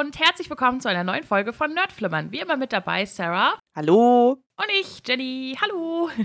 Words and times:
und 0.00 0.18
herzlich 0.18 0.48
willkommen 0.48 0.80
zu 0.80 0.88
einer 0.88 1.04
neuen 1.04 1.24
Folge 1.24 1.52
von 1.52 1.74
Nerdflimmern. 1.74 2.32
Wie 2.32 2.40
immer 2.40 2.56
mit 2.56 2.72
dabei 2.72 3.04
Sarah. 3.04 3.58
Hallo. 3.76 4.42
Und 4.56 4.66
ich, 4.80 5.02
Jenny. 5.06 5.56
Hallo. 5.60 6.08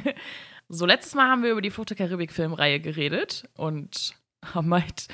So, 0.68 0.88
letztes 0.88 1.14
Mal 1.14 1.30
haben 1.30 1.44
wir 1.44 1.52
über 1.52 1.62
die 1.62 1.70
Flucht 1.70 1.92
der 1.92 1.98
Karibik-Filmreihe 1.98 2.80
geredet 2.80 3.48
und 3.56 4.16
haben 4.44 4.74
halt 4.74 5.08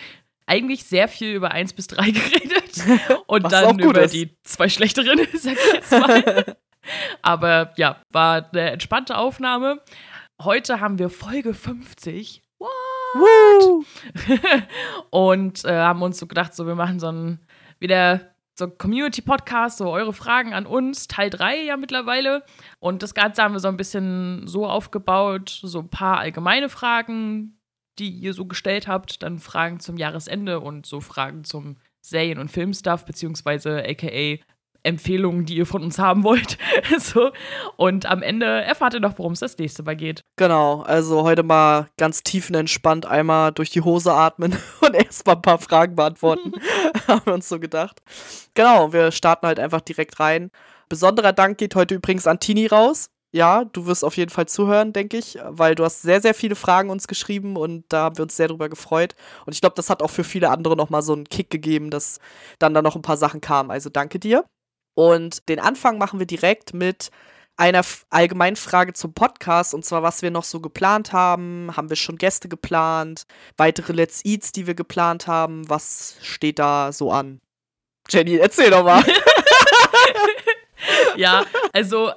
eigentlich 0.45 0.85
sehr 0.85 1.09
viel 1.09 1.33
über 1.33 1.51
1 1.51 1.73
bis 1.73 1.87
3 1.87 2.11
geredet. 2.11 3.25
Und 3.27 3.43
Was 3.43 3.51
dann 3.51 3.77
über 3.79 4.03
ist. 4.03 4.13
die 4.13 4.33
zwei 4.46 4.69
schlechteren, 4.69 5.19
sag 5.33 5.53
ich 5.53 5.73
jetzt 5.73 5.91
mal. 5.91 6.55
Aber 7.21 7.73
ja, 7.75 8.01
war 8.13 8.47
eine 8.53 8.71
entspannte 8.71 9.17
Aufnahme. 9.17 9.81
Heute 10.41 10.79
haben 10.79 10.99
wir 10.99 11.09
Folge 11.09 11.53
50. 11.53 12.43
What? 12.59 13.85
Und 15.09 15.65
äh, 15.65 15.73
haben 15.73 16.02
uns 16.02 16.17
so 16.17 16.27
gedacht, 16.27 16.53
so 16.55 16.66
wir 16.66 16.75
machen 16.75 17.02
so 17.02 17.12
ein 17.12 17.39
wieder 17.81 18.30
so 18.62 18.67
Community-Podcast, 18.70 19.80
so 19.80 19.89
eure 19.89 20.13
Fragen 20.13 20.54
an 20.54 20.66
uns, 20.66 21.08
Teil 21.08 21.30
3 21.30 21.63
ja 21.63 21.77
mittlerweile. 21.77 22.44
Und 22.80 23.03
das 23.03 23.13
Ganze 23.13 23.41
haben 23.44 23.53
wir 23.53 23.59
so 23.59 23.67
ein 23.67 23.77
bisschen 23.77 24.48
so 24.48 24.67
aufgebaut, 24.67 25.59
so 25.63 25.80
ein 25.80 25.90
paar 25.90 26.20
allgemeine 26.20 26.70
Fragen, 26.70 27.59
die 28.00 28.09
ihr 28.09 28.34
so 28.34 28.45
gestellt 28.45 28.88
habt, 28.88 29.23
dann 29.23 29.39
Fragen 29.39 29.80
zum 29.80 29.98
Jahresende 29.98 30.59
und 30.59 30.86
so 30.86 31.02
Fragen 31.02 31.44
zum 31.44 31.77
Serien- 32.02 32.39
und 32.39 32.52
Filmstuff, 32.52 33.05
beziehungsweise 33.05 33.84
aka 33.84 34.38
Empfehlungen, 34.84 35.45
die 35.45 35.55
ihr 35.55 35.66
von 35.66 35.84
uns 35.84 35.99
haben 35.99 36.23
wollt. 36.23 36.58
so. 36.99 37.31
Und 37.77 38.05
am 38.05 38.22
Ende 38.22 38.45
erfahrt 38.45 38.94
ihr 38.94 38.99
noch, 38.99 39.17
worum 39.17 39.34
es 39.34 39.39
das 39.39 39.58
nächste 39.58 39.84
Mal 39.84 39.95
geht. 39.95 40.23
Genau, 40.38 40.81
also 40.81 41.23
heute 41.23 41.44
mal 41.44 41.89
ganz 41.98 42.23
tiefenentspannt 42.23 43.05
einmal 43.05 43.52
durch 43.52 43.70
die 43.70 43.81
Hose 43.81 44.13
atmen 44.13 44.58
und 44.81 44.95
erstmal 44.95 45.36
ein 45.36 45.41
paar 45.41 45.59
Fragen 45.59 45.95
beantworten. 45.95 46.53
Haben 47.08 47.22
wir 47.25 47.34
uns 47.34 47.49
so 47.49 47.59
gedacht. 47.59 48.02
Genau, 48.53 48.94
wir 48.94 49.12
starten 49.12 49.48
halt 49.48 49.59
einfach 49.59 49.81
direkt 49.81 50.20
rein. 50.20 50.52
Besonderer 50.89 51.34
Dank 51.34 51.58
geht 51.58 51.75
heute 51.75 51.95
übrigens 51.95 52.28
an 52.28 52.39
Tini 52.39 52.67
raus. 52.67 53.09
Ja, 53.34 53.63
du 53.63 53.86
wirst 53.86 54.03
auf 54.03 54.17
jeden 54.17 54.30
Fall 54.30 54.47
zuhören, 54.47 54.91
denke 54.91 55.17
ich, 55.17 55.38
weil 55.47 55.73
du 55.73 55.86
hast 55.86 56.02
sehr, 56.02 56.19
sehr 56.22 56.34
viele 56.34 56.56
Fragen 56.56 56.89
uns 56.89 57.08
geschrieben 57.08 57.56
und 57.56 57.86
da 57.88 58.03
haben 58.03 58.17
wir 58.17 58.23
uns 58.23 58.36
sehr 58.36 58.50
drüber 58.50 58.67
gefreut. 58.67 59.16
Und 59.45 59.53
ich 59.53 59.61
glaube, 59.61 59.75
das 59.75 59.89
hat 59.89 60.03
auch 60.03 60.09
für 60.09 60.25
viele 60.25 60.50
andere 60.50 60.75
nochmal 60.75 61.02
so 61.02 61.13
einen 61.13 61.23
Kick 61.23 61.50
gegeben, 61.50 61.91
dass 61.91 62.19
dann 62.59 62.73
da 62.73 62.81
noch 62.81 62.97
ein 62.97 63.02
paar 63.02 63.16
Sachen 63.16 63.39
kamen. 63.39 63.72
Also 63.72 63.89
danke 63.89 64.19
dir. 64.19 64.44
Und 64.94 65.47
den 65.50 65.59
Anfang 65.59 65.97
machen 65.97 66.20
wir 66.20 66.28
direkt 66.28 66.73
mit 66.73 67.11
einer 67.58 67.81
allgemeinen 68.09 68.56
Frage 68.56 68.94
zum 68.94 69.14
Podcast 69.14 69.73
und 69.73 69.86
zwar, 69.86 70.02
was 70.03 70.22
wir 70.22 70.31
noch 70.31 70.44
so 70.44 70.59
geplant 70.59 71.14
haben. 71.14 71.72
Haben 71.75 71.89
wir 71.89 71.95
schon 71.95 72.17
Gäste 72.17 72.50
geplant? 72.50 73.25
Weitere 73.58 73.94
Let's 73.94 74.25
Eats, 74.25 74.52
die 74.52 74.67
wir 74.67 74.73
geplant 74.73 75.28
haben? 75.28 75.69
Was 75.69 76.16
steht 76.22 76.59
da 76.59 76.92
so 76.92 77.12
an? 77.12 77.39
Jenny, 78.09 78.38
erzähl 78.38 78.72
doch 78.72 78.84
mal. 78.84 79.03
ja, 81.16 81.45
also 81.72 82.12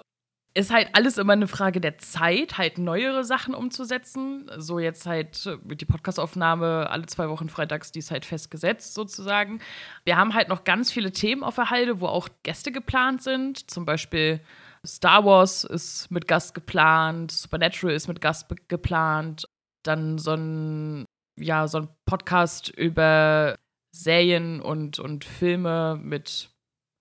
ist 0.57 0.73
halt 0.73 0.91
alles 0.93 1.19
immer 1.19 1.33
eine 1.33 1.49
Frage 1.49 1.81
der 1.81 1.99
Zeit, 1.99 2.59
halt 2.59 2.79
neuere 2.79 3.25
Sachen 3.25 3.55
umzusetzen. 3.55 4.49
So 4.57 4.79
jetzt 4.79 5.05
halt 5.05 5.59
mit 5.65 5.81
die 5.81 5.85
Podcastaufnahme 5.85 6.89
alle 6.91 7.07
zwei 7.07 7.29
Wochen 7.29 7.49
freitags, 7.49 7.91
die 7.91 7.99
ist 7.99 8.13
halt 8.13 8.25
festgesetzt 8.25 8.95
sozusagen. 8.95 9.61
Wir 10.05 10.17
haben 10.17 10.33
halt 10.33 10.49
noch 10.49 10.63
ganz 10.63 10.93
viele 10.93 11.11
Themen 11.11 11.43
auf 11.43 11.57
der 11.57 11.71
Halde, 11.71 12.01
wo 12.01 12.07
auch 12.07 12.29
Gäste 12.45 12.71
geplant 12.71 13.23
sind. 13.23 13.69
Zum 13.69 13.85
Beispiel 13.85 14.41
Star 14.87 15.25
Wars 15.25 15.65
ist 15.65 16.11
mit 16.13 16.29
Gast 16.29 16.55
geplant, 16.55 17.33
Supernatural 17.33 17.97
ist 17.97 18.07
mit 18.07 18.21
Gast 18.21 18.47
geplant. 18.69 19.49
Dann 19.83 20.19
so 20.19 20.35
ein, 20.35 21.05
ja, 21.37 21.67
so 21.67 21.79
ein 21.79 21.89
Podcast 22.07 22.69
über 22.69 23.57
Serien 23.93 24.61
und, 24.61 25.01
und 25.01 25.25
Filme 25.25 25.99
mit 26.01 26.51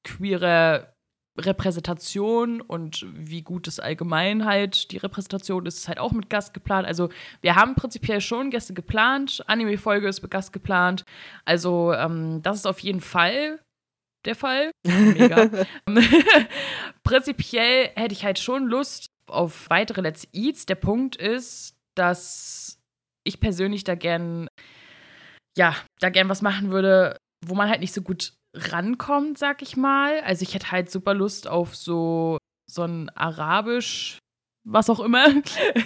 queerer 0.04 0.93
Repräsentation 1.38 2.62
und 2.62 3.06
wie 3.12 3.42
gut 3.42 3.68
es 3.68 3.80
allgemein 3.80 4.46
halt 4.46 4.92
die 4.92 4.98
Repräsentation 4.98 5.66
ist, 5.66 5.80
ist 5.80 5.88
halt 5.88 6.00
auch 6.00 6.12
mit 6.12 6.30
Gast 6.30 6.54
geplant. 6.54 6.88
Also 6.88 7.10
wir 7.42 7.56
haben 7.56 7.76
prinzipiell 7.76 8.22
schon 8.22 8.52
Gäste 8.52 8.74
geplant. 8.74 9.44
Anime-Folge 9.48 10.08
ist 10.08 10.22
mit 10.22 10.32
Gast 10.32 10.54
geplant. 10.54 11.04
Also 11.46 11.94
ähm, 11.94 12.42
das 12.44 12.58
ist 12.58 12.68
auf 12.68 12.80
jeden 12.80 13.02
Fall 13.02 13.60
der 14.26 14.36
Fall. 14.36 14.72
Mega. 14.86 15.50
prinzipiell 17.04 17.90
hätte 17.96 18.14
ich 18.14 18.24
halt 18.24 18.40
schon 18.40 18.68
Lust 18.68 19.08
auf 19.28 19.70
weitere 19.70 20.02
Let's 20.02 20.28
Eats. 20.34 20.66
Der 20.66 20.76
Punkt 20.76 21.16
ist, 21.16 21.76
dass 21.96 22.80
ich 23.24 23.40
persönlich 23.40 23.84
da 23.84 23.96
gern, 23.96 24.48
ja, 25.58 25.76
da 26.00 26.10
gern 26.10 26.30
was 26.30 26.42
machen 26.42 26.72
würde, 26.72 27.18
wo 27.46 27.56
man 27.56 27.70
halt 27.70 27.80
nicht 27.80 27.94
so 27.94 28.02
gut 28.02 28.34
rankommt, 28.54 29.38
sag 29.38 29.62
ich 29.62 29.78
mal. 29.78 30.22
Also 30.22 30.44
ich 30.44 30.54
hätte 30.54 30.72
halt 30.72 30.92
super 30.92 31.14
Lust 31.14 31.48
auf 31.48 31.76
so, 31.76 32.38
so 32.70 32.84
ein 32.84 33.10
Arabisch, 33.10 34.20
was 34.64 34.90
auch 34.90 35.00
immer. 35.00 35.28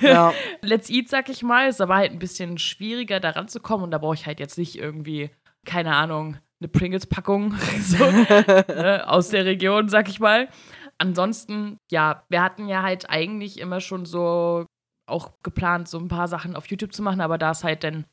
Ja. 0.01 0.33
Let's 0.61 0.89
Eat, 0.89 1.09
sag 1.09 1.29
ich 1.29 1.43
mal. 1.43 1.69
Ist 1.69 1.81
aber 1.81 1.95
halt 1.95 2.11
ein 2.11 2.19
bisschen 2.19 2.57
schwieriger, 2.57 3.19
da 3.19 3.31
ranzukommen. 3.31 3.85
Und 3.85 3.91
da 3.91 3.97
brauche 3.97 4.15
ich 4.15 4.25
halt 4.25 4.39
jetzt 4.39 4.57
nicht 4.57 4.77
irgendwie, 4.77 5.29
keine 5.65 5.95
Ahnung, 5.95 6.37
eine 6.59 6.67
Pringles-Packung 6.67 7.55
so, 7.81 8.05
ne, 8.05 9.03
aus 9.07 9.29
der 9.29 9.45
Region, 9.45 9.89
sag 9.89 10.09
ich 10.09 10.19
mal. 10.19 10.49
Ansonsten, 10.97 11.77
ja, 11.91 12.23
wir 12.29 12.41
hatten 12.41 12.67
ja 12.67 12.81
halt 12.81 13.09
eigentlich 13.09 13.59
immer 13.59 13.81
schon 13.81 14.05
so 14.05 14.65
auch 15.07 15.31
geplant, 15.43 15.87
so 15.87 15.99
ein 15.99 16.07
paar 16.07 16.27
Sachen 16.27 16.55
auf 16.55 16.67
YouTube 16.67 16.91
zu 16.91 17.01
machen, 17.01 17.21
aber 17.21 17.37
da 17.37 17.51
ist 17.51 17.63
halt 17.63 17.83
dann 17.83 18.05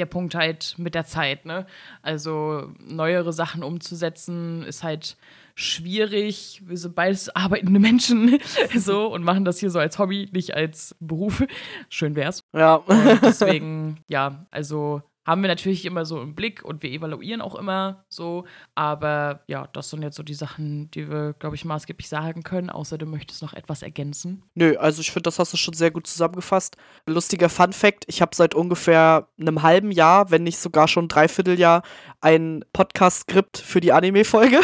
der 0.00 0.06
Punkt 0.06 0.34
halt 0.34 0.74
mit 0.78 0.94
der 0.94 1.04
Zeit, 1.04 1.46
ne? 1.46 1.66
Also 2.02 2.72
neuere 2.80 3.32
Sachen 3.32 3.62
umzusetzen 3.62 4.64
ist 4.64 4.82
halt 4.82 5.16
schwierig. 5.54 6.62
Wir 6.64 6.76
sind 6.76 6.94
beides 6.94 7.34
arbeitende 7.36 7.78
Menschen 7.78 8.38
so 8.76 9.06
und 9.12 9.22
machen 9.22 9.44
das 9.44 9.60
hier 9.60 9.70
so 9.70 9.78
als 9.78 9.98
Hobby, 9.98 10.28
nicht 10.32 10.54
als 10.54 10.96
Beruf. 11.00 11.44
Schön 11.88 12.16
wär's. 12.16 12.44
ja. 12.52 12.76
Und 12.76 13.20
deswegen, 13.22 13.98
ja, 14.08 14.46
also 14.50 15.02
haben 15.26 15.42
wir 15.42 15.48
natürlich 15.48 15.84
immer 15.84 16.04
so 16.04 16.20
im 16.20 16.34
Blick 16.34 16.64
und 16.64 16.82
wir 16.82 16.90
evaluieren 16.90 17.40
auch 17.40 17.54
immer 17.54 18.04
so. 18.08 18.44
Aber 18.74 19.42
ja, 19.46 19.66
das 19.72 19.90
sind 19.90 20.02
jetzt 20.02 20.16
so 20.16 20.22
die 20.22 20.34
Sachen, 20.34 20.90
die 20.92 21.10
wir, 21.10 21.34
glaube 21.34 21.56
ich, 21.56 21.64
maßgeblich 21.64 22.08
sagen 22.08 22.42
können. 22.42 22.70
Außer 22.70 22.98
du 22.98 23.06
möchtest 23.06 23.42
noch 23.42 23.52
etwas 23.52 23.82
ergänzen. 23.82 24.42
Nö, 24.54 24.76
also 24.76 25.00
ich 25.00 25.10
finde, 25.10 25.24
das 25.24 25.38
hast 25.38 25.52
du 25.52 25.56
schon 25.56 25.74
sehr 25.74 25.90
gut 25.90 26.06
zusammengefasst. 26.06 26.76
Lustiger 27.06 27.48
Fun 27.48 27.72
Fact: 27.72 28.04
Ich 28.08 28.22
habe 28.22 28.34
seit 28.34 28.54
ungefähr 28.54 29.28
einem 29.38 29.62
halben 29.62 29.90
Jahr, 29.90 30.30
wenn 30.30 30.42
nicht 30.42 30.58
sogar 30.58 30.88
schon 30.88 31.08
dreiviertel 31.08 31.58
Jahr, 31.58 31.82
ein 32.20 32.64
Podcast-Skript 32.72 33.58
für 33.58 33.80
die 33.80 33.92
Anime-Folge. 33.92 34.60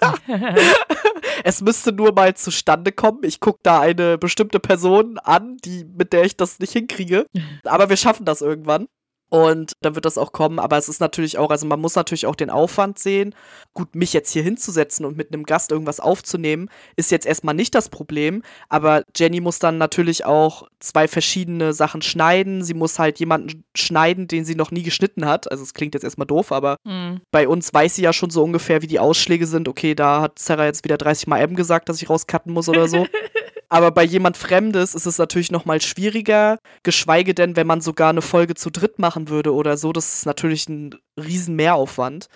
es 1.44 1.60
müsste 1.60 1.92
nur 1.92 2.12
mal 2.12 2.34
zustande 2.34 2.92
kommen. 2.92 3.20
Ich 3.22 3.40
gucke 3.40 3.60
da 3.62 3.80
eine 3.80 4.18
bestimmte 4.18 4.60
Person 4.60 5.18
an, 5.18 5.56
die, 5.64 5.84
mit 5.84 6.12
der 6.12 6.24
ich 6.24 6.36
das 6.36 6.58
nicht 6.58 6.72
hinkriege. 6.72 7.26
Aber 7.64 7.88
wir 7.88 7.96
schaffen 7.96 8.24
das 8.24 8.40
irgendwann. 8.40 8.88
Und 9.30 9.72
dann 9.82 9.94
wird 9.94 10.04
das 10.04 10.16
auch 10.18 10.32
kommen. 10.32 10.58
Aber 10.58 10.78
es 10.78 10.88
ist 10.88 11.00
natürlich 11.00 11.36
auch, 11.38 11.50
also 11.50 11.66
man 11.66 11.80
muss 11.80 11.94
natürlich 11.94 12.26
auch 12.26 12.34
den 12.34 12.50
Aufwand 12.50 12.98
sehen. 12.98 13.34
Gut, 13.74 13.94
mich 13.94 14.12
jetzt 14.12 14.32
hier 14.32 14.42
hinzusetzen 14.42 15.04
und 15.04 15.16
mit 15.16 15.32
einem 15.32 15.44
Gast 15.44 15.70
irgendwas 15.70 16.00
aufzunehmen, 16.00 16.70
ist 16.96 17.10
jetzt 17.10 17.26
erstmal 17.26 17.54
nicht 17.54 17.74
das 17.74 17.88
Problem. 17.90 18.42
Aber 18.68 19.02
Jenny 19.14 19.40
muss 19.40 19.58
dann 19.58 19.76
natürlich 19.78 20.24
auch 20.24 20.68
zwei 20.80 21.08
verschiedene 21.08 21.72
Sachen 21.74 22.00
schneiden. 22.02 22.64
Sie 22.64 22.74
muss 22.74 22.98
halt 22.98 23.18
jemanden 23.20 23.64
schneiden, 23.76 24.28
den 24.28 24.44
sie 24.44 24.54
noch 24.54 24.70
nie 24.70 24.82
geschnitten 24.82 25.26
hat. 25.26 25.50
Also 25.50 25.62
es 25.62 25.74
klingt 25.74 25.94
jetzt 25.94 26.04
erstmal 26.04 26.26
doof, 26.26 26.50
aber 26.52 26.76
Hm. 26.86 27.20
bei 27.30 27.48
uns 27.48 27.72
weiß 27.74 27.96
sie 27.96 28.02
ja 28.02 28.12
schon 28.12 28.30
so 28.30 28.42
ungefähr, 28.42 28.80
wie 28.82 28.86
die 28.86 28.98
Ausschläge 29.00 29.46
sind. 29.46 29.68
Okay, 29.68 29.94
da 29.94 30.22
hat 30.22 30.38
Sarah 30.38 30.64
jetzt 30.64 30.84
wieder 30.84 30.96
30 30.96 31.26
Mal 31.26 31.40
M 31.40 31.54
gesagt, 31.54 31.88
dass 31.88 32.00
ich 32.00 32.08
rauscutten 32.08 32.52
muss 32.52 32.68
oder 32.68 32.88
so. 32.88 33.06
Aber 33.70 33.90
bei 33.90 34.02
jemand 34.02 34.36
Fremdes 34.38 34.94
ist 34.94 35.06
es 35.06 35.18
natürlich 35.18 35.50
noch 35.50 35.66
mal 35.66 35.80
schwieriger, 35.82 36.58
geschweige 36.82 37.34
denn, 37.34 37.54
wenn 37.54 37.66
man 37.66 37.82
sogar 37.82 38.10
eine 38.10 38.22
Folge 38.22 38.54
zu 38.54 38.70
dritt 38.70 38.98
machen 38.98 39.28
würde 39.28 39.52
oder 39.52 39.76
so. 39.76 39.92
Das 39.92 40.14
ist 40.14 40.26
natürlich 40.26 40.68
ein 40.68 40.94
riesen 41.18 41.54
Mehraufwand. 41.54 42.28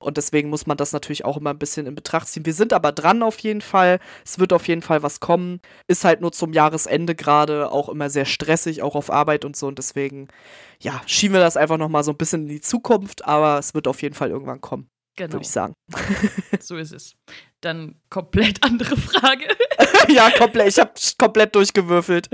Und 0.00 0.16
deswegen 0.16 0.48
muss 0.48 0.66
man 0.66 0.76
das 0.76 0.92
natürlich 0.92 1.24
auch 1.24 1.36
immer 1.36 1.50
ein 1.50 1.58
bisschen 1.58 1.86
in 1.86 1.94
Betracht 1.94 2.28
ziehen. 2.28 2.46
Wir 2.46 2.54
sind 2.54 2.72
aber 2.72 2.92
dran 2.92 3.22
auf 3.22 3.38
jeden 3.40 3.60
Fall. 3.60 3.98
Es 4.24 4.38
wird 4.38 4.52
auf 4.52 4.68
jeden 4.68 4.80
Fall 4.82 5.02
was 5.02 5.18
kommen. 5.20 5.60
Ist 5.88 6.04
halt 6.04 6.20
nur 6.20 6.32
zum 6.32 6.52
Jahresende 6.52 7.14
gerade 7.16 7.70
auch 7.72 7.88
immer 7.88 8.08
sehr 8.08 8.24
stressig, 8.24 8.80
auch 8.82 8.94
auf 8.94 9.10
Arbeit 9.10 9.44
und 9.44 9.56
so. 9.56 9.66
Und 9.66 9.78
deswegen, 9.78 10.28
ja, 10.80 11.02
schieben 11.06 11.34
wir 11.34 11.40
das 11.40 11.56
einfach 11.56 11.78
noch 11.78 11.88
mal 11.88 12.04
so 12.04 12.12
ein 12.12 12.16
bisschen 12.16 12.42
in 12.42 12.48
die 12.48 12.60
Zukunft. 12.60 13.24
Aber 13.26 13.58
es 13.58 13.74
wird 13.74 13.88
auf 13.88 14.00
jeden 14.02 14.14
Fall 14.14 14.30
irgendwann 14.30 14.60
kommen, 14.60 14.88
Genau, 15.18 15.32
würde 15.32 15.42
ich 15.42 15.50
sagen. 15.50 15.74
so 16.60 16.76
ist 16.76 16.92
es. 16.92 17.16
Dann 17.60 17.96
komplett 18.08 18.62
andere 18.64 18.96
Frage. 18.96 19.48
ja, 20.08 20.30
komplett. 20.30 20.68
Ich 20.68 20.78
habe 20.78 20.92
komplett 21.18 21.56
durchgewürfelt. 21.56 22.28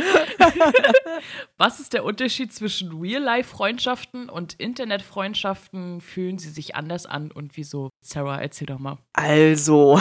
Was 1.56 1.81
ist 1.81 1.94
der 1.94 2.04
Unterschied 2.04 2.52
zwischen 2.52 2.92
Real-Life-Freundschaften 3.00 4.28
und 4.28 4.52
Internet-Freundschaften? 4.60 6.02
Fühlen 6.02 6.36
sie 6.36 6.50
sich 6.50 6.76
anders 6.76 7.06
an 7.06 7.31
und 7.31 7.56
wieso? 7.56 7.88
Sarah, 8.02 8.38
erzähl 8.42 8.66
doch 8.66 8.78
mal. 8.78 8.98
Also, 9.14 9.98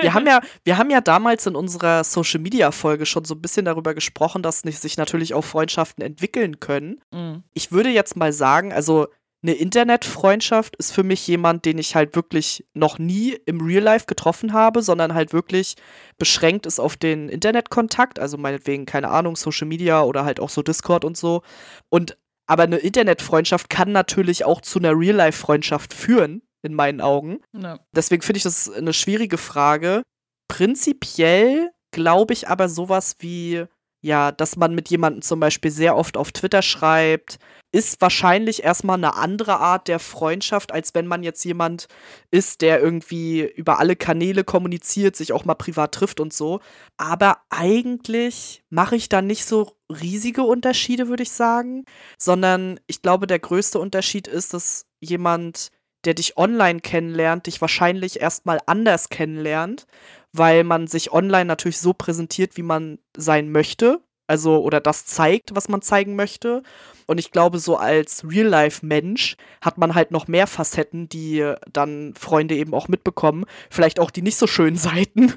wir 0.00 0.14
haben 0.14 0.26
ja, 0.26 0.40
wir 0.64 0.78
haben 0.78 0.88
ja 0.88 1.02
damals 1.02 1.46
in 1.46 1.54
unserer 1.54 2.04
Social 2.04 2.40
Media 2.40 2.70
Folge 2.70 3.04
schon 3.04 3.26
so 3.26 3.34
ein 3.34 3.42
bisschen 3.42 3.66
darüber 3.66 3.92
gesprochen, 3.92 4.42
dass 4.42 4.60
sich 4.60 4.96
natürlich 4.96 5.34
auch 5.34 5.44
Freundschaften 5.44 6.02
entwickeln 6.02 6.58
können. 6.58 7.02
Mhm. 7.10 7.42
Ich 7.52 7.70
würde 7.70 7.90
jetzt 7.90 8.16
mal 8.16 8.32
sagen, 8.32 8.72
also 8.72 9.08
eine 9.42 9.54
Internetfreundschaft 9.54 10.76
ist 10.76 10.92
für 10.92 11.02
mich 11.02 11.26
jemand, 11.26 11.64
den 11.64 11.78
ich 11.78 11.96
halt 11.96 12.14
wirklich 12.14 12.64
noch 12.74 12.98
nie 12.98 13.36
im 13.46 13.60
Real 13.60 13.82
Life 13.82 14.06
getroffen 14.06 14.52
habe, 14.52 14.82
sondern 14.82 15.14
halt 15.14 15.32
wirklich 15.32 15.76
beschränkt 16.16 16.64
ist 16.66 16.78
auf 16.78 16.96
den 16.96 17.28
Internetkontakt, 17.28 18.20
also 18.20 18.38
meinetwegen, 18.38 18.86
keine 18.86 19.08
Ahnung, 19.08 19.34
Social 19.34 19.66
Media 19.66 20.02
oder 20.02 20.24
halt 20.24 20.38
auch 20.38 20.50
so 20.50 20.62
Discord 20.62 21.04
und 21.04 21.16
so. 21.16 21.42
Und 21.88 22.16
aber 22.46 22.64
eine 22.64 22.76
Internetfreundschaft 22.76 23.70
kann 23.70 23.92
natürlich 23.92 24.44
auch 24.44 24.60
zu 24.60 24.78
einer 24.78 24.92
Real-Life-Freundschaft 24.92 25.94
führen, 25.94 26.42
in 26.62 26.74
meinen 26.74 27.00
Augen. 27.00 27.40
Ja. 27.52 27.80
Deswegen 27.94 28.22
finde 28.22 28.38
ich 28.38 28.44
das 28.44 28.70
eine 28.70 28.92
schwierige 28.92 29.38
Frage. 29.38 30.02
Prinzipiell 30.48 31.70
glaube 31.92 32.32
ich 32.32 32.48
aber 32.48 32.68
sowas 32.68 33.16
wie 33.20 33.64
ja, 34.02 34.32
dass 34.32 34.56
man 34.56 34.74
mit 34.74 34.90
jemandem 34.90 35.22
zum 35.22 35.38
Beispiel 35.38 35.70
sehr 35.70 35.96
oft 35.96 36.16
auf 36.16 36.32
Twitter 36.32 36.60
schreibt, 36.60 37.38
ist 37.70 38.00
wahrscheinlich 38.00 38.64
erstmal 38.64 38.98
eine 38.98 39.14
andere 39.14 39.58
Art 39.58 39.88
der 39.88 40.00
Freundschaft, 40.00 40.72
als 40.72 40.94
wenn 40.94 41.06
man 41.06 41.22
jetzt 41.22 41.44
jemand 41.44 41.86
ist, 42.30 42.60
der 42.60 42.80
irgendwie 42.80 43.42
über 43.42 43.78
alle 43.78 43.96
Kanäle 43.96 44.44
kommuniziert, 44.44 45.16
sich 45.16 45.32
auch 45.32 45.44
mal 45.44 45.54
privat 45.54 45.92
trifft 45.92 46.20
und 46.20 46.32
so. 46.34 46.60
Aber 46.96 47.38
eigentlich 47.48 48.64
mache 48.70 48.96
ich 48.96 49.08
da 49.08 49.22
nicht 49.22 49.46
so 49.46 49.72
riesige 49.88 50.42
Unterschiede, 50.42 51.08
würde 51.08 51.22
ich 51.22 51.32
sagen, 51.32 51.84
sondern 52.18 52.80
ich 52.88 53.02
glaube, 53.02 53.28
der 53.28 53.38
größte 53.38 53.78
Unterschied 53.78 54.26
ist, 54.26 54.52
dass 54.52 54.86
jemand, 55.00 55.70
der 56.04 56.14
dich 56.14 56.36
online 56.36 56.80
kennenlernt, 56.80 57.46
dich 57.46 57.60
wahrscheinlich 57.60 58.20
erstmal 58.20 58.58
anders 58.66 59.08
kennenlernt 59.10 59.86
weil 60.32 60.64
man 60.64 60.86
sich 60.86 61.12
online 61.12 61.44
natürlich 61.44 61.78
so 61.78 61.92
präsentiert, 61.92 62.56
wie 62.56 62.62
man 62.62 62.98
sein 63.16 63.50
möchte. 63.50 64.00
Also, 64.26 64.62
oder 64.62 64.80
das 64.80 65.04
zeigt, 65.04 65.54
was 65.54 65.68
man 65.68 65.82
zeigen 65.82 66.16
möchte. 66.16 66.62
Und 67.06 67.18
ich 67.18 67.32
glaube, 67.32 67.58
so 67.58 67.76
als 67.76 68.24
Real-Life-Mensch 68.24 69.36
hat 69.60 69.76
man 69.76 69.94
halt 69.94 70.10
noch 70.10 70.28
mehr 70.28 70.46
Facetten, 70.46 71.08
die 71.08 71.52
dann 71.70 72.14
Freunde 72.14 72.54
eben 72.54 72.72
auch 72.72 72.88
mitbekommen. 72.88 73.44
Vielleicht 73.68 74.00
auch 74.00 74.10
die 74.10 74.22
nicht 74.22 74.36
so 74.36 74.46
schönen 74.46 74.76
Seiten. 74.78 75.34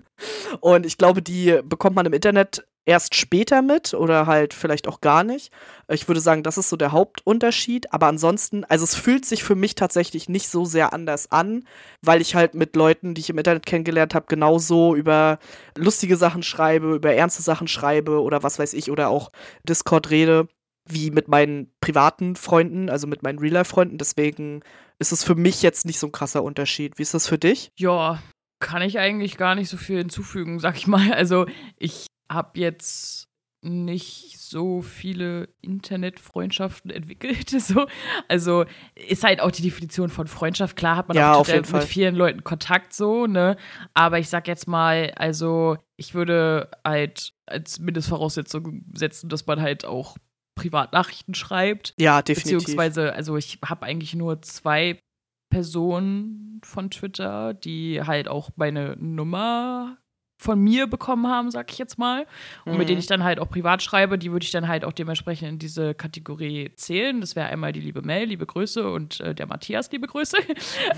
Und 0.61 0.85
ich 0.85 0.97
glaube, 0.97 1.21
die 1.21 1.59
bekommt 1.63 1.95
man 1.95 2.05
im 2.05 2.13
Internet 2.13 2.65
erst 2.85 3.15
später 3.15 3.61
mit 3.61 3.93
oder 3.93 4.27
halt 4.27 4.53
vielleicht 4.53 4.87
auch 4.87 5.01
gar 5.01 5.23
nicht. 5.23 5.51
Ich 5.87 6.07
würde 6.07 6.21
sagen, 6.21 6.43
das 6.43 6.57
ist 6.57 6.69
so 6.69 6.77
der 6.77 6.91
Hauptunterschied. 6.91 7.91
Aber 7.91 8.07
ansonsten, 8.07 8.63
also 8.63 8.83
es 8.83 8.95
fühlt 8.95 9.25
sich 9.25 9.43
für 9.43 9.55
mich 9.55 9.75
tatsächlich 9.75 10.29
nicht 10.29 10.49
so 10.49 10.65
sehr 10.65 10.93
anders 10.93 11.31
an, 11.31 11.65
weil 12.01 12.21
ich 12.21 12.35
halt 12.35 12.53
mit 12.53 12.75
Leuten, 12.75 13.13
die 13.13 13.21
ich 13.21 13.29
im 13.29 13.37
Internet 13.37 13.65
kennengelernt 13.65 14.13
habe, 14.15 14.27
genauso 14.27 14.95
über 14.95 15.39
lustige 15.75 16.15
Sachen 16.15 16.43
schreibe, 16.43 16.95
über 16.95 17.13
ernste 17.13 17.41
Sachen 17.41 17.67
schreibe 17.67 18.21
oder 18.21 18.43
was 18.43 18.59
weiß 18.59 18.73
ich, 18.73 18.91
oder 18.91 19.09
auch 19.09 19.31
Discord 19.67 20.11
rede, 20.11 20.47
wie 20.87 21.09
mit 21.09 21.27
meinen 21.27 21.71
privaten 21.81 22.35
Freunden, 22.35 22.89
also 22.89 23.07
mit 23.07 23.23
meinen 23.23 23.39
Real-Life-Freunden. 23.39 23.97
Deswegen 23.97 24.61
ist 24.99 25.11
es 25.11 25.23
für 25.23 25.35
mich 25.35 25.63
jetzt 25.63 25.85
nicht 25.85 25.99
so 25.99 26.07
ein 26.07 26.11
krasser 26.11 26.43
Unterschied. 26.43 26.99
Wie 26.99 27.03
ist 27.03 27.15
das 27.15 27.27
für 27.27 27.39
dich? 27.39 27.71
Ja, 27.77 28.21
kann 28.59 28.83
ich 28.83 28.99
eigentlich 28.99 29.37
gar 29.37 29.55
nicht 29.55 29.69
so 29.69 29.77
viel 29.77 29.97
hinzufügen, 29.97 30.59
sag 30.59 30.77
ich 30.77 30.87
mal. 30.87 31.11
Also 31.13 31.47
ich 31.77 32.07
habe 32.29 32.59
jetzt 32.59 33.29
nicht 33.65 34.39
so 34.39 34.81
viele 34.81 35.49
Internetfreundschaften 35.61 36.91
entwickelt. 36.91 37.49
So. 37.49 37.87
Also 38.27 38.65
ist 38.93 39.23
halt 39.23 39.41
auch 39.41 39.51
die 39.51 39.63
Definition 39.63 40.09
von 40.09 40.27
Freundschaft. 40.27 40.75
Klar 40.75 40.97
hat 40.97 41.07
man 41.07 41.17
ja, 41.17 41.33
auch 41.33 41.47
mit 41.47 41.67
vielen 41.83 42.15
Leuten 42.15 42.43
Kontakt 42.43 42.93
so, 42.93 43.25
ne? 43.25 43.57
Aber 43.93 44.19
ich 44.19 44.29
sag 44.29 44.47
jetzt 44.47 44.67
mal, 44.67 45.11
also 45.15 45.77
ich 45.97 46.13
würde 46.13 46.69
halt 46.85 47.33
als 47.47 47.79
Mindestvoraussetzung 47.79 48.85
setzen, 48.93 49.29
dass 49.29 49.47
man 49.47 49.61
halt 49.61 49.85
auch 49.85 50.17
Privatnachrichten 50.55 51.33
schreibt. 51.33 51.93
Ja, 51.97 52.21
definitiv. 52.21 52.59
Beziehungsweise, 52.59 53.13
also 53.13 53.35
ich 53.35 53.59
habe 53.65 53.85
eigentlich 53.85 54.13
nur 54.13 54.41
zwei 54.41 54.99
Personen 55.49 56.61
von 56.63 56.89
Twitter, 56.89 57.53
die 57.53 58.01
halt 58.01 58.27
auch 58.27 58.51
meine 58.55 58.95
Nummer 58.97 59.97
von 60.45 60.59
mir 60.59 60.87
bekommen 60.87 61.27
haben, 61.27 61.51
sag 61.51 61.71
ich 61.71 61.77
jetzt 61.77 61.97
mal, 61.97 62.25
und 62.65 62.73
mhm. 62.73 62.77
mit 62.77 62.87
denen 62.87 62.97
mhm. 62.97 63.01
ich 63.01 63.07
dann 63.07 63.23
halt 63.23 63.39
auch 63.39 63.49
privat 63.49 63.81
schreibe, 63.81 64.17
die 64.17 64.31
würde 64.31 64.45
ich 64.45 64.51
dann 64.51 64.67
halt 64.67 64.85
auch 64.85 64.93
dementsprechend 64.93 65.49
in 65.49 65.59
diese 65.59 65.93
Kategorie 65.93 66.71
zählen. 66.75 67.19
Das 67.19 67.35
wäre 67.35 67.47
einmal 67.47 67.73
die 67.73 67.81
liebe 67.81 68.01
Mel, 68.01 68.25
liebe 68.25 68.45
Grüße, 68.45 68.89
und 68.89 69.19
äh, 69.19 69.35
der 69.35 69.47
Matthias, 69.47 69.91
liebe 69.91 70.07
Grüße. 70.07 70.37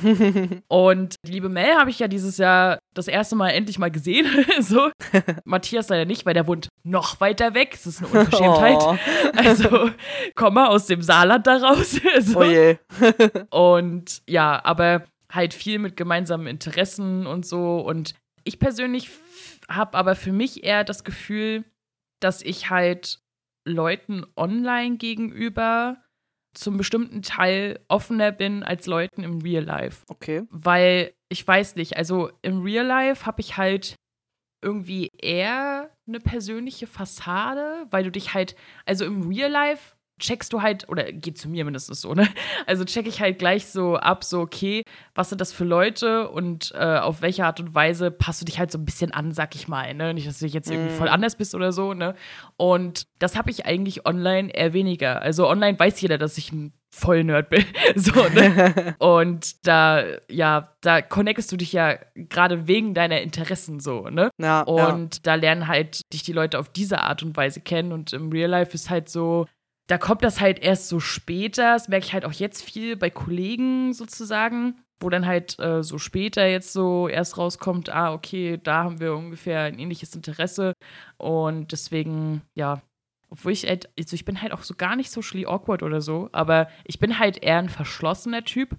und 0.67 1.15
die 1.25 1.31
liebe 1.31 1.49
Mel 1.49 1.75
habe 1.75 1.89
ich 1.89 1.97
ja 1.97 2.07
dieses 2.07 2.37
Jahr 2.37 2.79
das 2.93 3.07
erste 3.07 3.35
Mal 3.35 3.49
endlich 3.49 3.79
mal 3.79 3.89
gesehen. 3.89 4.27
so. 4.59 4.91
Matthias 5.45 5.89
leider 5.89 6.05
nicht, 6.05 6.25
weil 6.25 6.33
der 6.33 6.45
wohnt 6.45 6.67
noch 6.83 7.19
weiter 7.21 7.53
weg. 7.53 7.71
Das 7.71 7.87
ist 7.87 7.99
eine 8.03 8.19
Unverschämtheit. 8.19 8.77
Oh. 8.81 8.97
also, 9.35 9.89
komm 10.35 10.55
mal 10.55 10.67
aus 10.67 10.87
dem 10.87 11.01
Saarland 11.01 11.47
daraus. 11.47 11.99
so. 12.19 12.39
Oh 12.39 12.43
je. 12.43 12.77
und 13.49 14.21
ja, 14.27 14.63
aber 14.63 15.03
halt 15.31 15.53
viel 15.53 15.79
mit 15.79 15.95
gemeinsamen 15.95 16.47
Interessen 16.47 17.25
und 17.25 17.45
so. 17.45 17.79
Und 17.79 18.13
ich 18.47 18.59
persönlich 18.59 19.09
habe 19.69 19.97
aber 19.97 20.15
für 20.15 20.31
mich 20.31 20.63
eher 20.63 20.83
das 20.83 21.03
Gefühl, 21.03 21.65
dass 22.21 22.41
ich 22.41 22.69
halt 22.69 23.19
Leuten 23.65 24.25
online 24.35 24.97
gegenüber 24.97 26.03
zum 26.53 26.77
bestimmten 26.77 27.21
Teil 27.21 27.79
offener 27.87 28.31
bin 28.31 28.63
als 28.63 28.87
Leuten 28.87 29.23
im 29.23 29.41
Real 29.41 29.63
Life. 29.63 30.05
Okay. 30.07 30.43
Weil 30.49 31.13
ich 31.29 31.45
weiß 31.45 31.75
nicht, 31.75 31.97
also 31.97 32.31
im 32.41 32.61
Real 32.63 32.85
Life 32.85 33.25
habe 33.25 33.41
ich 33.41 33.57
halt 33.57 33.95
irgendwie 34.63 35.11
eher 35.19 35.91
eine 36.07 36.19
persönliche 36.19 36.87
Fassade, 36.87 37.85
weil 37.91 38.05
du 38.05 38.11
dich 38.11 38.33
halt, 38.33 38.55
also 38.85 39.05
im 39.05 39.27
Real 39.27 39.51
Life 39.51 39.96
checkst 40.19 40.51
du 40.53 40.61
halt, 40.61 40.89
oder 40.89 41.11
geht 41.11 41.37
zu 41.37 41.49
mir 41.49 41.65
mindestens 41.65 42.01
so, 42.01 42.13
ne? 42.13 42.27
Also 42.65 42.85
check 42.85 43.07
ich 43.07 43.21
halt 43.21 43.39
gleich 43.39 43.67
so 43.67 43.95
ab, 43.97 44.23
so, 44.23 44.41
okay, 44.41 44.83
was 45.15 45.29
sind 45.29 45.41
das 45.41 45.53
für 45.53 45.63
Leute 45.63 46.29
und 46.29 46.73
äh, 46.75 46.97
auf 46.97 47.21
welche 47.21 47.45
Art 47.45 47.59
und 47.59 47.75
Weise 47.75 48.11
passt 48.11 48.41
du 48.41 48.45
dich 48.45 48.59
halt 48.59 48.71
so 48.71 48.77
ein 48.77 48.85
bisschen 48.85 49.11
an, 49.11 49.31
sag 49.31 49.55
ich 49.55 49.67
mal, 49.67 49.93
ne? 49.93 50.13
Nicht, 50.13 50.27
dass 50.27 50.39
du 50.39 50.45
dich 50.45 50.53
jetzt 50.53 50.71
irgendwie 50.71 50.95
voll 50.95 51.07
mhm. 51.07 51.13
anders 51.13 51.35
bist 51.35 51.55
oder 51.55 51.71
so, 51.71 51.93
ne? 51.93 52.15
Und 52.57 53.07
das 53.19 53.35
habe 53.35 53.51
ich 53.51 53.65
eigentlich 53.65 54.05
online 54.05 54.49
eher 54.53 54.73
weniger. 54.73 55.21
Also 55.21 55.47
online 55.47 55.79
weiß 55.79 56.01
jeder, 56.01 56.17
dass 56.17 56.37
ich 56.37 56.51
ein 56.51 56.73
Vollnerd 56.89 57.49
bin. 57.49 57.63
so, 57.95 58.11
ne? 58.29 58.95
und 58.99 59.67
da, 59.67 60.03
ja, 60.29 60.73
da 60.81 61.01
connectest 61.01 61.51
du 61.51 61.57
dich 61.57 61.73
ja 61.73 61.97
gerade 62.15 62.67
wegen 62.67 62.93
deiner 62.93 63.21
Interessen 63.21 63.79
so, 63.79 64.09
ne? 64.09 64.29
Ja, 64.39 64.61
und 64.61 65.15
ja. 65.15 65.21
da 65.23 65.35
lernen 65.35 65.67
halt 65.67 66.01
dich 66.13 66.23
die 66.23 66.33
Leute 66.33 66.59
auf 66.59 66.69
diese 66.69 67.01
Art 67.01 67.23
und 67.23 67.37
Weise 67.37 67.61
kennen. 67.61 67.91
Und 67.91 68.13
im 68.13 68.31
Real 68.31 68.49
Life 68.49 68.73
ist 68.73 68.89
halt 68.89 69.09
so, 69.09 69.45
da 69.87 69.97
kommt 69.97 70.23
das 70.23 70.41
halt 70.41 70.59
erst 70.59 70.89
so 70.89 70.99
später. 70.99 71.73
Das 71.73 71.87
merke 71.87 72.05
ich 72.05 72.13
halt 72.13 72.25
auch 72.25 72.33
jetzt 72.33 72.63
viel 72.63 72.95
bei 72.95 73.09
Kollegen 73.09 73.93
sozusagen, 73.93 74.75
wo 74.99 75.09
dann 75.09 75.25
halt 75.25 75.57
äh, 75.59 75.83
so 75.83 75.97
später 75.97 76.45
jetzt 76.45 76.73
so 76.73 77.07
erst 77.07 77.37
rauskommt, 77.37 77.89
ah, 77.89 78.13
okay, 78.13 78.59
da 78.61 78.83
haben 78.83 78.99
wir 78.99 79.15
ungefähr 79.15 79.61
ein 79.61 79.79
ähnliches 79.79 80.13
Interesse. 80.15 80.73
Und 81.17 81.71
deswegen, 81.71 82.41
ja, 82.53 82.81
obwohl 83.29 83.53
ich 83.53 83.65
halt, 83.65 83.89
also 83.97 84.13
ich 84.13 84.25
bin 84.25 84.41
halt 84.41 84.51
auch 84.51 84.63
so 84.63 84.73
gar 84.75 84.95
nicht 84.95 85.11
socially 85.11 85.45
awkward 85.45 85.83
oder 85.83 86.01
so, 86.01 86.29
aber 86.31 86.69
ich 86.85 86.99
bin 86.99 87.19
halt 87.19 87.43
eher 87.43 87.59
ein 87.59 87.69
verschlossener 87.69 88.43
Typ. 88.43 88.77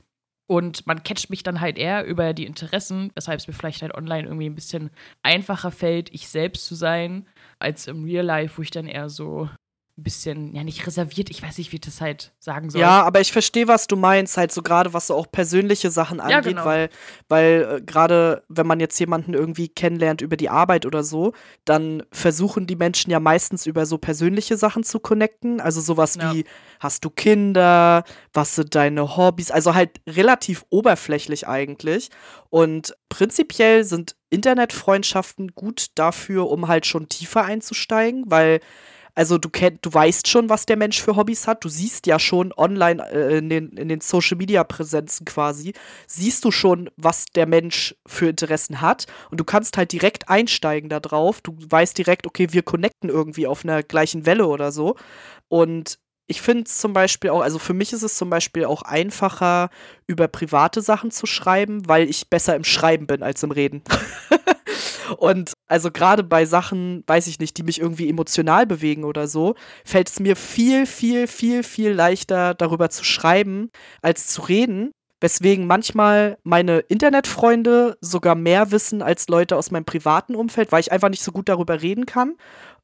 Und 0.50 0.86
man 0.86 1.02
catcht 1.02 1.28
mich 1.28 1.42
dann 1.42 1.60
halt 1.60 1.76
eher 1.76 2.06
über 2.06 2.32
die 2.32 2.46
Interessen, 2.46 3.10
weshalb 3.14 3.38
es 3.38 3.46
mir 3.46 3.52
vielleicht 3.52 3.82
halt 3.82 3.94
online 3.94 4.26
irgendwie 4.26 4.48
ein 4.48 4.54
bisschen 4.54 4.90
einfacher 5.22 5.70
fällt, 5.70 6.12
ich 6.14 6.28
selbst 6.30 6.64
zu 6.64 6.74
sein, 6.74 7.26
als 7.58 7.86
im 7.86 8.04
Real 8.04 8.24
Life, 8.24 8.56
wo 8.56 8.62
ich 8.62 8.70
dann 8.70 8.86
eher 8.86 9.10
so 9.10 9.50
ein 9.98 10.04
bisschen, 10.04 10.54
ja, 10.54 10.62
nicht 10.62 10.86
reserviert, 10.86 11.28
ich 11.28 11.42
weiß 11.42 11.58
nicht, 11.58 11.72
wie 11.72 11.76
ich 11.76 11.80
das 11.80 12.00
halt 12.00 12.32
sagen 12.38 12.70
soll. 12.70 12.80
Ja, 12.80 13.02
aber 13.02 13.20
ich 13.20 13.32
verstehe, 13.32 13.66
was 13.66 13.88
du 13.88 13.96
meinst, 13.96 14.36
halt 14.36 14.52
so 14.52 14.62
gerade, 14.62 14.92
was 14.94 15.08
so 15.08 15.16
auch 15.16 15.30
persönliche 15.30 15.90
Sachen 15.90 16.20
angeht, 16.20 16.34
ja, 16.34 16.40
genau. 16.40 16.64
weil, 16.64 16.88
weil 17.28 17.78
äh, 17.78 17.82
gerade, 17.82 18.44
wenn 18.48 18.66
man 18.66 18.78
jetzt 18.78 18.98
jemanden 19.00 19.34
irgendwie 19.34 19.68
kennenlernt 19.68 20.20
über 20.20 20.36
die 20.36 20.50
Arbeit 20.50 20.86
oder 20.86 21.02
so, 21.02 21.32
dann 21.64 22.04
versuchen 22.12 22.68
die 22.68 22.76
Menschen 22.76 23.10
ja 23.10 23.18
meistens 23.18 23.66
über 23.66 23.86
so 23.86 23.98
persönliche 23.98 24.56
Sachen 24.56 24.84
zu 24.84 25.00
connecten, 25.00 25.60
also 25.60 25.80
sowas 25.80 26.14
ja. 26.14 26.32
wie, 26.32 26.44
hast 26.78 27.04
du 27.04 27.10
Kinder, 27.10 28.04
was 28.32 28.54
sind 28.54 28.76
deine 28.76 29.16
Hobbys, 29.16 29.50
also 29.50 29.74
halt 29.74 30.00
relativ 30.06 30.64
oberflächlich 30.70 31.48
eigentlich 31.48 32.10
und 32.50 32.96
prinzipiell 33.08 33.82
sind 33.82 34.14
Internetfreundschaften 34.30 35.54
gut 35.56 35.88
dafür, 35.96 36.48
um 36.48 36.68
halt 36.68 36.86
schon 36.86 37.08
tiefer 37.08 37.44
einzusteigen, 37.44 38.24
weil 38.26 38.60
also 39.18 39.36
du 39.36 39.48
kennt, 39.50 39.84
du 39.84 39.92
weißt 39.92 40.28
schon, 40.28 40.48
was 40.48 40.64
der 40.64 40.76
Mensch 40.76 41.02
für 41.02 41.16
Hobbys 41.16 41.48
hat. 41.48 41.64
Du 41.64 41.68
siehst 41.68 42.06
ja 42.06 42.20
schon 42.20 42.52
online 42.56 43.04
äh, 43.10 43.38
in 43.38 43.48
den, 43.48 43.70
in 43.70 43.88
den 43.88 44.00
Social 44.00 44.36
Media 44.36 44.62
Präsenzen 44.62 45.24
quasi, 45.24 45.72
siehst 46.06 46.44
du 46.44 46.52
schon, 46.52 46.88
was 46.96 47.24
der 47.34 47.46
Mensch 47.46 47.96
für 48.06 48.28
Interessen 48.28 48.80
hat. 48.80 49.06
Und 49.32 49.40
du 49.40 49.44
kannst 49.44 49.76
halt 49.76 49.90
direkt 49.90 50.28
einsteigen 50.28 50.88
da 50.88 51.00
drauf. 51.00 51.40
Du 51.40 51.56
weißt 51.58 51.98
direkt, 51.98 52.28
okay, 52.28 52.52
wir 52.52 52.62
connecten 52.62 53.10
irgendwie 53.10 53.48
auf 53.48 53.64
einer 53.64 53.82
gleichen 53.82 54.24
Welle 54.24 54.46
oder 54.46 54.70
so. 54.70 54.94
Und 55.48 55.98
ich 56.28 56.40
finde 56.40 56.64
es 56.68 56.78
zum 56.78 56.92
Beispiel 56.92 57.30
auch, 57.30 57.40
also 57.40 57.58
für 57.58 57.74
mich 57.74 57.92
ist 57.92 58.04
es 58.04 58.16
zum 58.16 58.30
Beispiel 58.30 58.66
auch 58.66 58.82
einfacher, 58.82 59.70
über 60.06 60.28
private 60.28 60.80
Sachen 60.80 61.10
zu 61.10 61.26
schreiben, 61.26 61.88
weil 61.88 62.08
ich 62.08 62.30
besser 62.30 62.54
im 62.54 62.62
Schreiben 62.62 63.08
bin 63.08 63.24
als 63.24 63.42
im 63.42 63.50
Reden. 63.50 63.82
Und 65.16 65.52
also 65.66 65.90
gerade 65.90 66.22
bei 66.22 66.44
Sachen, 66.44 67.04
weiß 67.06 67.26
ich 67.26 67.38
nicht, 67.38 67.56
die 67.56 67.62
mich 67.62 67.80
irgendwie 67.80 68.08
emotional 68.08 68.66
bewegen 68.66 69.04
oder 69.04 69.28
so, 69.28 69.54
fällt 69.84 70.08
es 70.08 70.20
mir 70.20 70.36
viel, 70.36 70.86
viel, 70.86 71.26
viel, 71.26 71.62
viel 71.62 71.92
leichter 71.92 72.54
darüber 72.54 72.90
zu 72.90 73.04
schreiben, 73.04 73.70
als 74.02 74.28
zu 74.28 74.42
reden. 74.42 74.90
Weswegen 75.20 75.66
manchmal 75.66 76.38
meine 76.44 76.78
Internetfreunde 76.78 77.98
sogar 78.00 78.36
mehr 78.36 78.70
wissen 78.70 79.02
als 79.02 79.26
Leute 79.26 79.56
aus 79.56 79.72
meinem 79.72 79.84
privaten 79.84 80.36
Umfeld, 80.36 80.70
weil 80.70 80.80
ich 80.80 80.92
einfach 80.92 81.08
nicht 81.08 81.24
so 81.24 81.32
gut 81.32 81.48
darüber 81.48 81.82
reden 81.82 82.06
kann 82.06 82.34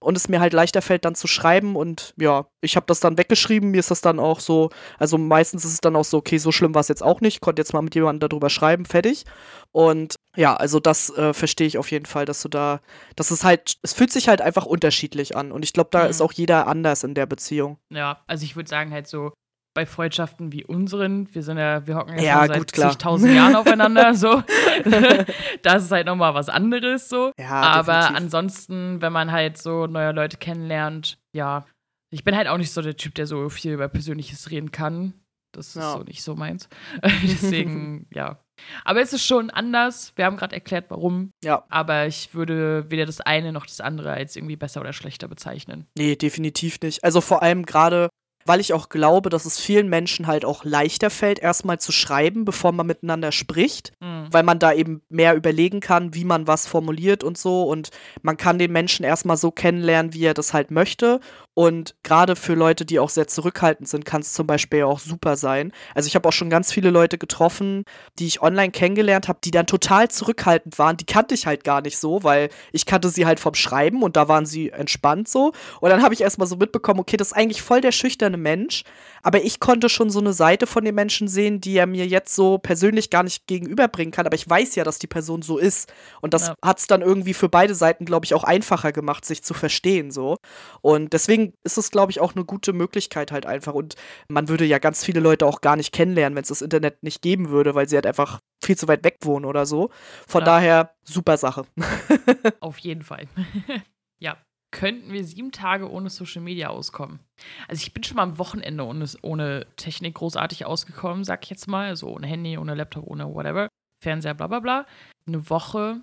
und 0.05 0.17
es 0.17 0.29
mir 0.29 0.41
halt 0.41 0.53
leichter 0.53 0.83
fällt, 0.83 1.05
dann 1.05 1.15
zu 1.15 1.27
schreiben. 1.27 1.77
Und 1.77 2.15
ja, 2.19 2.47
ich 2.61 2.77
habe 2.77 2.87
das 2.87 3.01
dann 3.01 3.17
weggeschrieben. 3.19 3.71
Mir 3.71 3.79
ist 3.79 3.91
das 3.91 4.03
dann 4.03 4.21
auch 4.21 4.41
so, 4.41 4.71
also 4.99 5.19
meistens 5.19 5.65
ist 5.65 5.73
es 5.73 5.81
dann 5.81 5.97
auch 5.97 6.05
so, 6.05 6.19
okay, 6.19 6.39
so 6.39 6.53
schlimm 6.53 6.75
war 6.75 6.81
es 6.81 6.89
jetzt 6.89 7.03
auch 7.03 7.21
nicht. 7.21 7.41
Konnte 7.41 7.61
jetzt 7.61 7.73
mal 7.73 7.83
mit 7.83 7.95
jemandem 7.95 8.29
darüber 8.29 8.51
schreiben, 8.51 8.85
fertig. 8.85 9.25
Und 9.73 10.17
ja, 10.37 10.55
also 10.55 10.79
das 10.79 11.11
äh, 11.17 11.33
verstehe 11.33 11.67
ich 11.67 11.79
auf 11.79 11.91
jeden 11.91 12.07
Fall, 12.07 12.27
dass 12.27 12.43
du 12.43 12.49
da, 12.49 12.81
dass 13.17 13.31
es 13.31 13.45
halt, 13.45 13.79
es 13.83 13.95
fühlt 13.95 14.13
sich 14.13 14.29
halt 14.29 14.41
einfach 14.41 14.67
unterschiedlich 14.67 15.37
an. 15.37 15.51
Und 15.51 15.65
ich 15.65 15.73
glaube, 15.73 15.89
da 15.91 16.05
mhm. 16.05 16.11
ist 16.11 16.21
auch 16.21 16.33
jeder 16.33 16.67
anders 16.67 17.03
in 17.03 17.15
der 17.15 17.27
Beziehung. 17.27 17.79
Ja, 17.91 18.23
also 18.27 18.45
ich 18.45 18.57
würde 18.57 18.69
sagen 18.69 18.93
halt 18.93 19.07
so, 19.07 19.33
bei 19.75 19.87
Freundschaften 19.87 20.53
wie 20.53 20.65
unseren, 20.65 21.33
wir 21.35 21.43
sind 21.43 21.59
ja, 21.59 21.87
wir 21.87 21.97
hocken 21.97 22.17
ja, 22.17 22.23
ja 22.23 22.47
schon 22.47 22.55
seit 22.55 22.71
zigtausend 22.71 23.35
Jahren 23.35 23.57
aufeinander, 23.57 24.15
so. 24.15 24.43
das 25.63 25.85
ist 25.85 25.91
halt 25.91 26.07
nochmal 26.07 26.35
was 26.35 26.49
anderes, 26.49 27.09
so. 27.09 27.33
Ja, 27.39 27.51
Aber 27.51 27.93
definitiv. 27.95 28.17
ansonsten, 28.17 29.03
wenn 29.03 29.13
man 29.13 29.33
halt 29.33 29.59
so 29.59 29.87
neue 29.87 30.13
Leute 30.13 30.37
kennenlernt, 30.37 31.19
ja, 31.33 31.67
ich 32.11 32.23
bin 32.23 32.37
halt 32.37 32.47
auch 32.47 32.59
nicht 32.59 32.71
so 32.71 32.81
der 32.81 32.97
Typ, 32.97 33.17
der 33.17 33.27
so 33.27 33.49
viel 33.49 33.73
über 33.73 33.89
Persönliches 33.89 34.51
reden 34.51 34.71
kann. 34.71 35.15
Das 35.51 35.77
ist 35.77 35.93
so 35.93 36.03
nicht 36.03 36.23
so 36.23 36.35
meins. 36.35 36.69
Deswegen, 37.23 38.07
ja. 38.13 38.41
Aber 38.85 39.01
es 39.01 39.13
ist 39.13 39.25
schon 39.25 39.51
anders. 39.51 40.13
Wir 40.17 40.25
haben 40.25 40.37
gerade 40.37 40.55
erklärt, 40.55 40.87
warum. 40.89 41.31
Ja. 41.45 41.65
Aber 41.69 42.07
ich 42.07 42.35
würde 42.35 42.89
weder 42.89 43.07
das 43.07 43.21
eine 43.21 43.53
noch 43.53 43.67
das 43.67 43.81
andere 43.81 44.13
als 44.13 44.37
irgendwie 44.37 44.57
besser 44.57 44.81
oder 44.81 44.93
schlechter 44.93 45.29
bezeichnen. 45.29 45.87
Nee, 45.97 46.17
definitiv 46.17 46.81
nicht. 46.83 47.05
Also 47.05 47.21
vor 47.21 47.43
allem 47.43 47.67
gerade 47.67 48.11
weil 48.47 48.61
ich 48.61 48.73
auch 48.73 48.89
glaube, 48.89 49.31
dass 49.31 49.45
es 49.45 49.59
vielen 49.59 49.89
Menschen 49.89 50.27
halt 50.27 50.45
auch 50.45 50.65
leichter 50.65 51.11
fällt, 51.11 51.39
erstmal 51.39 51.79
zu 51.79 51.93
schreiben, 51.93 52.45
bevor 52.45 52.73
man 52.73 52.87
miteinander 52.87 53.33
spricht, 53.33 53.93
mhm. 54.01 54.27
weil 54.31 54.43
man 54.43 54.59
da 54.59 54.73
eben 54.73 55.03
mehr 55.09 55.35
überlegen 55.35 55.81
kann, 55.81 56.15
wie 56.15 56.25
man 56.25 56.47
was 56.47 56.67
formuliert 56.67 57.25
und 57.25 57.39
so 57.39 57.65
und 57.65 57.91
man 58.23 58.37
kann 58.37 58.59
den 58.59 58.73
Menschen 58.73 59.05
erstmal 59.05 59.37
so 59.37 59.51
kennenlernen, 59.51 60.15
wie 60.15 60.25
er 60.25 60.35
das 60.35 60.53
halt 60.53 60.71
möchte 60.71 61.21
und 61.55 61.95
gerade 62.03 62.35
für 62.35 62.55
Leute, 62.55 62.85
die 62.85 62.99
auch 62.99 63.11
sehr 63.11 63.29
zurückhaltend 63.29 63.89
sind, 63.89 64.05
kann 64.05 64.23
es 64.23 64.33
zum 64.33 64.47
Beispiel 64.47 64.83
auch 64.83 64.99
super 64.99 65.37
sein. 65.37 65.73
Also 65.95 66.09
ich 66.09 66.17
habe 66.17 66.29
auch 66.29 66.33
schon 66.33 66.51
ganz 66.51 66.73
viele 66.73 66.91
Leute 66.91 67.17
getroffen, 67.17 67.85
die 68.19 68.27
ich 68.27 68.43
online 68.43 68.73
kennengelernt 68.73 69.29
habe, 69.29 69.39
die 69.43 69.53
dann 69.53 69.67
total 69.67 70.11
zurückhaltend 70.11 70.81
waren. 70.81 70.97
Die 70.97 71.07
kannte 71.07 71.35
ich 71.35 71.47
halt 71.47 71.63
gar 71.63 71.81
nicht 71.81 71.99
so, 71.99 72.25
weil 72.25 72.49
ich 72.73 72.87
kannte 72.87 73.09
sie 73.09 73.25
halt 73.25 73.39
vom 73.39 73.55
Schreiben 73.55 74.03
und 74.03 74.17
da 74.17 74.27
waren 74.27 74.47
sie 74.47 74.71
entspannt 74.71 75.29
so. 75.29 75.53
Und 75.81 75.91
dann 75.91 76.03
habe 76.03 76.13
ich 76.13 76.23
erstmal 76.23 76.49
so 76.49 76.57
mitbekommen, 76.57 76.99
okay, 76.99 77.17
das 77.17 77.29
ist 77.29 77.35
eigentlich 77.35 77.63
voll 77.63 77.81
der 77.81 77.93
schüchterne 77.93 78.34
Mensch. 78.37 78.85
Aber 79.23 79.43
ich 79.43 79.59
konnte 79.59 79.89
schon 79.89 80.11
so 80.11 80.21
eine 80.21 80.33
Seite 80.33 80.67
von 80.67 80.85
dem 80.85 80.95
Menschen 80.95 81.29
sehen, 81.29 81.61
die 81.61 81.77
er 81.77 81.87
mir 81.87 82.07
jetzt 82.07 82.35
so 82.35 82.59
persönlich 82.59 83.11
gar 83.11 83.23
nicht 83.23 83.47
gegenüberbringen 83.47 84.13
kann. 84.13 84.27
Aber 84.27 84.35
ich 84.35 84.49
weiß 84.49 84.75
ja, 84.75 84.85
dass 84.85 84.99
die 84.99 85.07
Person 85.07 85.43
so 85.43 85.59
ist. 85.59 85.93
Und 86.21 86.35
das 86.35 86.49
ja. 86.49 86.55
hat 86.63 86.79
es 86.79 86.87
dann 86.87 87.01
irgendwie 87.01 87.35
für 87.35 87.49
beide 87.49 87.75
Seiten, 87.75 88.05
glaube 88.05 88.27
ich, 88.27 88.35
auch 88.35 88.45
einfacher 88.45 88.93
gemacht, 88.93 89.25
sich 89.25 89.43
zu 89.43 89.55
verstehen 89.55 90.11
so. 90.11 90.37
Und 90.83 91.13
deswegen 91.13 91.55
ist 91.65 91.79
es, 91.79 91.91
glaube 91.91 92.13
ich, 92.13 92.21
auch 92.21 92.35
eine 92.35 92.45
gute 92.45 92.73
Möglichkeit 92.73 93.33
halt 93.33 93.47
einfach. 93.47 93.75
Und 93.75 93.95
man 94.29 94.49
würde 94.49 94.65
ja 94.65 94.79
ganz 94.79 95.05
viele 95.05 95.21
Leute 95.21 95.47
auch 95.47 95.61
gar 95.61 95.77
nicht 95.77 95.93
kennenlernen, 95.93 96.37
wenn 96.37 96.43
es 96.43 96.49
das 96.49 96.63
Internet 96.63 97.03
nicht 97.03 97.23
geben 97.23 97.49
würde, 97.49 97.75
weil 97.75 97.89
sie 97.89 97.97
halt 97.97 98.07
einfach 98.07 98.41
viel 98.63 98.77
zu 98.77 98.89
weit 98.89 99.05
weg 99.05 99.19
wohnen 99.23 99.45
oder 99.45 99.67
so. 99.67 99.91
Von 100.27 100.41
ja. 100.41 100.47
daher, 100.47 100.91
super 101.03 101.37
Sache. 101.37 101.65
Auf 102.61 102.79
jeden 102.79 103.03
Fall. 103.03 103.27
ja, 104.19 104.37
könnten 104.75 105.13
wir 105.13 105.25
sieben 105.25 105.53
Tage 105.53 105.91
ohne 105.91 106.11
Social 106.11 106.43
Media 106.43 106.69
auskommen. 106.69 107.21
Also 107.69 107.81
ich 107.81 107.95
bin 107.95 108.03
schon 108.03 108.17
mal 108.17 108.25
am 108.25 108.39
Wochenende 108.39 108.85
ohne, 108.85 109.07
ohne 109.23 109.67
Technik 109.77 110.17
großartig 110.17 110.67
ausgekommen, 110.67 111.25
sag 111.25 111.45
ich 111.45 111.51
jetzt 111.51 111.69
mal. 111.69 111.89
Also 111.89 112.09
ohne 112.09 112.27
Handy, 112.27 112.59
ohne 112.59 112.75
Laptop, 112.75 113.07
ohne 113.07 113.33
whatever. 113.33 113.69
Fernseher, 114.03 114.35
bla 114.35 114.49
bla 114.49 114.61
bla. 114.61 114.87
Eine 115.27 115.49
Woche, 115.49 116.01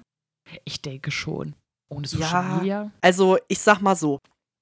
ich 0.63 0.81
denke 0.81 1.11
schon. 1.11 1.53
Ohne 1.91 2.07
Social 2.07 2.43
ja, 2.43 2.55
Media. 2.55 2.91
Also 3.01 3.37
ich 3.49 3.59
sag 3.59 3.81
mal 3.81 3.95
so, 3.95 4.19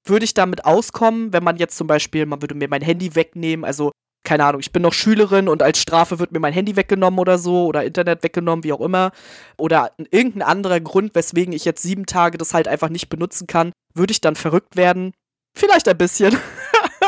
würde 0.08 0.26
ich 0.26 0.34
damit 0.34 0.66
auskommen, 0.66 1.32
wenn 1.32 1.44
man 1.44 1.58
jetzt 1.58 1.78
zum 1.78 1.86
Beispiel, 1.86 2.26
man 2.26 2.42
würde 2.42 2.56
mir 2.56 2.68
mein 2.68 2.82
Handy 2.82 3.14
wegnehmen, 3.14 3.64
also 3.64 3.92
keine 4.30 4.46
Ahnung, 4.46 4.62
ich 4.62 4.72
bin 4.72 4.84
noch 4.84 4.94
Schülerin 4.94 5.50
und 5.50 5.64
als 5.64 5.80
Strafe 5.80 6.20
wird 6.20 6.32
mir 6.32 6.40
mein 6.40 6.54
Handy 6.54 6.76
weggenommen 6.76 7.20
oder 7.20 7.40
so 7.40 7.66
oder 7.66 7.84
Internet 7.84 8.22
weggenommen, 8.22 8.64
wie 8.64 8.72
auch 8.72 8.80
immer. 8.80 9.12
Oder 9.58 9.94
irgendein 10.12 10.44
anderer 10.44 10.80
Grund, 10.80 11.16
weswegen 11.16 11.52
ich 11.52 11.66
jetzt 11.66 11.82
sieben 11.82 12.06
Tage 12.06 12.38
das 12.38 12.54
halt 12.54 12.68
einfach 12.68 12.90
nicht 12.90 13.10
benutzen 13.10 13.48
kann, 13.48 13.72
würde 13.96 14.12
ich 14.12 14.22
dann 14.22 14.36
verrückt 14.36 14.76
werden? 14.76 15.14
Vielleicht 15.58 15.88
ein 15.88 15.98
bisschen. 15.98 16.38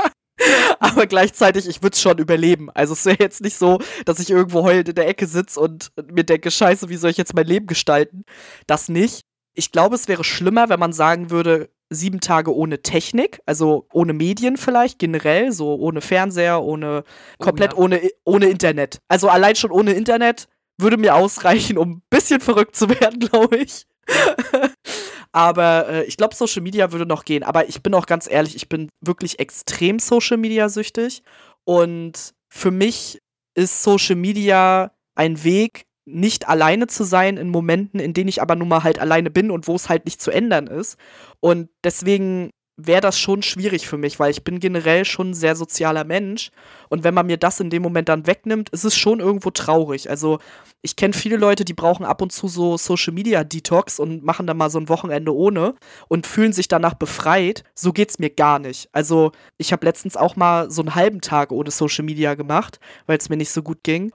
Aber 0.79 1.05
gleichzeitig, 1.05 1.67
ich 1.67 1.83
würde 1.83 1.93
es 1.93 2.01
schon 2.01 2.17
überleben. 2.17 2.71
Also 2.71 2.93
es 2.93 3.05
wäre 3.05 3.17
jetzt 3.19 3.41
nicht 3.41 3.55
so, 3.55 3.77
dass 4.05 4.17
ich 4.17 4.31
irgendwo 4.31 4.63
heulend 4.63 4.89
in 4.89 4.95
der 4.95 5.07
Ecke 5.07 5.27
sitze 5.27 5.59
und 5.59 5.91
mir 6.11 6.23
denke, 6.23 6.49
scheiße, 6.49 6.89
wie 6.89 6.97
soll 6.97 7.11
ich 7.11 7.17
jetzt 7.17 7.35
mein 7.35 7.45
Leben 7.45 7.67
gestalten? 7.67 8.23
Das 8.65 8.89
nicht. 8.89 9.21
Ich 9.53 9.71
glaube, 9.71 9.95
es 9.95 10.07
wäre 10.07 10.23
schlimmer, 10.23 10.69
wenn 10.69 10.79
man 10.79 10.93
sagen 10.93 11.29
würde, 11.29 11.69
sieben 11.89 12.21
Tage 12.21 12.55
ohne 12.55 12.81
Technik, 12.81 13.41
also 13.45 13.85
ohne 13.91 14.13
Medien 14.13 14.55
vielleicht 14.57 14.97
generell, 14.97 15.51
so 15.51 15.75
ohne 15.75 16.01
Fernseher, 16.01 16.63
ohne 16.63 17.03
oh, 17.37 17.43
komplett 17.43 17.73
ja. 17.73 17.77
ohne, 17.77 18.09
ohne 18.23 18.47
Internet. 18.47 18.99
Also 19.09 19.27
allein 19.27 19.55
schon 19.55 19.71
ohne 19.71 19.91
Internet 19.91 20.47
würde 20.77 20.97
mir 20.97 21.15
ausreichen, 21.15 21.77
um 21.77 21.91
ein 21.91 22.01
bisschen 22.09 22.39
verrückt 22.39 22.75
zu 22.75 22.89
werden, 23.01 23.19
glaube 23.19 23.57
ich. 23.57 23.85
Aber 25.31 25.87
äh, 25.87 26.03
ich 26.05 26.17
glaube, 26.17 26.35
Social 26.35 26.61
Media 26.61 26.91
würde 26.91 27.05
noch 27.05 27.25
gehen. 27.25 27.43
Aber 27.43 27.67
ich 27.69 27.83
bin 27.83 27.93
auch 27.93 28.05
ganz 28.05 28.29
ehrlich, 28.29 28.55
ich 28.55 28.69
bin 28.69 28.89
wirklich 29.01 29.39
extrem 29.39 29.99
Social 29.99 30.37
Media 30.37 30.69
süchtig. 30.69 31.23
Und 31.63 32.33
für 32.49 32.71
mich 32.71 33.21
ist 33.53 33.83
Social 33.83 34.15
Media 34.15 34.91
ein 35.15 35.43
Weg, 35.43 35.85
nicht 36.13 36.47
alleine 36.47 36.87
zu 36.87 37.03
sein 37.03 37.37
in 37.37 37.49
Momenten, 37.49 37.99
in 37.99 38.13
denen 38.13 38.29
ich 38.29 38.41
aber 38.41 38.55
nun 38.55 38.67
mal 38.67 38.83
halt 38.83 38.99
alleine 38.99 39.29
bin 39.29 39.51
und 39.51 39.67
wo 39.67 39.75
es 39.75 39.89
halt 39.89 40.05
nicht 40.05 40.21
zu 40.21 40.31
ändern 40.31 40.67
ist. 40.67 40.97
Und 41.39 41.69
deswegen 41.83 42.51
wäre 42.87 43.01
das 43.01 43.19
schon 43.19 43.43
schwierig 43.43 43.87
für 43.87 43.97
mich, 43.97 44.19
weil 44.19 44.31
ich 44.31 44.43
bin 44.43 44.59
generell 44.59 45.05
schon 45.05 45.31
ein 45.31 45.33
sehr 45.33 45.55
sozialer 45.55 46.03
Mensch. 46.03 46.51
Und 46.89 47.03
wenn 47.03 47.13
man 47.13 47.27
mir 47.27 47.37
das 47.37 47.59
in 47.59 47.69
dem 47.69 47.81
Moment 47.81 48.09
dann 48.09 48.27
wegnimmt, 48.27 48.69
ist 48.69 48.83
es 48.83 48.95
schon 48.95 49.19
irgendwo 49.19 49.51
traurig. 49.51 50.09
Also 50.09 50.39
ich 50.81 50.95
kenne 50.95 51.13
viele 51.13 51.37
Leute, 51.37 51.65
die 51.65 51.73
brauchen 51.73 52.05
ab 52.05 52.21
und 52.21 52.31
zu 52.31 52.47
so 52.47 52.77
Social 52.77 53.13
Media 53.13 53.43
Detox 53.43 53.99
und 53.99 54.23
machen 54.23 54.47
dann 54.47 54.57
mal 54.57 54.69
so 54.69 54.79
ein 54.79 54.89
Wochenende 54.89 55.35
ohne 55.35 55.75
und 56.07 56.27
fühlen 56.27 56.53
sich 56.53 56.67
danach 56.67 56.95
befreit. 56.95 57.63
So 57.75 57.93
geht's 57.93 58.19
mir 58.19 58.29
gar 58.29 58.59
nicht. 58.59 58.89
Also 58.91 59.31
ich 59.57 59.71
habe 59.71 59.85
letztens 59.85 60.17
auch 60.17 60.35
mal 60.35 60.71
so 60.71 60.81
einen 60.81 60.95
halben 60.95 61.21
Tag 61.21 61.51
ohne 61.51 61.71
Social 61.71 62.05
Media 62.05 62.35
gemacht, 62.35 62.79
weil 63.05 63.17
es 63.17 63.29
mir 63.29 63.37
nicht 63.37 63.51
so 63.51 63.61
gut 63.61 63.83
ging. 63.83 64.11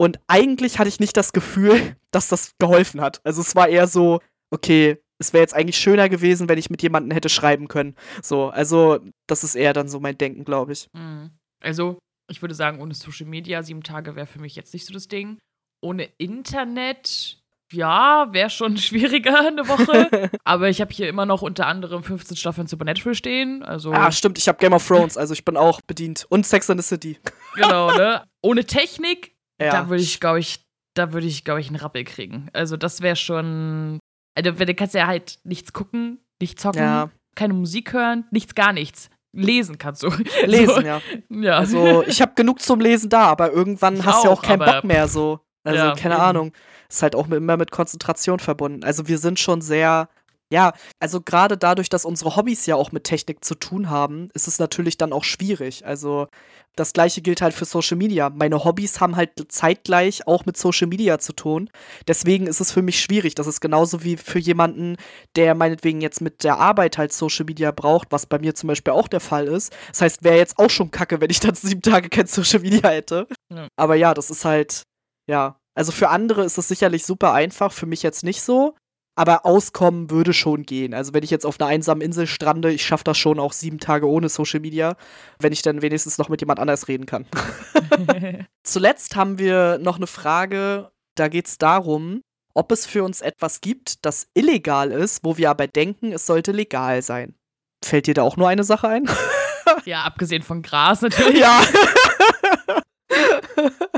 Und 0.00 0.18
eigentlich 0.28 0.78
hatte 0.78 0.88
ich 0.88 0.98
nicht 0.98 1.14
das 1.18 1.34
Gefühl, 1.34 1.94
dass 2.10 2.28
das 2.28 2.54
geholfen 2.58 3.02
hat. 3.02 3.20
Also 3.22 3.42
es 3.42 3.54
war 3.54 3.68
eher 3.68 3.86
so, 3.86 4.20
okay, 4.50 4.96
es 5.18 5.34
wäre 5.34 5.42
jetzt 5.42 5.54
eigentlich 5.54 5.76
schöner 5.76 6.08
gewesen, 6.08 6.48
wenn 6.48 6.56
ich 6.56 6.70
mit 6.70 6.80
jemandem 6.80 7.10
hätte 7.10 7.28
schreiben 7.28 7.68
können. 7.68 7.94
So, 8.22 8.48
also 8.48 9.00
das 9.26 9.44
ist 9.44 9.56
eher 9.56 9.74
dann 9.74 9.88
so 9.88 10.00
mein 10.00 10.16
Denken, 10.16 10.46
glaube 10.46 10.72
ich. 10.72 10.88
Mhm. 10.94 11.32
Also, 11.62 11.98
ich 12.30 12.40
würde 12.40 12.54
sagen, 12.54 12.80
ohne 12.80 12.94
Social 12.94 13.26
Media, 13.26 13.62
sieben 13.62 13.82
Tage 13.82 14.16
wäre 14.16 14.26
für 14.26 14.40
mich 14.40 14.56
jetzt 14.56 14.72
nicht 14.72 14.86
so 14.86 14.94
das 14.94 15.08
Ding. 15.08 15.38
Ohne 15.82 16.04
Internet, 16.16 17.38
ja, 17.70 18.28
wäre 18.32 18.48
schon 18.48 18.76
schwieriger 18.78 19.40
eine 19.40 19.68
Woche. 19.68 20.30
Aber 20.44 20.70
ich 20.70 20.80
habe 20.80 20.94
hier 20.94 21.10
immer 21.10 21.26
noch 21.26 21.42
unter 21.42 21.66
anderem 21.66 22.02
15 22.02 22.38
Staffeln 22.38 22.66
Supernatural 22.66 23.14
stehen. 23.14 23.62
Also 23.62 23.92
ah, 23.92 24.10
stimmt, 24.10 24.38
ich 24.38 24.48
habe 24.48 24.56
Game 24.56 24.72
of 24.72 24.88
Thrones, 24.88 25.18
also 25.18 25.34
ich 25.34 25.44
bin 25.44 25.58
auch 25.58 25.82
bedient. 25.82 26.24
Und 26.30 26.46
Sex 26.46 26.70
and 26.70 26.80
the 26.80 26.88
City. 26.88 27.18
Genau, 27.54 27.94
ne? 27.94 28.24
Ohne 28.40 28.64
Technik 28.64 29.34
ja. 29.60 29.70
Da 29.70 29.88
würde 29.88 30.02
ich, 30.02 30.20
glaube 30.20 30.40
ich, 30.40 30.64
da 30.94 31.12
würde 31.12 31.26
ich, 31.26 31.44
glaube 31.44 31.60
ich, 31.60 31.68
einen 31.68 31.76
Rappel 31.76 32.04
kriegen. 32.04 32.48
Also 32.52 32.76
das 32.76 33.00
wäre 33.00 33.16
schon. 33.16 33.98
Also, 34.36 34.52
du 34.52 34.74
kannst 34.74 34.94
ja 34.94 35.06
halt 35.06 35.38
nichts 35.44 35.72
gucken, 35.72 36.18
nicht 36.40 36.60
zocken, 36.60 36.82
ja. 36.82 37.10
keine 37.34 37.54
Musik 37.54 37.92
hören, 37.92 38.24
nichts, 38.30 38.54
gar 38.54 38.72
nichts. 38.72 39.10
Lesen 39.32 39.78
kannst 39.78 40.02
du. 40.02 40.08
Lesen, 40.46 40.74
so. 40.74 40.80
ja. 40.80 41.00
ja. 41.28 41.58
Also 41.58 42.02
ich 42.06 42.20
habe 42.20 42.32
genug 42.34 42.60
zum 42.60 42.80
Lesen 42.80 43.08
da, 43.10 43.26
aber 43.26 43.52
irgendwann 43.52 43.96
ich 43.96 44.06
hast 44.06 44.24
du 44.24 44.28
ja 44.28 44.34
auch 44.34 44.42
keinen 44.42 44.58
Bock 44.58 44.84
mehr 44.84 45.08
so. 45.08 45.40
Also 45.62 45.78
ja, 45.78 45.94
keine 45.94 46.14
eben. 46.14 46.22
Ahnung. 46.22 46.52
Ist 46.88 47.02
halt 47.02 47.14
auch 47.14 47.28
immer 47.30 47.56
mit 47.56 47.70
Konzentration 47.70 48.40
verbunden. 48.40 48.82
Also 48.82 49.06
wir 49.06 49.18
sind 49.18 49.38
schon 49.38 49.60
sehr 49.60 50.08
ja, 50.52 50.72
also 50.98 51.20
gerade 51.20 51.56
dadurch, 51.56 51.88
dass 51.88 52.04
unsere 52.04 52.34
Hobbys 52.34 52.66
ja 52.66 52.74
auch 52.74 52.90
mit 52.90 53.04
Technik 53.04 53.44
zu 53.44 53.54
tun 53.54 53.88
haben, 53.88 54.30
ist 54.34 54.48
es 54.48 54.58
natürlich 54.58 54.98
dann 54.98 55.12
auch 55.12 55.22
schwierig. 55.22 55.86
Also 55.86 56.26
das 56.74 56.92
gleiche 56.92 57.22
gilt 57.22 57.40
halt 57.40 57.54
für 57.54 57.64
Social 57.64 57.96
Media. 57.96 58.30
Meine 58.30 58.64
Hobbys 58.64 59.00
haben 59.00 59.14
halt 59.14 59.30
zeitgleich 59.48 60.26
auch 60.26 60.46
mit 60.46 60.56
Social 60.56 60.88
Media 60.88 61.18
zu 61.18 61.32
tun. 61.32 61.70
Deswegen 62.08 62.48
ist 62.48 62.60
es 62.60 62.72
für 62.72 62.82
mich 62.82 63.00
schwierig. 63.00 63.36
Das 63.36 63.46
ist 63.46 63.60
genauso 63.60 64.02
wie 64.02 64.16
für 64.16 64.40
jemanden, 64.40 64.96
der 65.36 65.54
meinetwegen 65.54 66.00
jetzt 66.00 66.20
mit 66.20 66.42
der 66.42 66.58
Arbeit 66.58 66.98
halt 66.98 67.12
Social 67.12 67.44
Media 67.44 67.70
braucht, 67.70 68.08
was 68.10 68.26
bei 68.26 68.38
mir 68.38 68.54
zum 68.54 68.68
Beispiel 68.68 68.92
auch 68.92 69.08
der 69.08 69.20
Fall 69.20 69.46
ist. 69.46 69.72
Das 69.88 70.00
heißt, 70.00 70.24
wäre 70.24 70.36
jetzt 70.36 70.58
auch 70.58 70.70
schon 70.70 70.90
kacke, 70.90 71.20
wenn 71.20 71.30
ich 71.30 71.40
dann 71.40 71.54
sieben 71.56 71.82
Tage 71.82 72.08
kein 72.08 72.26
Social 72.26 72.60
Media 72.60 72.88
hätte. 72.90 73.28
Ja. 73.52 73.68
Aber 73.76 73.94
ja, 73.94 74.14
das 74.14 74.30
ist 74.30 74.44
halt, 74.44 74.82
ja. 75.28 75.56
Also 75.76 75.92
für 75.92 76.08
andere 76.08 76.44
ist 76.44 76.58
es 76.58 76.66
sicherlich 76.66 77.06
super 77.06 77.32
einfach, 77.32 77.72
für 77.72 77.86
mich 77.86 78.02
jetzt 78.02 78.24
nicht 78.24 78.42
so. 78.42 78.74
Aber 79.20 79.44
auskommen 79.44 80.08
würde 80.08 80.32
schon 80.32 80.62
gehen. 80.62 80.94
Also 80.94 81.12
wenn 81.12 81.22
ich 81.22 81.28
jetzt 81.28 81.44
auf 81.44 81.60
einer 81.60 81.68
einsamen 81.68 82.00
Insel 82.00 82.26
strande, 82.26 82.72
ich 82.72 82.86
schaffe 82.86 83.04
das 83.04 83.18
schon 83.18 83.38
auch 83.38 83.52
sieben 83.52 83.78
Tage 83.78 84.08
ohne 84.08 84.30
Social 84.30 84.60
Media, 84.60 84.96
wenn 85.38 85.52
ich 85.52 85.60
dann 85.60 85.82
wenigstens 85.82 86.16
noch 86.16 86.30
mit 86.30 86.40
jemand 86.40 86.58
anders 86.58 86.88
reden 86.88 87.04
kann. 87.04 87.26
Zuletzt 88.62 89.16
haben 89.16 89.38
wir 89.38 89.76
noch 89.76 89.98
eine 89.98 90.06
Frage, 90.06 90.90
da 91.16 91.28
geht 91.28 91.48
es 91.48 91.58
darum, 91.58 92.22
ob 92.54 92.72
es 92.72 92.86
für 92.86 93.04
uns 93.04 93.20
etwas 93.20 93.60
gibt, 93.60 94.06
das 94.06 94.26
illegal 94.32 94.90
ist, 94.90 95.22
wo 95.22 95.36
wir 95.36 95.50
aber 95.50 95.66
denken, 95.66 96.12
es 96.12 96.24
sollte 96.24 96.52
legal 96.52 97.02
sein. 97.02 97.34
Fällt 97.84 98.06
dir 98.06 98.14
da 98.14 98.22
auch 98.22 98.38
nur 98.38 98.48
eine 98.48 98.64
Sache 98.64 98.88
ein? 98.88 99.04
ja, 99.84 100.04
abgesehen 100.04 100.40
von 100.40 100.62
Gras 100.62 101.02
natürlich. 101.02 101.40
Ja. 101.40 101.60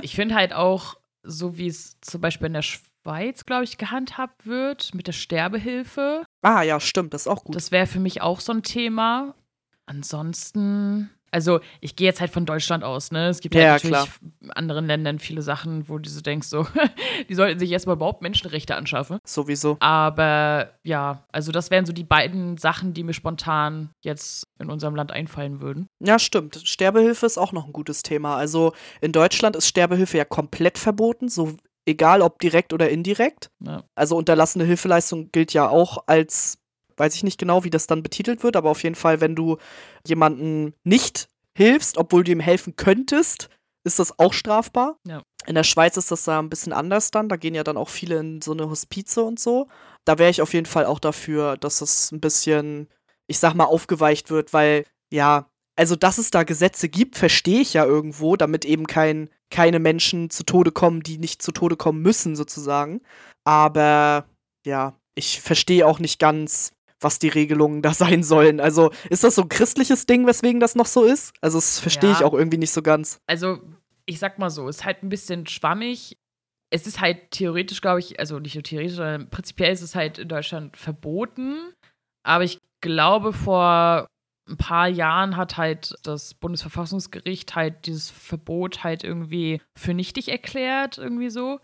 ich 0.02 0.17
finde 0.17 0.35
halt 0.35 0.52
auch, 0.52 0.97
so 1.23 1.57
wie 1.59 1.69
es 1.69 2.00
zum 2.00 2.21
Beispiel 2.21 2.49
in 2.49 2.55
der 2.55 2.62
Schweiz, 2.62 2.91
glaube 3.04 3.64
ich, 3.64 3.78
gehandhabt 3.78 4.47
wird, 4.47 4.94
mit 4.94 5.06
der 5.06 5.12
Sterbehilfe. 5.12 6.25
Ah, 6.42 6.62
ja, 6.62 6.80
stimmt, 6.80 7.14
das 7.14 7.23
ist 7.23 7.28
auch 7.28 7.44
gut. 7.44 7.54
Das 7.54 7.71
wäre 7.71 7.87
für 7.87 8.00
mich 8.00 8.23
auch 8.23 8.40
so 8.40 8.52
ein 8.52 8.62
Thema. 8.62 9.35
Ansonsten 9.87 11.11
also 11.32 11.61
ich 11.80 11.97
gehe 11.97 12.06
jetzt 12.06 12.21
halt 12.21 12.30
von 12.30 12.44
Deutschland 12.44 12.85
aus, 12.85 13.11
ne? 13.11 13.28
Es 13.28 13.40
gibt 13.40 13.54
ja, 13.54 13.73
halt 13.73 13.85
natürlich 13.85 14.11
in 14.42 14.50
anderen 14.50 14.87
Ländern 14.87 15.18
viele 15.18 15.40
Sachen, 15.40 15.88
wo 15.88 15.99
du 15.99 16.09
so 16.09 16.21
denkst, 16.21 16.47
so, 16.47 16.66
die 17.28 17.35
sollten 17.35 17.59
sich 17.59 17.73
erstmal 17.73 17.97
überhaupt 17.97 18.21
Menschenrechte 18.21 18.76
anschaffen. 18.76 19.18
Sowieso. 19.26 19.78
Aber 19.80 20.75
ja, 20.85 21.25
also 21.32 21.50
das 21.50 21.71
wären 21.71 21.87
so 21.87 21.94
die 21.94 22.04
beiden 22.04 22.59
Sachen, 22.59 22.92
die 22.92 23.02
mir 23.02 23.14
spontan 23.14 23.90
jetzt 24.02 24.44
in 24.59 24.71
unserem 24.71 24.94
Land 24.94 25.11
einfallen 25.11 25.62
würden. 25.62 25.88
Ja, 26.00 26.18
stimmt. 26.18 26.61
Sterbehilfe 26.64 27.25
ist 27.25 27.38
auch 27.38 27.52
noch 27.52 27.64
ein 27.64 27.73
gutes 27.73 28.02
Thema. 28.02 28.37
Also 28.37 28.75
in 29.00 29.12
Deutschland 29.12 29.56
ist 29.56 29.66
Sterbehilfe 29.66 30.18
ja 30.18 30.26
komplett 30.26 30.76
verboten, 30.76 31.30
so 31.30 31.56
egal 31.87 32.23
ob 32.23 32.39
direkt 32.39 32.73
oder 32.73 32.91
indirekt. 32.91 33.51
Ja. 33.61 33.85
Also 33.95 34.17
unterlassene 34.17 34.65
Hilfeleistung 34.65 35.31
gilt 35.33 35.53
ja 35.53 35.69
auch 35.69 36.05
als 36.07 36.59
weiß 36.97 37.15
ich 37.15 37.25
nicht 37.25 37.39
genau, 37.39 37.65
wie 37.65 37.71
das 37.71 37.87
dann 37.87 38.03
betitelt 38.03 38.43
wird, 38.43 38.57
aber 38.57 38.71
auf 38.71 38.83
jeden 38.83 38.95
Fall, 38.95 39.21
wenn 39.21 39.35
du 39.35 39.59
jemanden 40.07 40.75
nicht 40.85 41.29
hilfst, 41.57 41.99
obwohl 41.99 42.25
du 42.25 42.33
ihm 42.33 42.41
helfen 42.41 42.77
könntest, 42.77 43.49
ist 43.85 43.99
das 43.99 44.19
auch 44.19 44.33
strafbar. 44.33 44.97
Ja. 45.07 45.23
In 45.47 45.55
der 45.55 45.65
Schweiz 45.65 45.97
ist 45.97 46.11
das 46.11 46.25
da 46.25 46.39
ein 46.39 46.49
bisschen 46.49 46.73
anders 46.73 47.11
dann. 47.11 47.29
Da 47.29 47.37
gehen 47.37 47.55
ja 47.55 47.65
dann 47.65 47.77
auch 47.77 47.89
viele 47.89 48.19
in 48.19 48.41
so 48.41 48.53
eine 48.53 48.71
Hospize 48.71 49.23
und 49.23 49.41
so. 49.41 49.69
Da 50.05 50.19
wäre 50.19 50.31
ich 50.31 50.41
auf 50.41 50.55
jeden 50.55 50.67
Fall 50.67 50.87
auch 50.87 51.01
dafür, 51.01 51.57
dass 51.57 51.81
es 51.81 52.12
ein 52.12 52.21
bisschen, 52.21 52.89
ich 53.27 53.39
sag 53.39 53.55
mal, 53.55 53.65
aufgeweicht 53.65 54.31
wird, 54.31 54.53
weil, 54.53 54.85
ja, 55.12 55.51
also 55.75 55.97
dass 55.97 56.19
es 56.19 56.31
da 56.31 56.45
Gesetze 56.45 56.89
gibt, 56.89 57.17
verstehe 57.17 57.61
ich 57.61 57.75
ja 57.75 57.85
irgendwo, 57.85 58.37
damit 58.37 58.65
eben 58.65 58.87
kein, 58.87 59.31
keine 59.52 59.78
Menschen 59.78 60.30
zu 60.30 60.44
Tode 60.44 60.73
kommen, 60.73 61.02
die 61.02 61.18
nicht 61.18 61.42
zu 61.42 61.52
Tode 61.52 61.76
kommen 61.76 62.02
müssen, 62.02 62.35
sozusagen. 62.35 63.00
Aber 63.44 64.25
ja, 64.66 64.94
ich 65.14 65.40
verstehe 65.40 65.87
auch 65.87 66.00
nicht 66.00 66.18
ganz, 66.18 66.73
was 67.00 67.18
die 67.18 67.28
Regelungen 67.28 67.82
da 67.82 67.94
sein 67.94 68.25
sollen. 68.25 68.61
Also 68.61 68.90
ist 69.11 69.23
das 69.23 69.37
so 69.37 69.42
ein 69.42 69.49
christliches 69.49 70.06
Ding, 70.06 70.26
weswegen 70.26 70.61
das 70.61 70.75
noch 70.75 70.87
so 70.87 71.04
ist? 71.04 71.32
Also 71.40 71.59
das 71.59 71.78
verstehe 71.78 72.11
ja. 72.11 72.16
ich 72.16 72.25
auch 72.25 72.35
irgendwie 72.35 72.59
nicht 72.59 72.73
so 72.73 72.82
ganz. 72.82 73.21
Also 73.26 73.61
ich 74.06 74.18
sag 74.18 74.38
mal 74.38 74.50
so, 74.50 74.68
ist 74.68 74.85
halt 74.85 75.02
ein 75.02 75.09
bisschen 75.09 75.47
schwammig. 75.47 76.16
Es 76.71 76.87
ist 76.87 77.00
halt 77.00 77.30
theoretisch, 77.30 77.82
glaube 77.82 78.00
ich, 78.00 78.18
also 78.18 78.38
nicht 78.38 78.54
nur 78.54 78.64
theoretisch, 78.64 78.97
sondern 78.97 79.28
prinzipiell 79.28 79.73
ist 79.73 79.82
es 79.82 79.94
halt 79.94 80.18
in 80.18 80.28
Deutschland 80.28 80.76
verboten. 80.76 81.73
Aber 82.25 82.44
ich 82.44 82.59
glaube, 82.80 83.32
vor 83.32 84.06
ein 84.49 84.56
paar 84.56 84.88
Jahren 84.88 85.37
hat 85.37 85.56
halt 85.56 85.94
das 86.02 86.34
Bundesverfassungsgericht 86.34 87.54
halt 87.54 87.87
dieses 87.87 88.11
Verbot 88.11 88.82
halt 88.84 89.04
irgendwie 89.04 89.61
für 89.78 89.94
nichtig 89.94 90.28
erklärt, 90.28 90.99
irgendwie 90.99 91.30
so. 91.30 91.61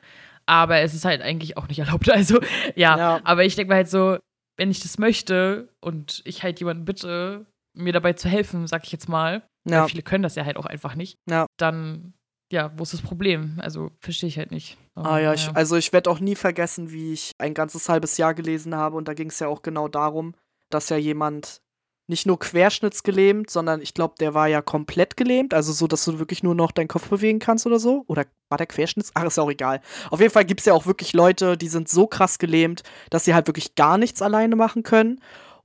Aber 0.46 0.78
es 0.78 0.94
ist 0.94 1.04
halt 1.04 1.20
eigentlich 1.20 1.56
auch 1.56 1.68
nicht 1.68 1.78
erlaubt. 1.80 2.10
Also, 2.10 2.40
ja. 2.74 2.96
ja. 2.96 3.20
Aber 3.24 3.44
ich 3.44 3.56
denke 3.56 3.70
mal 3.70 3.76
halt 3.76 3.90
so, 3.90 4.18
wenn 4.56 4.70
ich 4.70 4.80
das 4.80 4.98
möchte 4.98 5.68
und 5.80 6.22
ich 6.24 6.42
halt 6.42 6.58
jemanden 6.60 6.84
bitte, 6.84 7.46
mir 7.74 7.92
dabei 7.92 8.14
zu 8.14 8.28
helfen, 8.28 8.66
sag 8.66 8.84
ich 8.84 8.92
jetzt 8.92 9.08
mal, 9.08 9.42
ja. 9.68 9.82
weil 9.82 9.88
viele 9.88 10.02
können 10.02 10.22
das 10.22 10.34
ja 10.34 10.44
halt 10.44 10.56
auch 10.56 10.66
einfach 10.66 10.94
nicht, 10.94 11.16
ja. 11.30 11.46
dann, 11.58 12.12
ja, 12.50 12.72
wo 12.76 12.82
ist 12.82 12.92
das 12.92 13.02
Problem? 13.02 13.58
Also, 13.62 13.92
verstehe 14.00 14.28
ich 14.28 14.38
halt 14.38 14.50
nicht. 14.50 14.76
Aber, 14.96 15.10
ah 15.10 15.18
ja, 15.20 15.32
ich, 15.32 15.48
also 15.54 15.76
ich 15.76 15.92
werde 15.92 16.10
auch 16.10 16.18
nie 16.18 16.34
vergessen, 16.34 16.90
wie 16.90 17.12
ich 17.12 17.32
ein 17.38 17.54
ganzes 17.54 17.88
halbes 17.88 18.16
Jahr 18.16 18.34
gelesen 18.34 18.74
habe 18.74 18.96
und 18.96 19.06
da 19.06 19.14
ging 19.14 19.28
es 19.28 19.38
ja 19.38 19.46
auch 19.46 19.62
genau 19.62 19.86
darum, 19.86 20.34
dass 20.70 20.88
ja 20.88 20.96
jemand 20.96 21.60
nicht 22.08 22.26
nur 22.26 22.38
querschnittsgelähmt, 22.38 23.50
sondern 23.50 23.82
ich 23.82 23.94
glaube, 23.94 24.14
der 24.18 24.34
war 24.34 24.48
ja 24.48 24.62
komplett 24.62 25.16
gelähmt, 25.16 25.52
also 25.52 25.72
so, 25.72 25.86
dass 25.86 26.04
du 26.04 26.18
wirklich 26.18 26.42
nur 26.42 26.54
noch 26.54 26.72
deinen 26.72 26.88
Kopf 26.88 27.08
bewegen 27.08 27.38
kannst 27.38 27.66
oder 27.66 27.78
so. 27.78 28.04
Oder 28.06 28.24
war 28.48 28.58
der 28.58 28.66
Querschnitts? 28.66 29.12
Ach, 29.14 29.24
ist 29.24 29.38
auch 29.38 29.50
egal. 29.50 29.80
Auf 30.10 30.20
jeden 30.20 30.32
Fall 30.32 30.44
gibt 30.44 30.60
es 30.60 30.66
ja 30.66 30.72
auch 30.72 30.86
wirklich 30.86 31.12
Leute, 31.12 31.56
die 31.56 31.68
sind 31.68 31.88
so 31.88 32.06
krass 32.06 32.38
gelähmt, 32.38 32.82
dass 33.10 33.24
sie 33.24 33.34
halt 33.34 33.46
wirklich 33.46 33.74
gar 33.74 33.98
nichts 33.98 34.22
alleine 34.22 34.56
machen 34.56 34.82
können. 34.82 35.20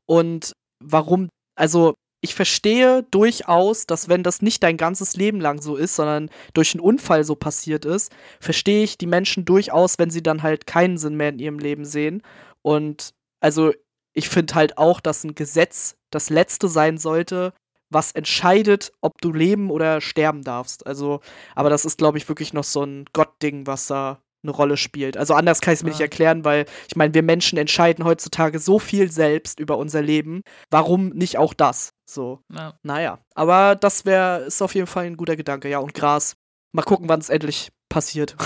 Und 0.06 0.54
warum, 0.84 1.30
also 1.56 1.94
ich 2.24 2.36
verstehe 2.36 3.04
durchaus, 3.12 3.86
dass 3.86 4.08
wenn 4.08 4.24
das 4.24 4.42
nicht 4.42 4.64
dein 4.64 4.78
ganzes 4.78 5.16
Leben 5.16 5.42
lang 5.42 5.62
so 5.62 5.76
ist, 5.76 5.96
sondern 5.96 6.30
durch 6.54 6.74
einen 6.74 6.82
Unfall 6.82 7.26
so 7.26 7.36
passiert 7.36 7.84
ist, 7.84 8.14
verstehe 8.40 8.84
ich 8.84 8.98
die 8.98 9.08
Menschen 9.08 9.44
durchaus, 9.44 10.00
wenn 10.00 10.10
sie 10.10 10.24
dann 10.24 10.42
halt 10.42 10.66
keinen 10.66 10.98
Sinn 10.98 11.16
mehr 11.16 11.30
in 11.30 11.40
ihrem 11.40 11.60
Leben 11.60 11.84
sehen. 11.84 12.22
Und 12.62 13.14
also 13.42 13.74
ich 14.14 14.30
finde 14.30 14.56
halt 14.56 14.78
auch, 14.78 15.00
dass 15.00 15.24
ein 15.24 15.36
Gesetz 15.36 15.96
das 16.12 16.30
Letzte 16.30 16.68
sein 16.68 16.98
sollte, 16.98 17.54
was 17.90 18.12
entscheidet, 18.12 18.92
ob 19.02 19.22
du 19.22 19.32
leben 19.32 19.70
oder 19.70 20.02
sterben 20.02 20.44
darfst. 20.44 20.86
Also, 20.88 21.22
aber 21.56 21.70
das 21.70 21.86
ist, 21.86 21.98
glaube 21.98 22.18
ich, 22.18 22.28
wirklich 22.28 22.54
noch 22.54 22.64
so 22.64 22.84
ein 22.84 23.06
Gottding, 23.14 23.68
was 23.68 23.88
da 23.88 24.20
eine 24.44 24.52
Rolle 24.52 24.78
spielt. 24.78 25.16
Also 25.16 25.34
anders 25.34 25.62
kann 25.62 25.74
ich 25.74 25.80
es 25.80 25.84
mir 25.84 25.90
ja. 25.90 25.94
nicht 25.94 26.02
erklären, 26.02 26.44
weil 26.44 26.66
ich 26.88 26.96
meine, 26.96 27.14
wir 27.14 27.24
Menschen 27.24 27.58
entscheiden 27.58 28.04
heutzutage 28.04 28.60
so 28.60 28.78
viel 28.78 29.10
selbst 29.10 29.60
über 29.60 29.78
unser 29.78 30.02
Leben. 30.02 30.42
Warum 30.70 31.10
nicht 31.10 31.38
auch 31.38 31.54
das? 31.54 31.94
So. 32.06 32.42
Ja. 32.52 32.74
Naja. 32.84 33.20
Aber 33.36 33.76
das 33.76 34.06
wäre, 34.06 34.42
ist 34.42 34.62
auf 34.62 34.76
jeden 34.76 34.88
Fall 34.88 35.06
ein 35.06 35.18
guter 35.18 35.38
Gedanke. 35.38 35.70
Ja, 35.70 35.80
und 35.80 35.94
Gras. 35.94 36.36
Mal 36.74 36.84
gucken, 36.84 37.08
wann 37.08 37.20
es 37.20 37.30
endlich 37.30 37.72
passiert. 37.90 38.36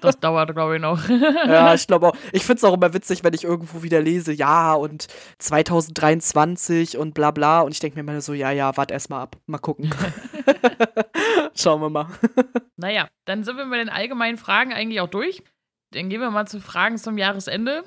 Das 0.00 0.18
dauert, 0.20 0.54
glaube 0.54 0.76
ich, 0.76 0.82
noch. 0.82 1.08
ja, 1.08 1.74
ich 1.74 1.86
glaube 1.86 2.08
auch. 2.08 2.16
Ich 2.32 2.42
finde 2.44 2.58
es 2.58 2.64
auch 2.64 2.74
immer 2.74 2.92
witzig, 2.94 3.24
wenn 3.24 3.34
ich 3.34 3.44
irgendwo 3.44 3.82
wieder 3.82 4.00
lese, 4.00 4.32
ja, 4.32 4.74
und 4.74 5.06
2023 5.38 6.96
und 6.96 7.14
bla 7.14 7.30
bla. 7.30 7.60
Und 7.60 7.72
ich 7.72 7.80
denke 7.80 7.96
mir 7.96 8.10
immer 8.10 8.20
so, 8.20 8.34
ja, 8.34 8.50
ja, 8.50 8.76
warte 8.76 8.94
erst 8.94 9.10
mal 9.10 9.22
ab. 9.22 9.36
Mal 9.46 9.58
gucken. 9.58 9.90
Schauen 11.54 11.80
wir 11.80 11.90
mal. 11.90 12.06
Naja, 12.76 13.08
dann 13.26 13.44
sind 13.44 13.56
wir 13.56 13.64
mit 13.64 13.80
den 13.80 13.88
allgemeinen 13.88 14.38
Fragen 14.38 14.72
eigentlich 14.72 15.00
auch 15.00 15.08
durch. 15.08 15.42
Dann 15.92 16.08
gehen 16.08 16.20
wir 16.20 16.30
mal 16.30 16.46
zu 16.46 16.60
Fragen 16.60 16.98
zum 16.98 17.16
Jahresende. 17.16 17.84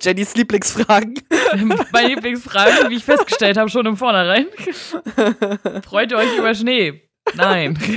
Jennys 0.00 0.34
Lieblingsfragen. 0.34 1.20
Meine 1.92 2.08
Lieblingsfragen, 2.08 2.90
wie 2.90 2.96
ich 2.96 3.04
festgestellt 3.04 3.56
habe, 3.56 3.68
schon 3.68 3.86
im 3.86 3.96
Vornherein. 3.96 4.46
Freut 5.84 6.12
ihr 6.12 6.18
euch 6.18 6.38
über 6.38 6.54
Schnee? 6.54 7.11
Nein. 7.34 7.78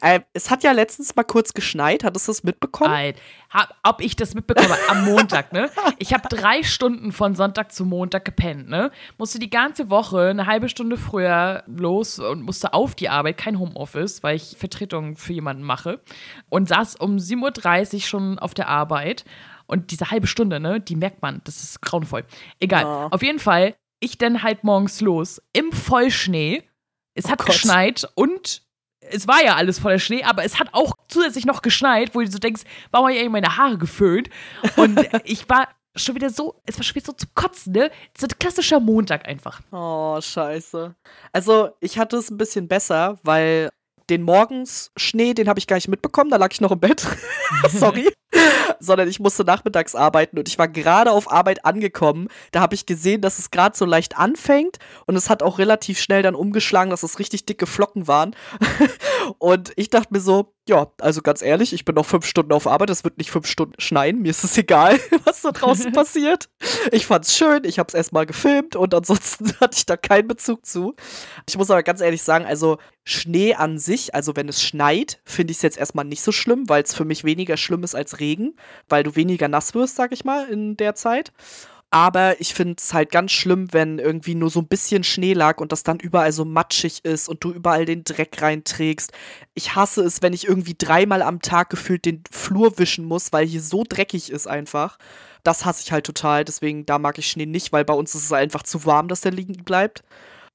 Äh, 0.00 0.20
es 0.32 0.50
hat 0.50 0.62
ja 0.62 0.72
letztens 0.72 1.14
mal 1.16 1.22
kurz 1.22 1.54
geschneit. 1.54 2.04
Hattest 2.04 2.28
du 2.28 2.32
das 2.32 2.44
mitbekommen? 2.44 2.90
Nein. 2.90 3.14
Hab, 3.48 3.74
ob 3.82 4.00
ich 4.00 4.16
das 4.16 4.34
mitbekomme? 4.34 4.76
Am 4.88 5.04
Montag, 5.04 5.52
ne? 5.52 5.70
Ich 5.98 6.12
habe 6.12 6.28
drei 6.28 6.62
Stunden 6.62 7.12
von 7.12 7.34
Sonntag 7.34 7.72
zu 7.72 7.84
Montag 7.84 8.24
gepennt, 8.24 8.68
ne? 8.68 8.90
Musste 9.18 9.38
die 9.38 9.50
ganze 9.50 9.90
Woche 9.90 10.28
eine 10.28 10.46
halbe 10.46 10.68
Stunde 10.68 10.96
früher 10.96 11.62
los 11.66 12.18
und 12.18 12.42
musste 12.42 12.74
auf 12.74 12.94
die 12.94 13.08
Arbeit, 13.08 13.38
kein 13.38 13.58
Homeoffice, 13.58 14.22
weil 14.22 14.36
ich 14.36 14.56
Vertretung 14.58 15.16
für 15.16 15.32
jemanden 15.32 15.62
mache. 15.62 16.00
Und 16.50 16.68
saß 16.68 16.96
um 16.96 17.16
7.30 17.16 17.94
Uhr 17.94 18.00
schon 18.00 18.38
auf 18.38 18.52
der 18.52 18.68
Arbeit. 18.68 19.24
Und 19.66 19.92
diese 19.92 20.10
halbe 20.10 20.26
Stunde, 20.26 20.60
ne, 20.60 20.80
die 20.80 20.96
merkt 20.96 21.22
man, 21.22 21.40
das 21.44 21.62
ist 21.62 21.80
grauenvoll. 21.80 22.24
Egal. 22.60 22.84
Oh. 22.84 23.08
Auf 23.10 23.22
jeden 23.22 23.38
Fall, 23.38 23.74
ich 24.00 24.18
dann 24.18 24.42
halt 24.42 24.64
morgens 24.64 25.00
los 25.00 25.40
im 25.52 25.72
Vollschnee. 25.72 26.64
Es 27.14 27.26
oh 27.26 27.30
hat 27.30 27.38
Gott. 27.38 27.48
geschneit 27.48 28.08
und 28.14 28.62
es 29.00 29.28
war 29.28 29.42
ja 29.44 29.56
alles 29.56 29.78
voller 29.78 29.98
Schnee, 29.98 30.22
aber 30.24 30.44
es 30.44 30.58
hat 30.58 30.68
auch 30.72 30.94
zusätzlich 31.08 31.44
noch 31.44 31.62
geschneit, 31.62 32.14
wo 32.14 32.20
du 32.20 32.30
so 32.30 32.38
denkst, 32.38 32.62
warum 32.90 33.06
habe 33.06 33.14
ich 33.14 33.20
eigentlich 33.20 33.32
meine 33.32 33.56
Haare 33.56 33.78
geföhnt? 33.78 34.30
Und 34.76 34.98
ich 35.24 35.48
war 35.48 35.68
schon 35.94 36.14
wieder 36.14 36.30
so, 36.30 36.60
es 36.66 36.76
war 36.78 36.84
schon 36.84 36.96
wieder 36.96 37.06
so 37.06 37.12
zu 37.12 37.26
kotzen, 37.34 37.72
ne? 37.72 37.90
So 38.16 38.26
ein 38.26 38.38
klassischer 38.38 38.80
Montag 38.80 39.28
einfach. 39.28 39.60
Oh, 39.70 40.20
scheiße. 40.20 40.94
Also, 41.32 41.70
ich 41.80 41.98
hatte 41.98 42.16
es 42.16 42.30
ein 42.30 42.38
bisschen 42.38 42.66
besser, 42.66 43.18
weil 43.22 43.70
den 44.10 44.22
Morgens 44.22 44.90
Schnee, 44.96 45.34
den 45.34 45.48
habe 45.48 45.58
ich 45.58 45.66
gar 45.66 45.76
nicht 45.76 45.88
mitbekommen, 45.88 46.30
da 46.30 46.36
lag 46.36 46.50
ich 46.52 46.60
noch 46.60 46.72
im 46.72 46.80
Bett. 46.80 47.06
Sorry. 47.68 48.12
Sondern 48.80 49.08
ich 49.08 49.20
musste 49.20 49.44
nachmittags 49.44 49.94
arbeiten 49.94 50.38
und 50.38 50.48
ich 50.48 50.58
war 50.58 50.68
gerade 50.68 51.12
auf 51.12 51.30
Arbeit 51.30 51.64
angekommen. 51.64 52.28
Da 52.52 52.60
habe 52.60 52.74
ich 52.74 52.86
gesehen, 52.86 53.20
dass 53.20 53.38
es 53.38 53.50
gerade 53.50 53.76
so 53.76 53.84
leicht 53.84 54.18
anfängt 54.18 54.78
und 55.06 55.16
es 55.16 55.30
hat 55.30 55.42
auch 55.42 55.58
relativ 55.58 56.00
schnell 56.00 56.22
dann 56.22 56.34
umgeschlagen, 56.34 56.90
dass 56.90 57.02
es 57.02 57.18
richtig 57.18 57.46
dicke 57.46 57.66
Flocken 57.66 58.08
waren. 58.08 58.34
und 59.38 59.72
ich 59.76 59.90
dachte 59.90 60.12
mir 60.12 60.20
so, 60.20 60.53
ja, 60.66 60.86
also 60.98 61.20
ganz 61.20 61.42
ehrlich, 61.42 61.74
ich 61.74 61.84
bin 61.84 61.94
noch 61.94 62.06
fünf 62.06 62.24
Stunden 62.24 62.52
auf 62.52 62.66
Arbeit, 62.66 62.88
es 62.88 63.04
wird 63.04 63.18
nicht 63.18 63.30
fünf 63.30 63.46
Stunden 63.46 63.78
schneien, 63.78 64.22
mir 64.22 64.30
ist 64.30 64.44
es 64.44 64.56
egal, 64.56 64.98
was 65.24 65.42
da 65.42 65.52
draußen 65.52 65.92
passiert. 65.92 66.48
Ich 66.90 67.06
fand's 67.06 67.36
schön, 67.36 67.64
ich 67.64 67.78
hab's 67.78 67.92
erstmal 67.92 68.24
gefilmt 68.24 68.74
und 68.74 68.94
ansonsten 68.94 69.52
hatte 69.60 69.76
ich 69.76 69.84
da 69.84 69.96
keinen 69.96 70.28
Bezug 70.28 70.64
zu. 70.64 70.94
Ich 71.46 71.58
muss 71.58 71.70
aber 71.70 71.82
ganz 71.82 72.00
ehrlich 72.00 72.22
sagen, 72.22 72.46
also 72.46 72.78
Schnee 73.04 73.54
an 73.54 73.78
sich, 73.78 74.14
also 74.14 74.36
wenn 74.36 74.48
es 74.48 74.62
schneit, 74.62 75.20
finde 75.24 75.50
ich 75.50 75.58
es 75.58 75.62
jetzt 75.62 75.76
erstmal 75.76 76.06
nicht 76.06 76.22
so 76.22 76.32
schlimm, 76.32 76.68
weil 76.68 76.82
es 76.82 76.94
für 76.94 77.04
mich 77.04 77.24
weniger 77.24 77.58
schlimm 77.58 77.84
ist 77.84 77.94
als 77.94 78.18
Regen, 78.18 78.56
weil 78.88 79.02
du 79.02 79.16
weniger 79.16 79.48
nass 79.48 79.74
wirst, 79.74 79.96
sag 79.96 80.12
ich 80.12 80.24
mal, 80.24 80.48
in 80.48 80.78
der 80.78 80.94
Zeit. 80.94 81.32
Aber 81.94 82.40
ich 82.40 82.54
finde 82.54 82.74
es 82.78 82.92
halt 82.92 83.12
ganz 83.12 83.30
schlimm, 83.30 83.72
wenn 83.72 84.00
irgendwie 84.00 84.34
nur 84.34 84.50
so 84.50 84.58
ein 84.58 84.66
bisschen 84.66 85.04
Schnee 85.04 85.32
lag 85.32 85.60
und 85.60 85.70
das 85.70 85.84
dann 85.84 86.00
überall 86.00 86.32
so 86.32 86.44
matschig 86.44 87.04
ist 87.04 87.28
und 87.28 87.44
du 87.44 87.52
überall 87.52 87.84
den 87.84 88.02
Dreck 88.02 88.42
reinträgst. 88.42 89.12
Ich 89.54 89.76
hasse 89.76 90.02
es, 90.02 90.20
wenn 90.20 90.32
ich 90.32 90.48
irgendwie 90.48 90.74
dreimal 90.76 91.22
am 91.22 91.40
Tag 91.40 91.70
gefühlt 91.70 92.04
den 92.04 92.24
Flur 92.32 92.78
wischen 92.80 93.04
muss, 93.04 93.32
weil 93.32 93.46
hier 93.46 93.62
so 93.62 93.84
dreckig 93.88 94.32
ist 94.32 94.48
einfach. 94.48 94.98
Das 95.44 95.64
hasse 95.64 95.82
ich 95.84 95.92
halt 95.92 96.04
total. 96.04 96.44
Deswegen, 96.44 96.84
da 96.84 96.98
mag 96.98 97.16
ich 97.18 97.30
Schnee 97.30 97.46
nicht, 97.46 97.72
weil 97.72 97.84
bei 97.84 97.94
uns 97.94 98.12
ist 98.16 98.24
es 98.24 98.32
einfach 98.32 98.64
zu 98.64 98.84
warm, 98.86 99.06
dass 99.06 99.20
der 99.20 99.30
liegen 99.30 99.62
bleibt. 99.62 100.02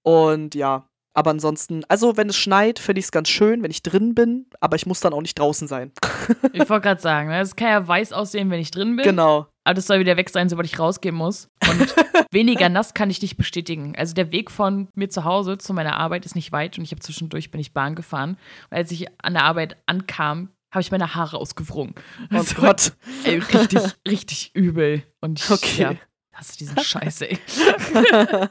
Und 0.03 0.55
ja, 0.55 0.88
aber 1.19 1.31
ansonsten, 1.31 1.83
also 1.89 2.15
wenn 2.15 2.29
es 2.29 2.37
schneit, 2.37 2.79
finde 2.79 2.99
ich 2.99 3.05
es 3.07 3.11
ganz 3.11 3.27
schön, 3.27 3.61
wenn 3.61 3.71
ich 3.71 3.83
drin 3.83 4.15
bin, 4.15 4.45
aber 4.61 4.77
ich 4.77 4.85
muss 4.85 5.01
dann 5.01 5.11
auch 5.11 5.21
nicht 5.21 5.37
draußen 5.37 5.67
sein. 5.67 5.91
ich 6.53 6.69
wollte 6.69 6.83
gerade 6.83 7.01
sagen, 7.01 7.29
es 7.29 7.57
kann 7.57 7.67
ja 7.67 7.85
weiß 7.85 8.13
aussehen, 8.13 8.49
wenn 8.49 8.61
ich 8.61 8.71
drin 8.71 8.95
bin. 8.95 9.03
Genau. 9.03 9.47
Aber 9.65 9.73
das 9.73 9.87
soll 9.87 9.99
wieder 9.99 10.15
weg 10.15 10.29
sein, 10.29 10.47
sobald 10.47 10.65
ich 10.65 10.79
rausgehen 10.79 11.13
muss. 11.13 11.49
Und 11.69 11.93
weniger 12.31 12.69
nass 12.69 12.93
kann 12.93 13.09
ich 13.09 13.21
nicht 13.21 13.35
bestätigen. 13.35 13.95
Also 13.97 14.13
der 14.13 14.31
Weg 14.31 14.49
von 14.49 14.87
mir 14.95 15.09
zu 15.09 15.25
Hause 15.25 15.57
zu 15.57 15.73
meiner 15.73 15.97
Arbeit 15.97 16.25
ist 16.25 16.35
nicht 16.35 16.53
weit 16.53 16.77
und 16.77 16.85
ich 16.85 16.91
habe 16.91 17.01
zwischendurch 17.01 17.51
bin 17.51 17.59
ich 17.59 17.73
Bahn 17.73 17.95
gefahren. 17.95 18.37
Und 18.69 18.77
als 18.77 18.89
ich 18.91 19.07
an 19.21 19.33
der 19.33 19.43
Arbeit 19.43 19.75
ankam, 19.87 20.51
habe 20.71 20.81
ich 20.81 20.91
meine 20.91 21.15
Haare 21.15 21.37
ausgewrungen. 21.37 21.95
Oh 22.31 22.35
also, 22.37 22.55
Gott. 22.55 22.93
Ey, 23.25 23.39
richtig, 23.39 23.81
richtig 24.07 24.51
übel. 24.53 25.03
Und 25.19 25.41
ich, 25.41 25.51
okay. 25.51 25.81
Ja, 25.81 25.95
hasse 26.39 26.57
diesen 26.57 26.79
Scheiße, 26.79 27.29
ey. 27.29 27.39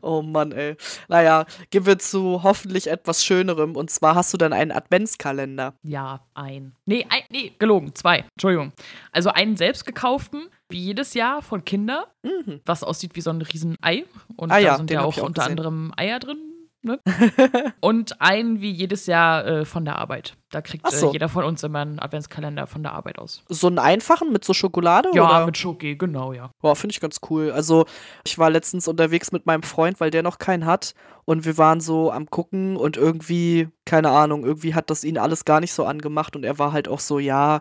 oh 0.00 0.22
Mann, 0.22 0.52
ey. 0.52 0.76
Naja, 1.08 1.46
gehen 1.70 1.86
wir 1.86 1.98
zu 1.98 2.42
hoffentlich 2.42 2.88
etwas 2.88 3.24
Schönerem. 3.24 3.76
Und 3.76 3.90
zwar 3.90 4.14
hast 4.14 4.32
du 4.32 4.38
dann 4.38 4.52
einen 4.52 4.72
Adventskalender. 4.72 5.74
Ja, 5.82 6.20
ein. 6.34 6.74
Nee, 6.86 7.06
ein, 7.08 7.22
nee, 7.30 7.52
gelogen. 7.58 7.94
Zwei. 7.94 8.24
Entschuldigung. 8.34 8.72
Also 9.12 9.30
einen 9.30 9.56
selbst 9.56 9.84
gekauften, 9.84 10.48
wie 10.68 10.78
jedes 10.78 11.14
Jahr 11.14 11.42
von 11.42 11.64
Kinder, 11.64 12.08
mhm. 12.22 12.60
was 12.64 12.82
aussieht 12.82 13.14
wie 13.14 13.20
so 13.20 13.30
ein 13.30 13.42
Riesenei. 13.42 14.04
Und 14.36 14.50
ah, 14.50 14.54
da 14.54 14.60
ja, 14.60 14.76
sind 14.76 14.90
ja 14.90 15.02
auch, 15.02 15.18
auch 15.18 15.22
unter 15.22 15.42
gesehen. 15.42 15.58
anderem 15.58 15.92
Eier 15.96 16.18
drin. 16.18 16.51
Ne? 16.84 16.98
und 17.80 18.20
einen 18.20 18.60
wie 18.60 18.70
jedes 18.70 19.06
Jahr 19.06 19.46
äh, 19.46 19.64
von 19.64 19.84
der 19.84 19.96
Arbeit. 19.96 20.34
Da 20.50 20.60
kriegt 20.60 20.90
so. 20.90 21.08
äh, 21.08 21.12
jeder 21.12 21.28
von 21.28 21.44
uns 21.44 21.62
immer 21.62 21.78
einen 21.78 22.00
Adventskalender 22.00 22.66
von 22.66 22.82
der 22.82 22.92
Arbeit 22.92 23.18
aus. 23.18 23.44
So 23.48 23.68
einen 23.68 23.78
einfachen 23.78 24.32
mit 24.32 24.44
so 24.44 24.52
Schokolade? 24.52 25.10
Ja, 25.14 25.24
oder? 25.24 25.46
mit 25.46 25.56
Schoki, 25.56 25.96
genau, 25.96 26.32
ja. 26.32 26.50
Boah, 26.60 26.74
finde 26.74 26.92
ich 26.92 27.00
ganz 27.00 27.20
cool. 27.30 27.52
Also, 27.52 27.86
ich 28.24 28.36
war 28.36 28.50
letztens 28.50 28.88
unterwegs 28.88 29.30
mit 29.30 29.46
meinem 29.46 29.62
Freund, 29.62 30.00
weil 30.00 30.10
der 30.10 30.22
noch 30.22 30.38
keinen 30.38 30.66
hat. 30.66 30.94
Und 31.24 31.44
wir 31.44 31.56
waren 31.56 31.80
so 31.80 32.10
am 32.10 32.28
Gucken 32.28 32.76
und 32.76 32.96
irgendwie, 32.96 33.68
keine 33.84 34.10
Ahnung, 34.10 34.44
irgendwie 34.44 34.74
hat 34.74 34.90
das 34.90 35.04
ihn 35.04 35.18
alles 35.18 35.44
gar 35.44 35.60
nicht 35.60 35.72
so 35.72 35.84
angemacht. 35.84 36.34
Und 36.34 36.44
er 36.44 36.58
war 36.58 36.72
halt 36.72 36.88
auch 36.88 37.00
so, 37.00 37.20
ja, 37.20 37.60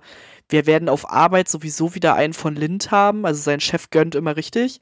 wir 0.49 0.65
werden 0.65 0.89
auf 0.89 1.09
Arbeit 1.09 1.47
sowieso 1.47 1.93
wieder 1.93 2.15
einen 2.15 2.33
von 2.33 2.55
Lind 2.55 2.89
haben. 2.89 3.25
Also 3.25 3.41
sein 3.41 3.59
Chef 3.59 3.91
gönnt 3.91 4.15
immer 4.15 4.35
richtig. 4.35 4.81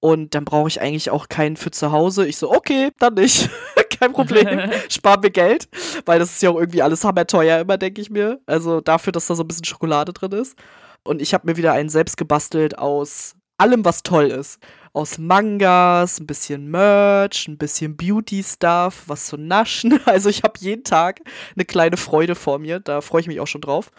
Und 0.00 0.34
dann 0.34 0.46
brauche 0.46 0.68
ich 0.68 0.80
eigentlich 0.80 1.10
auch 1.10 1.28
keinen 1.28 1.56
für 1.56 1.70
zu 1.70 1.92
Hause. 1.92 2.26
Ich 2.26 2.38
so, 2.38 2.50
okay, 2.50 2.90
dann 2.98 3.14
nicht. 3.14 3.50
Kein 4.00 4.12
Problem. 4.12 4.70
Spar 4.88 5.20
mir 5.20 5.30
Geld. 5.30 5.68
Weil 6.06 6.18
das 6.18 6.32
ist 6.32 6.42
ja 6.42 6.50
auch 6.50 6.58
irgendwie 6.58 6.80
alles 6.82 7.04
hammerteuer 7.04 7.60
immer, 7.60 7.76
denke 7.76 8.00
ich 8.00 8.08
mir. 8.08 8.40
Also 8.46 8.80
dafür, 8.80 9.12
dass 9.12 9.26
da 9.26 9.34
so 9.34 9.42
ein 9.44 9.48
bisschen 9.48 9.64
Schokolade 9.64 10.14
drin 10.14 10.32
ist. 10.32 10.56
Und 11.02 11.20
ich 11.20 11.34
habe 11.34 11.46
mir 11.46 11.56
wieder 11.56 11.72
einen 11.72 11.90
selbst 11.90 12.16
gebastelt 12.16 12.78
aus 12.78 13.34
allem, 13.58 13.84
was 13.84 14.02
toll 14.02 14.26
ist. 14.26 14.58
Aus 14.92 15.18
Mangas, 15.18 16.18
ein 16.18 16.26
bisschen 16.26 16.70
Merch, 16.70 17.46
ein 17.46 17.58
bisschen 17.58 17.96
Beauty-Stuff, 17.96 19.04
was 19.06 19.26
zu 19.26 19.36
naschen. 19.36 20.00
Also 20.06 20.30
ich 20.30 20.42
habe 20.42 20.54
jeden 20.58 20.82
Tag 20.82 21.20
eine 21.54 21.66
kleine 21.66 21.98
Freude 21.98 22.34
vor 22.34 22.58
mir. 22.58 22.80
Da 22.80 23.02
freue 23.02 23.20
ich 23.20 23.26
mich 23.28 23.38
auch 23.38 23.46
schon 23.46 23.60
drauf. 23.60 23.90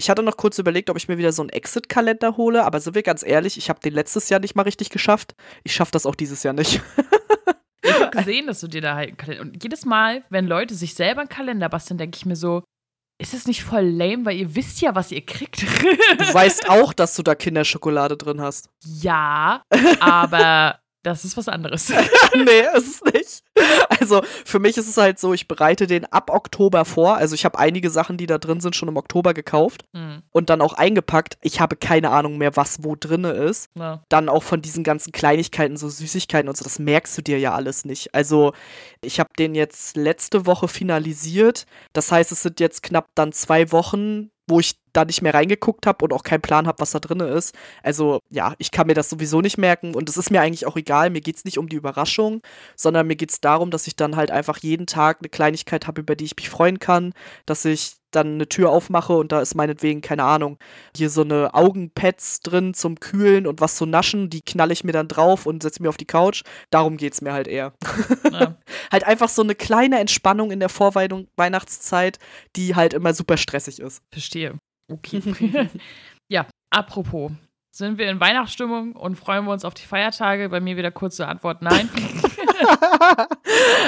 Ich 0.00 0.08
hatte 0.08 0.22
noch 0.22 0.38
kurz 0.38 0.58
überlegt, 0.58 0.88
ob 0.88 0.96
ich 0.96 1.08
mir 1.08 1.18
wieder 1.18 1.30
so 1.30 1.42
einen 1.42 1.50
Exit-Kalender 1.50 2.38
hole, 2.38 2.64
aber 2.64 2.80
sind 2.80 2.94
wir 2.94 3.02
ganz 3.02 3.22
ehrlich, 3.22 3.58
ich 3.58 3.68
habe 3.68 3.80
den 3.80 3.92
letztes 3.92 4.30
Jahr 4.30 4.40
nicht 4.40 4.56
mal 4.56 4.62
richtig 4.62 4.88
geschafft. 4.88 5.34
Ich 5.62 5.74
schaffe 5.74 5.92
das 5.92 6.06
auch 6.06 6.14
dieses 6.14 6.42
Jahr 6.42 6.54
nicht. 6.54 6.80
ich 7.82 7.92
habe 7.92 8.10
gesehen, 8.16 8.46
dass 8.46 8.60
du 8.60 8.68
dir 8.68 8.80
da 8.80 8.94
halt 8.94 9.08
einen 9.08 9.16
Kalender. 9.18 9.42
Und 9.42 9.62
jedes 9.62 9.84
Mal, 9.84 10.24
wenn 10.30 10.46
Leute 10.46 10.74
sich 10.74 10.94
selber 10.94 11.20
einen 11.20 11.28
Kalender 11.28 11.68
basteln, 11.68 11.98
denke 11.98 12.16
ich 12.16 12.24
mir 12.24 12.34
so, 12.34 12.62
ist 13.18 13.34
es 13.34 13.46
nicht 13.46 13.62
voll 13.62 13.84
lame, 13.84 14.24
weil 14.24 14.38
ihr 14.38 14.54
wisst 14.54 14.80
ja, 14.80 14.94
was 14.94 15.12
ihr 15.12 15.20
kriegt. 15.20 15.60
du 15.60 16.34
weißt 16.34 16.70
auch, 16.70 16.94
dass 16.94 17.14
du 17.14 17.22
da 17.22 17.34
Kinderschokolade 17.34 18.16
drin 18.16 18.40
hast. 18.40 18.70
Ja, 19.02 19.62
aber 20.00 20.78
das 21.02 21.24
ist 21.24 21.36
was 21.36 21.48
anderes. 21.48 21.88
nee, 22.34 22.60
ist 22.76 23.02
es 23.04 23.12
nicht. 23.12 23.42
Also 23.88 24.22
für 24.44 24.58
mich 24.58 24.76
ist 24.76 24.88
es 24.88 24.96
halt 24.96 25.18
so, 25.18 25.32
ich 25.32 25.48
bereite 25.48 25.86
den 25.86 26.04
ab 26.06 26.30
Oktober 26.30 26.84
vor. 26.84 27.16
Also 27.16 27.34
ich 27.34 27.44
habe 27.44 27.58
einige 27.58 27.90
Sachen, 27.90 28.16
die 28.16 28.26
da 28.26 28.38
drin 28.38 28.60
sind, 28.60 28.76
schon 28.76 28.88
im 28.88 28.96
Oktober 28.96 29.34
gekauft 29.34 29.84
mhm. 29.92 30.22
und 30.30 30.50
dann 30.50 30.60
auch 30.60 30.74
eingepackt. 30.74 31.38
Ich 31.42 31.60
habe 31.60 31.76
keine 31.76 32.10
Ahnung 32.10 32.38
mehr, 32.38 32.56
was 32.56 32.84
wo 32.84 32.96
drin 32.96 33.24
ist. 33.24 33.70
Ja. 33.74 34.02
Dann 34.08 34.28
auch 34.28 34.42
von 34.42 34.62
diesen 34.62 34.84
ganzen 34.84 35.12
Kleinigkeiten, 35.12 35.76
so 35.76 35.88
Süßigkeiten 35.88 36.48
und 36.48 36.56
so, 36.56 36.64
das 36.64 36.78
merkst 36.78 37.16
du 37.18 37.22
dir 37.22 37.38
ja 37.38 37.54
alles 37.54 37.84
nicht. 37.84 38.14
Also 38.14 38.52
ich 39.02 39.20
habe 39.20 39.30
den 39.38 39.54
jetzt 39.54 39.96
letzte 39.96 40.46
Woche 40.46 40.68
finalisiert. 40.68 41.66
Das 41.92 42.12
heißt, 42.12 42.32
es 42.32 42.42
sind 42.42 42.60
jetzt 42.60 42.82
knapp 42.82 43.08
dann 43.14 43.32
zwei 43.32 43.72
Wochen, 43.72 44.30
wo 44.50 44.60
ich 44.60 44.74
da 44.92 45.04
nicht 45.04 45.22
mehr 45.22 45.34
reingeguckt 45.34 45.86
habe 45.86 46.04
und 46.04 46.12
auch 46.12 46.24
keinen 46.24 46.42
Plan 46.42 46.66
habe, 46.66 46.80
was 46.80 46.90
da 46.90 46.98
drin 46.98 47.20
ist. 47.20 47.54
Also 47.82 48.20
ja, 48.28 48.54
ich 48.58 48.72
kann 48.72 48.88
mir 48.88 48.94
das 48.94 49.08
sowieso 49.08 49.40
nicht 49.40 49.56
merken 49.56 49.94
und 49.94 50.08
es 50.08 50.16
ist 50.16 50.30
mir 50.30 50.40
eigentlich 50.40 50.66
auch 50.66 50.76
egal. 50.76 51.10
Mir 51.10 51.20
geht 51.20 51.36
es 51.36 51.44
nicht 51.44 51.58
um 51.58 51.68
die 51.68 51.76
Überraschung, 51.76 52.42
sondern 52.76 53.06
mir 53.06 53.16
geht 53.16 53.30
es 53.30 53.40
darum, 53.40 53.70
dass 53.70 53.86
ich 53.86 53.96
dann 53.96 54.16
halt 54.16 54.30
einfach 54.30 54.58
jeden 54.58 54.86
Tag 54.86 55.18
eine 55.20 55.28
Kleinigkeit 55.28 55.86
habe, 55.86 56.00
über 56.00 56.16
die 56.16 56.24
ich 56.24 56.36
mich 56.36 56.50
freuen 56.50 56.80
kann, 56.80 57.14
dass 57.46 57.64
ich 57.64 57.99
dann 58.10 58.34
eine 58.34 58.48
Tür 58.48 58.70
aufmache 58.70 59.12
und 59.12 59.32
da 59.32 59.40
ist 59.40 59.54
meinetwegen, 59.54 60.00
keine 60.00 60.24
Ahnung, 60.24 60.58
hier 60.96 61.10
so 61.10 61.22
eine 61.22 61.54
Augenpads 61.54 62.40
drin 62.40 62.74
zum 62.74 63.00
Kühlen 63.00 63.46
und 63.46 63.60
was 63.60 63.76
zu 63.76 63.86
naschen, 63.86 64.30
die 64.30 64.42
knalle 64.42 64.72
ich 64.72 64.84
mir 64.84 64.92
dann 64.92 65.08
drauf 65.08 65.46
und 65.46 65.62
setze 65.62 65.82
mir 65.82 65.88
auf 65.88 65.96
die 65.96 66.06
Couch. 66.06 66.42
Darum 66.70 66.96
geht 66.96 67.12
es 67.12 67.22
mir 67.22 67.32
halt 67.32 67.48
eher. 67.48 67.72
Ja. 68.30 68.56
halt 68.92 69.04
einfach 69.04 69.28
so 69.28 69.42
eine 69.42 69.54
kleine 69.54 69.98
Entspannung 69.98 70.50
in 70.50 70.60
der 70.60 70.68
Vorweihnachtszeit, 70.68 72.18
die 72.56 72.74
halt 72.74 72.94
immer 72.94 73.14
super 73.14 73.36
stressig 73.36 73.80
ist. 73.80 74.02
Verstehe. 74.10 74.58
Okay. 74.90 75.22
ja, 76.28 76.46
apropos. 76.70 77.32
Sind 77.72 77.98
wir 77.98 78.10
in 78.10 78.18
Weihnachtsstimmung 78.18 78.96
und 78.96 79.14
freuen 79.14 79.44
wir 79.44 79.52
uns 79.52 79.64
auf 79.64 79.74
die 79.74 79.86
Feiertage? 79.86 80.48
Bei 80.48 80.60
mir 80.60 80.76
wieder 80.76 80.90
kurze 80.90 81.28
Antwort: 81.28 81.62
Nein. 81.62 81.88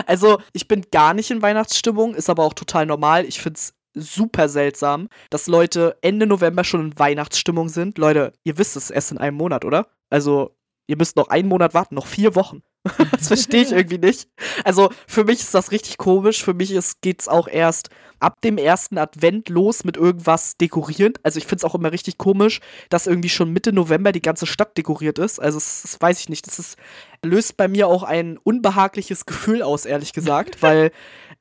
also, 0.06 0.40
ich 0.52 0.68
bin 0.68 0.86
gar 0.92 1.14
nicht 1.14 1.32
in 1.32 1.42
Weihnachtsstimmung, 1.42 2.14
ist 2.14 2.30
aber 2.30 2.44
auch 2.44 2.54
total 2.54 2.86
normal. 2.86 3.24
Ich 3.24 3.40
finde 3.40 3.58
es 3.58 3.74
super 3.94 4.48
seltsam, 4.48 5.08
dass 5.30 5.46
Leute 5.46 5.96
Ende 6.02 6.26
November 6.26 6.64
schon 6.64 6.92
in 6.92 6.98
Weihnachtsstimmung 6.98 7.68
sind. 7.68 7.98
Leute, 7.98 8.32
ihr 8.44 8.58
wisst 8.58 8.76
es 8.76 8.90
erst 8.90 9.12
in 9.12 9.18
einem 9.18 9.36
Monat, 9.36 9.64
oder? 9.64 9.88
Also, 10.10 10.56
ihr 10.86 10.96
müsst 10.96 11.16
noch 11.16 11.28
einen 11.28 11.48
Monat 11.48 11.74
warten, 11.74 11.94
noch 11.94 12.06
vier 12.06 12.34
Wochen. 12.34 12.62
das 13.12 13.28
verstehe 13.28 13.62
ich 13.62 13.72
irgendwie 13.72 13.98
nicht. 13.98 14.28
Also 14.64 14.90
für 15.06 15.24
mich 15.24 15.40
ist 15.40 15.54
das 15.54 15.70
richtig 15.70 15.98
komisch. 15.98 16.42
Für 16.42 16.54
mich 16.54 16.74
geht 17.00 17.20
es 17.20 17.28
auch 17.28 17.48
erst 17.48 17.90
ab 18.18 18.40
dem 18.40 18.58
ersten 18.58 18.98
Advent 18.98 19.48
los 19.48 19.84
mit 19.84 19.96
irgendwas 19.96 20.56
dekorieren. 20.56 21.14
Also 21.22 21.38
ich 21.38 21.46
finde 21.46 21.60
es 21.60 21.64
auch 21.64 21.74
immer 21.74 21.92
richtig 21.92 22.18
komisch, 22.18 22.60
dass 22.88 23.06
irgendwie 23.06 23.28
schon 23.28 23.50
Mitte 23.50 23.72
November 23.72 24.12
die 24.12 24.22
ganze 24.22 24.46
Stadt 24.46 24.76
dekoriert 24.76 25.18
ist. 25.18 25.40
Also 25.40 25.58
das, 25.58 25.82
das 25.82 26.00
weiß 26.00 26.20
ich 26.20 26.28
nicht. 26.28 26.46
Das 26.46 26.58
ist, 26.58 26.76
löst 27.24 27.56
bei 27.56 27.68
mir 27.68 27.88
auch 27.88 28.02
ein 28.02 28.38
unbehagliches 28.38 29.26
Gefühl 29.26 29.62
aus, 29.62 29.86
ehrlich 29.86 30.12
gesagt, 30.12 30.58
weil 30.62 30.90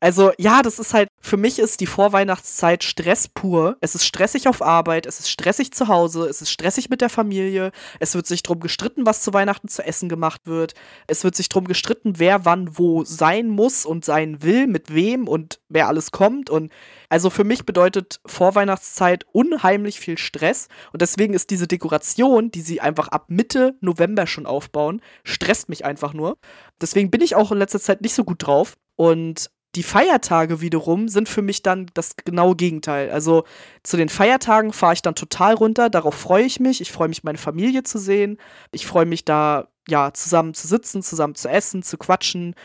also 0.01 0.31
ja, 0.39 0.63
das 0.63 0.79
ist 0.79 0.95
halt, 0.95 1.09
für 1.21 1.37
mich 1.37 1.59
ist 1.59 1.79
die 1.79 1.85
Vorweihnachtszeit 1.85 2.83
Stress 2.83 3.27
pur. 3.27 3.77
Es 3.81 3.93
ist 3.93 4.03
stressig 4.03 4.47
auf 4.47 4.63
Arbeit, 4.63 5.05
es 5.05 5.19
ist 5.19 5.29
stressig 5.29 5.71
zu 5.73 5.87
Hause, 5.87 6.27
es 6.27 6.41
ist 6.41 6.49
stressig 6.49 6.89
mit 6.89 7.01
der 7.01 7.09
Familie, 7.09 7.71
es 7.99 8.15
wird 8.15 8.25
sich 8.25 8.41
drum 8.41 8.59
gestritten, 8.61 9.05
was 9.05 9.21
zu 9.21 9.31
Weihnachten 9.31 9.67
zu 9.67 9.85
essen 9.85 10.09
gemacht 10.09 10.41
wird. 10.45 10.73
Es 11.05 11.23
wird 11.23 11.35
sich 11.35 11.49
drum 11.49 11.65
gestritten, 11.65 12.17
wer 12.17 12.45
wann 12.45 12.79
wo 12.79 13.03
sein 13.03 13.47
muss 13.47 13.85
und 13.85 14.03
sein 14.03 14.41
will, 14.41 14.65
mit 14.65 14.91
wem 14.91 15.27
und 15.27 15.59
wer 15.69 15.87
alles 15.87 16.09
kommt. 16.09 16.49
Und 16.49 16.71
also 17.09 17.29
für 17.29 17.43
mich 17.43 17.67
bedeutet 17.67 18.21
Vorweihnachtszeit 18.25 19.27
unheimlich 19.31 19.99
viel 19.99 20.17
Stress. 20.17 20.67
Und 20.93 21.03
deswegen 21.03 21.35
ist 21.35 21.51
diese 21.51 21.67
Dekoration, 21.67 22.49
die 22.49 22.61
sie 22.61 22.81
einfach 22.81 23.09
ab 23.09 23.25
Mitte 23.27 23.75
November 23.81 24.25
schon 24.25 24.47
aufbauen, 24.47 24.99
stresst 25.23 25.69
mich 25.69 25.85
einfach 25.85 26.13
nur. 26.13 26.39
Deswegen 26.81 27.11
bin 27.11 27.21
ich 27.21 27.35
auch 27.35 27.51
in 27.51 27.59
letzter 27.59 27.79
Zeit 27.79 28.01
nicht 28.01 28.15
so 28.15 28.23
gut 28.23 28.47
drauf. 28.47 28.77
Und 28.95 29.51
die 29.75 29.83
Feiertage 29.83 30.59
wiederum 30.59 31.07
sind 31.07 31.29
für 31.29 31.41
mich 31.41 31.63
dann 31.63 31.87
das 31.93 32.15
genaue 32.17 32.55
Gegenteil. 32.55 33.09
Also 33.09 33.45
zu 33.83 33.95
den 33.97 34.09
Feiertagen 34.09 34.73
fahre 34.73 34.93
ich 34.93 35.01
dann 35.01 35.15
total 35.15 35.53
runter, 35.53 35.89
darauf 35.89 36.15
freue 36.15 36.43
ich 36.43 36.59
mich. 36.59 36.81
Ich 36.81 36.91
freue 36.91 37.07
mich, 37.07 37.23
meine 37.23 37.37
Familie 37.37 37.83
zu 37.83 37.97
sehen. 37.97 38.37
Ich 38.71 38.85
freue 38.85 39.05
mich 39.05 39.23
da, 39.23 39.69
ja, 39.87 40.13
zusammen 40.13 40.53
zu 40.53 40.67
sitzen, 40.67 41.01
zusammen 41.01 41.35
zu 41.35 41.49
essen, 41.49 41.83
zu 41.83 41.97
quatschen, 41.97 42.55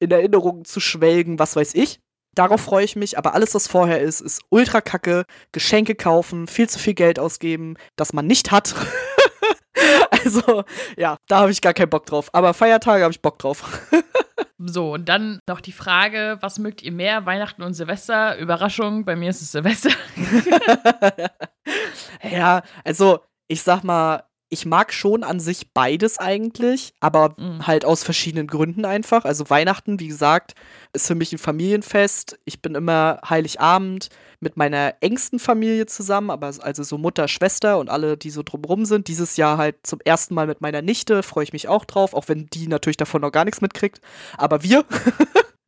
in 0.00 0.10
Erinnerungen 0.10 0.64
zu 0.64 0.80
schwelgen, 0.80 1.38
was 1.38 1.54
weiß 1.54 1.74
ich. 1.74 2.00
Darauf 2.34 2.60
freue 2.60 2.84
ich 2.84 2.96
mich, 2.96 3.16
aber 3.16 3.32
alles, 3.32 3.54
was 3.54 3.66
vorher 3.66 4.00
ist, 4.00 4.20
ist 4.20 4.42
ultra 4.50 4.82
kacke. 4.82 5.24
Geschenke 5.52 5.94
kaufen, 5.94 6.48
viel 6.48 6.68
zu 6.68 6.78
viel 6.78 6.94
Geld 6.94 7.18
ausgeben, 7.18 7.76
das 7.96 8.12
man 8.12 8.26
nicht 8.26 8.50
hat. 8.50 8.74
also, 10.10 10.64
ja, 10.98 11.16
da 11.28 11.38
habe 11.40 11.52
ich 11.52 11.62
gar 11.62 11.72
keinen 11.72 11.90
Bock 11.90 12.06
drauf. 12.06 12.28
Aber 12.32 12.52
Feiertage 12.52 13.04
habe 13.04 13.12
ich 13.12 13.22
Bock 13.22 13.38
drauf. 13.38 13.64
So, 14.58 14.94
und 14.94 15.08
dann 15.08 15.38
noch 15.46 15.60
die 15.60 15.72
Frage, 15.72 16.38
was 16.40 16.58
mögt 16.58 16.82
ihr 16.82 16.92
mehr, 16.92 17.26
Weihnachten 17.26 17.62
und 17.62 17.74
Silvester? 17.74 18.38
Überraschung, 18.38 19.04
bei 19.04 19.14
mir 19.14 19.28
ist 19.28 19.42
es 19.42 19.52
Silvester. 19.52 19.90
ja, 22.22 22.62
also 22.82 23.20
ich 23.48 23.62
sag 23.62 23.84
mal, 23.84 24.24
ich 24.48 24.64
mag 24.64 24.92
schon 24.92 25.24
an 25.24 25.40
sich 25.40 25.72
beides 25.72 26.18
eigentlich, 26.18 26.92
aber 27.00 27.34
mhm. 27.36 27.66
halt 27.66 27.84
aus 27.84 28.04
verschiedenen 28.04 28.46
Gründen 28.46 28.84
einfach. 28.84 29.24
Also 29.24 29.50
Weihnachten, 29.50 29.98
wie 29.98 30.06
gesagt, 30.06 30.54
ist 30.92 31.08
für 31.08 31.16
mich 31.16 31.32
ein 31.32 31.38
Familienfest. 31.38 32.38
Ich 32.44 32.62
bin 32.62 32.76
immer 32.76 33.20
Heiligabend 33.28 34.08
mit 34.38 34.56
meiner 34.56 34.94
engsten 35.00 35.40
Familie 35.40 35.86
zusammen, 35.86 36.30
aber 36.30 36.52
also 36.60 36.82
so 36.84 36.96
Mutter, 36.96 37.26
Schwester 37.26 37.78
und 37.78 37.90
alle, 37.90 38.16
die 38.16 38.30
so 38.30 38.42
drumrum 38.44 38.84
sind. 38.84 39.08
Dieses 39.08 39.36
Jahr 39.36 39.58
halt 39.58 39.78
zum 39.82 40.00
ersten 40.04 40.34
Mal 40.34 40.46
mit 40.46 40.60
meiner 40.60 40.82
Nichte, 40.82 41.24
freue 41.24 41.44
ich 41.44 41.52
mich 41.52 41.66
auch 41.66 41.84
drauf, 41.84 42.14
auch 42.14 42.28
wenn 42.28 42.46
die 42.46 42.68
natürlich 42.68 42.96
davon 42.98 43.22
noch 43.22 43.32
gar 43.32 43.44
nichts 43.44 43.60
mitkriegt. 43.60 44.00
Aber 44.36 44.62
wir. 44.62 44.84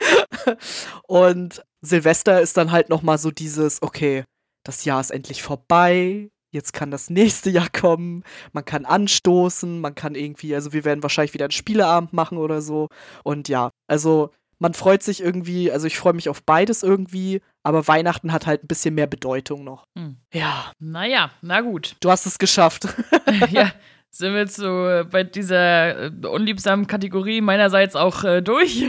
und 1.09 1.65
Silvester 1.81 2.41
ist 2.41 2.57
dann 2.57 2.71
halt 2.71 2.91
noch 2.91 3.03
mal 3.03 3.19
so 3.19 3.33
dieses, 3.33 3.83
okay, 3.83 4.25
das 4.63 4.85
Jahr 4.85 5.01
ist 5.01 5.11
endlich 5.11 5.43
vorbei 5.43 6.31
jetzt 6.51 6.73
kann 6.73 6.91
das 6.91 7.11
nächste 7.11 7.51
Jahr 7.59 7.69
kommen, 7.71 8.25
man 8.53 8.65
kann 8.65 8.85
anstoßen, 8.85 9.81
man 9.81 9.95
kann 9.95 10.15
irgendwie, 10.15 10.55
also 10.55 10.73
wir 10.73 10.85
werden 10.85 11.03
wahrscheinlich 11.03 11.35
wieder 11.35 11.47
einen 11.47 11.53
Spieleabend 11.53 12.13
machen 12.13 12.39
oder 12.39 12.61
so. 12.61 12.89
Und 13.25 13.49
ja, 13.49 13.71
also 13.87 14.31
man 14.59 14.75
freut 14.75 15.03
sich 15.03 15.23
irgendwie, 15.23 15.71
also 15.71 15.87
ich 15.87 15.99
freue 15.99 16.15
mich 16.15 16.29
auf 16.29 16.43
beides 16.43 16.83
irgendwie, 16.83 17.41
aber 17.63 17.87
Weihnachten 17.87 18.33
hat 18.33 18.47
halt 18.47 18.65
ein 18.65 18.69
bisschen 18.69 18.95
mehr 18.95 19.07
Bedeutung 19.07 19.63
noch. 19.65 19.85
Hm. 19.97 20.17
Ja. 20.33 20.73
Naja, 20.79 21.31
na 21.43 21.61
gut. 21.61 21.97
Du 22.01 22.11
hast 22.11 22.27
es 22.27 22.39
geschafft. 22.39 22.89
ja. 23.51 23.73
Sind 24.11 24.33
wir 24.33 24.41
jetzt 24.41 24.57
so 24.57 25.03
bei 25.11 25.23
dieser 25.23 26.07
äh, 26.07 26.11
unliebsamen 26.27 26.87
Kategorie 26.87 27.43
meinerseits 27.43 27.95
auch 27.95 28.25
äh, 28.25 28.41
durch? 28.41 28.85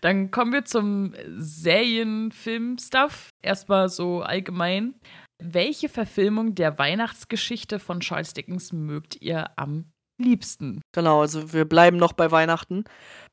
Dann 0.00 0.30
kommen 0.30 0.54
wir 0.54 0.64
zum 0.64 1.12
Serienfilm-Stuff. 1.36 3.28
Erstmal 3.42 3.90
so 3.90 4.22
allgemein. 4.22 4.94
Welche 5.42 5.88
Verfilmung 5.88 6.54
der 6.54 6.78
Weihnachtsgeschichte 6.78 7.78
von 7.78 8.00
Charles 8.00 8.34
Dickens 8.34 8.72
mögt 8.72 9.20
ihr 9.20 9.50
am 9.56 9.92
liebsten? 10.20 10.80
Genau, 10.92 11.20
also 11.20 11.52
wir 11.52 11.64
bleiben 11.64 11.96
noch 11.96 12.12
bei 12.12 12.30
Weihnachten. 12.30 12.84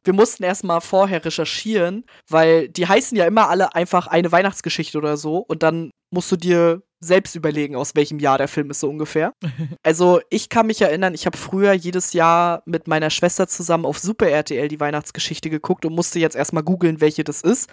Wir 0.03 0.13
mussten 0.13 0.43
erstmal 0.43 0.81
vorher 0.81 1.25
recherchieren, 1.25 2.05
weil 2.29 2.69
die 2.69 2.87
heißen 2.87 3.17
ja 3.17 3.25
immer 3.25 3.49
alle 3.49 3.73
einfach 3.73 4.05
eine 4.07 4.31
Weihnachtsgeschichte 4.31 4.97
oder 4.97 5.17
so 5.17 5.37
und 5.37 5.63
dann 5.63 5.89
musst 6.11 6.31
du 6.31 6.35
dir 6.37 6.83
selbst 6.99 7.35
überlegen, 7.35 7.75
aus 7.75 7.95
welchem 7.95 8.19
Jahr 8.19 8.37
der 8.37 8.47
Film 8.47 8.69
ist, 8.69 8.79
so 8.79 8.89
ungefähr. 8.89 9.33
Also, 9.83 10.21
ich 10.29 10.49
kann 10.49 10.67
mich 10.67 10.81
erinnern, 10.81 11.13
ich 11.13 11.25
habe 11.27 11.37
früher 11.37 11.73
jedes 11.73 12.13
Jahr 12.13 12.63
mit 12.65 12.87
meiner 12.87 13.11
Schwester 13.11 13.47
zusammen 13.47 13.85
auf 13.85 13.99
Super 13.99 14.27
RTL 14.27 14.67
die 14.67 14.79
Weihnachtsgeschichte 14.79 15.49
geguckt 15.49 15.85
und 15.85 15.93
musste 15.93 16.19
jetzt 16.19 16.35
erstmal 16.35 16.63
googeln, 16.63 17.01
welche 17.01 17.23
das 17.23 17.41
ist. 17.41 17.69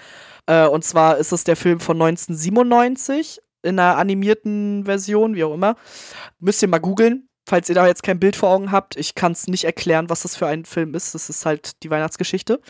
Äh, 0.46 0.66
und 0.66 0.84
zwar 0.84 1.16
ist 1.16 1.32
es 1.32 1.44
der 1.44 1.56
Film 1.56 1.80
von 1.80 2.00
1997 2.00 3.40
in 3.62 3.78
einer 3.78 3.96
animierten 3.96 4.84
Version, 4.84 5.34
wie 5.34 5.44
auch 5.44 5.54
immer. 5.54 5.76
Müsst 6.38 6.62
ihr 6.62 6.68
mal 6.68 6.78
googeln, 6.78 7.28
falls 7.46 7.68
ihr 7.68 7.74
da 7.74 7.86
jetzt 7.86 8.02
kein 8.02 8.20
Bild 8.20 8.36
vor 8.36 8.50
Augen 8.50 8.70
habt. 8.70 8.96
Ich 8.96 9.14
kann 9.14 9.32
es 9.32 9.46
nicht 9.46 9.64
erklären, 9.64 10.08
was 10.08 10.22
das 10.22 10.36
für 10.36 10.46
ein 10.46 10.64
Film 10.64 10.94
ist. 10.94 11.14
Das 11.14 11.28
ist 11.28 11.44
halt 11.44 11.82
die 11.82 11.90
Weihnachtsgeschichte. 11.90 12.60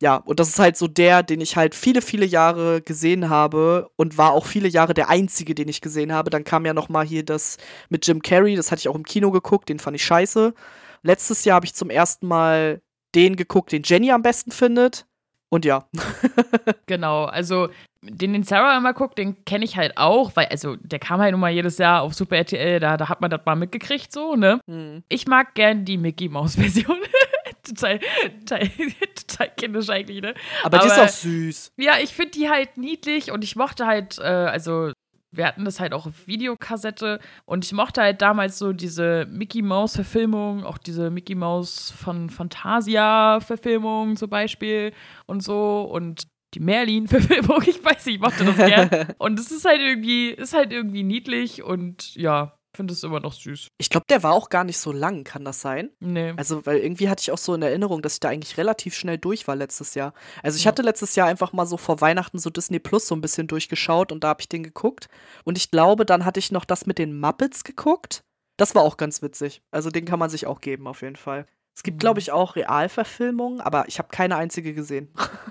Ja, 0.00 0.16
und 0.16 0.40
das 0.40 0.48
ist 0.48 0.58
halt 0.58 0.76
so 0.76 0.88
der, 0.88 1.22
den 1.22 1.40
ich 1.40 1.56
halt 1.56 1.74
viele, 1.74 2.02
viele 2.02 2.26
Jahre 2.26 2.82
gesehen 2.82 3.30
habe 3.30 3.90
und 3.96 4.18
war 4.18 4.32
auch 4.32 4.46
viele 4.46 4.68
Jahre 4.68 4.94
der 4.94 5.08
einzige, 5.08 5.54
den 5.54 5.68
ich 5.68 5.80
gesehen 5.80 6.12
habe. 6.12 6.30
Dann 6.30 6.44
kam 6.44 6.66
ja 6.66 6.74
noch 6.74 6.88
mal 6.88 7.06
hier 7.06 7.24
das 7.24 7.56
mit 7.88 8.06
Jim 8.06 8.22
Carrey, 8.22 8.56
das 8.56 8.70
hatte 8.70 8.80
ich 8.80 8.88
auch 8.88 8.96
im 8.96 9.04
Kino 9.04 9.30
geguckt, 9.30 9.68
den 9.68 9.78
fand 9.78 9.96
ich 9.96 10.04
scheiße. 10.04 10.54
Letztes 11.02 11.44
Jahr 11.44 11.56
habe 11.56 11.66
ich 11.66 11.74
zum 11.74 11.90
ersten 11.90 12.26
Mal 12.26 12.82
den 13.14 13.36
geguckt, 13.36 13.72
den 13.72 13.82
Jenny 13.84 14.10
am 14.10 14.22
besten 14.22 14.50
findet. 14.50 15.06
Und 15.48 15.64
ja. 15.64 15.88
genau, 16.86 17.24
also 17.24 17.68
den, 18.06 18.32
den 18.32 18.42
Sarah 18.42 18.76
immer 18.76 18.92
guckt, 18.92 19.18
den 19.18 19.44
kenne 19.44 19.64
ich 19.64 19.76
halt 19.76 19.96
auch, 19.96 20.32
weil, 20.34 20.46
also 20.46 20.76
der 20.76 20.98
kam 20.98 21.20
halt 21.20 21.32
nun 21.32 21.40
mal 21.40 21.50
jedes 21.50 21.78
Jahr 21.78 22.02
auf 22.02 22.14
Super 22.14 22.36
RTL, 22.36 22.80
da, 22.80 22.96
da 22.96 23.08
hat 23.08 23.20
man 23.20 23.30
das 23.30 23.40
mal 23.44 23.56
mitgekriegt, 23.56 24.12
so, 24.12 24.36
ne? 24.36 24.60
Hm. 24.68 25.02
Ich 25.08 25.26
mag 25.26 25.54
gern 25.54 25.84
die 25.84 25.98
Mickey 25.98 26.28
Mouse-Version. 26.28 26.98
total, 27.62 28.00
total, 28.40 28.68
total 29.14 29.50
kindisch 29.56 29.90
eigentlich, 29.90 30.22
ne? 30.22 30.34
Aber, 30.62 30.78
Aber 30.78 30.86
die 30.86 30.92
ist 30.92 30.98
auch 30.98 31.08
süß. 31.08 31.72
Ja, 31.76 31.98
ich 32.02 32.10
finde 32.10 32.32
die 32.32 32.48
halt 32.48 32.76
niedlich 32.76 33.30
und 33.30 33.44
ich 33.44 33.56
mochte 33.56 33.86
halt, 33.86 34.18
äh, 34.18 34.22
also 34.22 34.92
wir 35.32 35.46
hatten 35.46 35.64
das 35.64 35.80
halt 35.80 35.92
auch 35.92 36.06
auf 36.06 36.26
Videokassette 36.26 37.20
und 37.44 37.64
ich 37.64 37.72
mochte 37.72 38.00
halt 38.00 38.22
damals 38.22 38.58
so 38.58 38.72
diese 38.72 39.26
Mickey 39.26 39.62
Mouse 39.62 39.94
Verfilmung, 39.94 40.64
auch 40.64 40.78
diese 40.78 41.10
Mickey 41.10 41.34
Mouse 41.34 41.90
von 41.90 42.30
Fantasia 42.30 43.40
Verfilmung 43.40 44.16
zum 44.16 44.30
Beispiel 44.30 44.92
und 45.26 45.42
so 45.42 45.82
und 45.82 46.26
die 46.56 46.60
Merlin-Verfilmung, 46.60 47.62
ich 47.66 47.84
weiß 47.84 48.06
nicht, 48.06 48.16
ich 48.16 48.20
mochte 48.20 48.44
das 48.44 48.56
gern. 48.56 49.14
und 49.18 49.38
es 49.38 49.50
ist 49.50 49.64
halt 49.64 49.80
irgendwie, 49.80 50.30
ist 50.30 50.54
halt 50.54 50.72
irgendwie 50.72 51.02
niedlich 51.02 51.62
und 51.62 52.14
ja, 52.14 52.58
finde 52.74 52.94
es 52.94 53.02
immer 53.02 53.20
noch 53.20 53.32
süß. 53.32 53.68
Ich 53.78 53.90
glaube, 53.90 54.06
der 54.08 54.22
war 54.22 54.32
auch 54.32 54.48
gar 54.48 54.64
nicht 54.64 54.78
so 54.78 54.92
lang, 54.92 55.24
kann 55.24 55.44
das 55.44 55.60
sein? 55.60 55.90
Nee. 56.00 56.32
Also, 56.36 56.64
weil 56.66 56.78
irgendwie 56.78 57.08
hatte 57.08 57.22
ich 57.22 57.30
auch 57.30 57.38
so 57.38 57.54
in 57.54 57.62
Erinnerung, 57.62 58.02
dass 58.02 58.14
ich 58.14 58.20
da 58.20 58.28
eigentlich 58.28 58.56
relativ 58.56 58.94
schnell 58.94 59.18
durch 59.18 59.46
war 59.48 59.56
letztes 59.56 59.94
Jahr. 59.94 60.14
Also, 60.42 60.56
ich 60.56 60.64
ja. 60.64 60.68
hatte 60.68 60.82
letztes 60.82 61.14
Jahr 61.14 61.28
einfach 61.28 61.52
mal 61.52 61.66
so 61.66 61.76
vor 61.76 62.00
Weihnachten 62.00 62.38
so 62.38 62.50
Disney 62.50 62.78
Plus 62.78 63.06
so 63.06 63.14
ein 63.14 63.20
bisschen 63.20 63.48
durchgeschaut 63.48 64.12
und 64.12 64.24
da 64.24 64.28
habe 64.28 64.40
ich 64.40 64.48
den 64.48 64.62
geguckt. 64.62 65.08
Und 65.44 65.58
ich 65.58 65.70
glaube, 65.70 66.06
dann 66.06 66.24
hatte 66.24 66.40
ich 66.40 66.52
noch 66.52 66.64
das 66.64 66.86
mit 66.86 66.98
den 66.98 67.18
Muppets 67.18 67.64
geguckt. 67.64 68.22
Das 68.56 68.74
war 68.74 68.82
auch 68.82 68.96
ganz 68.96 69.20
witzig. 69.20 69.62
Also, 69.70 69.90
den 69.90 70.04
kann 70.04 70.18
man 70.18 70.30
sich 70.30 70.46
auch 70.46 70.60
geben, 70.60 70.86
auf 70.86 71.02
jeden 71.02 71.16
Fall. 71.16 71.46
Es 71.76 71.82
gibt, 71.82 72.00
glaube 72.00 72.18
mhm. 72.18 72.22
ich, 72.22 72.32
auch 72.32 72.56
Realverfilmungen, 72.56 73.60
aber 73.60 73.86
ich 73.86 73.98
habe 73.98 74.08
keine 74.08 74.36
einzige 74.36 74.72
gesehen. 74.72 75.08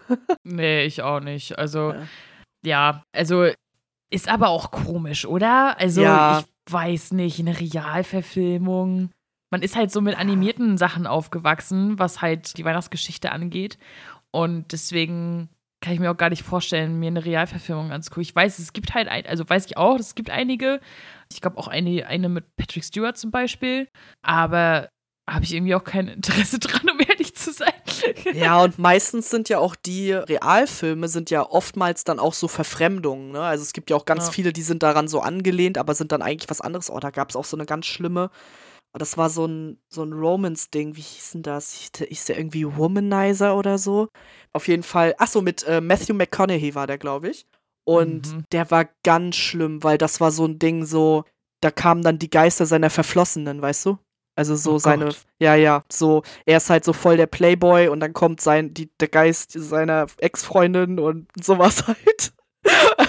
nee, 0.44 0.84
ich 0.84 1.04
auch 1.04 1.20
nicht. 1.20 1.58
Also, 1.60 1.94
ja. 1.94 2.08
ja, 2.66 3.04
also 3.16 3.48
ist 4.10 4.28
aber 4.28 4.50
auch 4.50 4.72
komisch, 4.72 5.26
oder? 5.26 5.80
Also, 5.80 6.02
ja. 6.02 6.40
ich 6.40 6.74
weiß 6.74 7.12
nicht, 7.12 7.40
eine 7.40 7.60
Realverfilmung. 7.60 9.12
Man 9.52 9.62
ist 9.62 9.76
halt 9.76 9.92
so 9.92 10.02
mit 10.02 10.18
animierten 10.18 10.78
Sachen 10.80 11.06
aufgewachsen, 11.06 12.00
was 12.00 12.22
halt 12.22 12.58
die 12.58 12.66
Weihnachtsgeschichte 12.66 13.32
angeht. 13.32 13.78
Und 14.32 14.72
deswegen 14.72 15.50
kann 15.80 15.94
ich 15.94 16.00
mir 16.00 16.10
auch 16.10 16.18
gar 16.18 16.32
nicht 16.32 16.42
vorstellen, 16.42 17.00
mir 17.00 17.08
eine 17.08 17.24
Realverfilmung 17.24 17.92
anzugucken. 17.92 18.24
Ich 18.24 18.36
weiß, 18.36 18.58
es 18.58 18.74
gibt 18.74 18.96
halt, 18.96 19.08
ein, 19.08 19.28
also 19.28 19.48
weiß 19.48 19.68
ich 19.68 19.78
auch, 19.78 20.00
es 20.00 20.16
gibt 20.16 20.32
einige. 20.32 20.82
Ich 21.32 21.42
glaube 21.42 21.60
auch 21.60 21.68
eine, 21.68 22.08
eine 22.08 22.30
mit 22.30 22.46
Patrick 22.56 22.84
Stewart 22.84 23.16
zum 23.16 23.30
Beispiel. 23.30 23.88
Aber 24.24 24.90
habe 25.30 25.44
ich 25.44 25.54
irgendwie 25.54 25.76
auch 25.76 25.84
kein 25.84 26.08
Interesse 26.08 26.60
dran, 26.60 26.90
um 26.90 27.00
ehrlich 27.00 27.36
zu 27.36 27.52
sein. 27.52 27.74
ja, 28.34 28.62
und 28.62 28.78
meistens 28.78 29.30
sind 29.30 29.50
ja 29.50 29.60
auch 29.60 29.76
die 29.76 30.12
Realfilme 30.12 31.08
sind 31.08 31.30
ja 31.30 31.50
oftmals 31.50 32.04
dann 32.04 32.20
auch 32.20 32.34
so 32.34 32.48
Verfremdungen. 32.48 33.32
Ne? 33.32 33.42
Also 33.42 33.64
es 33.64 33.74
gibt 33.74 33.90
ja 33.90 33.96
auch 33.96 34.06
ganz 34.06 34.28
ja. 34.28 34.32
viele, 34.32 34.54
die 34.54 34.62
sind 34.62 34.84
daran 34.84 35.08
so 35.08 35.22
angelehnt, 35.22 35.78
aber 35.78 35.96
sind 35.96 36.12
dann 36.12 36.22
eigentlich 36.22 36.50
was 36.50 36.62
anderes. 36.62 36.90
Oh, 36.90 37.00
da 37.00 37.10
gab 37.10 37.30
es 37.30 37.36
auch 37.36 37.46
so 37.46 37.58
eine 37.58 37.66
ganz 37.66 37.86
schlimme. 37.86 38.30
Das 38.98 39.18
war 39.18 39.30
so 39.30 39.46
ein, 39.46 39.78
so 39.90 40.04
ein 40.04 40.14
Romance-Ding. 40.14 40.96
Wie 40.96 41.02
hieß 41.02 41.32
denn 41.32 41.44
das? 41.44 41.74
Hieß 41.98 42.26
der 42.26 42.38
irgendwie 42.38 42.66
Womanizer 42.66 43.58
oder 43.58 43.78
so? 43.78 44.08
Auf 44.54 44.70
jeden 44.70 44.84
Fall. 44.84 45.16
Ach 45.18 45.28
so, 45.28 45.42
mit 45.42 45.64
äh, 45.64 45.82
Matthew 45.82 46.14
McConaughey 46.14 46.76
war 46.76 46.88
der, 46.88 46.98
glaube 46.98 47.30
ich. 47.30 47.46
Und 47.86 48.34
mhm. 48.34 48.44
der 48.52 48.72
war 48.72 48.88
ganz 49.04 49.36
schlimm, 49.36 49.84
weil 49.84 49.98
das 49.98 50.22
war 50.22 50.32
so 50.32 50.46
ein 50.46 50.60
Ding 50.60 50.86
so, 50.86 51.26
da 51.62 51.72
kamen 51.72 52.04
dann 52.04 52.20
die 52.20 52.30
Geister 52.30 52.66
seiner 52.66 52.90
Verflossenen, 52.90 53.62
weißt 53.62 53.86
du? 53.86 53.98
Also 54.36 54.56
so 54.56 54.74
oh 54.74 54.80
seine, 54.80 55.06
Gott. 55.06 55.26
ja, 55.40 55.56
ja, 55.56 55.84
so, 55.90 56.24
er 56.46 56.58
ist 56.58 56.70
halt 56.70 56.84
so 56.84 56.94
voll 56.94 57.18
der 57.18 57.28
Playboy 57.28 57.88
und 57.88 58.02
dann 58.02 58.14
kommt 58.14 58.42
sein, 58.42 58.74
die, 58.74 58.90
der 59.00 59.08
Geist 59.08 59.52
seiner 59.52 60.08
Ex-Freundin 60.18 61.00
und 61.00 61.28
sowas 61.42 61.88
halt. 61.88 62.34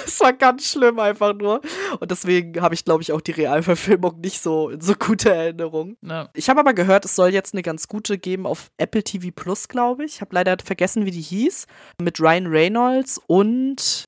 Es 0.05 0.21
war 0.21 0.33
ganz 0.33 0.71
schlimm 0.71 0.99
einfach 0.99 1.35
nur. 1.35 1.61
Und 1.99 2.11
deswegen 2.11 2.61
habe 2.61 2.75
ich, 2.75 2.85
glaube 2.85 3.03
ich, 3.03 3.13
auch 3.13 3.21
die 3.21 3.33
Realverfilmung 3.33 4.21
nicht 4.21 4.41
so 4.41 4.69
in 4.69 4.81
so 4.81 4.95
gute 4.95 5.35
Erinnerung. 5.35 5.97
Ja. 6.03 6.29
Ich 6.35 6.49
habe 6.49 6.61
aber 6.61 6.75
gehört, 6.75 7.05
es 7.05 7.17
soll 7.17 7.31
jetzt 7.31 7.55
eine 7.55 7.63
ganz 7.63 7.89
gute 7.89 8.19
geben 8.19 8.47
auf 8.47 8.71
Apple 8.77 9.03
TV 9.03 9.29
Plus, 9.35 9.69
glaube 9.69 10.05
ich. 10.05 10.17
Ich 10.17 10.21
habe 10.21 10.35
leider 10.35 10.57
vergessen, 10.63 11.07
wie 11.07 11.11
die 11.11 11.23
hieß. 11.23 11.67
Mit 12.01 12.21
Ryan 12.21 12.47
Reynolds 12.47 13.21
und 13.27 14.05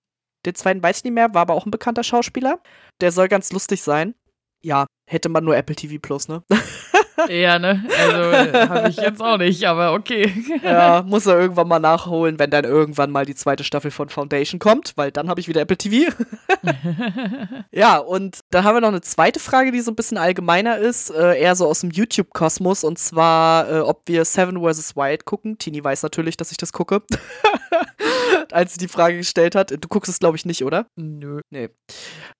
den 0.47 0.55
zweiten 0.55 0.83
weiß 0.83 0.99
ich 0.99 1.05
nicht 1.05 1.15
mehr, 1.15 1.35
war 1.35 1.43
aber 1.43 1.55
auch 1.55 1.67
ein 1.67 1.71
bekannter 1.71 2.05
Schauspieler. 2.05 2.61
Der 3.01 3.13
soll 3.13 3.29
ganz 3.29 3.53
lustig 3.53 3.83
sein. 3.83 4.15
Ja, 4.63 4.87
hätte 5.09 5.29
man 5.29 5.45
nur 5.45 5.57
Apple 5.57 5.77
TV 5.77 5.99
Plus, 6.01 6.29
ne? 6.29 6.43
Ja, 7.29 7.59
ne? 7.59 7.85
Also 7.99 8.69
habe 8.69 8.89
ich 8.89 8.97
jetzt 8.97 9.21
auch 9.21 9.39
nicht, 9.39 9.65
aber 9.65 9.93
okay. 9.93 10.33
Ja, 10.63 11.03
muss 11.07 11.27
er 11.27 11.39
irgendwann 11.39 11.69
mal 11.69 11.79
nachholen, 11.79 12.39
wenn 12.39 12.51
dann 12.51 12.65
irgendwann 12.65 13.11
mal 13.11 13.25
die 13.25 13.35
zweite 13.35 13.65
Staffel 13.65 13.91
von 13.91 14.09
Foundation 14.09 14.59
kommt, 14.59 14.93
weil 14.97 15.11
dann 15.11 15.29
habe 15.29 15.41
ich 15.41 15.49
wieder 15.49 15.61
Apple 15.61 15.77
TV. 15.77 16.13
ja, 17.73 17.99
und 17.99 18.41
dann 18.51 18.65
haben 18.65 18.77
wir 18.77 18.81
noch 18.81 18.89
eine 18.89 19.01
zweite 19.01 19.41
Frage, 19.41 19.73
die 19.73 19.81
so 19.81 19.91
ein 19.91 19.97
bisschen 19.97 20.19
allgemeiner 20.19 20.79
ist, 20.79 21.11
äh, 21.11 21.41
eher 21.41 21.57
so 21.57 21.67
aus 21.67 21.81
dem 21.81 21.91
YouTube-Kosmos, 21.91 22.85
und 22.85 22.99
zwar, 22.99 23.71
äh, 23.71 23.81
ob 23.81 24.03
wir 24.07 24.25
Seven 24.25 24.63
vs. 24.63 24.97
Wild 24.97 25.25
gucken. 25.25 25.59
Tini 25.59 25.83
weiß 25.83 26.03
natürlich, 26.03 26.37
dass 26.37 26.51
ich 26.51 26.57
das 26.57 26.73
gucke. 26.73 27.03
Als 28.53 28.73
sie 28.73 28.79
die 28.79 28.89
Frage 28.89 29.19
gestellt 29.19 29.55
hat. 29.55 29.71
Du 29.71 29.89
guckst 29.89 30.09
es, 30.11 30.19
glaube 30.19 30.37
ich, 30.37 30.45
nicht, 30.45 30.65
oder? 30.65 30.87
Nö. 30.97 31.41
Nee. 31.51 31.69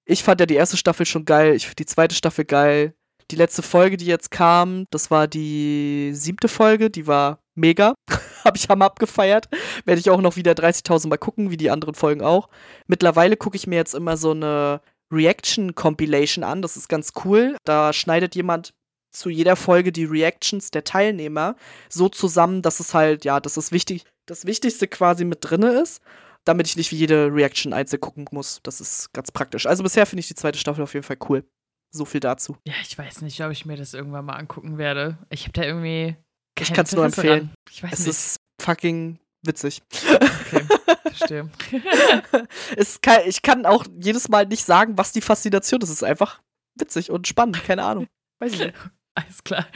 Ich 0.05 0.23
fand 0.23 0.41
ja 0.41 0.47
die 0.47 0.55
erste 0.55 0.77
Staffel 0.77 1.05
schon 1.05 1.25
geil. 1.25 1.55
Ich 1.55 1.67
finde 1.67 1.77
die 1.77 1.87
zweite 1.87 2.15
Staffel 2.15 2.45
geil. 2.45 2.95
Die 3.31 3.37
letzte 3.37 3.63
Folge, 3.63 3.99
die 3.99 4.07
jetzt 4.07 4.31
kam, 4.31 4.87
das 4.91 5.11
war 5.11 5.29
die 5.29 6.13
siebte 6.15 6.49
Folge, 6.49 6.89
die 6.89 7.07
war 7.07 7.41
mega. 7.55 7.95
Habe 8.45 8.57
ich 8.57 8.69
hammer 8.69 8.87
abgefeiert. 8.87 9.49
Werde 9.85 10.01
ich 10.01 10.09
auch 10.09 10.23
noch 10.23 10.37
wieder 10.37 10.53
30.000 10.53 11.09
Mal 11.09 11.19
gucken, 11.19 11.51
wie 11.51 11.59
die 11.59 11.71
anderen 11.71 11.95
Folgen 11.95 12.23
auch. 12.23 12.49
Mittlerweile 12.87 13.37
gucke 13.37 13.57
ich 13.57 13.67
mir 13.67 13.77
jetzt 13.77 13.95
immer 13.95 14.17
so 14.17 14.31
eine 14.31 14.81
Reaction-Compilation 15.13 16.45
an. 16.45 16.63
Das 16.63 16.77
ist 16.77 16.89
ganz 16.89 17.13
cool. 17.25 17.57
Da 17.65 17.93
schneidet 17.93 18.35
jemand 18.35 18.73
zu 19.11 19.29
jeder 19.29 19.57
Folge 19.57 19.93
die 19.93 20.05
Reactions 20.05 20.71
der 20.71 20.85
Teilnehmer 20.85 21.57
so 21.89 22.09
zusammen, 22.09 22.63
dass 22.63 22.81
es 22.81 22.95
halt, 22.95 23.25
ja, 23.25 23.41
dass 23.41 23.57
es 23.57 23.73
wichtig, 23.73 24.05
das 24.27 24.47
Wichtigste 24.47 24.87
quasi 24.87 25.25
mit 25.25 25.39
drinne 25.41 25.81
ist, 25.81 26.01
damit 26.45 26.67
ich 26.69 26.77
nicht 26.77 26.93
wie 26.93 26.97
jede 26.97 27.33
Reaction 27.33 27.73
einzeln 27.73 28.01
gucken 28.01 28.27
muss. 28.31 28.61
Das 28.63 28.81
ist 28.81 29.13
ganz 29.13 29.33
praktisch. 29.33 29.67
Also 29.67 29.83
bisher 29.83 30.07
finde 30.07 30.21
ich 30.21 30.29
die 30.29 30.35
zweite 30.35 30.59
Staffel 30.59 30.83
auf 30.83 30.95
jeden 30.95 31.05
Fall 31.05 31.19
cool. 31.29 31.45
So 31.91 32.05
viel 32.05 32.21
dazu. 32.21 32.57
Ja, 32.67 32.75
ich 32.83 32.97
weiß 32.97 33.23
nicht, 33.23 33.43
ob 33.43 33.51
ich 33.51 33.65
mir 33.65 33.77
das 33.77 33.95
irgendwann 33.95 34.25
mal 34.25 34.37
angucken 34.37 34.79
werde. 34.79 35.19
Ich 35.31 35.45
habe 35.45 35.53
da 35.53 35.63
irgendwie. 35.63 36.17
Ich 36.59 36.73
kann 36.73 36.85
es 36.85 36.95
nur 36.95 37.05
empfehlen. 37.05 37.51
Ich 37.71 37.83
weiß 37.83 37.93
es 37.93 37.99
nicht. 38.01 38.09
ist 38.09 38.41
fucking 38.61 39.19
witzig. 39.43 39.83
Okay, 39.91 40.67
verstehe. 41.03 41.51
kann, 43.03 43.21
ich 43.27 43.43
kann 43.43 43.65
auch 43.65 43.85
jedes 44.01 44.29
Mal 44.29 44.47
nicht 44.47 44.65
sagen, 44.65 44.99
was 44.99 45.13
die 45.13 45.21
Faszination 45.21 45.81
ist. 45.81 45.89
Es 45.89 45.97
ist 45.97 46.05
einfach 46.05 46.41
witzig 46.75 47.11
und 47.11 47.29
spannend. 47.29 47.63
Keine 47.65 47.85
Ahnung. 47.85 48.09
Weiß 48.41 48.53
ich 48.53 48.59
nicht. 48.59 48.75
Alles 49.15 49.43
klar. 49.43 49.67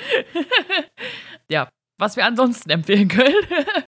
ja, 1.50 1.68
was 2.02 2.16
wir 2.16 2.26
ansonsten 2.26 2.68
empfehlen 2.68 3.06
können, 3.06 3.32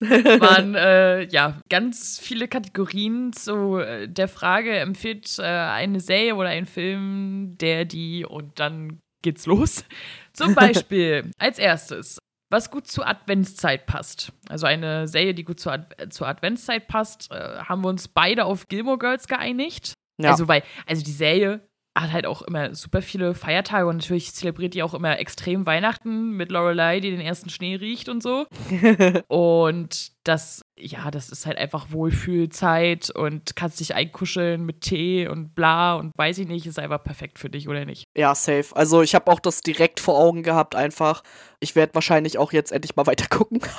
waren 0.40 0.74
äh, 0.74 1.24
ja 1.24 1.58
ganz 1.70 2.18
viele 2.18 2.46
Kategorien 2.46 3.32
zu 3.32 3.78
äh, 3.78 4.06
der 4.06 4.28
Frage, 4.28 4.78
empfiehlt 4.78 5.38
äh, 5.38 5.44
eine 5.44 5.98
Serie 5.98 6.36
oder 6.36 6.50
ein 6.50 6.66
Film, 6.66 7.56
der 7.58 7.86
die 7.86 8.26
und 8.26 8.60
dann 8.60 9.00
geht's 9.22 9.46
los. 9.46 9.86
Zum 10.34 10.54
Beispiel 10.54 11.30
als 11.38 11.58
erstes, 11.58 12.18
was 12.50 12.70
gut 12.70 12.86
zur 12.86 13.08
Adventszeit 13.08 13.86
passt. 13.86 14.30
Also 14.46 14.66
eine 14.66 15.08
Serie, 15.08 15.32
die 15.32 15.44
gut 15.44 15.58
zur, 15.58 15.72
Ad 15.72 16.10
zur 16.10 16.28
Adventszeit 16.28 16.88
passt, 16.88 17.32
äh, 17.32 17.60
haben 17.60 17.82
wir 17.82 17.88
uns 17.88 18.08
beide 18.08 18.44
auf 18.44 18.68
Gilmore 18.68 18.98
Girls 18.98 19.26
geeinigt. 19.26 19.94
Ja. 20.20 20.32
Also 20.32 20.48
weil, 20.48 20.62
also 20.86 21.02
die 21.02 21.12
Serie 21.12 21.66
hat 21.94 22.12
halt 22.12 22.26
auch 22.26 22.42
immer 22.42 22.74
super 22.74 23.02
viele 23.02 23.34
Feiertage 23.34 23.86
und 23.86 23.98
natürlich 23.98 24.32
zelebriert 24.32 24.74
die 24.74 24.82
auch 24.82 24.94
immer 24.94 25.18
extrem 25.18 25.66
Weihnachten 25.66 26.30
mit 26.30 26.50
Lorelei, 26.50 27.00
die 27.00 27.10
den 27.10 27.20
ersten 27.20 27.50
Schnee 27.50 27.74
riecht 27.74 28.08
und 28.08 28.22
so. 28.22 28.46
und 29.28 30.12
das, 30.24 30.64
ja, 30.78 31.10
das 31.10 31.30
ist 31.30 31.46
halt 31.46 31.58
einfach 31.58 31.90
Wohlfühlzeit 31.90 33.10
und 33.10 33.56
kannst 33.56 33.80
dich 33.80 33.94
einkuscheln 33.94 34.64
mit 34.64 34.82
Tee 34.82 35.26
und 35.26 35.54
bla 35.54 35.94
und 35.94 36.12
weiß 36.16 36.38
ich 36.38 36.46
nicht, 36.46 36.66
ist 36.66 36.78
einfach 36.78 37.02
perfekt 37.02 37.38
für 37.38 37.50
dich, 37.50 37.68
oder 37.68 37.84
nicht? 37.84 38.06
Ja, 38.16 38.34
safe. 38.34 38.66
Also 38.74 39.02
ich 39.02 39.14
habe 39.14 39.30
auch 39.30 39.40
das 39.40 39.60
direkt 39.60 40.00
vor 40.00 40.18
Augen 40.18 40.42
gehabt, 40.42 40.74
einfach. 40.74 41.22
Ich 41.60 41.74
werde 41.74 41.94
wahrscheinlich 41.94 42.38
auch 42.38 42.52
jetzt 42.52 42.72
endlich 42.72 42.96
mal 42.96 43.06
weiter 43.06 43.26
gucken. 43.28 43.60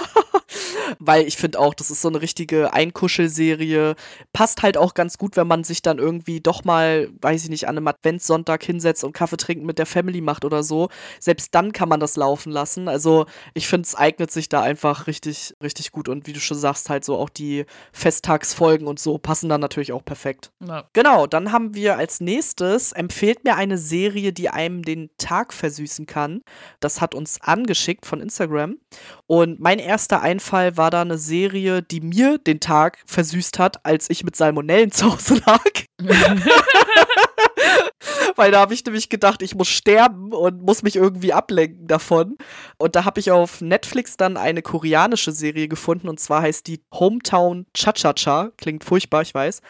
Weil 0.99 1.25
ich 1.25 1.37
finde 1.37 1.59
auch, 1.59 1.73
das 1.73 1.89
ist 1.89 2.01
so 2.01 2.09
eine 2.09 2.21
richtige 2.21 2.73
Einkuschelserie. 2.73 3.95
Passt 4.33 4.61
halt 4.61 4.77
auch 4.77 4.93
ganz 4.93 5.17
gut, 5.17 5.35
wenn 5.37 5.47
man 5.47 5.63
sich 5.63 5.81
dann 5.81 5.97
irgendwie 5.97 6.41
doch 6.41 6.63
mal, 6.63 7.09
weiß 7.21 7.43
ich 7.43 7.49
nicht, 7.49 7.67
an 7.67 7.77
einem 7.77 7.87
Adventssonntag 7.87 8.63
hinsetzt 8.63 9.03
und 9.03 9.13
Kaffee 9.13 9.37
trinken 9.37 9.65
mit 9.65 9.79
der 9.79 9.85
Family 9.85 10.21
macht 10.21 10.45
oder 10.45 10.63
so. 10.63 10.89
Selbst 11.19 11.55
dann 11.55 11.71
kann 11.71 11.89
man 11.89 11.99
das 11.99 12.15
laufen 12.15 12.51
lassen. 12.51 12.87
Also 12.87 13.25
ich 13.53 13.67
finde, 13.67 13.87
es 13.87 13.95
eignet 13.95 14.31
sich 14.31 14.49
da 14.49 14.61
einfach 14.61 15.07
richtig, 15.07 15.55
richtig 15.63 15.91
gut. 15.91 16.09
Und 16.09 16.27
wie 16.27 16.32
du 16.33 16.39
schon 16.39 16.57
sagst, 16.57 16.89
halt 16.89 17.05
so 17.05 17.17
auch 17.17 17.29
die 17.29 17.65
Festtagsfolgen 17.91 18.87
und 18.87 18.99
so 18.99 19.17
passen 19.17 19.49
dann 19.49 19.61
natürlich 19.61 19.93
auch 19.93 20.03
perfekt. 20.03 20.51
Ja. 20.65 20.85
Genau, 20.93 21.27
dann 21.27 21.51
haben 21.51 21.73
wir 21.75 21.97
als 21.97 22.19
nächstes, 22.19 22.91
empfehlt 22.91 23.43
mir 23.43 23.55
eine 23.55 23.77
Serie, 23.77 24.33
die 24.33 24.49
einem 24.49 24.83
den 24.83 25.09
Tag 25.17 25.53
versüßen 25.53 26.05
kann. 26.05 26.41
Das 26.79 27.01
hat 27.01 27.15
uns 27.15 27.41
angeschickt 27.41 28.05
von 28.05 28.19
Instagram. 28.21 28.77
Und 29.27 29.59
mein 29.59 29.79
erster 29.79 30.21
Einfall 30.21 30.77
war 30.77 30.91
da 30.91 31.01
eine 31.01 31.17
Serie, 31.17 31.81
die 31.81 32.01
mir 32.01 32.37
den 32.37 32.59
Tag 32.59 32.97
versüßt 33.05 33.59
hat, 33.59 33.85
als 33.85 34.09
ich 34.09 34.23
mit 34.23 34.35
Salmonellen 34.35 34.91
zu 34.91 35.13
Hause 35.13 35.41
lag. 35.45 35.63
Weil 38.35 38.51
da 38.51 38.59
habe 38.61 38.73
ich 38.73 38.85
nämlich 38.85 39.09
gedacht, 39.09 39.41
ich 39.41 39.55
muss 39.55 39.67
sterben 39.67 40.33
und 40.33 40.61
muss 40.61 40.83
mich 40.83 40.95
irgendwie 40.95 41.33
ablenken 41.33 41.87
davon. 41.87 42.37
Und 42.77 42.95
da 42.95 43.05
habe 43.05 43.19
ich 43.19 43.31
auf 43.31 43.61
Netflix 43.61 44.17
dann 44.17 44.37
eine 44.37 44.61
koreanische 44.61 45.31
Serie 45.31 45.67
gefunden 45.67 46.09
und 46.09 46.19
zwar 46.19 46.41
heißt 46.41 46.67
die 46.67 46.83
Hometown 46.93 47.65
Cha-Cha-Cha. 47.73 48.51
Klingt 48.57 48.83
furchtbar, 48.83 49.21
ich 49.21 49.33
weiß. 49.33 49.61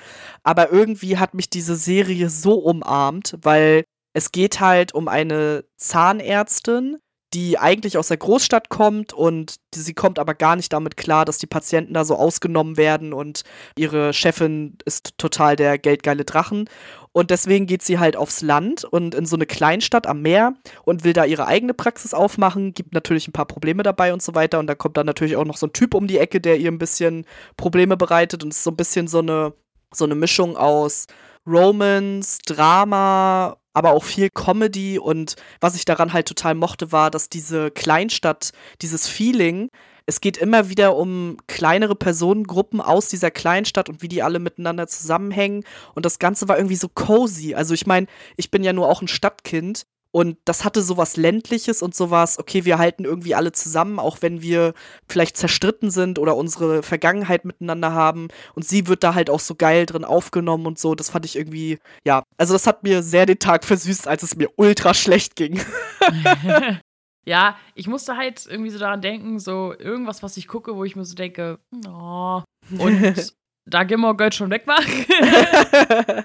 Aber 0.43 0.71
irgendwie 0.71 1.17
hat 1.17 1.34
mich 1.34 1.49
diese 1.49 1.75
Serie 1.75 2.29
so 2.29 2.56
umarmt, 2.56 3.38
weil 3.41 3.84
es 4.13 4.32
geht 4.32 4.60
halt 4.60 4.93
um 4.93 5.08
eine 5.08 5.65
Zahnärztin, 5.77 6.97
die 7.33 7.57
eigentlich 7.57 7.97
aus 7.97 8.09
der 8.09 8.17
Großstadt 8.17 8.69
kommt 8.69 9.11
und 9.11 9.55
sie 9.73 9.93
kommt 9.93 10.19
aber 10.19 10.35
gar 10.35 10.55
nicht 10.55 10.71
damit 10.71 10.97
klar, 10.97 11.25
dass 11.25 11.39
die 11.39 11.47
Patienten 11.47 11.93
da 11.93 12.05
so 12.05 12.15
ausgenommen 12.15 12.77
werden 12.77 13.13
und 13.13 13.43
ihre 13.77 14.13
Chefin 14.13 14.77
ist 14.85 15.17
total 15.17 15.55
der 15.55 15.77
geldgeile 15.77 16.25
Drachen. 16.25 16.69
Und 17.11 17.29
deswegen 17.29 17.67
geht 17.67 17.83
sie 17.83 17.99
halt 17.99 18.15
aufs 18.15 18.41
Land 18.41 18.83
und 18.85 19.13
in 19.13 19.27
so 19.27 19.35
eine 19.35 19.45
Kleinstadt 19.45 20.07
am 20.07 20.21
Meer 20.21 20.55
und 20.83 21.03
will 21.03 21.13
da 21.13 21.25
ihre 21.25 21.45
eigene 21.45 21.75
Praxis 21.75 22.13
aufmachen, 22.13 22.73
gibt 22.73 22.93
natürlich 22.93 23.27
ein 23.27 23.33
paar 23.33 23.45
Probleme 23.45 23.83
dabei 23.83 24.13
und 24.13 24.21
so 24.23 24.33
weiter. 24.33 24.57
Und 24.57 24.65
da 24.65 24.73
kommt 24.73 24.97
dann 24.97 25.05
natürlich 25.05 25.35
auch 25.35 25.45
noch 25.45 25.57
so 25.57 25.67
ein 25.67 25.73
Typ 25.73 25.93
um 25.93 26.07
die 26.07 26.17
Ecke, 26.17 26.41
der 26.41 26.57
ihr 26.57 26.71
ein 26.71 26.79
bisschen 26.79 27.25
Probleme 27.55 27.97
bereitet 27.97 28.43
und 28.43 28.49
ist 28.49 28.63
so 28.63 28.71
ein 28.71 28.77
bisschen 28.77 29.07
so 29.07 29.19
eine, 29.19 29.53
so 29.93 30.05
eine 30.05 30.15
Mischung 30.15 30.57
aus 30.57 31.05
Romance, 31.45 32.39
Drama, 32.45 33.58
aber 33.73 33.91
auch 33.91 34.03
viel 34.03 34.29
Comedy. 34.29 34.99
Und 34.99 35.36
was 35.60 35.75
ich 35.75 35.86
daran 35.86 36.13
halt 36.13 36.27
total 36.27 36.56
mochte, 36.56 36.91
war, 36.91 37.12
dass 37.12 37.29
diese 37.29 37.71
Kleinstadt, 37.71 38.51
dieses 38.82 39.08
Feeling, 39.08 39.69
es 40.06 40.19
geht 40.19 40.38
immer 40.38 40.69
wieder 40.69 40.97
um 40.97 41.38
kleinere 41.47 41.95
Personengruppen 41.95 42.82
aus 42.82 43.08
dieser 43.08 43.32
Kleinstadt 43.32 43.88
und 43.88 44.01
wie 44.01 44.10
die 44.10 44.21
alle 44.21 44.39
miteinander 44.39 44.88
zusammenhängen. 44.88 45.63
Und 45.95 46.06
das 46.06 46.19
Ganze 46.19 46.47
war 46.49 46.58
irgendwie 46.58 46.75
so 46.75 46.89
cozy. 46.89 47.56
Also 47.56 47.73
ich 47.73 47.88
meine, 47.88 48.08
ich 48.36 48.51
bin 48.51 48.63
ja 48.63 48.73
nur 48.73 48.89
auch 48.89 49.01
ein 49.01 49.08
Stadtkind 49.08 49.86
und 50.15 50.38
das 50.45 50.63
hatte 50.63 50.84
sowas 50.84 51.17
ländliches 51.17 51.82
und 51.82 51.95
sowas, 51.95 52.38
okay, 52.38 52.65
wir 52.65 52.78
halten 52.78 53.04
irgendwie 53.04 53.34
alle 53.34 53.52
zusammen, 53.52 53.97
auch 53.97 54.17
wenn 54.21 54.43
wir 54.43 54.76
vielleicht 55.08 55.38
zerstritten 55.38 55.89
sind 55.89 56.19
oder 56.19 56.38
unsere 56.38 56.84
Vergangenheit 56.84 57.45
miteinander 57.45 57.93
haben. 57.93 58.28
Und 58.54 58.63
sie 58.63 58.88
wird 58.88 59.04
da 59.04 59.15
halt 59.15 59.32
auch 59.32 59.39
so 59.39 59.56
geil 59.56 59.88
drin 59.88 60.06
aufgenommen 60.06 60.67
und 60.67 60.78
so. 60.78 60.93
Das 60.93 61.10
fand 61.10 61.26
ich 61.26 61.36
irgendwie, 61.36 61.80
ja, 62.06 62.21
also 62.38 62.54
das 62.54 62.67
hat 62.67 62.84
mir 62.84 63.02
sehr 63.02 63.26
den 63.26 63.39
Tag 63.39 63.65
versüßt, 63.65 64.08
als 64.08 64.21
es 64.21 64.36
mir 64.36 64.49
ultra 64.56 64.93
schlecht 64.93 65.36
ging. 65.36 65.60
ja, 67.26 67.58
ich 67.73 67.88
musste 67.88 68.15
halt 68.15 68.45
irgendwie 68.45 68.69
so 68.69 68.78
daran 68.78 69.02
denken, 69.02 69.39
so 69.39 69.73
irgendwas, 69.76 70.21
was 70.21 70.38
ich 70.38 70.47
gucke, 70.47 70.76
wo 70.76 70.84
ich 70.84 70.95
mir 70.95 71.06
so 71.06 71.15
denke, 71.15 71.58
oh. 71.88 72.43
Und 72.78 73.34
da 73.65 73.84
Gilmore 73.84 74.15
Girls 74.15 74.36
schon 74.36 74.52
weg 74.52 74.67
war, 74.67 74.80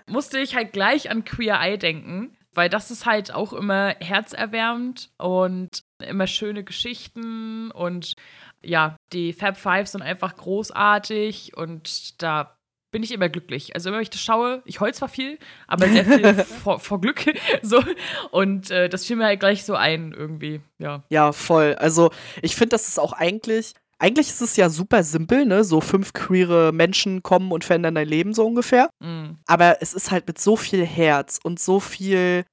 musste 0.07 0.41
ich 0.41 0.55
halt 0.55 0.75
gleich 0.75 1.11
an 1.11 1.25
Queer 1.25 1.59
Eye 1.59 1.79
denken 1.79 2.35
weil 2.55 2.69
das 2.69 2.91
ist 2.91 3.07
halt 3.07 3.33
auch 3.33 3.53
immer 3.53 3.95
herzerwärmend 4.01 5.11
und 5.19 5.83
immer 6.03 6.27
schöne 6.27 6.65
Geschichten 6.65 7.71
und 7.71 8.15
ja, 8.63 8.97
die 9.13 9.33
Fab 9.33 9.57
Five 9.57 9.89
sind 9.89 10.03
einfach 10.03 10.37
großartig 10.37 11.57
und 11.57 12.21
da 12.23 12.59
bin 12.91 13.03
ich 13.03 13.13
immer 13.13 13.29
glücklich. 13.29 13.75
Also 13.75 13.89
immer, 13.89 13.99
wenn 13.99 14.03
ich 14.03 14.11
das 14.11 14.23
schaue, 14.23 14.63
ich 14.65 14.81
heul 14.81 14.95
zwar 14.95 15.09
viel, 15.09 15.39
aber 15.67 15.89
sehr 15.89 16.05
viel 16.05 16.35
vor, 16.63 16.81
vor, 16.81 17.01
Glück. 17.01 17.25
so. 17.63 17.83
Und 18.31 18.71
äh, 18.71 18.89
das 18.89 19.05
fiel 19.05 19.17
mir 19.17 19.27
halt 19.27 19.41
gleich 19.41 19.65
so 19.65 19.75
ein, 19.75 20.13
irgendwie, 20.13 20.61
ja. 20.79 21.05
Ja, 21.11 21.33
voll. 21.33 21.75
Also 21.75 22.11
ich 22.43 22.57
finde, 22.57 22.71
das 22.71 22.89
ist 22.89 22.99
auch 22.99 23.13
eigentlich 23.13 23.75
eigentlich 23.99 24.29
ist 24.29 24.41
es 24.41 24.57
ja 24.57 24.69
super 24.71 25.03
simpel, 25.03 25.45
ne? 25.45 25.65
So 25.65 25.81
fünf 25.81 26.13
queere 26.13 26.73
Menschen 26.73 27.23
kommen 27.23 27.53
und 27.53 27.65
verändern 27.65 27.97
dein 27.97 28.09
Leben 28.09 28.33
so 28.33 28.47
ungefähr. 28.47 28.91
Mm. 29.01 29.37
Aber 29.47 29.83
es 29.83 29.95
ist 29.95 30.11
halt 30.11 30.27
mit 30.27 30.41
so 30.41 30.57
viel 30.57 30.85
Herz 30.85 31.41
und 31.43 31.59
so 31.59 31.81
viel 31.81 32.45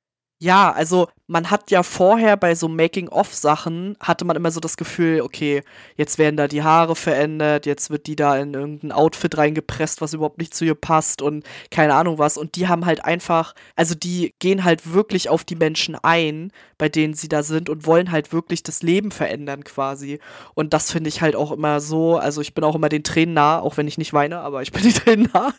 Ja, 0.42 0.70
also 0.74 1.08
man 1.28 1.50
hat 1.50 1.72
ja 1.72 1.82
vorher 1.82 2.36
bei 2.36 2.56
so 2.56 2.68
Making-of-Sachen, 2.68 3.96
hatte 4.02 4.26
man 4.26 4.36
immer 4.36 4.52
so 4.52 4.60
das 4.60 4.76
Gefühl, 4.76 5.22
okay, 5.22 5.64
jetzt 5.96 6.18
werden 6.18 6.36
da 6.36 6.50
die 6.50 6.62
Haare 6.62 6.96
verändert, 6.98 7.66
jetzt 7.66 7.90
wird 7.90 8.06
die 8.06 8.18
da 8.18 8.38
in 8.38 8.54
irgendein 8.54 8.92
Outfit 8.92 9.38
reingepresst, 9.38 10.02
was 10.02 10.14
überhaupt 10.14 10.38
nicht 10.38 10.54
zu 10.54 10.66
ihr 10.66 10.76
passt 10.76 11.22
und 11.22 11.46
keine 11.72 11.94
Ahnung 11.96 12.20
was. 12.20 12.38
Und 12.38 12.58
die 12.58 12.68
haben 12.68 12.86
halt 12.86 13.06
einfach, 13.06 13.56
also 13.78 13.96
die 13.96 14.36
gehen 14.40 14.66
halt 14.66 14.92
wirklich 14.92 15.30
auf 15.30 15.46
die 15.46 15.56
Menschen 15.56 15.96
ein, 15.96 16.52
bei 16.78 16.90
denen 16.90 17.14
sie 17.14 17.30
da 17.30 17.42
sind 17.42 17.70
und 17.70 17.86
wollen 17.86 18.12
halt 18.12 18.34
wirklich 18.34 18.62
das 18.62 18.84
Leben 18.84 19.12
verändern 19.12 19.64
quasi. 19.64 20.20
Und 20.54 20.74
das 20.74 20.92
finde 20.92 21.08
ich 21.08 21.22
halt 21.22 21.38
auch 21.38 21.54
immer 21.54 21.80
so, 21.80 22.18
also 22.18 22.42
ich 22.42 22.54
bin 22.54 22.66
auch 22.66 22.76
immer 22.76 22.90
den 22.90 23.04
Tränen 23.04 23.36
nah, 23.36 23.62
auch 23.62 23.78
wenn 23.78 23.88
ich 23.88 23.98
nicht 23.98 24.12
weine, 24.14 24.40
aber 24.42 24.62
ich 24.62 24.74
bin 24.74 24.84
den 24.84 24.94
Tränen 24.94 25.30
nah. 25.34 25.54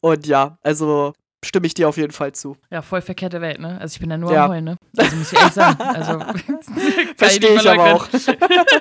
Und 0.00 0.26
ja, 0.28 0.58
also 0.62 1.12
stimme 1.44 1.66
ich 1.66 1.74
dir 1.74 1.88
auf 1.88 1.96
jeden 1.96 2.12
Fall 2.12 2.32
zu. 2.32 2.56
Ja, 2.70 2.82
voll 2.82 3.00
verkehrte 3.00 3.40
Welt, 3.40 3.60
ne? 3.60 3.80
Also 3.80 3.94
ich 3.94 4.00
bin 4.00 4.10
da 4.10 4.16
nur 4.16 4.32
ja. 4.32 4.44
am 4.44 4.50
Heulen, 4.50 4.64
ne? 4.64 4.76
Also 4.96 5.16
muss 5.16 5.32
ich 5.32 5.38
ehrlich 5.38 5.54
sagen. 5.54 5.80
Also 5.80 6.20
verstehe 7.16 7.54
ich 7.54 7.68
aber 7.68 7.94
auch. 7.94 8.08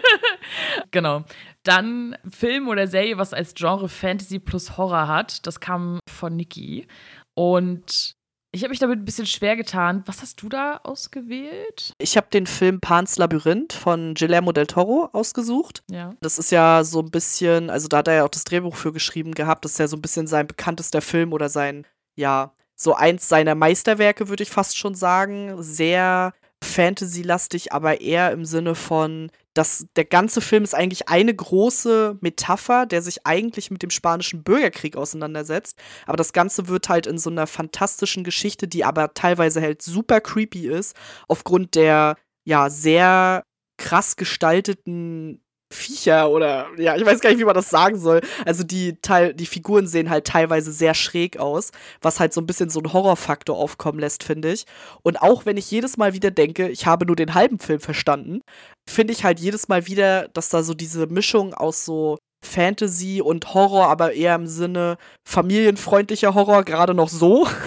genau. 0.92 1.24
Dann 1.64 2.18
Film 2.30 2.68
oder 2.68 2.88
Serie, 2.88 3.18
was 3.18 3.34
als 3.34 3.54
Genre 3.54 3.90
Fantasy 3.90 4.40
plus 4.40 4.78
Horror 4.78 5.08
hat, 5.08 5.46
das 5.46 5.60
kam 5.60 6.00
von 6.10 6.36
Niki. 6.36 6.88
Und 7.36 8.14
ich 8.52 8.64
habe 8.64 8.70
mich 8.70 8.80
damit 8.80 9.00
ein 9.00 9.06
bisschen 9.06 9.28
schwer 9.28 9.56
getan. 9.56 10.02
Was 10.08 10.22
hast 10.22 10.42
du 10.42 10.50
da 10.50 10.80
ausgewählt? 10.84 11.94
Ich 12.00 12.18
habe 12.18 12.28
den 12.34 12.48
Film 12.48 12.80
Pan's 12.80 13.18
Labyrinth 13.18 13.74
von 13.74 14.16
Guillermo 14.16 14.52
del 14.52 14.66
Toro 14.66 15.10
ausgesucht. 15.14 15.84
Ja. 15.90 16.16
Das 16.22 16.40
ist 16.40 16.52
ja 16.52 16.84
so 16.84 17.00
ein 17.00 17.12
bisschen, 17.12 17.70
also 17.70 17.88
da 17.88 17.98
hat 17.98 18.08
er 18.08 18.16
ja 18.16 18.26
auch 18.26 18.30
das 18.30 18.46
Drehbuch 18.46 18.76
für 18.76 18.92
geschrieben 18.92 19.34
gehabt. 19.34 19.66
Das 19.66 19.74
ist 19.74 19.78
ja 19.78 19.88
so 19.88 19.98
ein 19.98 20.02
bisschen 20.02 20.26
sein 20.26 20.48
bekanntester 20.48 21.02
Film 21.02 21.32
oder 21.32 21.48
sein 21.48 21.86
ja, 22.20 22.54
so 22.76 22.94
eins 22.94 23.28
seiner 23.28 23.56
Meisterwerke, 23.56 24.30
würde 24.30 24.44
ich 24.44 24.50
fast 24.50 24.78
schon 24.78 24.94
sagen. 24.94 25.62
Sehr 25.62 26.34
Fantasy-lastig, 26.62 27.72
aber 27.72 28.02
eher 28.02 28.32
im 28.32 28.46
Sinne 28.46 28.76
von, 28.76 29.32
dass 29.54 29.88
der 29.96 30.06
ganze 30.06 30.42
Film 30.42 30.64
ist 30.64 30.76
eigentlich 30.76 31.08
eine 31.08 31.34
große 31.34 32.18
Metapher, 32.20 32.86
der 32.86 33.02
sich 33.02 33.26
eigentlich 33.26 33.72
mit 33.72 33.82
dem 33.82 33.90
spanischen 33.90 34.44
Bürgerkrieg 34.44 34.98
auseinandersetzt. 34.98 35.78
Aber 36.06 36.18
das 36.18 36.34
Ganze 36.34 36.68
wird 36.68 36.90
halt 36.90 37.08
in 37.08 37.18
so 37.18 37.30
einer 37.30 37.48
fantastischen 37.48 38.24
Geschichte, 38.24 38.68
die 38.68 38.84
aber 38.84 39.14
teilweise 39.14 39.62
halt 39.62 39.82
super 39.82 40.20
creepy 40.20 40.68
ist, 40.68 40.96
aufgrund 41.28 41.76
der 41.76 42.18
ja 42.46 42.70
sehr 42.70 43.44
krass 43.78 44.18
gestalteten 44.18 45.42
Viecher 45.72 46.30
oder 46.32 46.68
ja, 46.78 46.96
ich 46.96 47.06
weiß 47.06 47.20
gar 47.20 47.30
nicht, 47.30 47.40
wie 47.40 47.46
man 47.46 47.54
das 47.54 47.70
sagen 47.70 48.00
soll. 48.00 48.22
Also 48.46 48.64
die 48.64 49.00
Teil, 49.02 49.34
die 49.34 49.46
Figuren 49.46 49.88
sehen 49.88 50.10
halt 50.10 50.26
teilweise 50.26 50.72
sehr 50.72 50.94
schräg 50.94 51.38
aus, 51.38 51.72
was 52.02 52.20
halt 52.20 52.34
so 52.34 52.42
ein 52.42 52.48
bisschen 52.48 52.70
so 52.70 52.80
einen 52.80 52.92
Horrorfaktor 52.92 53.58
aufkommen 53.58 54.00
lässt, 54.00 54.24
finde 54.24 54.52
ich. 54.52 54.66
Und 55.04 55.22
auch 55.22 55.46
wenn 55.46 55.58
ich 55.58 55.70
jedes 55.70 55.98
Mal 55.98 56.14
wieder 56.14 56.32
denke, 56.32 56.70
ich 56.70 56.86
habe 56.86 57.06
nur 57.06 57.16
den 57.16 57.36
halben 57.36 57.60
Film 57.60 57.80
verstanden, 57.80 58.42
finde 58.90 59.14
ich 59.14 59.24
halt 59.24 59.40
jedes 59.40 59.68
Mal 59.68 59.86
wieder, 59.86 60.28
dass 60.30 60.50
da 60.50 60.64
so 60.64 60.74
diese 60.74 61.06
Mischung 61.08 61.54
aus 61.54 61.86
so 61.86 62.18
Fantasy 62.44 63.22
und 63.22 63.54
Horror, 63.54 63.88
aber 63.88 64.14
eher 64.14 64.36
im 64.36 64.48
Sinne 64.48 64.98
familienfreundlicher 65.28 66.34
Horror, 66.34 66.64
gerade 66.64 66.94
noch 66.94 67.10
so. 67.10 67.48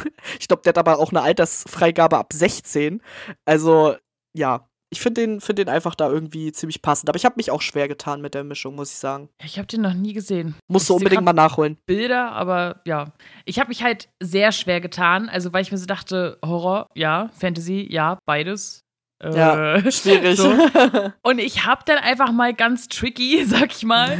Ich 0.40 0.48
glaube, 0.48 0.62
der 0.62 0.70
hat 0.70 0.78
aber 0.78 0.98
auch 0.98 1.10
eine 1.10 1.22
Altersfreigabe 1.22 2.16
ab 2.16 2.32
16. 2.32 3.02
Also, 3.44 3.96
ja, 4.34 4.68
ich 4.92 5.00
finde 5.00 5.22
den, 5.22 5.40
find 5.40 5.58
den 5.58 5.70
einfach 5.70 5.94
da 5.94 6.10
irgendwie 6.10 6.52
ziemlich 6.52 6.82
passend. 6.82 7.08
Aber 7.08 7.16
ich 7.16 7.24
habe 7.24 7.36
mich 7.38 7.50
auch 7.50 7.62
schwer 7.62 7.88
getan 7.88 8.20
mit 8.20 8.34
der 8.34 8.44
Mischung, 8.44 8.74
muss 8.74 8.92
ich 8.92 8.98
sagen. 8.98 9.30
Ich 9.42 9.56
habe 9.56 9.66
den 9.66 9.80
noch 9.80 9.94
nie 9.94 10.12
gesehen. 10.12 10.54
Musst 10.68 10.90
du 10.90 10.94
unbedingt 10.94 11.24
mal 11.24 11.32
nachholen. 11.32 11.78
Bilder, 11.86 12.32
aber 12.32 12.82
ja. 12.84 13.12
Ich 13.46 13.58
habe 13.58 13.68
mich 13.68 13.82
halt 13.82 14.10
sehr 14.20 14.52
schwer 14.52 14.82
getan. 14.82 15.30
Also, 15.30 15.52
weil 15.54 15.62
ich 15.62 15.72
mir 15.72 15.78
so 15.78 15.86
dachte, 15.86 16.38
Horror, 16.44 16.88
ja, 16.94 17.30
Fantasy, 17.32 17.86
ja, 17.90 18.18
beides. 18.26 18.81
Ja, 19.22 19.74
äh, 19.74 19.92
schwierig. 19.92 20.36
So. 20.36 20.50
Und 21.22 21.38
ich 21.38 21.64
habe 21.64 21.82
dann 21.86 21.98
einfach 21.98 22.32
mal 22.32 22.54
ganz 22.54 22.88
tricky, 22.88 23.44
sag 23.46 23.72
ich 23.72 23.84
mal, 23.84 24.16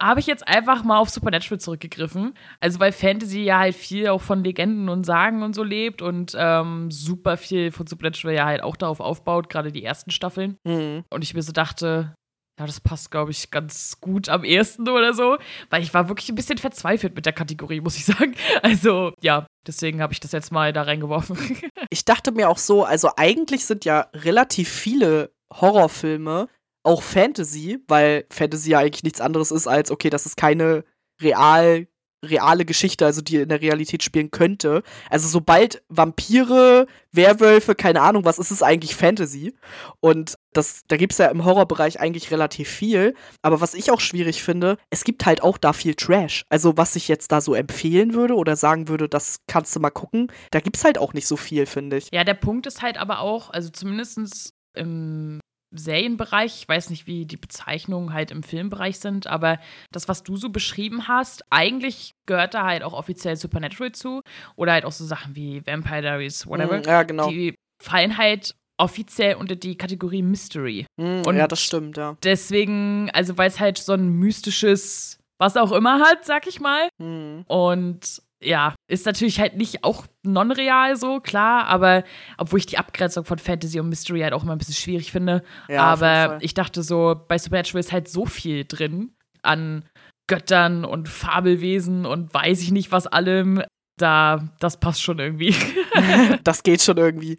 habe 0.00 0.20
ich 0.20 0.26
jetzt 0.26 0.46
einfach 0.46 0.84
mal 0.84 0.98
auf 0.98 1.10
Supernatural 1.10 1.60
zurückgegriffen. 1.60 2.34
Also 2.60 2.80
weil 2.80 2.92
Fantasy 2.92 3.44
ja 3.44 3.58
halt 3.58 3.74
viel 3.74 4.08
auch 4.08 4.22
von 4.22 4.42
Legenden 4.42 4.88
und 4.88 5.04
Sagen 5.04 5.42
und 5.42 5.54
so 5.54 5.62
lebt 5.62 6.02
und 6.02 6.36
ähm, 6.38 6.90
super 6.90 7.36
viel 7.36 7.70
von 7.70 7.86
Supernatural 7.86 8.34
ja 8.34 8.46
halt 8.46 8.62
auch 8.62 8.76
darauf 8.76 9.00
aufbaut, 9.00 9.48
gerade 9.48 9.72
die 9.72 9.84
ersten 9.84 10.10
Staffeln. 10.10 10.58
Mhm. 10.64 11.04
Und 11.10 11.22
ich 11.22 11.34
mir 11.34 11.42
so 11.42 11.52
dachte, 11.52 12.14
ja, 12.58 12.66
das 12.66 12.80
passt, 12.80 13.10
glaube 13.10 13.30
ich, 13.30 13.50
ganz 13.50 14.00
gut 14.00 14.28
am 14.28 14.42
ersten 14.42 14.88
oder 14.88 15.12
so, 15.12 15.36
weil 15.68 15.82
ich 15.82 15.92
war 15.92 16.08
wirklich 16.08 16.30
ein 16.30 16.34
bisschen 16.34 16.58
verzweifelt 16.58 17.14
mit 17.14 17.26
der 17.26 17.34
Kategorie, 17.34 17.80
muss 17.80 17.96
ich 17.96 18.06
sagen. 18.06 18.34
Also, 18.62 19.12
ja, 19.20 19.46
deswegen 19.66 20.00
habe 20.00 20.12
ich 20.12 20.20
das 20.20 20.32
jetzt 20.32 20.52
mal 20.52 20.72
da 20.72 20.82
reingeworfen. 20.82 21.36
ich 21.90 22.04
dachte 22.04 22.32
mir 22.32 22.48
auch 22.48 22.58
so, 22.58 22.84
also 22.84 23.10
eigentlich 23.16 23.64
sind 23.64 23.84
ja 23.84 24.08
relativ 24.14 24.68
viele 24.68 25.32
Horrorfilme 25.52 26.48
auch 26.82 27.02
Fantasy, 27.02 27.78
weil 27.88 28.26
Fantasy 28.30 28.70
ja 28.70 28.78
eigentlich 28.78 29.02
nichts 29.02 29.20
anderes 29.20 29.50
ist 29.50 29.66
als, 29.66 29.90
okay, 29.90 30.08
das 30.08 30.24
ist 30.24 30.36
keine 30.36 30.84
real 31.20 31.88
reale 32.30 32.64
Geschichte, 32.64 33.06
also 33.06 33.20
die 33.20 33.36
in 33.36 33.48
der 33.48 33.60
Realität 33.60 34.02
spielen 34.02 34.30
könnte. 34.30 34.82
Also 35.10 35.28
sobald 35.28 35.82
Vampire, 35.88 36.86
Werwölfe, 37.12 37.74
keine 37.74 38.02
Ahnung, 38.02 38.24
was 38.24 38.38
ist 38.38 38.50
es 38.50 38.62
eigentlich 38.62 38.94
Fantasy? 38.94 39.54
Und 40.00 40.36
das, 40.52 40.82
da 40.88 40.96
gibt 40.96 41.12
es 41.12 41.18
ja 41.18 41.26
im 41.26 41.44
Horrorbereich 41.44 42.00
eigentlich 42.00 42.30
relativ 42.30 42.68
viel. 42.68 43.14
Aber 43.42 43.60
was 43.60 43.74
ich 43.74 43.90
auch 43.90 44.00
schwierig 44.00 44.42
finde, 44.42 44.76
es 44.90 45.04
gibt 45.04 45.26
halt 45.26 45.42
auch 45.42 45.58
da 45.58 45.72
viel 45.72 45.94
Trash. 45.94 46.44
Also 46.48 46.76
was 46.76 46.96
ich 46.96 47.08
jetzt 47.08 47.32
da 47.32 47.40
so 47.40 47.54
empfehlen 47.54 48.14
würde 48.14 48.34
oder 48.34 48.56
sagen 48.56 48.88
würde, 48.88 49.08
das 49.08 49.40
kannst 49.46 49.74
du 49.74 49.80
mal 49.80 49.90
gucken, 49.90 50.32
da 50.50 50.60
gibt 50.60 50.76
es 50.76 50.84
halt 50.84 50.98
auch 50.98 51.12
nicht 51.12 51.26
so 51.26 51.36
viel, 51.36 51.66
finde 51.66 51.96
ich. 51.96 52.08
Ja, 52.12 52.24
der 52.24 52.34
Punkt 52.34 52.66
ist 52.66 52.82
halt 52.82 52.98
aber 52.98 53.20
auch, 53.20 53.50
also 53.50 53.70
zumindest 53.70 54.52
im 54.74 55.40
Serienbereich, 55.70 56.60
ich 56.62 56.68
weiß 56.68 56.90
nicht, 56.90 57.06
wie 57.06 57.26
die 57.26 57.36
Bezeichnungen 57.36 58.12
halt 58.12 58.30
im 58.30 58.42
Filmbereich 58.42 58.98
sind, 58.98 59.26
aber 59.26 59.58
das, 59.92 60.08
was 60.08 60.22
du 60.22 60.36
so 60.36 60.50
beschrieben 60.50 61.08
hast, 61.08 61.44
eigentlich 61.50 62.14
gehört 62.26 62.54
da 62.54 62.64
halt 62.64 62.82
auch 62.82 62.92
offiziell 62.92 63.36
Supernatural 63.36 63.92
zu 63.92 64.22
oder 64.56 64.72
halt 64.72 64.84
auch 64.84 64.92
so 64.92 65.04
Sachen 65.04 65.34
wie 65.36 65.66
Vampire 65.66 66.02
Diaries, 66.02 66.46
whatever. 66.46 66.78
Mm, 66.78 66.82
ja, 66.82 67.02
genau. 67.02 67.28
Die 67.30 67.54
fallen 67.82 68.16
halt 68.16 68.54
offiziell 68.78 69.36
unter 69.36 69.56
die 69.56 69.76
Kategorie 69.76 70.22
Mystery. 70.22 70.86
Mm, 71.00 71.22
Und 71.26 71.36
ja, 71.36 71.48
das 71.48 71.62
stimmt, 71.62 71.96
ja. 71.96 72.16
Deswegen, 72.22 73.10
also 73.12 73.36
weil 73.38 73.48
es 73.48 73.58
halt 73.58 73.78
so 73.78 73.92
ein 73.92 74.08
mystisches 74.08 75.18
was 75.38 75.56
auch 75.56 75.72
immer 75.72 76.00
hat, 76.00 76.24
sag 76.24 76.46
ich 76.46 76.60
mal. 76.60 76.88
Mm. 76.98 77.40
Und 77.46 78.22
ja, 78.42 78.74
ist 78.88 79.06
natürlich 79.06 79.40
halt 79.40 79.56
nicht 79.56 79.82
auch 79.82 80.06
non-real 80.22 80.96
so, 80.96 81.20
klar, 81.20 81.66
aber 81.66 82.04
obwohl 82.36 82.58
ich 82.58 82.66
die 82.66 82.78
Abgrenzung 82.78 83.24
von 83.24 83.38
Fantasy 83.38 83.80
und 83.80 83.88
Mystery 83.88 84.20
halt 84.20 84.34
auch 84.34 84.42
immer 84.42 84.52
ein 84.52 84.58
bisschen 84.58 84.74
schwierig 84.74 85.10
finde. 85.10 85.42
Ja, 85.68 85.82
aber 85.82 86.38
ich 86.42 86.54
dachte 86.54 86.82
so, 86.82 87.18
bei 87.28 87.38
Supernatural 87.38 87.80
ist 87.80 87.92
halt 87.92 88.08
so 88.08 88.26
viel 88.26 88.64
drin 88.64 89.14
an 89.42 89.84
Göttern 90.28 90.84
und 90.84 91.08
Fabelwesen 91.08 92.04
und 92.04 92.32
weiß 92.34 92.60
ich 92.60 92.72
nicht 92.72 92.92
was 92.92 93.06
allem. 93.06 93.62
Da, 93.98 94.50
das 94.60 94.78
passt 94.78 95.02
schon 95.02 95.18
irgendwie. 95.18 95.54
das 96.44 96.62
geht 96.62 96.82
schon 96.82 96.98
irgendwie. 96.98 97.38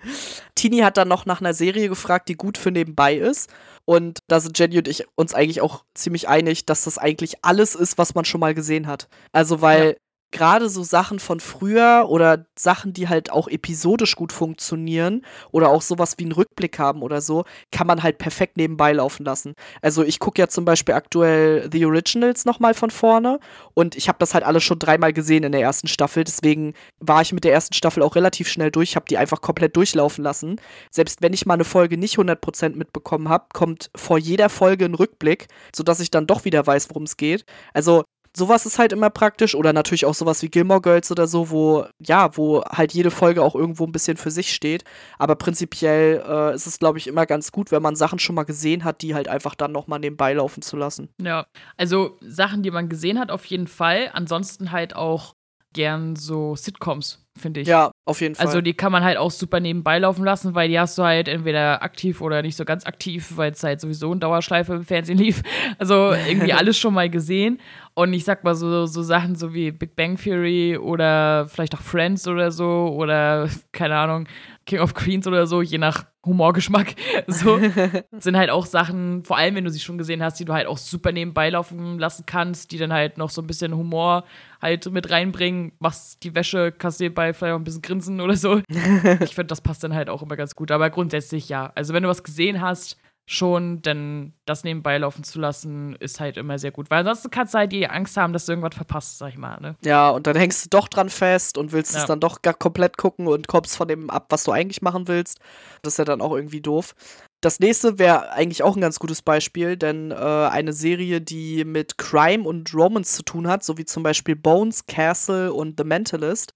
Tini 0.55 0.79
hat 0.79 0.97
dann 0.97 1.07
noch 1.07 1.27
nach 1.27 1.39
einer 1.39 1.53
Serie 1.53 1.87
gefragt, 1.87 2.29
die 2.29 2.35
gut 2.35 2.57
für 2.57 2.71
nebenbei 2.71 3.15
ist. 3.15 3.53
Und 3.85 4.19
da 4.27 4.39
sind 4.39 4.57
Jenny 4.57 4.79
und 4.79 4.87
ich 4.87 5.05
uns 5.15 5.35
eigentlich 5.35 5.61
auch 5.61 5.83
ziemlich 5.93 6.27
einig, 6.27 6.65
dass 6.65 6.85
das 6.85 6.97
eigentlich 6.97 7.45
alles 7.45 7.75
ist, 7.75 7.99
was 7.99 8.15
man 8.15 8.25
schon 8.25 8.39
mal 8.39 8.55
gesehen 8.55 8.87
hat. 8.87 9.07
Also, 9.31 9.61
weil 9.61 9.89
ja 9.89 9.93
gerade 10.31 10.69
so 10.69 10.83
Sachen 10.83 11.19
von 11.19 11.39
früher 11.39 12.07
oder 12.09 12.45
Sachen, 12.57 12.93
die 12.93 13.07
halt 13.07 13.31
auch 13.31 13.47
episodisch 13.47 14.15
gut 14.15 14.33
funktionieren 14.33 15.25
oder 15.51 15.69
auch 15.69 15.81
sowas 15.81 16.15
wie 16.17 16.23
einen 16.23 16.33
Rückblick 16.33 16.79
haben 16.79 17.01
oder 17.01 17.21
so, 17.21 17.45
kann 17.71 17.87
man 17.87 18.03
halt 18.03 18.17
perfekt 18.17 18.57
nebenbei 18.57 18.93
laufen 18.93 19.25
lassen. 19.25 19.53
Also 19.81 20.03
ich 20.03 20.19
gucke 20.19 20.41
ja 20.41 20.47
zum 20.47 20.65
Beispiel 20.65 20.95
aktuell 20.95 21.69
The 21.71 21.85
Originals 21.85 22.45
nochmal 22.45 22.73
von 22.73 22.91
vorne 22.91 23.39
und 23.73 23.95
ich 23.95 24.09
habe 24.09 24.17
das 24.19 24.33
halt 24.33 24.43
alles 24.43 24.63
schon 24.63 24.79
dreimal 24.79 25.13
gesehen 25.13 25.43
in 25.43 25.53
der 25.53 25.61
ersten 25.61 25.87
Staffel, 25.87 26.23
deswegen 26.23 26.73
war 26.99 27.21
ich 27.21 27.31
mit 27.31 27.43
der 27.43 27.53
ersten 27.53 27.73
Staffel 27.73 28.03
auch 28.03 28.15
relativ 28.15 28.49
schnell 28.49 28.71
durch, 28.71 28.95
habe 28.95 29.05
die 29.09 29.17
einfach 29.17 29.41
komplett 29.41 29.75
durchlaufen 29.77 30.23
lassen. 30.23 30.59
Selbst 30.91 31.21
wenn 31.21 31.33
ich 31.33 31.45
mal 31.45 31.53
eine 31.53 31.63
Folge 31.63 31.97
nicht 31.97 32.17
100% 32.17 32.75
mitbekommen 32.75 33.29
habe, 33.29 33.45
kommt 33.53 33.89
vor 33.95 34.17
jeder 34.17 34.49
Folge 34.49 34.85
ein 34.85 34.95
Rückblick, 34.95 35.47
sodass 35.73 35.99
ich 35.99 36.11
dann 36.11 36.27
doch 36.27 36.43
wieder 36.45 36.65
weiß, 36.65 36.89
worum 36.89 37.03
es 37.03 37.17
geht. 37.17 37.45
Also 37.73 38.03
sowas 38.37 38.65
ist 38.65 38.79
halt 38.79 38.93
immer 38.93 39.09
praktisch. 39.09 39.55
Oder 39.55 39.73
natürlich 39.73 40.05
auch 40.05 40.13
sowas 40.13 40.41
wie 40.41 40.49
Gilmore 40.49 40.81
Girls 40.81 41.11
oder 41.11 41.27
so, 41.27 41.49
wo, 41.49 41.85
ja, 41.99 42.37
wo 42.37 42.63
halt 42.63 42.93
jede 42.93 43.11
Folge 43.11 43.41
auch 43.41 43.55
irgendwo 43.55 43.85
ein 43.85 43.91
bisschen 43.91 44.15
für 44.15 44.31
sich 44.31 44.53
steht. 44.53 44.83
Aber 45.17 45.35
prinzipiell 45.35 46.23
äh, 46.25 46.55
ist 46.55 46.67
es, 46.67 46.79
glaube 46.79 46.99
ich, 46.99 47.07
immer 47.07 47.25
ganz 47.25 47.51
gut, 47.51 47.71
wenn 47.71 47.81
man 47.81 47.95
Sachen 47.95 48.19
schon 48.19 48.35
mal 48.35 48.43
gesehen 48.43 48.83
hat, 48.83 49.01
die 49.01 49.15
halt 49.15 49.27
einfach 49.27 49.55
dann 49.55 49.71
nochmal 49.71 49.99
nebenbei 49.99 50.33
laufen 50.33 50.61
zu 50.61 50.77
lassen. 50.77 51.09
Ja, 51.21 51.47
also 51.75 52.17
Sachen, 52.21 52.63
die 52.63 52.71
man 52.71 52.89
gesehen 52.89 53.19
hat, 53.19 53.31
auf 53.31 53.45
jeden 53.45 53.67
Fall. 53.67 54.11
Ansonsten 54.13 54.71
halt 54.71 54.95
auch 54.95 55.35
gern 55.73 56.15
so 56.15 56.55
Sitcoms, 56.55 57.26
finde 57.37 57.61
ich. 57.61 57.67
Ja, 57.67 57.91
auf 58.05 58.21
jeden 58.21 58.35
Fall. 58.35 58.45
Also 58.45 58.61
die 58.61 58.73
kann 58.73 58.91
man 58.91 59.03
halt 59.03 59.17
auch 59.17 59.31
super 59.31 59.59
nebenbei 59.59 59.99
laufen 59.99 60.23
lassen, 60.23 60.55
weil 60.55 60.69
die 60.69 60.79
hast 60.79 60.97
du 60.97 61.03
halt 61.03 61.27
entweder 61.27 61.81
aktiv 61.83 62.21
oder 62.21 62.41
nicht 62.41 62.55
so 62.55 62.65
ganz 62.65 62.85
aktiv, 62.85 63.33
weil 63.35 63.51
es 63.51 63.63
halt 63.63 63.81
sowieso 63.81 64.11
in 64.11 64.19
Dauerschleife 64.19 64.73
im 64.73 64.83
Fernsehen 64.83 65.17
lief. 65.19 65.41
Also 65.77 66.11
irgendwie 66.27 66.53
alles 66.53 66.77
schon 66.77 66.93
mal 66.93 67.09
gesehen. 67.09 67.59
Und 67.93 68.13
ich 68.13 68.25
sag 68.25 68.43
mal 68.43 68.55
so, 68.55 68.85
so 68.85 69.01
Sachen 69.01 69.35
so 69.35 69.53
wie 69.53 69.71
Big 69.71 69.95
Bang 69.95 70.17
Theory 70.17 70.77
oder 70.77 71.47
vielleicht 71.47 71.73
auch 71.75 71.81
Friends 71.81 72.27
oder 72.27 72.51
so 72.51 72.93
oder 72.95 73.49
keine 73.71 73.95
Ahnung, 73.95 74.27
King 74.65 74.79
of 74.79 74.93
Queens 74.93 75.27
oder 75.27 75.47
so, 75.47 75.61
je 75.61 75.77
nach 75.77 76.05
Humorgeschmack. 76.27 76.95
So 77.27 77.59
sind 78.19 78.37
halt 78.37 78.49
auch 78.49 78.65
Sachen, 78.65 79.23
vor 79.23 79.37
allem 79.37 79.55
wenn 79.55 79.63
du 79.63 79.69
sie 79.69 79.79
schon 79.79 79.97
gesehen 79.97 80.23
hast, 80.23 80.39
die 80.39 80.45
du 80.45 80.53
halt 80.53 80.67
auch 80.67 80.77
super 80.77 81.11
nebenbei 81.11 81.49
laufen 81.49 81.99
lassen 81.99 82.25
kannst, 82.25 82.71
die 82.71 82.77
dann 82.77 82.93
halt 82.93 83.17
noch 83.17 83.29
so 83.29 83.41
ein 83.41 83.47
bisschen 83.47 83.75
Humor 83.75 84.23
halt 84.61 84.89
mit 84.91 85.09
reinbringen. 85.09 85.73
Machst 85.79 86.23
die 86.23 86.35
Wäsche, 86.35 86.71
kassiert 86.71 87.15
bei 87.15 87.33
vielleicht 87.33 87.53
auch 87.53 87.59
ein 87.59 87.63
bisschen 87.63 87.81
Grinsen 87.81 88.21
oder 88.21 88.35
so. 88.35 88.61
ich 88.69 89.35
finde, 89.35 89.47
das 89.47 89.61
passt 89.61 89.83
dann 89.83 89.93
halt 89.93 90.09
auch 90.09 90.21
immer 90.21 90.35
ganz 90.35 90.55
gut. 90.55 90.71
Aber 90.71 90.89
grundsätzlich 90.89 91.49
ja. 91.49 91.71
Also 91.75 91.93
wenn 91.93 92.03
du 92.03 92.09
was 92.09 92.23
gesehen 92.23 92.61
hast, 92.61 92.97
schon, 93.29 93.81
denn 93.81 94.31
das 94.45 94.63
nebenbei 94.63 94.97
laufen 94.97 95.25
zu 95.25 95.37
lassen, 95.37 95.97
ist 95.97 96.21
halt 96.21 96.37
immer 96.37 96.57
sehr 96.57 96.71
gut. 96.71 96.89
Weil 96.89 96.99
ansonsten 96.99 97.29
kannst 97.29 97.53
du 97.53 97.57
halt 97.57 97.73
die 97.73 97.87
Angst 97.87 98.15
haben, 98.15 98.31
dass 98.31 98.45
du 98.45 98.53
irgendwas 98.53 98.75
verpasst, 98.75 99.17
sag 99.17 99.29
ich 99.29 99.37
mal. 99.37 99.59
Ne? 99.59 99.75
Ja, 99.83 100.09
und 100.09 100.27
dann 100.27 100.37
hängst 100.37 100.65
du 100.65 100.69
doch 100.69 100.87
dran 100.87 101.09
fest 101.09 101.57
und 101.57 101.73
willst 101.73 101.93
ja. 101.93 101.99
es 101.99 102.05
dann 102.05 102.21
doch 102.21 102.41
gar 102.41 102.53
komplett 102.53 102.95
gucken 102.95 103.27
und 103.27 103.49
kommst 103.49 103.75
von 103.75 103.89
dem 103.89 104.09
ab, 104.09 104.27
was 104.29 104.45
du 104.45 104.53
eigentlich 104.53 104.81
machen 104.81 105.09
willst. 105.09 105.39
Das 105.81 105.95
ist 105.95 105.97
ja 105.97 106.05
dann 106.05 106.21
auch 106.21 106.33
irgendwie 106.33 106.61
doof. 106.61 106.95
Das 107.41 107.59
nächste 107.59 107.99
wäre 107.99 108.31
eigentlich 108.31 108.63
auch 108.63 108.77
ein 108.77 108.81
ganz 108.81 108.97
gutes 108.97 109.21
Beispiel, 109.21 109.75
denn 109.75 110.11
äh, 110.11 110.15
eine 110.15 110.71
Serie, 110.71 111.19
die 111.19 111.65
mit 111.65 111.97
Crime 111.97 112.47
und 112.47 112.73
Romance 112.73 113.13
zu 113.13 113.23
tun 113.23 113.49
hat, 113.49 113.61
so 113.61 113.77
wie 113.77 113.85
zum 113.85 114.03
Beispiel 114.03 114.37
Bones, 114.37 114.85
Castle 114.85 115.53
und 115.53 115.77
The 115.77 115.83
Mentalist, 115.83 116.53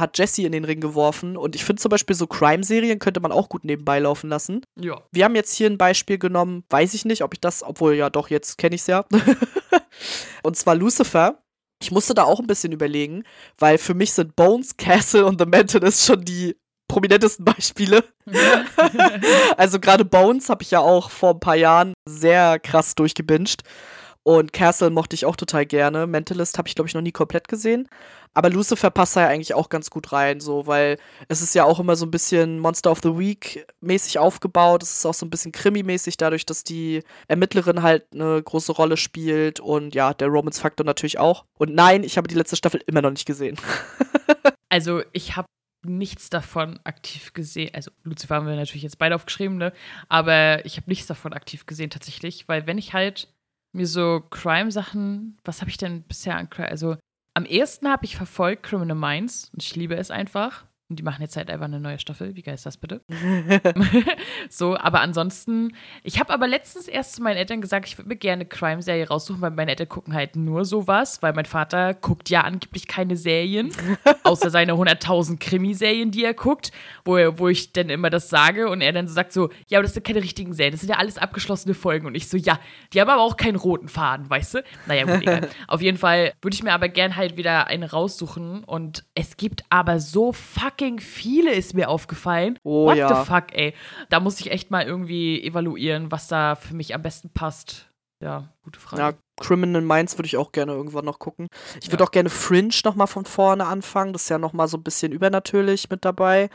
hat 0.00 0.18
Jesse 0.18 0.42
in 0.42 0.52
den 0.52 0.64
Ring 0.64 0.80
geworfen. 0.80 1.36
Und 1.36 1.54
ich 1.54 1.64
finde 1.64 1.80
zum 1.80 1.90
Beispiel 1.90 2.16
so 2.16 2.26
Crime-Serien 2.26 2.98
könnte 2.98 3.20
man 3.20 3.32
auch 3.32 3.48
gut 3.48 3.64
nebenbei 3.64 3.98
laufen 3.98 4.28
lassen. 4.28 4.62
Ja. 4.78 5.02
Wir 5.12 5.24
haben 5.24 5.34
jetzt 5.34 5.54
hier 5.54 5.68
ein 5.68 5.78
Beispiel 5.78 6.18
genommen, 6.18 6.64
weiß 6.70 6.94
ich 6.94 7.04
nicht, 7.04 7.22
ob 7.22 7.34
ich 7.34 7.40
das, 7.40 7.62
obwohl 7.62 7.94
ja 7.94 8.10
doch, 8.10 8.30
jetzt 8.30 8.58
kenne 8.58 8.74
ich 8.74 8.82
es 8.82 8.86
ja. 8.86 9.04
und 10.42 10.56
zwar 10.56 10.74
Lucifer. 10.74 11.42
Ich 11.80 11.92
musste 11.92 12.14
da 12.14 12.24
auch 12.24 12.40
ein 12.40 12.48
bisschen 12.48 12.72
überlegen, 12.72 13.22
weil 13.58 13.78
für 13.78 13.94
mich 13.94 14.12
sind 14.12 14.34
Bones, 14.34 14.76
Castle 14.76 15.24
und 15.24 15.40
The 15.40 15.46
Mentalist 15.46 16.04
schon 16.04 16.24
die 16.24 16.56
prominentesten 16.88 17.44
Beispiele. 17.44 18.02
also 19.56 19.78
gerade 19.78 20.04
Bones 20.04 20.48
habe 20.48 20.62
ich 20.62 20.72
ja 20.72 20.80
auch 20.80 21.10
vor 21.10 21.34
ein 21.34 21.40
paar 21.40 21.54
Jahren 21.54 21.92
sehr 22.08 22.58
krass 22.58 22.94
durchgebinged. 22.94 23.62
Und 24.28 24.52
Castle 24.52 24.90
mochte 24.90 25.14
ich 25.14 25.24
auch 25.24 25.36
total 25.36 25.64
gerne. 25.64 26.06
Mentalist 26.06 26.58
habe 26.58 26.68
ich, 26.68 26.74
glaube 26.74 26.86
ich, 26.86 26.92
noch 26.92 27.00
nie 27.00 27.12
komplett 27.12 27.48
gesehen. 27.48 27.88
Aber 28.34 28.50
Lucifer 28.50 28.90
passt 28.90 29.16
da 29.16 29.22
ja 29.22 29.28
eigentlich 29.28 29.54
auch 29.54 29.70
ganz 29.70 29.88
gut 29.88 30.12
rein, 30.12 30.40
so, 30.40 30.66
weil 30.66 30.98
es 31.28 31.40
ist 31.40 31.54
ja 31.54 31.64
auch 31.64 31.80
immer 31.80 31.96
so 31.96 32.04
ein 32.04 32.10
bisschen 32.10 32.58
Monster 32.58 32.90
of 32.90 33.00
the 33.02 33.16
Week 33.16 33.66
mäßig 33.80 34.18
aufgebaut. 34.18 34.82
Es 34.82 34.98
ist 34.98 35.06
auch 35.06 35.14
so 35.14 35.24
ein 35.24 35.30
bisschen 35.30 35.52
Krimi-mäßig, 35.52 36.18
dadurch, 36.18 36.44
dass 36.44 36.62
die 36.62 37.02
Ermittlerin 37.26 37.82
halt 37.82 38.04
eine 38.12 38.42
große 38.42 38.72
Rolle 38.72 38.98
spielt 38.98 39.60
und 39.60 39.94
ja, 39.94 40.12
der 40.12 40.28
Romance-Faktor 40.28 40.84
natürlich 40.84 41.18
auch. 41.18 41.46
Und 41.58 41.74
nein, 41.74 42.04
ich 42.04 42.18
habe 42.18 42.28
die 42.28 42.34
letzte 42.34 42.56
Staffel 42.56 42.82
immer 42.86 43.00
noch 43.00 43.12
nicht 43.12 43.24
gesehen. 43.24 43.56
also, 44.68 45.00
ich 45.12 45.36
habe 45.36 45.48
nichts 45.86 46.28
davon 46.28 46.80
aktiv 46.84 47.32
gesehen. 47.32 47.70
Also 47.72 47.92
Lucifer 48.02 48.34
haben 48.34 48.46
wir 48.46 48.56
natürlich 48.56 48.82
jetzt 48.82 48.98
beide 48.98 49.14
aufgeschrieben, 49.14 49.56
ne? 49.56 49.72
Aber 50.10 50.66
ich 50.66 50.76
habe 50.76 50.90
nichts 50.90 51.06
davon 51.06 51.32
aktiv 51.32 51.64
gesehen 51.64 51.88
tatsächlich, 51.88 52.46
weil 52.46 52.66
wenn 52.66 52.76
ich 52.76 52.92
halt 52.92 53.28
mir 53.78 53.86
so 53.86 54.22
Crime-Sachen, 54.30 55.38
was 55.44 55.60
habe 55.60 55.70
ich 55.70 55.78
denn 55.78 56.02
bisher 56.02 56.36
an 56.36 56.50
Crime? 56.50 56.68
Also 56.68 56.96
am 57.34 57.46
ehesten 57.46 57.88
habe 57.88 58.04
ich 58.04 58.16
verfolgt 58.16 58.64
Criminal 58.64 58.96
Minds 58.96 59.50
und 59.54 59.62
ich 59.62 59.74
liebe 59.74 59.96
es 59.96 60.10
einfach. 60.10 60.66
Und 60.90 60.98
die 60.98 61.02
machen 61.02 61.20
jetzt 61.20 61.36
halt 61.36 61.50
einfach 61.50 61.66
eine 61.66 61.80
neue 61.80 61.98
Staffel. 61.98 62.34
Wie 62.34 62.40
geil 62.40 62.54
ist 62.54 62.64
das 62.64 62.78
bitte? 62.78 63.02
so, 64.48 64.74
aber 64.74 65.00
ansonsten, 65.00 65.74
ich 66.02 66.18
habe 66.18 66.32
aber 66.32 66.48
letztens 66.48 66.88
erst 66.88 67.16
zu 67.16 67.22
meinen 67.22 67.36
Eltern 67.36 67.60
gesagt, 67.60 67.86
ich 67.86 67.98
würde 67.98 68.08
mir 68.08 68.16
gerne 68.16 68.40
eine 68.40 68.46
Crime-Serie 68.46 69.06
raussuchen, 69.08 69.42
weil 69.42 69.50
meine 69.50 69.72
Eltern 69.72 69.90
gucken 69.90 70.14
halt 70.14 70.36
nur 70.36 70.64
sowas, 70.64 71.20
weil 71.20 71.34
mein 71.34 71.44
Vater 71.44 71.92
guckt 71.92 72.30
ja 72.30 72.40
angeblich 72.40 72.86
keine 72.86 73.18
Serien, 73.18 73.70
außer 74.22 74.48
seine 74.48 74.72
100.000 74.72 75.38
Krimiserien, 75.38 76.10
die 76.10 76.24
er 76.24 76.32
guckt, 76.32 76.72
wo, 77.04 77.16
er, 77.16 77.38
wo 77.38 77.48
ich 77.48 77.74
dann 77.74 77.90
immer 77.90 78.08
das 78.08 78.30
sage 78.30 78.70
und 78.70 78.80
er 78.80 78.92
dann 78.92 79.08
so 79.08 79.12
sagt 79.12 79.34
so, 79.34 79.50
ja, 79.66 79.78
aber 79.78 79.82
das 79.82 79.92
sind 79.92 80.06
keine 80.06 80.22
richtigen 80.22 80.54
Serien, 80.54 80.72
das 80.72 80.80
sind 80.80 80.90
ja 80.90 80.96
alles 80.96 81.18
abgeschlossene 81.18 81.74
Folgen. 81.74 82.06
Und 82.06 82.14
ich 82.14 82.30
so, 82.30 82.38
ja, 82.38 82.58
die 82.94 83.00
haben 83.00 83.10
aber 83.10 83.22
auch 83.22 83.36
keinen 83.36 83.56
roten 83.56 83.88
Faden, 83.88 84.30
weißt 84.30 84.54
du? 84.54 84.64
Naja, 84.86 85.04
gut, 85.04 85.20
egal. 85.20 85.48
Auf 85.66 85.82
jeden 85.82 85.98
Fall 85.98 86.32
würde 86.40 86.54
ich 86.54 86.62
mir 86.62 86.72
aber 86.72 86.88
gern 86.88 87.16
halt 87.16 87.36
wieder 87.36 87.66
eine 87.66 87.90
raussuchen 87.90 88.64
und 88.64 89.04
es 89.14 89.36
gibt 89.36 89.64
aber 89.68 90.00
so 90.00 90.32
fuck 90.32 90.77
fucking 90.78 91.00
viele, 91.00 91.52
ist 91.52 91.74
mir 91.74 91.88
aufgefallen. 91.88 92.58
Oh, 92.62 92.86
What 92.86 92.96
ja. 92.96 93.08
the 93.08 93.26
fuck, 93.26 93.52
ey. 93.52 93.74
Da 94.08 94.20
muss 94.20 94.40
ich 94.40 94.50
echt 94.50 94.70
mal 94.70 94.86
irgendwie 94.86 95.42
evaluieren, 95.42 96.10
was 96.10 96.28
da 96.28 96.54
für 96.54 96.74
mich 96.74 96.94
am 96.94 97.02
besten 97.02 97.30
passt. 97.30 97.86
Ja, 98.22 98.48
gute 98.64 98.80
Frage. 98.80 99.02
Ja, 99.02 99.12
Criminal 99.40 99.82
Minds 99.82 100.18
würde 100.18 100.26
ich 100.26 100.36
auch 100.36 100.50
gerne 100.50 100.72
irgendwann 100.72 101.04
noch 101.04 101.20
gucken. 101.20 101.46
Ich 101.80 101.90
würde 101.92 102.02
ja. 102.02 102.06
auch 102.06 102.10
gerne 102.10 102.30
Fringe 102.30 102.74
noch 102.84 102.96
mal 102.96 103.06
von 103.06 103.24
vorne 103.24 103.66
anfangen. 103.66 104.12
Das 104.12 104.22
ist 104.22 104.28
ja 104.28 104.38
noch 104.38 104.52
mal 104.52 104.66
so 104.66 104.76
ein 104.76 104.82
bisschen 104.82 105.12
übernatürlich 105.12 105.88
mit 105.88 106.04
dabei. 106.04 106.50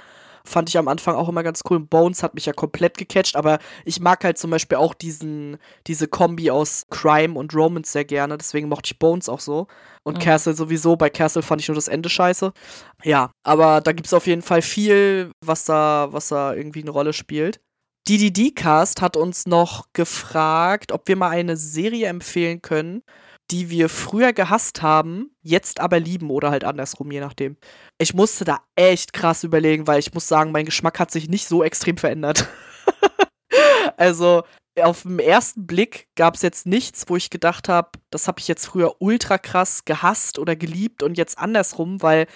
Fand 0.45 0.67
ich 0.69 0.77
am 0.77 0.89
Anfang 0.89 1.15
auch 1.15 1.29
immer 1.29 1.41
ganz 1.41 1.61
cool. 1.69 1.79
Bones 1.79 2.21
hat 2.21 2.33
mich 2.33 2.45
ja 2.45 2.53
komplett 2.53 2.97
gecatcht, 2.97 3.35
aber 3.37 3.59
ich 3.85 4.01
mag 4.01 4.23
halt 4.23 4.37
zum 4.37 4.51
Beispiel 4.51 4.77
auch 4.77 4.93
diesen, 4.93 5.57
diese 5.87 6.07
Kombi 6.07 6.51
aus 6.51 6.85
Crime 6.89 7.39
und 7.39 7.55
Romance 7.55 7.93
sehr 7.93 8.03
gerne. 8.03 8.37
Deswegen 8.37 8.67
mochte 8.67 8.91
ich 8.91 8.99
Bones 8.99 9.29
auch 9.29 9.39
so. 9.39 9.67
Und 10.03 10.17
mhm. 10.17 10.21
Castle 10.21 10.53
sowieso. 10.53 10.97
Bei 10.97 11.09
Castle 11.09 11.43
fand 11.43 11.61
ich 11.61 11.69
nur 11.69 11.75
das 11.75 11.87
Ende 11.87 12.09
scheiße. 12.09 12.51
Ja, 13.03 13.31
aber 13.43 13.79
da 13.79 13.93
gibt 13.93 14.07
es 14.07 14.13
auf 14.13 14.27
jeden 14.27 14.41
Fall 14.41 14.61
viel, 14.61 15.31
was 15.43 15.63
da, 15.63 16.09
was 16.11 16.27
da 16.27 16.53
irgendwie 16.53 16.81
eine 16.81 16.91
Rolle 16.91 17.13
spielt. 17.13 17.61
DDD-Cast 18.09 19.01
hat 19.01 19.15
uns 19.15 19.45
noch 19.45 19.85
gefragt, 19.93 20.91
ob 20.91 21.07
wir 21.07 21.15
mal 21.15 21.29
eine 21.29 21.55
Serie 21.55 22.07
empfehlen 22.07 22.61
können, 22.61 23.01
die 23.49 23.69
wir 23.69 23.87
früher 23.87 24.33
gehasst 24.33 24.81
haben, 24.81 25.31
jetzt 25.41 25.79
aber 25.79 25.99
lieben 25.99 26.29
oder 26.29 26.51
halt 26.51 26.63
andersrum, 26.63 27.11
je 27.11 27.19
nachdem. 27.19 27.57
Ich 28.03 28.13
musste 28.13 28.43
da 28.43 28.59
echt 28.75 29.13
krass 29.13 29.45
überlegen, 29.45 29.87
weil 29.87 29.97
ich 29.97 30.13
muss 30.13 30.27
sagen, 30.27 30.51
mein 30.51 30.65
Geschmack 30.65 30.99
hat 30.99 31.09
sich 31.09 31.29
nicht 31.29 31.47
so 31.47 31.63
extrem 31.63 31.95
verändert. 31.95 32.49
also 33.97 34.43
auf 34.81 35.03
den 35.03 35.19
ersten 35.19 35.65
Blick 35.65 36.09
gab 36.15 36.35
es 36.35 36.41
jetzt 36.41 36.65
nichts, 36.65 37.05
wo 37.07 37.15
ich 37.15 37.29
gedacht 37.29 37.69
habe, 37.69 37.91
das 38.09 38.27
habe 38.27 38.41
ich 38.41 38.49
jetzt 38.49 38.65
früher 38.65 38.95
ultra 38.99 39.37
krass 39.37 39.85
gehasst 39.85 40.37
oder 40.37 40.57
geliebt 40.57 41.01
und 41.01 41.17
jetzt 41.17 41.37
andersrum, 41.37 42.01
weil 42.01 42.27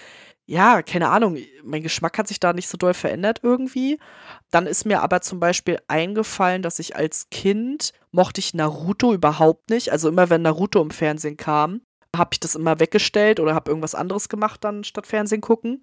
ja, 0.46 0.80
keine 0.80 1.10
Ahnung, 1.10 1.36
mein 1.62 1.82
Geschmack 1.82 2.16
hat 2.16 2.28
sich 2.28 2.40
da 2.40 2.54
nicht 2.54 2.68
so 2.68 2.78
doll 2.78 2.94
verändert 2.94 3.40
irgendwie. 3.42 3.98
Dann 4.50 4.66
ist 4.66 4.86
mir 4.86 5.02
aber 5.02 5.20
zum 5.20 5.38
Beispiel 5.38 5.78
eingefallen, 5.88 6.62
dass 6.62 6.78
ich 6.78 6.96
als 6.96 7.28
Kind 7.30 7.92
mochte 8.12 8.38
ich 8.38 8.54
Naruto 8.54 9.12
überhaupt 9.12 9.68
nicht. 9.68 9.92
Also 9.92 10.08
immer 10.08 10.30
wenn 10.30 10.40
Naruto 10.40 10.80
im 10.80 10.90
Fernsehen 10.90 11.36
kam, 11.36 11.82
habe 12.18 12.30
ich 12.32 12.40
das 12.40 12.54
immer 12.54 12.80
weggestellt 12.80 13.40
oder 13.40 13.54
habe 13.54 13.70
irgendwas 13.70 13.94
anderes 13.94 14.28
gemacht 14.28 14.64
dann 14.64 14.84
statt 14.84 15.06
Fernsehen 15.06 15.40
gucken. 15.40 15.82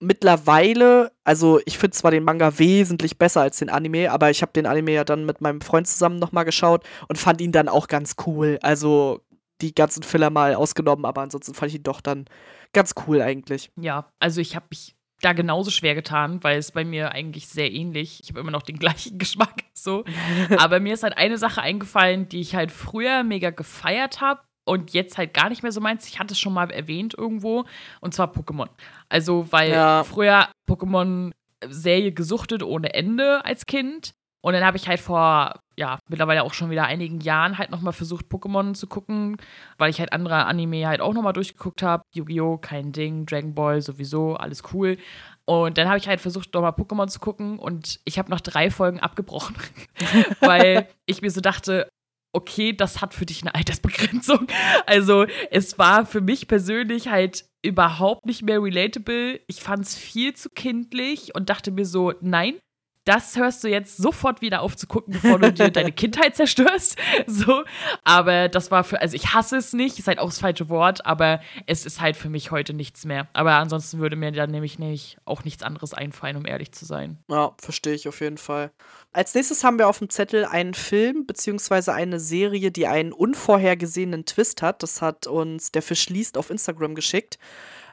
Mittlerweile, 0.00 1.12
also 1.22 1.60
ich 1.66 1.78
finde 1.78 1.96
zwar 1.96 2.10
den 2.10 2.24
Manga 2.24 2.58
wesentlich 2.58 3.16
besser 3.16 3.42
als 3.42 3.58
den 3.58 3.70
Anime, 3.70 4.10
aber 4.10 4.30
ich 4.30 4.42
habe 4.42 4.52
den 4.52 4.66
Anime 4.66 4.92
ja 4.92 5.04
dann 5.04 5.24
mit 5.24 5.40
meinem 5.40 5.60
Freund 5.60 5.86
zusammen 5.86 6.18
nochmal 6.18 6.44
geschaut 6.44 6.84
und 7.08 7.16
fand 7.16 7.40
ihn 7.40 7.52
dann 7.52 7.68
auch 7.68 7.86
ganz 7.86 8.16
cool. 8.26 8.58
Also 8.60 9.20
die 9.60 9.74
ganzen 9.74 10.02
Filler 10.02 10.30
mal 10.30 10.54
ausgenommen, 10.56 11.04
aber 11.04 11.22
ansonsten 11.22 11.54
fand 11.54 11.70
ich 11.70 11.76
ihn 11.76 11.84
doch 11.84 12.00
dann 12.00 12.26
ganz 12.72 12.94
cool 13.06 13.22
eigentlich. 13.22 13.70
Ja, 13.80 14.10
also 14.18 14.40
ich 14.40 14.56
habe 14.56 14.66
mich 14.70 14.96
da 15.20 15.32
genauso 15.32 15.70
schwer 15.70 15.94
getan, 15.94 16.42
weil 16.42 16.58
es 16.58 16.72
bei 16.72 16.84
mir 16.84 17.12
eigentlich 17.12 17.48
sehr 17.48 17.72
ähnlich. 17.72 18.20
Ich 18.22 18.30
habe 18.30 18.40
immer 18.40 18.50
noch 18.50 18.62
den 18.62 18.78
gleichen 18.80 19.18
Geschmack 19.18 19.64
so. 19.72 20.04
Aber 20.58 20.80
mir 20.80 20.94
ist 20.94 21.02
halt 21.02 21.16
eine 21.16 21.38
Sache 21.38 21.62
eingefallen, 21.62 22.28
die 22.28 22.40
ich 22.40 22.54
halt 22.54 22.72
früher 22.72 23.22
mega 23.22 23.50
gefeiert 23.50 24.20
habe 24.20 24.40
und 24.64 24.92
jetzt 24.92 25.18
halt 25.18 25.34
gar 25.34 25.48
nicht 25.48 25.62
mehr 25.62 25.72
so 25.72 25.80
meins. 25.80 26.08
Ich 26.08 26.18
hatte 26.18 26.32
es 26.32 26.40
schon 26.40 26.54
mal 26.54 26.70
erwähnt 26.70 27.14
irgendwo 27.16 27.64
und 28.00 28.14
zwar 28.14 28.32
Pokémon. 28.32 28.68
Also, 29.08 29.46
weil 29.50 29.70
ja. 29.70 30.04
früher 30.04 30.48
Pokémon 30.68 31.32
Serie 31.66 32.12
gesuchtet 32.12 32.62
ohne 32.62 32.94
Ende 32.94 33.44
als 33.44 33.66
Kind 33.66 34.14
und 34.44 34.52
dann 34.52 34.62
habe 34.62 34.76
ich 34.76 34.86
halt 34.88 35.00
vor, 35.00 35.58
ja, 35.78 35.98
mittlerweile 36.06 36.42
auch 36.42 36.52
schon 36.52 36.68
wieder 36.68 36.84
einigen 36.84 37.20
Jahren 37.20 37.56
halt 37.56 37.70
nochmal 37.70 37.94
versucht, 37.94 38.26
Pokémon 38.26 38.74
zu 38.74 38.86
gucken, 38.86 39.38
weil 39.78 39.88
ich 39.88 40.00
halt 40.00 40.12
andere 40.12 40.44
Anime 40.44 40.86
halt 40.86 41.00
auch 41.00 41.14
nochmal 41.14 41.32
durchgeguckt 41.32 41.82
habe. 41.82 42.02
Yu-Gi-Oh!, 42.12 42.58
kein 42.58 42.92
Ding, 42.92 43.24
Dragon 43.24 43.54
Ball 43.54 43.80
sowieso, 43.80 44.36
alles 44.36 44.62
cool. 44.74 44.98
Und 45.46 45.78
dann 45.78 45.88
habe 45.88 45.96
ich 45.96 46.08
halt 46.08 46.20
versucht, 46.20 46.52
nochmal 46.52 46.72
Pokémon 46.72 47.08
zu 47.08 47.20
gucken 47.20 47.58
und 47.58 48.00
ich 48.04 48.18
habe 48.18 48.30
noch 48.30 48.40
drei 48.40 48.70
Folgen 48.70 49.00
abgebrochen, 49.00 49.56
weil 50.40 50.88
ich 51.06 51.22
mir 51.22 51.30
so 51.30 51.40
dachte, 51.40 51.88
okay, 52.34 52.72
das 52.72 53.00
hat 53.00 53.14
für 53.14 53.26
dich 53.26 53.42
eine 53.42 53.54
Altersbegrenzung. 53.54 54.46
Also 54.86 55.26
es 55.50 55.78
war 55.78 56.04
für 56.04 56.20
mich 56.20 56.48
persönlich 56.48 57.08
halt 57.08 57.44
überhaupt 57.62 58.26
nicht 58.26 58.42
mehr 58.42 58.62
relatable. 58.62 59.40
Ich 59.46 59.60
fand 59.60 59.84
es 59.84 59.94
viel 59.94 60.34
zu 60.34 60.50
kindlich 60.50 61.34
und 61.34 61.48
dachte 61.48 61.70
mir 61.70 61.86
so, 61.86 62.12
nein, 62.20 62.58
das 63.04 63.36
hörst 63.36 63.62
du 63.62 63.68
jetzt 63.68 63.96
sofort 63.98 64.40
wieder 64.40 64.62
auf 64.62 64.76
zu 64.76 64.86
gucken, 64.86 65.12
bevor 65.12 65.38
du 65.38 65.52
dir 65.52 65.70
deine 65.70 65.92
Kindheit 65.92 66.36
zerstörst. 66.36 66.98
So, 67.26 67.64
aber 68.04 68.48
das 68.48 68.70
war 68.70 68.84
für, 68.84 69.00
also 69.00 69.14
ich 69.14 69.34
hasse 69.34 69.56
es 69.56 69.72
nicht, 69.72 69.98
ist 69.98 70.08
halt 70.08 70.18
auch 70.18 70.28
das 70.28 70.40
falsche 70.40 70.68
Wort, 70.68 71.04
aber 71.06 71.40
es 71.66 71.86
ist 71.86 72.00
halt 72.00 72.16
für 72.16 72.28
mich 72.28 72.50
heute 72.50 72.74
nichts 72.74 73.04
mehr. 73.04 73.28
Aber 73.32 73.54
ansonsten 73.54 73.98
würde 73.98 74.16
mir 74.16 74.32
dann 74.32 74.50
nämlich 74.50 74.78
nicht 74.78 75.18
auch 75.24 75.44
nichts 75.44 75.62
anderes 75.62 75.94
einfallen, 75.94 76.36
um 76.36 76.46
ehrlich 76.46 76.72
zu 76.72 76.84
sein. 76.84 77.18
Ja, 77.28 77.54
verstehe 77.60 77.94
ich 77.94 78.08
auf 78.08 78.20
jeden 78.20 78.38
Fall. 78.38 78.72
Als 79.14 79.32
nächstes 79.32 79.62
haben 79.62 79.78
wir 79.78 79.88
auf 79.88 80.00
dem 80.00 80.10
Zettel 80.10 80.44
einen 80.44 80.74
Film 80.74 81.24
beziehungsweise 81.24 81.94
eine 81.94 82.18
Serie, 82.18 82.72
die 82.72 82.88
einen 82.88 83.12
unvorhergesehenen 83.12 84.24
Twist 84.24 84.60
hat. 84.60 84.82
Das 84.82 85.02
hat 85.02 85.28
uns 85.28 85.70
der 85.70 85.82
Fisch 85.82 86.08
liest 86.08 86.36
auf 86.36 86.50
Instagram 86.50 86.96
geschickt. 86.96 87.38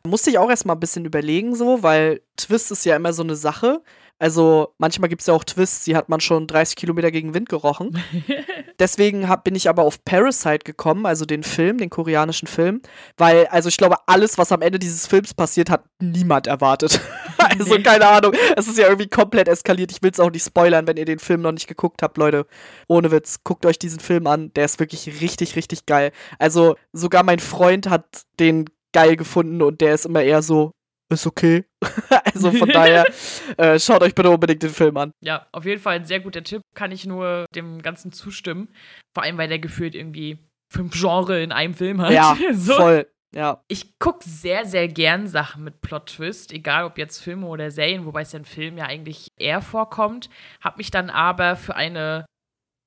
Musste 0.03 0.31
ich 0.31 0.39
auch 0.39 0.49
erstmal 0.49 0.75
ein 0.75 0.79
bisschen 0.79 1.05
überlegen, 1.05 1.53
so, 1.55 1.83
weil 1.83 2.21
Twist 2.37 2.71
ist 2.71 2.85
ja 2.85 2.95
immer 2.95 3.13
so 3.13 3.21
eine 3.21 3.35
Sache 3.35 3.83
Also 4.21 4.75
manchmal 4.77 5.09
gibt 5.09 5.21
es 5.21 5.27
ja 5.27 5.33
auch 5.33 5.43
Twists, 5.43 5.85
die 5.85 5.95
hat 5.95 6.07
man 6.07 6.19
schon 6.19 6.45
30 6.45 6.75
Kilometer 6.75 7.09
gegen 7.09 7.33
Wind 7.33 7.49
gerochen. 7.49 7.97
Deswegen 8.79 9.27
hab, 9.27 9.43
bin 9.43 9.55
ich 9.55 9.67
aber 9.67 9.81
auf 9.81 10.05
Parasite 10.05 10.59
gekommen, 10.63 11.07
also 11.07 11.25
den 11.25 11.41
Film, 11.41 11.79
den 11.79 11.89
koreanischen 11.89 12.47
Film, 12.47 12.83
weil, 13.17 13.47
also 13.47 13.67
ich 13.67 13.77
glaube, 13.77 13.95
alles, 14.05 14.37
was 14.37 14.51
am 14.51 14.61
Ende 14.61 14.77
dieses 14.77 15.07
Films 15.07 15.33
passiert, 15.33 15.71
hat 15.71 15.85
niemand 15.99 16.45
erwartet. 16.45 17.01
also 17.39 17.77
Nee. 17.77 17.81
keine 17.81 18.07
Ahnung, 18.07 18.33
es 18.55 18.67
ist 18.67 18.77
ja 18.77 18.85
irgendwie 18.89 19.09
komplett 19.09 19.47
eskaliert. 19.47 19.91
Ich 19.91 20.03
will 20.03 20.11
es 20.11 20.19
auch 20.19 20.29
nicht 20.29 20.45
spoilern, 20.45 20.85
wenn 20.85 20.97
ihr 20.97 21.05
den 21.05 21.17
Film 21.17 21.41
noch 21.41 21.51
nicht 21.51 21.67
geguckt 21.67 22.03
habt, 22.03 22.17
Leute. 22.17 22.45
Ohne 22.87 23.09
Witz, 23.09 23.39
guckt 23.43 23.65
euch 23.65 23.79
diesen 23.79 23.99
Film 23.99 24.27
an, 24.27 24.53
der 24.53 24.65
ist 24.65 24.79
wirklich 24.79 25.19
richtig, 25.19 25.55
richtig 25.55 25.87
geil. 25.87 26.11
Also 26.37 26.75
sogar 26.93 27.23
mein 27.23 27.39
Freund 27.39 27.89
hat 27.89 28.05
den 28.39 28.65
geil 28.93 29.15
gefunden 29.15 29.63
und 29.63 29.81
der 29.81 29.95
ist 29.95 30.05
immer 30.05 30.21
eher 30.21 30.43
so, 30.43 30.73
ist 31.11 31.27
okay. 31.27 31.65
also 32.33 32.51
von 32.51 32.69
daher, 32.69 33.05
äh, 33.57 33.79
schaut 33.79 34.01
euch 34.01 34.15
bitte 34.15 34.29
unbedingt 34.29 34.63
den 34.63 34.69
Film 34.69 34.97
an. 34.97 35.11
Ja, 35.21 35.47
auf 35.51 35.65
jeden 35.65 35.81
Fall 35.81 35.95
ein 35.95 36.05
sehr 36.05 36.19
guter 36.19 36.43
Tipp. 36.43 36.61
Kann 36.75 36.91
ich 36.91 37.05
nur 37.05 37.45
dem 37.55 37.81
Ganzen 37.81 38.11
zustimmen. 38.11 38.69
Vor 39.13 39.23
allem, 39.23 39.37
weil 39.37 39.49
der 39.49 39.59
gefühlt 39.59 39.95
irgendwie 39.95 40.39
fünf 40.71 40.93
Genre 40.93 41.41
in 41.41 41.51
einem 41.51 41.73
Film 41.73 42.01
hat. 42.01 42.11
Ja, 42.11 42.37
so. 42.53 42.73
voll. 42.73 43.07
Ja. 43.33 43.63
Ich 43.67 43.97
gucke 43.97 44.27
sehr, 44.27 44.65
sehr 44.65 44.89
gern 44.89 45.27
Sachen 45.27 45.63
mit 45.63 45.81
Plot-Twist, 45.81 46.51
egal 46.51 46.83
ob 46.83 46.97
jetzt 46.97 47.19
Filme 47.19 47.47
oder 47.47 47.71
Serien, 47.71 48.05
wobei 48.05 48.21
es 48.21 48.33
ja 48.33 48.39
in 48.39 48.45
Filmen 48.45 48.77
ja 48.77 48.85
eigentlich 48.85 49.27
eher 49.39 49.61
vorkommt. 49.61 50.29
Hab 50.61 50.77
mich 50.77 50.91
dann 50.91 51.09
aber 51.09 51.55
für 51.55 51.75
eine, 51.75 52.25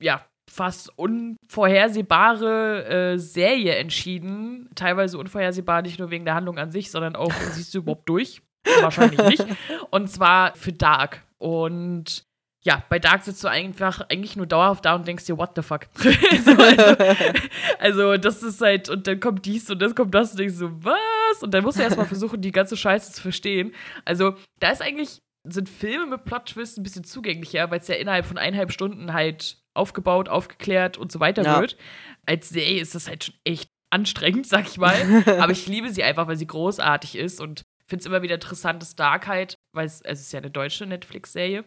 ja, 0.02 0.26
fast 0.50 0.96
unvorhersehbare 0.98 2.84
äh, 3.14 3.18
Serie 3.18 3.74
entschieden. 3.76 4.70
Teilweise 4.74 5.18
unvorhersehbar, 5.18 5.82
nicht 5.82 5.98
nur 5.98 6.10
wegen 6.10 6.24
der 6.24 6.34
Handlung 6.34 6.58
an 6.58 6.70
sich, 6.70 6.90
sondern 6.90 7.16
auch, 7.16 7.32
siehst 7.52 7.74
du 7.74 7.78
überhaupt 7.78 8.08
durch? 8.08 8.42
Wahrscheinlich 8.80 9.20
nicht. 9.22 9.44
Und 9.90 10.08
zwar 10.08 10.54
für 10.54 10.72
Dark. 10.72 11.22
Und 11.38 12.24
ja, 12.64 12.82
bei 12.88 12.98
Dark 12.98 13.22
sitzt 13.22 13.44
du 13.44 13.48
einfach 13.48 14.00
eigentlich 14.08 14.36
nur 14.36 14.46
dauerhaft 14.46 14.86
da 14.86 14.94
und 14.94 15.06
denkst 15.06 15.26
dir, 15.26 15.36
what 15.36 15.50
the 15.54 15.62
fuck? 15.62 15.86
so, 15.96 16.50
also, 16.52 16.96
also, 17.78 18.16
das 18.16 18.42
ist 18.42 18.60
halt, 18.60 18.88
und 18.88 19.06
dann 19.06 19.20
kommt 19.20 19.44
dies 19.44 19.70
und 19.70 19.82
das 19.82 19.94
kommt 19.94 20.14
das 20.14 20.30
und 20.30 20.40
denkst 20.40 20.54
so, 20.54 20.70
was? 20.82 21.42
Und 21.42 21.52
dann 21.52 21.62
musst 21.62 21.78
du 21.78 21.82
erstmal 21.82 22.06
versuchen, 22.06 22.40
die 22.40 22.52
ganze 22.52 22.76
Scheiße 22.76 23.12
zu 23.12 23.20
verstehen. 23.20 23.74
Also, 24.06 24.34
da 24.60 24.70
ist 24.70 24.80
eigentlich, 24.80 25.18
sind 25.46 25.68
Filme 25.68 26.06
mit 26.06 26.24
Plot-Twist 26.24 26.78
ein 26.78 26.82
bisschen 26.82 27.04
zugänglicher, 27.04 27.70
weil 27.70 27.80
es 27.80 27.88
ja 27.88 27.96
innerhalb 27.96 28.24
von 28.24 28.38
eineinhalb 28.38 28.72
Stunden 28.72 29.12
halt 29.12 29.58
aufgebaut, 29.74 30.28
aufgeklärt 30.28 30.96
und 30.96 31.12
so 31.12 31.20
weiter 31.20 31.42
Ja. 31.44 31.60
wird. 31.60 31.76
Als 32.26 32.48
Serie 32.48 32.80
ist 32.80 32.94
das 32.94 33.08
halt 33.08 33.24
schon 33.24 33.34
echt 33.44 33.68
anstrengend, 33.90 34.46
sag 34.48 34.66
ich 34.66 34.78
mal. 34.78 34.96
Aber 35.40 35.52
ich 35.52 35.66
liebe 35.66 35.90
sie 35.90 36.02
einfach, 36.02 36.26
weil 36.26 36.36
sie 36.36 36.46
großartig 36.46 37.16
ist 37.16 37.40
und 37.40 37.62
finde 37.86 38.00
es 38.00 38.06
immer 38.06 38.22
wieder 38.22 38.36
interessant, 38.36 38.80
dass 38.80 38.96
Dark 38.96 39.26
halt, 39.26 39.54
weil 39.74 39.86
es, 39.86 40.00
es 40.00 40.20
ist 40.20 40.32
ja 40.32 40.38
eine 40.40 40.50
deutsche 40.50 40.86
Netflix-Serie, 40.86 41.64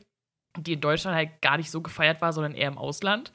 die 0.57 0.73
in 0.73 0.81
Deutschland 0.81 1.15
halt 1.15 1.41
gar 1.41 1.57
nicht 1.57 1.69
so 1.69 1.81
gefeiert 1.81 2.21
war, 2.21 2.33
sondern 2.33 2.55
eher 2.55 2.69
im 2.69 2.77
Ausland. 2.79 3.31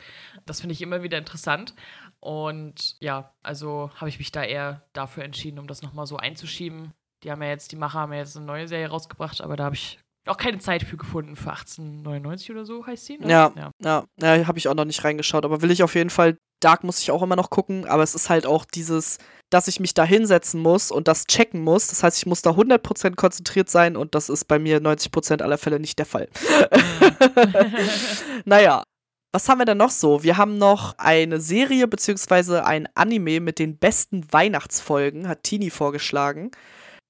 Das 0.46 0.60
finde 0.60 0.72
ich 0.72 0.82
immer 0.82 1.02
wieder 1.04 1.18
interessant. 1.18 1.74
Und 2.20 2.96
ja, 3.00 3.32
also 3.42 3.90
habe 3.96 4.08
ich 4.08 4.18
mich 4.18 4.32
da 4.32 4.42
eher 4.44 4.82
dafür 4.92 5.24
entschieden, 5.24 5.58
um 5.58 5.66
das 5.66 5.82
nochmal 5.82 6.06
so 6.06 6.16
einzuschieben. 6.16 6.92
Die 7.22 7.30
haben 7.30 7.42
ja 7.42 7.48
jetzt, 7.48 7.70
die 7.72 7.76
Macher 7.76 8.00
haben 8.00 8.12
ja 8.12 8.18
jetzt 8.20 8.36
eine 8.36 8.46
neue 8.46 8.66
Serie 8.68 8.88
rausgebracht, 8.88 9.40
aber 9.40 9.56
da 9.56 9.64
habe 9.64 9.74
ich 9.76 9.98
auch 10.26 10.36
keine 10.36 10.58
Zeit 10.58 10.82
für 10.82 10.96
gefunden. 10.96 11.36
Für 11.36 11.50
1899 11.50 12.50
oder 12.50 12.64
so 12.64 12.86
heißt 12.86 13.06
sie. 13.06 13.18
Ne? 13.18 13.30
Ja, 13.30 13.52
ja. 13.56 13.72
ja, 13.82 14.36
ja 14.36 14.46
habe 14.46 14.58
ich 14.58 14.68
auch 14.68 14.74
noch 14.74 14.84
nicht 14.84 15.04
reingeschaut, 15.04 15.44
aber 15.44 15.62
will 15.62 15.70
ich 15.70 15.82
auf 15.82 15.94
jeden 15.94 16.10
Fall. 16.10 16.36
Dark 16.60 16.84
muss 16.84 17.00
ich 17.00 17.10
auch 17.10 17.22
immer 17.22 17.34
noch 17.34 17.50
gucken, 17.50 17.86
aber 17.86 18.04
es 18.04 18.14
ist 18.14 18.30
halt 18.30 18.46
auch 18.46 18.64
dieses, 18.64 19.18
dass 19.50 19.66
ich 19.66 19.80
mich 19.80 19.94
da 19.94 20.04
hinsetzen 20.04 20.60
muss 20.60 20.92
und 20.92 21.08
das 21.08 21.26
checken 21.26 21.60
muss. 21.60 21.88
Das 21.88 22.04
heißt, 22.04 22.18
ich 22.18 22.26
muss 22.26 22.40
da 22.40 22.50
100% 22.50 23.16
konzentriert 23.16 23.68
sein 23.68 23.96
und 23.96 24.14
das 24.14 24.28
ist 24.28 24.44
bei 24.44 24.60
mir 24.60 24.80
90% 24.80 25.42
aller 25.42 25.58
Fälle 25.58 25.80
nicht 25.80 25.98
der 25.98 26.06
Fall. 26.06 26.28
naja, 28.44 28.84
was 29.32 29.48
haben 29.48 29.58
wir 29.58 29.64
denn 29.64 29.78
noch 29.78 29.90
so? 29.90 30.22
Wir 30.22 30.36
haben 30.36 30.58
noch 30.58 30.94
eine 30.98 31.40
Serie 31.40 31.88
beziehungsweise 31.88 32.64
ein 32.64 32.86
Anime 32.94 33.40
mit 33.40 33.58
den 33.58 33.78
besten 33.78 34.30
Weihnachtsfolgen, 34.30 35.26
hat 35.26 35.42
Tini 35.42 35.70
vorgeschlagen. 35.70 36.52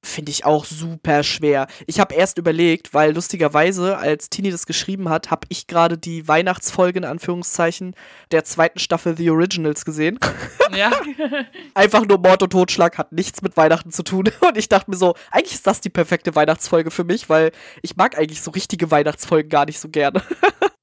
Finde 0.05 0.33
ich 0.33 0.45
auch 0.45 0.65
super 0.65 1.23
schwer. 1.23 1.69
Ich 1.87 2.01
habe 2.01 2.17
erst 2.17 2.37
überlegt, 2.37 2.93
weil 2.93 3.15
lustigerweise, 3.15 3.99
als 3.99 4.29
Tini 4.31 4.51
das 4.51 4.67
geschrieben 4.67 5.09
hat, 5.09 5.31
habe 5.31 5.47
ich 5.49 5.69
gerade 5.69 5.97
die 5.97 6.27
Weihnachtsfolge 6.27 6.99
in 6.99 7.05
Anführungszeichen 7.05 7.95
der 8.33 8.43
zweiten 8.43 8.81
Staffel 8.81 9.17
The 9.17 9.31
Originals 9.31 9.85
gesehen. 9.85 10.19
ja. 10.77 10.91
Einfach 11.75 12.05
nur 12.05 12.19
Mord 12.19 12.43
und 12.43 12.51
Totschlag 12.51 12.99
hat 12.99 13.13
nichts 13.13 13.43
mit 13.43 13.57
Weihnachten 13.57 13.93
zu 13.93 14.03
tun. 14.03 14.29
Und 14.41 14.57
ich 14.59 14.69
dachte 14.69 14.91
mir 14.91 14.97
so, 14.97 15.15
eigentlich 15.31 15.55
ist 15.55 15.67
das 15.67 15.81
die 15.81 15.91
perfekte 15.91 16.35
Weihnachtsfolge 16.35 16.91
für 16.91 17.05
mich, 17.05 17.29
weil 17.29 17.53
ich 17.83 17.97
mag 17.97 18.19
eigentlich 18.19 18.43
so 18.43 18.51
richtige 18.51 18.91
Weihnachtsfolgen 18.91 19.49
gar 19.49 19.67
nicht 19.67 19.79
so 19.79 19.89
gerne. 19.89 20.23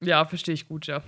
Ja, 0.00 0.24
verstehe 0.24 0.54
ich 0.54 0.66
gut, 0.66 0.86
ja. 0.86 1.02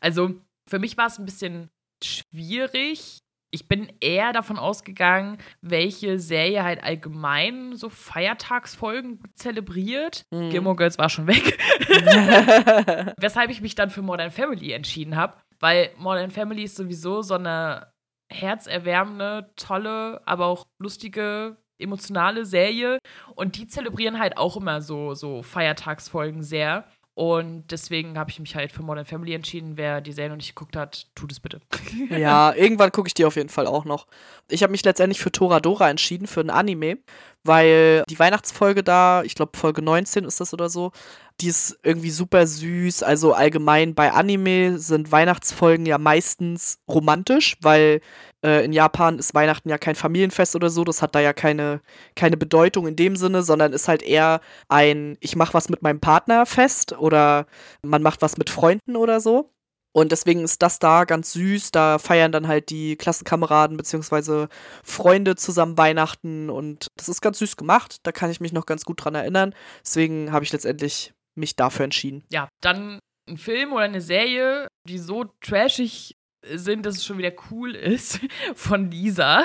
also, 0.00 0.34
für 0.68 0.78
mich 0.78 0.96
war 0.96 1.08
es 1.08 1.18
ein 1.18 1.24
bisschen 1.24 1.68
schwierig. 2.02 3.22
Ich 3.54 3.68
bin 3.68 3.92
eher 4.00 4.32
davon 4.32 4.58
ausgegangen, 4.58 5.36
welche 5.60 6.18
Serie 6.18 6.64
halt 6.64 6.82
allgemein 6.82 7.76
so 7.76 7.90
Feiertagsfolgen 7.90 9.20
zelebriert. 9.34 10.24
Mhm. 10.30 10.48
Gilmore 10.48 10.76
Girls 10.76 10.96
war 10.96 11.10
schon 11.10 11.26
weg. 11.26 11.58
Weshalb 13.18 13.50
ich 13.50 13.60
mich 13.60 13.74
dann 13.74 13.90
für 13.90 14.00
Modern 14.00 14.30
Family 14.30 14.72
entschieden 14.72 15.16
habe. 15.16 15.36
Weil 15.60 15.90
Modern 15.98 16.30
Family 16.30 16.64
ist 16.64 16.76
sowieso 16.76 17.20
so 17.20 17.34
eine 17.34 17.92
herzerwärmende, 18.30 19.52
tolle, 19.56 20.22
aber 20.24 20.46
auch 20.46 20.66
lustige, 20.78 21.58
emotionale 21.78 22.46
Serie. 22.46 22.98
Und 23.34 23.56
die 23.58 23.66
zelebrieren 23.66 24.18
halt 24.18 24.38
auch 24.38 24.56
immer 24.56 24.80
so, 24.80 25.14
so 25.14 25.42
Feiertagsfolgen 25.42 26.42
sehr. 26.42 26.86
Und 27.14 27.64
deswegen 27.70 28.18
habe 28.18 28.30
ich 28.30 28.40
mich 28.40 28.56
halt 28.56 28.72
für 28.72 28.82
Modern 28.82 29.04
Family 29.04 29.34
entschieden. 29.34 29.76
Wer 29.76 30.00
die 30.00 30.12
Serie 30.12 30.30
noch 30.30 30.36
nicht 30.36 30.54
geguckt 30.54 30.76
hat, 30.76 31.08
tut 31.14 31.30
es 31.30 31.40
bitte. 31.40 31.60
ja, 32.08 32.54
irgendwann 32.54 32.90
gucke 32.90 33.08
ich 33.08 33.14
die 33.14 33.26
auf 33.26 33.36
jeden 33.36 33.50
Fall 33.50 33.66
auch 33.66 33.84
noch. 33.84 34.06
Ich 34.48 34.62
habe 34.62 34.70
mich 34.70 34.84
letztendlich 34.84 35.20
für 35.20 35.30
Toradora 35.30 35.90
entschieden, 35.90 36.26
für 36.26 36.40
ein 36.40 36.48
Anime, 36.48 36.98
weil 37.44 38.04
die 38.08 38.18
Weihnachtsfolge 38.18 38.82
da, 38.82 39.22
ich 39.22 39.34
glaube 39.34 39.56
Folge 39.56 39.82
19 39.82 40.24
ist 40.24 40.40
das 40.40 40.52
oder 40.52 40.68
so, 40.68 40.92
die 41.40 41.48
ist 41.48 41.78
irgendwie 41.82 42.10
super 42.10 42.46
süß. 42.46 43.02
Also 43.02 43.32
allgemein 43.32 43.94
bei 43.94 44.12
Anime 44.12 44.78
sind 44.78 45.10
Weihnachtsfolgen 45.10 45.86
ja 45.86 45.98
meistens 45.98 46.78
romantisch, 46.88 47.56
weil 47.60 48.00
äh, 48.44 48.64
in 48.64 48.72
Japan 48.72 49.18
ist 49.18 49.34
Weihnachten 49.34 49.68
ja 49.68 49.78
kein 49.78 49.94
Familienfest 49.94 50.54
oder 50.56 50.70
so. 50.70 50.84
Das 50.84 51.02
hat 51.02 51.14
da 51.14 51.20
ja 51.20 51.32
keine, 51.32 51.80
keine 52.16 52.36
Bedeutung 52.36 52.86
in 52.86 52.96
dem 52.96 53.16
Sinne, 53.16 53.42
sondern 53.42 53.72
ist 53.72 53.88
halt 53.88 54.02
eher 54.02 54.40
ein, 54.68 55.16
ich 55.20 55.36
mache 55.36 55.54
was 55.54 55.68
mit 55.68 55.82
meinem 55.82 56.00
Partner 56.00 56.46
fest 56.46 56.92
oder 56.92 57.46
man 57.82 58.02
macht 58.02 58.22
was 58.22 58.36
mit 58.38 58.50
Freunden 58.50 58.96
oder 58.96 59.20
so. 59.20 59.50
Und 59.92 60.10
deswegen 60.10 60.42
ist 60.42 60.62
das 60.62 60.78
da 60.78 61.04
ganz 61.04 61.32
süß. 61.32 61.70
Da 61.70 61.98
feiern 61.98 62.32
dann 62.32 62.48
halt 62.48 62.70
die 62.70 62.96
Klassenkameraden 62.96 63.76
bzw. 63.76 64.46
Freunde 64.82 65.36
zusammen 65.36 65.76
Weihnachten 65.76 66.50
und 66.50 66.86
das 66.96 67.08
ist 67.08 67.20
ganz 67.20 67.38
süß 67.38 67.56
gemacht. 67.56 67.96
Da 68.02 68.12
kann 68.12 68.30
ich 68.30 68.40
mich 68.40 68.52
noch 68.52 68.66
ganz 68.66 68.84
gut 68.84 69.04
dran 69.04 69.14
erinnern. 69.14 69.54
Deswegen 69.84 70.32
habe 70.32 70.44
ich 70.44 70.52
letztendlich 70.52 71.12
mich 71.34 71.56
dafür 71.56 71.84
entschieden. 71.84 72.24
Ja, 72.30 72.48
dann 72.62 72.98
ein 73.28 73.36
Film 73.36 73.72
oder 73.72 73.84
eine 73.84 74.00
Serie, 74.00 74.68
die 74.88 74.98
so 74.98 75.24
trashig 75.40 76.16
sind, 76.44 76.84
dass 76.84 76.96
es 76.96 77.04
schon 77.04 77.18
wieder 77.18 77.32
cool 77.50 77.74
ist, 77.74 78.18
von 78.54 78.90
Lisa. 78.90 79.44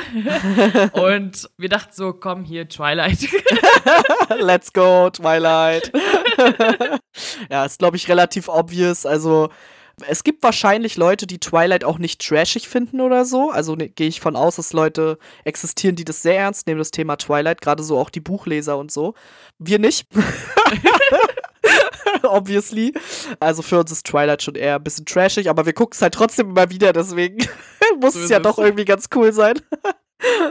Und 0.94 1.50
wir 1.58 1.70
dachten 1.70 1.92
so, 1.94 2.14
komm 2.14 2.44
hier, 2.44 2.68
Twilight. 2.68 3.28
Let's 4.40 4.74
go, 4.74 5.10
Twilight. 5.10 5.92
ja, 7.52 7.66
ist, 7.66 7.80
glaube 7.80 7.98
ich, 7.98 8.10
relativ 8.10 8.48
obvious. 8.48 9.06
Also, 9.06 9.50
es 10.08 10.24
gibt 10.24 10.44
wahrscheinlich 10.44 10.96
Leute, 10.98 11.26
die 11.26 11.40
Twilight 11.40 11.84
auch 11.84 11.98
nicht 11.98 12.22
trashig 12.26 12.68
finden 12.68 13.02
oder 13.02 13.26
so. 13.26 13.50
Also 13.50 13.76
ne, 13.76 13.90
gehe 13.90 14.08
ich 14.08 14.22
von 14.22 14.36
aus, 14.36 14.58
dass 14.58 14.74
Leute 14.74 15.18
existieren, 15.44 15.96
die 15.96 16.06
das 16.06 16.22
sehr 16.22 16.38
ernst 16.38 16.68
nehmen, 16.68 16.78
das 16.80 16.92
Thema 16.92 17.16
Twilight. 17.18 17.62
Gerade 17.62 17.82
so 17.84 17.98
auch 17.98 18.10
die 18.12 18.20
Buchleser 18.20 18.78
und 18.78 18.92
so. 18.92 19.16
Wir 19.58 19.80
nicht. 19.80 20.08
Obviously. 22.24 22.94
Also 23.40 23.62
für 23.62 23.80
uns 23.80 23.92
ist 23.92 24.06
Twilight 24.06 24.44
schon 24.44 24.56
eher 24.56 24.76
ein 24.76 24.84
bisschen 24.84 25.06
trashig, 25.06 25.50
aber 25.50 25.66
wir 25.66 25.74
gucken 25.74 25.96
es 25.96 26.02
halt 26.02 26.14
trotzdem 26.14 26.50
immer 26.52 26.70
wieder, 26.70 26.94
deswegen 26.94 27.38
muss 28.02 28.14
So 28.14 28.22
es 28.22 28.30
ja 28.30 28.38
es. 28.38 28.44
doch 28.44 28.58
irgendwie 28.58 28.86
ganz 28.86 29.08
cool 29.16 29.34
sein. 29.34 29.56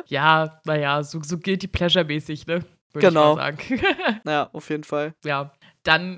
ja, 0.06 0.60
naja, 0.64 1.02
so, 1.02 1.20
so 1.22 1.38
guilty 1.38 1.66
pleasure-mäßig, 1.68 2.46
ne? 2.46 2.64
Würde 2.92 3.08
Genau. 3.08 3.32
ich 3.32 3.36
mal 3.36 3.42
sagen. 3.56 4.20
Ja, 4.26 4.50
auf 4.52 4.70
jeden 4.70 4.84
Fall. 4.84 5.14
ja, 5.24 5.52
dann 5.82 6.16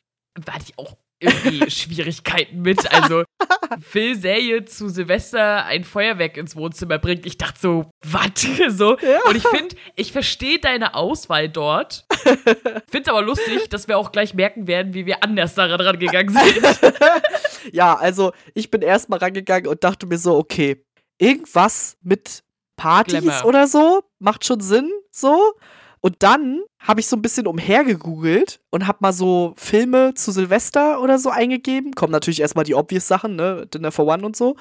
hatte 0.48 0.64
ich 0.68 0.78
auch 0.78 0.96
irgendwie 1.20 1.70
Schwierigkeiten 1.70 2.62
mit. 2.62 2.90
Also, 2.92 3.24
Phil 3.80 4.16
Serie 4.16 4.64
zu 4.64 4.88
Silvester 4.88 5.64
ein 5.64 5.84
Feuerwerk 5.84 6.36
ins 6.36 6.56
Wohnzimmer 6.56 6.98
bringt. 6.98 7.26
Ich 7.26 7.38
dachte 7.38 7.58
so, 7.60 7.90
was? 8.04 8.28
so. 8.76 8.98
Ja. 8.98 9.20
Und 9.26 9.36
ich 9.36 9.46
finde, 9.46 9.76
ich 9.96 10.12
verstehe 10.12 10.58
deine 10.58 10.94
Auswahl 10.94 11.48
dort. 11.48 12.04
Finde 12.88 13.02
es 13.02 13.08
aber 13.08 13.22
lustig, 13.22 13.68
dass 13.70 13.88
wir 13.88 13.98
auch 13.98 14.12
gleich 14.12 14.34
merken 14.34 14.66
werden, 14.66 14.94
wie 14.94 15.06
wir 15.06 15.22
anders 15.22 15.54
daran 15.54 15.80
rangegangen 15.80 16.34
sind. 16.34 16.80
Ja, 17.72 17.96
also 17.96 18.32
ich 18.54 18.70
bin 18.70 18.82
erstmal 18.82 19.18
rangegangen 19.18 19.66
und 19.66 19.84
dachte 19.84 20.06
mir 20.06 20.16
so, 20.16 20.36
okay, 20.36 20.84
irgendwas 21.18 21.96
mit 22.02 22.42
Partys 22.76 23.20
Glamour. 23.20 23.44
oder 23.44 23.66
so 23.66 24.02
macht 24.18 24.44
schon 24.44 24.60
Sinn, 24.60 24.90
so. 25.10 25.54
Und 26.00 26.16
dann 26.20 26.62
habe 26.78 27.00
ich 27.00 27.06
so 27.06 27.16
ein 27.16 27.22
bisschen 27.22 27.46
umhergegoogelt 27.46 28.60
und 28.70 28.86
habe 28.86 28.98
mal 29.00 29.12
so 29.12 29.54
Filme 29.56 30.14
zu 30.14 30.30
Silvester 30.30 31.00
oder 31.00 31.18
so 31.18 31.30
eingegeben. 31.30 31.92
Kommen 31.92 32.12
natürlich 32.12 32.40
erstmal 32.40 32.64
die 32.64 32.74
obvious 32.74 33.08
Sachen, 33.08 33.36
ne? 33.36 33.66
Dinner 33.66 33.90
for 33.90 34.06
One 34.06 34.24
und 34.24 34.36
so. 34.36 34.56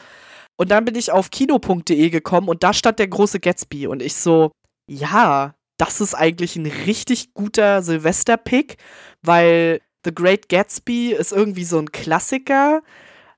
Und 0.57 0.71
dann 0.71 0.85
bin 0.85 0.95
ich 0.95 1.11
auf 1.11 1.29
kino.de 1.29 2.09
gekommen 2.09 2.49
und 2.49 2.63
da 2.63 2.73
stand 2.73 2.99
der 2.99 3.07
große 3.07 3.39
Gatsby. 3.39 3.87
Und 3.87 4.01
ich 4.01 4.15
so, 4.15 4.51
ja, 4.89 5.53
das 5.77 6.01
ist 6.01 6.15
eigentlich 6.15 6.55
ein 6.55 6.65
richtig 6.65 7.33
guter 7.35 7.83
Silvester-Pick, 7.83 8.77
weil 9.21 9.81
The 10.03 10.13
Great 10.13 10.49
Gatsby 10.49 11.13
ist 11.13 11.31
irgendwie 11.31 11.65
so 11.65 11.77
ein 11.77 11.91
Klassiker. 11.91 12.81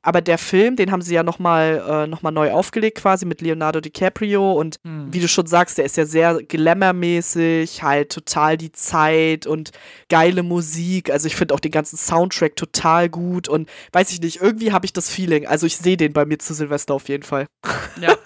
Aber 0.01 0.21
der 0.21 0.37
Film, 0.37 0.77
den 0.77 0.91
haben 0.91 1.01
sie 1.01 1.13
ja 1.13 1.23
nochmal 1.23 1.83
äh, 1.87 2.07
noch 2.07 2.21
neu 2.21 2.51
aufgelegt, 2.51 2.99
quasi 2.99 3.25
mit 3.25 3.41
Leonardo 3.41 3.81
DiCaprio. 3.81 4.53
Und 4.53 4.77
mhm. 4.83 5.11
wie 5.11 5.19
du 5.19 5.27
schon 5.27 5.45
sagst, 5.45 5.77
der 5.77 5.85
ist 5.85 5.97
ja 5.97 6.05
sehr 6.05 6.41
glamourmäßig, 6.41 7.83
halt 7.83 8.11
total 8.11 8.57
die 8.57 8.71
Zeit 8.71 9.45
und 9.45 9.71
geile 10.09 10.43
Musik. 10.43 11.11
Also 11.11 11.27
ich 11.27 11.35
finde 11.35 11.53
auch 11.53 11.59
den 11.59 11.71
ganzen 11.71 11.97
Soundtrack 11.97 12.55
total 12.55 13.09
gut. 13.09 13.49
Und 13.49 13.69
weiß 13.91 14.11
ich 14.11 14.21
nicht, 14.21 14.41
irgendwie 14.41 14.71
habe 14.71 14.85
ich 14.85 14.93
das 14.93 15.09
Feeling. 15.09 15.45
Also 15.45 15.65
ich 15.65 15.75
sehe 15.77 15.97
den 15.97 16.13
bei 16.13 16.25
mir 16.25 16.39
zu 16.39 16.53
Silvester 16.53 16.93
auf 16.93 17.09
jeden 17.09 17.23
Fall. 17.23 17.47
Ja. 17.99 18.15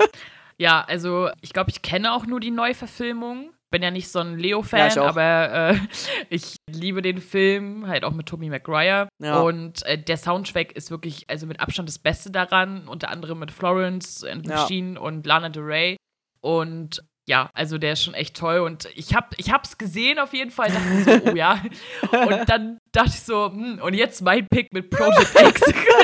Ja, 0.58 0.86
also 0.88 1.30
ich 1.42 1.52
glaube, 1.52 1.72
ich 1.72 1.82
kenne 1.82 2.14
auch 2.14 2.26
nur 2.28 2.40
die 2.40 2.52
Neuverfilmung 2.52 3.53
bin 3.74 3.82
ja 3.82 3.90
nicht 3.90 4.08
so 4.08 4.20
ein 4.20 4.38
Leo-Fan, 4.38 4.92
ja, 4.96 5.04
aber 5.04 5.72
äh, 5.72 5.76
ich 6.30 6.58
liebe 6.70 7.02
den 7.02 7.18
Film, 7.18 7.88
halt 7.88 8.04
auch 8.04 8.14
mit 8.14 8.28
Tommy 8.28 8.48
McGuire. 8.48 9.10
Ja. 9.18 9.40
Und 9.40 9.84
äh, 9.88 9.98
der 9.98 10.18
Soundtrack 10.18 10.74
ist 10.74 10.92
wirklich, 10.92 11.28
also 11.28 11.48
mit 11.48 11.60
Abstand 11.60 11.90
das 11.90 11.98
Beste 11.98 12.30
daran, 12.30 12.88
unter 12.88 13.10
anderem 13.10 13.40
mit 13.40 13.52
Florence 13.52 14.24
and 14.24 14.48
ja. 14.48 14.58
Machine 14.58 15.02
und 15.02 15.26
Lana 15.26 15.50
Del 15.50 15.64
Rey. 15.64 15.98
Und 16.40 17.04
ja, 17.26 17.50
also 17.56 17.80
der 17.80 17.94
ist 17.94 18.04
schon 18.04 18.14
echt 18.14 18.38
toll 18.38 18.60
und 18.60 18.88
ich 18.94 19.16
hab, 19.16 19.34
ich 19.40 19.52
hab's 19.52 19.80
gesehen 19.80 20.20
auf 20.20 20.34
jeden 20.34 20.52
Fall, 20.52 20.70
dachte 20.70 21.22
so, 21.22 21.32
oh 21.32 21.36
ja. 21.36 21.64
Und 22.12 22.50
dann 22.50 22.78
dachte 22.92 23.12
ich 23.14 23.22
so, 23.22 23.50
hm, 23.50 23.80
und 23.82 23.94
jetzt 23.94 24.22
mein 24.22 24.46
Pick 24.50 24.72
mit 24.74 24.90
Project 24.90 25.34
X. 25.40 25.62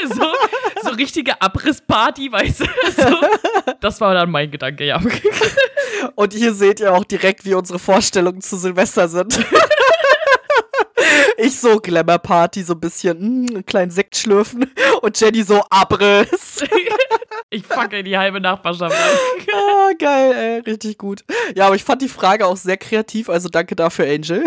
so, 0.15 0.25
so 0.81 0.89
richtige 0.95 1.39
Abrissparty, 1.41 2.31
weißt 2.31 2.61
du? 2.61 2.65
So, 2.95 3.17
das 3.79 4.01
war 4.01 4.13
dann 4.13 4.31
mein 4.31 4.49
Gedanke, 4.49 4.85
ja. 4.85 4.99
Und 6.15 6.33
hier 6.33 6.53
seht 6.53 6.79
ihr 6.79 6.93
auch 6.93 7.03
direkt, 7.03 7.45
wie 7.45 7.53
unsere 7.53 7.79
Vorstellungen 7.79 8.41
zu 8.41 8.57
Silvester 8.57 9.07
sind. 9.07 9.39
ich 11.37 11.59
so 11.59 11.77
Glamour 11.79 12.19
Party, 12.19 12.63
so 12.63 12.73
ein 12.73 12.79
bisschen, 12.79 13.19
mh, 13.19 13.51
einen 13.51 13.65
kleinen 13.65 13.91
Sekt 13.91 14.17
schlürfen 14.17 14.71
und 15.01 15.19
Jenny 15.19 15.43
so 15.43 15.63
Abriss. 15.69 16.63
ich 17.49 17.65
fucke 17.65 18.03
die 18.03 18.17
halbe 18.17 18.39
Nachbarschaft 18.39 18.95
an. 18.95 19.53
ah, 19.53 19.91
geil, 19.97 20.33
ey, 20.33 20.59
richtig 20.59 20.97
gut. 20.97 21.23
Ja, 21.55 21.67
aber 21.67 21.75
ich 21.75 21.83
fand 21.83 22.01
die 22.01 22.09
Frage 22.09 22.45
auch 22.45 22.57
sehr 22.57 22.77
kreativ, 22.77 23.29
also 23.29 23.49
danke 23.49 23.75
dafür, 23.75 24.05
Angel. 24.05 24.43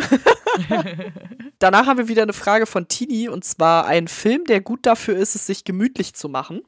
Danach 1.58 1.86
haben 1.86 1.98
wir 1.98 2.08
wieder 2.08 2.22
eine 2.22 2.32
Frage 2.32 2.66
von 2.66 2.88
Tini 2.88 3.28
und 3.28 3.44
zwar 3.44 3.86
ein 3.86 4.08
Film, 4.08 4.44
der 4.44 4.60
gut 4.60 4.84
dafür 4.84 5.16
ist, 5.16 5.34
es 5.34 5.46
sich 5.46 5.64
gemütlich 5.64 6.14
zu 6.14 6.28
machen. 6.28 6.62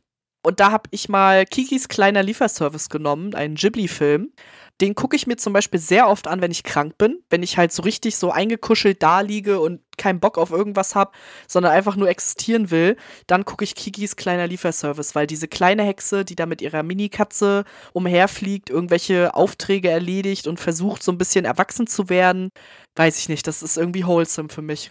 Und 0.44 0.60
da 0.60 0.70
habe 0.70 0.88
ich 0.90 1.08
mal 1.08 1.46
Kikis 1.46 1.88
kleiner 1.88 2.22
Lieferservice 2.22 2.90
genommen, 2.90 3.34
einen 3.34 3.54
Ghibli-Film. 3.54 4.32
Den 4.80 4.94
gucke 4.94 5.14
ich 5.14 5.26
mir 5.26 5.36
zum 5.36 5.52
Beispiel 5.52 5.78
sehr 5.78 6.08
oft 6.08 6.26
an, 6.26 6.40
wenn 6.40 6.50
ich 6.50 6.64
krank 6.64 6.98
bin, 6.98 7.22
wenn 7.30 7.42
ich 7.42 7.58
halt 7.58 7.72
so 7.72 7.82
richtig 7.82 8.16
so 8.16 8.30
eingekuschelt 8.30 9.02
da 9.02 9.20
liege 9.20 9.60
und 9.60 9.80
keinen 9.96 10.20
Bock 10.20 10.38
auf 10.38 10.50
irgendwas 10.50 10.94
habe, 10.94 11.12
sondern 11.46 11.72
einfach 11.72 11.96
nur 11.96 12.08
existieren 12.08 12.70
will, 12.70 12.96
dann 13.26 13.44
gucke 13.44 13.64
ich 13.64 13.74
Kikis 13.74 14.16
kleiner 14.16 14.46
Lieferservice, 14.46 15.14
weil 15.14 15.26
diese 15.26 15.48
kleine 15.48 15.82
Hexe, 15.82 16.24
die 16.24 16.36
da 16.36 16.46
mit 16.46 16.62
ihrer 16.62 16.82
Minikatze 16.82 17.64
umherfliegt, 17.92 18.70
irgendwelche 18.70 19.34
Aufträge 19.34 19.90
erledigt 19.90 20.46
und 20.46 20.60
versucht 20.60 21.02
so 21.02 21.12
ein 21.12 21.18
bisschen 21.18 21.44
erwachsen 21.44 21.86
zu 21.86 22.08
werden, 22.08 22.50
weiß 22.96 23.18
ich 23.18 23.28
nicht, 23.28 23.46
das 23.46 23.62
ist 23.62 23.76
irgendwie 23.76 24.06
wholesome 24.06 24.48
für 24.48 24.62
mich. 24.62 24.90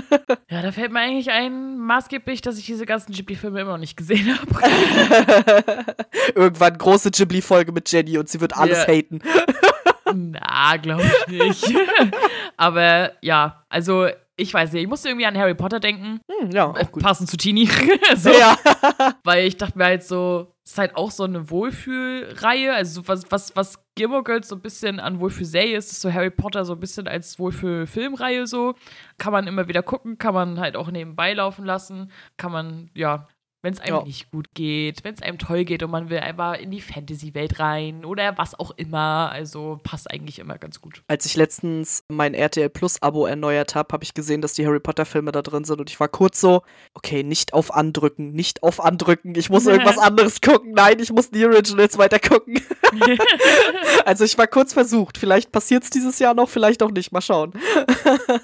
ja, 0.50 0.62
da 0.62 0.72
fällt 0.72 0.92
mir 0.92 1.00
eigentlich 1.00 1.30
ein, 1.30 1.78
maßgeblich, 1.78 2.40
dass 2.40 2.58
ich 2.58 2.66
diese 2.66 2.86
ganzen 2.86 3.12
Ghibli-Filme 3.12 3.60
immer 3.60 3.72
noch 3.72 3.78
nicht 3.78 3.96
gesehen 3.96 4.36
habe. 4.38 5.94
Irgendwann 6.34 6.78
große 6.78 7.10
Ghibli-Folge 7.10 7.72
mit 7.72 7.90
Jenny 7.90 8.18
und 8.18 8.28
sie 8.28 8.40
wird 8.40 8.56
alles 8.56 8.86
yeah. 8.86 8.96
haten. 8.96 9.22
Na, 10.14 10.76
glaube 10.76 11.02
ich 11.02 11.28
nicht. 11.28 11.66
Aber 12.56 13.12
ja, 13.22 13.64
also 13.68 14.08
ich 14.36 14.52
weiß 14.52 14.72
nicht, 14.72 14.82
ich 14.82 14.88
musste 14.88 15.08
irgendwie 15.08 15.26
an 15.26 15.36
Harry 15.36 15.54
Potter 15.54 15.78
denken. 15.78 16.20
Hm, 16.30 16.50
ja, 16.50 16.66
auch 16.66 16.92
gut. 16.92 17.02
Passend 17.02 17.30
zu 17.30 17.36
Teenie. 17.36 17.68
so. 18.16 18.30
Ja. 18.30 18.58
Weil 19.22 19.46
ich 19.46 19.56
dachte 19.56 19.78
mir 19.78 19.84
halt 19.84 20.02
so, 20.02 20.54
es 20.64 20.72
ist 20.72 20.78
halt 20.78 20.96
auch 20.96 21.10
so 21.10 21.24
eine 21.24 21.50
Wohlfühlreihe. 21.50 22.74
Also 22.74 23.06
was, 23.06 23.30
was, 23.30 23.54
was 23.54 23.78
Gilmore 23.94 24.24
Girls 24.24 24.48
so 24.48 24.56
ein 24.56 24.62
bisschen 24.62 24.98
an 24.98 25.20
Wohlfühlserie 25.20 25.76
ist, 25.76 25.92
ist 25.92 26.00
so 26.00 26.12
Harry 26.12 26.30
Potter 26.30 26.64
so 26.64 26.72
ein 26.72 26.80
bisschen 26.80 27.06
als 27.06 27.38
Wohlfühl-Filmreihe 27.38 28.46
so. 28.46 28.74
Kann 29.18 29.32
man 29.32 29.46
immer 29.46 29.68
wieder 29.68 29.82
gucken, 29.82 30.18
kann 30.18 30.34
man 30.34 30.58
halt 30.58 30.76
auch 30.76 30.90
nebenbei 30.90 31.32
laufen 31.34 31.64
lassen, 31.64 32.10
kann 32.36 32.50
man, 32.50 32.90
ja, 32.94 33.28
wenn 33.64 33.72
es 33.72 33.80
einem 33.80 33.96
ja. 33.96 34.02
nicht 34.04 34.30
gut 34.30 34.48
geht, 34.52 35.04
wenn 35.04 35.14
es 35.14 35.22
einem 35.22 35.38
toll 35.38 35.64
geht 35.64 35.82
und 35.82 35.90
man 35.90 36.10
will 36.10 36.18
einfach 36.18 36.58
in 36.58 36.70
die 36.70 36.82
Fantasy-Welt 36.82 37.58
rein 37.58 38.04
oder 38.04 38.36
was 38.36 38.58
auch 38.58 38.72
immer. 38.76 39.30
Also 39.32 39.80
passt 39.82 40.10
eigentlich 40.10 40.38
immer 40.38 40.58
ganz 40.58 40.82
gut. 40.82 41.02
Als 41.08 41.24
ich 41.24 41.34
letztens 41.34 42.04
mein 42.08 42.34
RTL 42.34 42.68
Plus-Abo 42.68 43.24
erneuert 43.24 43.74
habe, 43.74 43.92
habe 43.92 44.04
ich 44.04 44.12
gesehen, 44.12 44.42
dass 44.42 44.52
die 44.52 44.66
Harry 44.66 44.80
Potter-Filme 44.80 45.32
da 45.32 45.40
drin 45.40 45.64
sind 45.64 45.80
und 45.80 45.88
ich 45.88 45.98
war 45.98 46.08
kurz 46.08 46.40
so, 46.40 46.62
okay, 46.92 47.22
nicht 47.22 47.54
auf 47.54 47.74
andrücken, 47.74 48.32
nicht 48.32 48.62
auf 48.62 48.84
andrücken, 48.84 49.34
ich 49.34 49.48
muss 49.48 49.66
irgendwas 49.66 49.96
anderes 50.04 50.42
gucken. 50.42 50.72
Nein, 50.72 51.00
ich 51.00 51.10
muss 51.10 51.30
die 51.30 51.46
Originals 51.46 51.96
weiter 51.96 52.18
gucken. 52.18 52.60
also 54.04 54.24
ich 54.24 54.36
war 54.36 54.46
kurz 54.46 54.74
versucht. 54.74 55.16
Vielleicht 55.16 55.52
passiert 55.52 55.84
es 55.84 55.90
dieses 55.90 56.18
Jahr 56.18 56.34
noch, 56.34 56.50
vielleicht 56.50 56.82
auch 56.82 56.90
nicht. 56.90 57.12
Mal 57.12 57.22
schauen. 57.22 57.54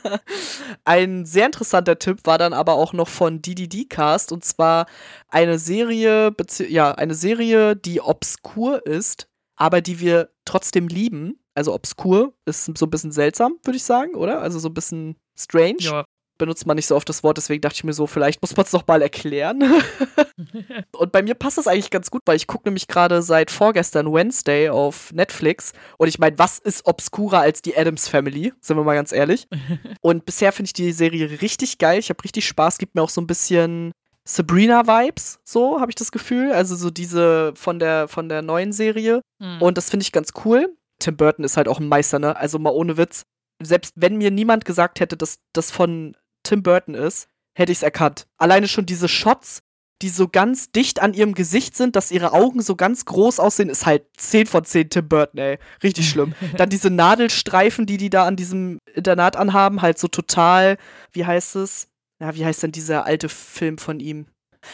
Ein 0.84 1.26
sehr 1.26 1.46
interessanter 1.46 1.98
Tipp 1.98 2.20
war 2.24 2.38
dann 2.38 2.54
aber 2.54 2.74
auch 2.74 2.94
noch 2.94 3.08
von 3.08 3.42
DDD 3.42 3.84
Cast 3.88 4.32
und 4.32 4.44
zwar 4.44 4.86
eine 5.28 5.58
Serie, 5.58 6.34
ja, 6.68 6.92
eine 6.92 7.14
Serie, 7.14 7.76
die 7.76 8.00
obskur 8.00 8.86
ist, 8.86 9.28
aber 9.56 9.80
die 9.80 10.00
wir 10.00 10.30
trotzdem 10.44 10.88
lieben. 10.88 11.38
Also 11.54 11.74
obskur 11.74 12.32
ist 12.46 12.64
so 12.76 12.86
ein 12.86 12.90
bisschen 12.90 13.12
seltsam, 13.12 13.56
würde 13.64 13.76
ich 13.76 13.84
sagen, 13.84 14.14
oder? 14.14 14.40
Also 14.40 14.58
so 14.58 14.68
ein 14.68 14.74
bisschen 14.74 15.16
strange. 15.36 15.80
Ja. 15.80 16.04
Benutzt 16.38 16.66
man 16.66 16.76
nicht 16.76 16.86
so 16.86 16.96
oft 16.96 17.06
das 17.06 17.22
Wort, 17.22 17.36
deswegen 17.36 17.60
dachte 17.60 17.74
ich 17.74 17.84
mir 17.84 17.92
so, 17.92 18.06
vielleicht 18.06 18.40
muss 18.40 18.56
man 18.56 18.64
es 18.64 18.72
mal 18.86 19.02
erklären. 19.02 19.62
und 20.96 21.12
bei 21.12 21.20
mir 21.20 21.34
passt 21.34 21.58
das 21.58 21.66
eigentlich 21.66 21.90
ganz 21.90 22.10
gut, 22.10 22.22
weil 22.24 22.36
ich 22.36 22.46
gucke 22.46 22.66
nämlich 22.66 22.88
gerade 22.88 23.20
seit 23.20 23.50
vorgestern 23.50 24.10
Wednesday 24.10 24.70
auf 24.70 25.12
Netflix. 25.12 25.74
Und 25.98 26.08
ich 26.08 26.18
meine, 26.18 26.38
was 26.38 26.58
ist 26.58 26.86
obskurer 26.86 27.40
als 27.40 27.60
die 27.60 27.76
Adams 27.76 28.08
Family? 28.08 28.54
Sind 28.62 28.78
wir 28.78 28.84
mal 28.84 28.94
ganz 28.94 29.12
ehrlich. 29.12 29.48
und 30.00 30.24
bisher 30.24 30.52
finde 30.52 30.68
ich 30.68 30.72
die 30.72 30.92
Serie 30.92 31.42
richtig 31.42 31.76
geil. 31.76 31.98
Ich 31.98 32.08
habe 32.08 32.24
richtig 32.24 32.46
Spaß, 32.46 32.78
gibt 32.78 32.94
mir 32.94 33.02
auch 33.02 33.10
so 33.10 33.20
ein 33.20 33.26
bisschen 33.26 33.92
Sabrina-Vibes, 34.34 35.40
so 35.44 35.80
habe 35.80 35.90
ich 35.90 35.96
das 35.96 36.12
Gefühl. 36.12 36.52
Also 36.52 36.76
so 36.76 36.90
diese 36.90 37.52
von 37.54 37.78
der, 37.78 38.08
von 38.08 38.28
der 38.28 38.42
neuen 38.42 38.72
Serie. 38.72 39.22
Mhm. 39.38 39.62
Und 39.62 39.78
das 39.78 39.90
finde 39.90 40.02
ich 40.02 40.12
ganz 40.12 40.32
cool. 40.44 40.74
Tim 40.98 41.16
Burton 41.16 41.44
ist 41.44 41.56
halt 41.56 41.68
auch 41.68 41.80
ein 41.80 41.88
Meister, 41.88 42.18
ne? 42.18 42.36
Also 42.36 42.58
mal 42.58 42.70
ohne 42.70 42.96
Witz. 42.96 43.22
Selbst 43.62 43.94
wenn 43.96 44.16
mir 44.16 44.30
niemand 44.30 44.64
gesagt 44.64 45.00
hätte, 45.00 45.16
dass 45.16 45.38
das 45.52 45.70
von 45.70 46.16
Tim 46.42 46.62
Burton 46.62 46.94
ist, 46.94 47.28
hätte 47.54 47.72
ich 47.72 47.78
es 47.78 47.82
erkannt. 47.82 48.26
Alleine 48.38 48.68
schon 48.68 48.86
diese 48.86 49.08
Shots, 49.08 49.62
die 50.02 50.08
so 50.08 50.28
ganz 50.28 50.70
dicht 50.70 51.02
an 51.02 51.12
ihrem 51.12 51.34
Gesicht 51.34 51.76
sind, 51.76 51.94
dass 51.94 52.10
ihre 52.10 52.32
Augen 52.32 52.62
so 52.62 52.74
ganz 52.74 53.04
groß 53.04 53.38
aussehen, 53.38 53.68
ist 53.68 53.84
halt 53.84 54.04
10 54.16 54.46
von 54.46 54.64
10 54.64 54.88
Tim 54.88 55.08
Burton, 55.08 55.38
ey. 55.40 55.58
Richtig 55.82 56.08
schlimm. 56.10 56.34
Dann 56.56 56.70
diese 56.70 56.90
Nadelstreifen, 56.90 57.84
die 57.84 57.98
die 57.98 58.10
da 58.10 58.26
an 58.26 58.36
diesem 58.36 58.78
Internat 58.94 59.36
anhaben, 59.36 59.82
halt 59.82 59.98
so 59.98 60.08
total, 60.08 60.78
wie 61.12 61.26
heißt 61.26 61.56
es? 61.56 61.89
Ja, 62.20 62.34
wie 62.34 62.44
heißt 62.44 62.62
denn 62.62 62.72
dieser 62.72 63.06
alte 63.06 63.28
Film 63.28 63.78
von 63.78 64.00
ihm? 64.00 64.26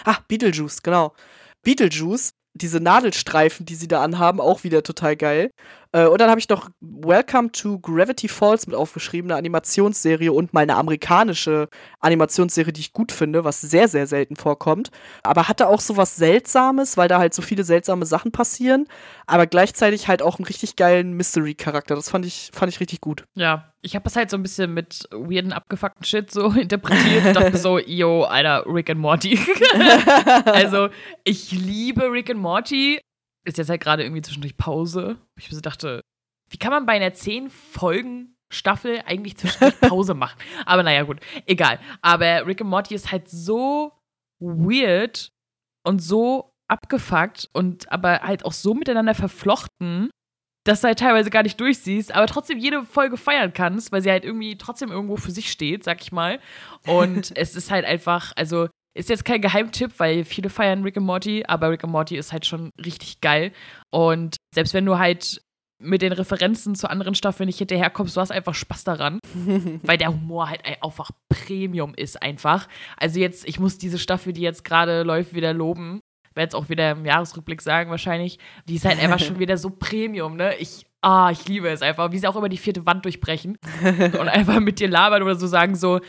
Ah, 0.05 0.19
Beetlejuice, 0.29 0.83
genau. 0.83 1.15
Beetlejuice, 1.63 2.33
diese 2.55 2.81
Nadelstreifen, 2.81 3.67
die 3.67 3.75
sie 3.75 3.89
da 3.89 4.03
anhaben, 4.03 4.41
auch 4.41 4.65
wieder 4.65 4.83
total 4.83 5.17
geil. 5.17 5.51
Äh, 5.93 6.07
und 6.07 6.21
dann 6.21 6.31
habe 6.31 6.41
ich 6.41 6.49
noch 6.49 6.71
Welcome 6.81 7.53
to 7.53 7.79
Gravity 7.79 8.29
Falls 8.29 8.67
mit 8.67 8.75
aufgeschrieben, 8.75 9.31
eine 9.31 9.39
Animationsserie 9.39 10.33
und 10.33 10.55
mal 10.55 10.63
eine 10.63 10.75
amerikanische 10.77 11.69
Animationsserie, 12.01 12.73
die 12.73 12.81
ich 12.81 12.93
gut 12.93 13.13
finde, 13.13 13.45
was 13.45 13.61
sehr, 13.61 13.89
sehr 13.89 14.07
selten 14.07 14.37
vorkommt. 14.37 14.91
Aber 15.23 15.49
hatte 15.49 15.69
auch 15.69 15.81
so 15.81 15.97
was 15.97 16.17
Seltsames, 16.17 16.97
weil 16.97 17.09
da 17.09 17.19
halt 17.19 17.35
so 17.35 17.43
viele 17.43 17.65
seltsame 17.65 18.07
Sachen 18.07 18.33
passieren, 18.33 18.87
aber 19.27 19.47
gleichzeitig 19.47 20.09
halt 20.09 20.23
auch 20.23 20.39
einen 20.39 20.47
richtig 20.47 20.77
geilen 20.77 21.13
Mystery-Charakter. 21.13 21.95
Das 21.95 22.11
fand 22.11 22.27
ich, 22.27 22.51
fand 22.53 22.73
ich 22.73 22.81
richtig 22.81 23.01
gut. 23.01 23.25
Ja, 23.35 23.73
ich 23.87 23.95
habe 23.95 24.03
das 24.03 24.17
halt 24.17 24.31
so 24.31 24.37
ein 24.37 24.43
bisschen 24.43 24.75
mit 24.75 25.09
weirden, 25.13 25.53
abgefuckten 25.53 26.05
Shit 26.05 26.33
so 26.33 26.49
interpretiert. 26.51 27.25
Ich 27.25 27.33
dachte 27.33 27.57
so, 27.57 27.79
yo, 27.79 28.25
Alter, 28.25 28.65
Rick 28.67 28.91
and 28.91 29.01
Morty. 29.01 29.39
also, 30.45 30.89
ich 31.23 31.53
liebe 31.53 32.11
Rick 32.11 32.29
and 32.31 32.41
Morty, 32.41 33.01
ist 33.45 33.59
jetzt 33.59 33.71
halt 33.71 33.81
gerade 33.81 34.03
irgendwie 34.03 34.23
zwischendurch 34.23 34.57
Pause. 34.57 35.19
Ich 35.39 35.49
dachte, 35.61 36.01
wie 36.51 36.57
kann 36.57 36.73
man 36.73 36.85
bei 36.85 36.95
einer 36.95 37.15
zehn 37.15 37.49
Folgen 37.49 38.35
Staffel 38.53 39.03
eigentlich 39.07 39.37
zwischendurch 39.37 39.81
Pause 39.89 40.15
machen? 40.15 40.37
Aber 40.65 40.83
naja, 40.83 41.05
gut, 41.05 41.21
egal. 41.47 41.79
Aber 42.03 42.45
Rick 42.45 42.63
and 42.63 42.71
Morty 42.71 42.93
ist 42.93 43.13
halt 43.13 43.29
so 43.31 43.93
weird 44.41 45.31
und 45.85 46.01
so 46.01 46.53
abgefuckt 46.69 47.49
und 47.53 47.91
aber 47.93 48.23
halt 48.23 48.45
auch 48.45 48.53
so 48.53 48.75
miteinander 48.75 49.15
verflochten, 49.15 50.11
dass 50.67 50.81
du 50.81 50.89
halt 50.89 50.99
teilweise 50.99 51.31
gar 51.31 51.43
nicht 51.43 51.61
durchsiehst, 51.61 52.13
aber 52.13 52.27
trotzdem 52.27 52.59
jede 52.59 52.85
Folge 52.85 53.17
feiern 53.17 53.53
kannst, 53.53 53.93
weil 53.93 54.03
sie 54.03 54.11
halt 54.11 54.25
irgendwie 54.25 54.59
trotzdem 54.59 54.91
irgendwo 54.91 55.17
für 55.17 55.31
sich 55.31 55.51
steht, 55.51 55.85
sag 55.85 56.03
ich 56.03 56.13
mal. 56.13 56.41
Und 56.87 57.33
es 57.37 57.55
ist 57.55 57.71
halt 57.71 57.85
einfach, 57.85 58.33
also 58.37 58.69
ist 58.95 59.09
jetzt 59.09 59.25
kein 59.25 59.43
Geheimtipp, 59.43 59.93
weil 59.99 60.25
viele 60.25 60.51
feiern 60.51 60.83
Rick 60.83 60.97
and 60.97 61.07
Morty, 61.07 61.45
aber 61.47 61.71
Rick 61.71 61.85
and 61.85 61.93
Morty 61.93 62.17
ist 62.17 62.33
halt 62.33 62.47
schon 62.47 62.71
richtig 62.85 63.21
geil. 63.21 63.53
Und 63.91 64.37
selbst 64.55 64.75
wenn 64.75 64.87
du 64.87 64.99
halt 64.99 65.41
mit 65.79 66.01
den 66.01 66.13
Referenzen 66.13 66.75
zu 66.75 66.89
anderen 66.89 67.15
Staffeln 67.15 67.47
nicht 67.47 67.59
hinterherkommst, 67.59 68.17
du 68.17 68.21
hast 68.21 68.31
einfach 68.31 68.55
Spaß 68.55 68.85
daran, 68.85 69.21
weil 69.83 69.99
der 69.99 70.09
Humor 70.09 70.49
halt 70.49 70.63
einfach 70.83 71.11
Premium 71.29 71.95
ist 71.95 72.23
einfach. 72.23 72.67
Also 72.97 73.21
jetzt, 73.21 73.47
ich 73.47 73.61
muss 73.61 73.79
diese 73.79 73.99
Staffel, 73.99 74.33
die 74.33 74.41
jetzt 74.41 74.65
gerade 74.65 75.03
läuft, 75.03 75.35
wieder 75.35 75.53
loben. 75.53 76.01
Werde 76.37 76.47
jetzt 76.47 76.55
auch 76.55 76.69
wieder 76.69 76.93
im 76.93 77.05
Jahresrückblick 77.05 77.63
sagen 77.63 77.91
wahrscheinlich. 77.91 78.39
Die 78.69 78.77
ist 78.77 78.85
halt 78.85 79.03
einfach 79.03 79.19
schon 79.25 79.39
wieder 79.39 79.57
so 79.57 79.71
Premium, 79.71 80.37
ne? 80.37 80.55
Ich, 80.57 80.87
ah, 81.01 81.31
ich 81.31 81.49
liebe 81.49 81.69
es 81.69 81.83
einfach, 81.83 82.13
wie 82.13 82.19
sie 82.19 82.29
auch 82.29 82.37
immer 82.37 82.49
die 82.49 82.59
vierte 82.59 82.87
Wand 82.87 83.05
durchbrechen 83.05 83.59
und 83.85 84.29
einfach 84.29 84.61
mit 84.61 84.79
dir 84.79 84.89
labern 84.89 85.23
oder 85.23 85.35
so 85.35 85.47
sagen 85.47 85.75
so, 85.75 86.01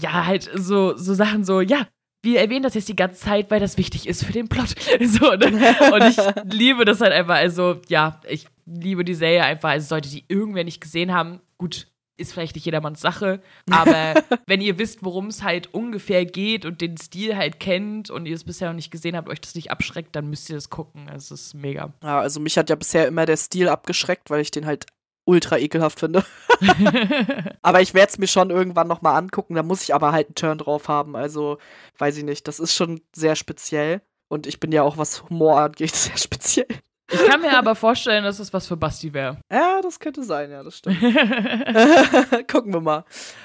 ja, 0.00 0.26
halt 0.26 0.50
so, 0.54 0.96
so 0.96 1.14
Sachen 1.14 1.44
so, 1.44 1.60
ja, 1.60 1.86
wir 2.22 2.40
erwähnen 2.40 2.62
das 2.62 2.74
jetzt 2.74 2.88
die 2.88 2.96
ganze 2.96 3.20
Zeit, 3.20 3.50
weil 3.50 3.60
das 3.60 3.78
wichtig 3.78 4.06
ist 4.06 4.24
für 4.24 4.32
den 4.32 4.48
Plot. 4.48 4.74
So, 5.00 5.30
ne? 5.32 5.74
Und 5.92 6.04
ich 6.04 6.18
liebe 6.52 6.84
das 6.84 7.00
halt 7.00 7.12
einfach. 7.12 7.36
Also, 7.36 7.80
ja, 7.88 8.20
ich 8.28 8.46
liebe 8.66 9.04
die 9.04 9.14
Serie 9.14 9.42
einfach. 9.42 9.70
Also, 9.70 9.88
sollte 9.88 10.10
die 10.10 10.24
irgendwer 10.28 10.64
nicht 10.64 10.80
gesehen 10.80 11.14
haben, 11.14 11.40
gut, 11.56 11.86
ist 12.20 12.32
vielleicht 12.32 12.54
nicht 12.54 12.64
jedermanns 12.64 13.00
Sache. 13.00 13.40
Aber 13.70 14.14
wenn 14.46 14.60
ihr 14.60 14.78
wisst, 14.78 15.04
worum 15.04 15.28
es 15.28 15.42
halt 15.42 15.72
ungefähr 15.74 16.24
geht 16.24 16.64
und 16.64 16.80
den 16.80 16.96
Stil 16.96 17.36
halt 17.36 17.60
kennt 17.60 18.10
und 18.10 18.26
ihr 18.26 18.34
es 18.34 18.44
bisher 18.44 18.68
noch 18.68 18.76
nicht 18.76 18.90
gesehen 18.90 19.16
habt, 19.16 19.28
euch 19.28 19.40
das 19.40 19.54
nicht 19.54 19.70
abschreckt, 19.70 20.14
dann 20.14 20.30
müsst 20.30 20.48
ihr 20.50 20.56
das 20.56 20.70
gucken. 20.70 21.08
Es 21.14 21.30
ist 21.30 21.54
mega. 21.54 21.92
Ja, 22.02 22.20
also 22.20 22.40
mich 22.40 22.56
hat 22.58 22.70
ja 22.70 22.76
bisher 22.76 23.08
immer 23.08 23.26
der 23.26 23.36
Stil 23.36 23.68
abgeschreckt, 23.68 24.30
weil 24.30 24.40
ich 24.40 24.50
den 24.50 24.66
halt 24.66 24.86
ultra 25.24 25.58
ekelhaft 25.58 26.00
finde. 26.00 26.24
aber 27.62 27.80
ich 27.80 27.94
werde 27.94 28.10
es 28.10 28.18
mir 28.18 28.26
schon 28.26 28.50
irgendwann 28.50 28.88
nochmal 28.88 29.16
angucken. 29.16 29.54
Da 29.54 29.62
muss 29.62 29.82
ich 29.82 29.94
aber 29.94 30.12
halt 30.12 30.28
einen 30.28 30.34
Turn 30.34 30.58
drauf 30.58 30.88
haben. 30.88 31.16
Also, 31.16 31.58
weiß 31.98 32.16
ich 32.16 32.24
nicht. 32.24 32.48
Das 32.48 32.60
ist 32.60 32.74
schon 32.74 33.00
sehr 33.14 33.36
speziell. 33.36 34.02
Und 34.28 34.46
ich 34.46 34.60
bin 34.60 34.72
ja 34.72 34.82
auch, 34.82 34.96
was 34.96 35.28
Humor 35.28 35.60
angeht, 35.60 35.94
sehr 35.94 36.16
speziell. 36.16 36.66
Ich 37.12 37.24
kann 37.26 37.40
mir 37.40 37.56
aber 37.56 37.74
vorstellen, 37.74 38.24
dass 38.24 38.38
es 38.38 38.52
was 38.52 38.66
für 38.66 38.76
Basti 38.76 39.12
wäre. 39.12 39.38
Ja, 39.50 39.80
das 39.82 39.98
könnte 39.98 40.22
sein, 40.22 40.50
ja, 40.50 40.62
das 40.62 40.78
stimmt. 40.78 41.00
Gucken 42.50 42.72
wir 42.72 42.80
mal. 42.80 43.04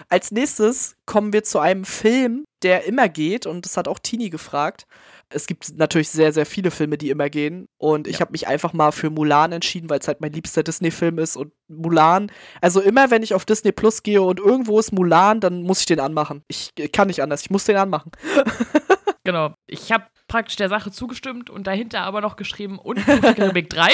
Als 0.10 0.32
nächstes 0.32 0.96
kommen 1.06 1.34
wir 1.34 1.44
zu 1.44 1.60
einem 1.60 1.86
Film, 1.86 2.46
der 2.62 2.86
immer 2.86 3.10
geht, 3.10 3.46
und 3.46 3.66
das 3.66 3.78
hat 3.78 3.88
auch 3.88 4.00
Tini 4.00 4.30
gefragt. 4.30 4.86
Es 5.30 5.48
gibt 5.48 5.78
natürlich 5.78 6.10
sehr, 6.10 6.32
sehr 6.32 6.46
viele 6.46 6.70
Filme, 6.70 6.98
die 6.98 7.10
immer 7.10 7.30
gehen. 7.30 7.68
Und 7.78 8.08
ich 8.08 8.16
ja. 8.16 8.20
habe 8.22 8.32
mich 8.32 8.48
einfach 8.48 8.74
mal 8.74 8.92
für 8.92 9.10
Mulan 9.10 9.52
entschieden, 9.52 9.90
weil 9.90 10.00
es 10.00 10.08
halt 10.08 10.22
mein 10.22 10.32
liebster 10.32 10.64
Disney-Film 10.64 11.18
ist. 11.18 11.36
Und 11.36 11.52
Mulan, 11.68 12.32
also 12.62 12.80
immer 12.80 13.10
wenn 13.10 13.24
ich 13.24 13.34
auf 13.34 13.46
Disney 13.46 13.72
Plus 13.72 14.04
gehe 14.04 14.22
und 14.22 14.40
irgendwo 14.40 14.80
ist 14.80 14.92
Mulan, 14.92 15.40
dann 15.40 15.64
muss 15.64 15.80
ich 15.80 15.86
den 15.88 16.00
anmachen. 16.00 16.44
Ich 16.48 16.74
kann 16.92 17.08
nicht 17.08 17.24
anders, 17.24 17.42
ich 17.42 17.50
muss 17.50 17.66
den 17.66 17.78
anmachen. 17.78 18.12
genau. 19.26 19.54
Ich 19.68 19.92
habe 19.92 20.06
praktisch 20.28 20.56
der 20.56 20.70
Sache 20.70 20.92
zugestimmt 20.92 21.50
und 21.50 21.68
dahinter 21.68 22.02
aber 22.02 22.22
noch 22.22 22.36
geschrieben 22.36 22.80
und 22.80 23.06
Karibik 23.06 23.70
3. 23.72 23.90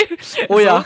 Oh 0.48 0.58
so. 0.58 0.60
ja. 0.60 0.86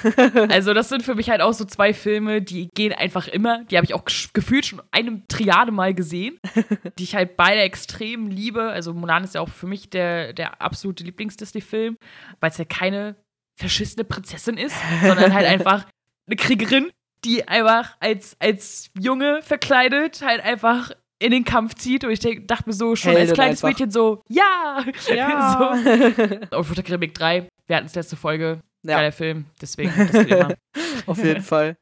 also 0.50 0.74
das 0.74 0.90
sind 0.90 1.04
für 1.04 1.16
mich 1.16 1.30
halt 1.30 1.42
auch 1.42 1.54
so 1.54 1.66
zwei 1.66 1.94
Filme, 1.94 2.42
die 2.42 2.70
gehen 2.70 2.94
einfach 2.94 3.28
immer. 3.28 3.64
Die 3.66 3.78
habe 3.78 3.86
ich 3.86 3.94
auch 3.94 4.06
gefühlt 4.34 4.66
schon 4.66 4.82
einem 4.92 5.28
Triade 5.28 5.72
mal 5.72 5.94
gesehen, 5.94 6.40
die 6.98 7.04
ich 7.04 7.16
halt 7.16 7.38
beide 7.38 7.62
extrem 7.62 8.28
liebe. 8.28 8.64
Also 8.64 8.94
Mulan 8.94 9.24
ist 9.24 9.36
ja 9.36 9.42
auch 9.42 9.50
für 9.50 9.68
mich 9.68 9.90
der, 9.90 10.34
der 10.34 10.62
absolute 10.62 11.04
Lieblings-Disney-Film, 11.04 11.98
weil 12.40 12.50
es 12.50 12.58
ja 12.58 12.66
keine 12.66 13.16
verschissene 13.56 14.04
Prinzessin 14.04 14.58
ist, 14.58 14.76
sondern 15.04 15.34
halt 15.34 15.46
einfach 15.48 15.86
eine 16.26 16.36
Kriegerin, 16.36 16.92
die 17.24 17.48
einfach 17.48 17.96
als, 18.00 18.36
als 18.40 18.90
Junge 19.00 19.42
verkleidet 19.42 20.22
halt 20.22 20.42
einfach 20.42 20.92
in 21.26 21.32
den 21.32 21.44
Kampf 21.44 21.76
zieht. 21.76 22.04
Und 22.04 22.12
ich 22.12 22.20
denk, 22.20 22.48
dachte 22.48 22.64
mir 22.68 22.74
so 22.74 22.96
schon 22.96 23.12
Heldin 23.12 23.30
als 23.30 23.34
kleines 23.34 23.64
einfach. 23.64 23.80
Mädchen 23.80 23.92
so, 23.92 24.22
ja! 24.30 24.86
Ja! 25.14 25.78
so. 26.52 26.58
Und 26.58 26.86
Karibik 26.86 27.14
3, 27.14 27.48
wir 27.68 27.76
hatten 27.76 27.88
es 27.88 27.96
letzte 27.96 28.16
Folge, 28.16 28.62
ja. 28.84 28.98
geiler 28.98 29.12
Film, 29.12 29.46
deswegen 29.62 29.92
das 29.96 30.56
Auf 31.08 31.24
jeden 31.24 31.42
Fall. 31.42 31.78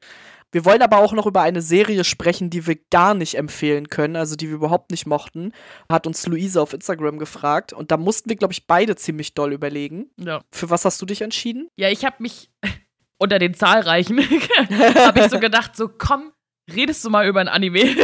Wir 0.53 0.65
wollen 0.65 0.83
aber 0.83 0.99
auch 0.99 1.13
noch 1.13 1.25
über 1.25 1.41
eine 1.41 1.63
Serie 1.63 2.03
sprechen, 2.03 2.51
die 2.51 2.67
wir 2.67 2.77
gar 2.91 3.15
nicht 3.15 3.35
empfehlen 3.35 3.89
können, 3.89 4.15
also 4.15 4.35
die 4.35 4.49
wir 4.49 4.55
überhaupt 4.55 4.91
nicht 4.91 5.07
mochten. 5.07 5.51
Hat 5.89 6.05
uns 6.05 6.27
Luise 6.27 6.61
auf 6.61 6.73
Instagram 6.73 7.17
gefragt 7.17 7.73
und 7.73 7.89
da 7.89 7.97
mussten 7.97 8.29
wir, 8.29 8.35
glaube 8.35 8.53
ich, 8.53 8.67
beide 8.67 8.95
ziemlich 8.95 9.33
doll 9.33 9.51
überlegen. 9.51 10.11
Ja. 10.17 10.41
Für 10.51 10.69
was 10.69 10.85
hast 10.85 11.01
du 11.01 11.07
dich 11.07 11.21
entschieden? 11.23 11.69
Ja, 11.75 11.89
ich 11.89 12.05
habe 12.05 12.17
mich 12.19 12.51
unter 13.17 13.39
den 13.39 13.55
zahlreichen 13.55 14.19
habe 14.19 15.21
ich 15.21 15.31
so 15.31 15.39
gedacht, 15.39 15.75
so 15.75 15.89
komm, 15.89 16.31
redest 16.71 17.03
du 17.05 17.09
mal 17.09 17.27
über 17.27 17.39
ein 17.39 17.47
Anime. 17.47 17.95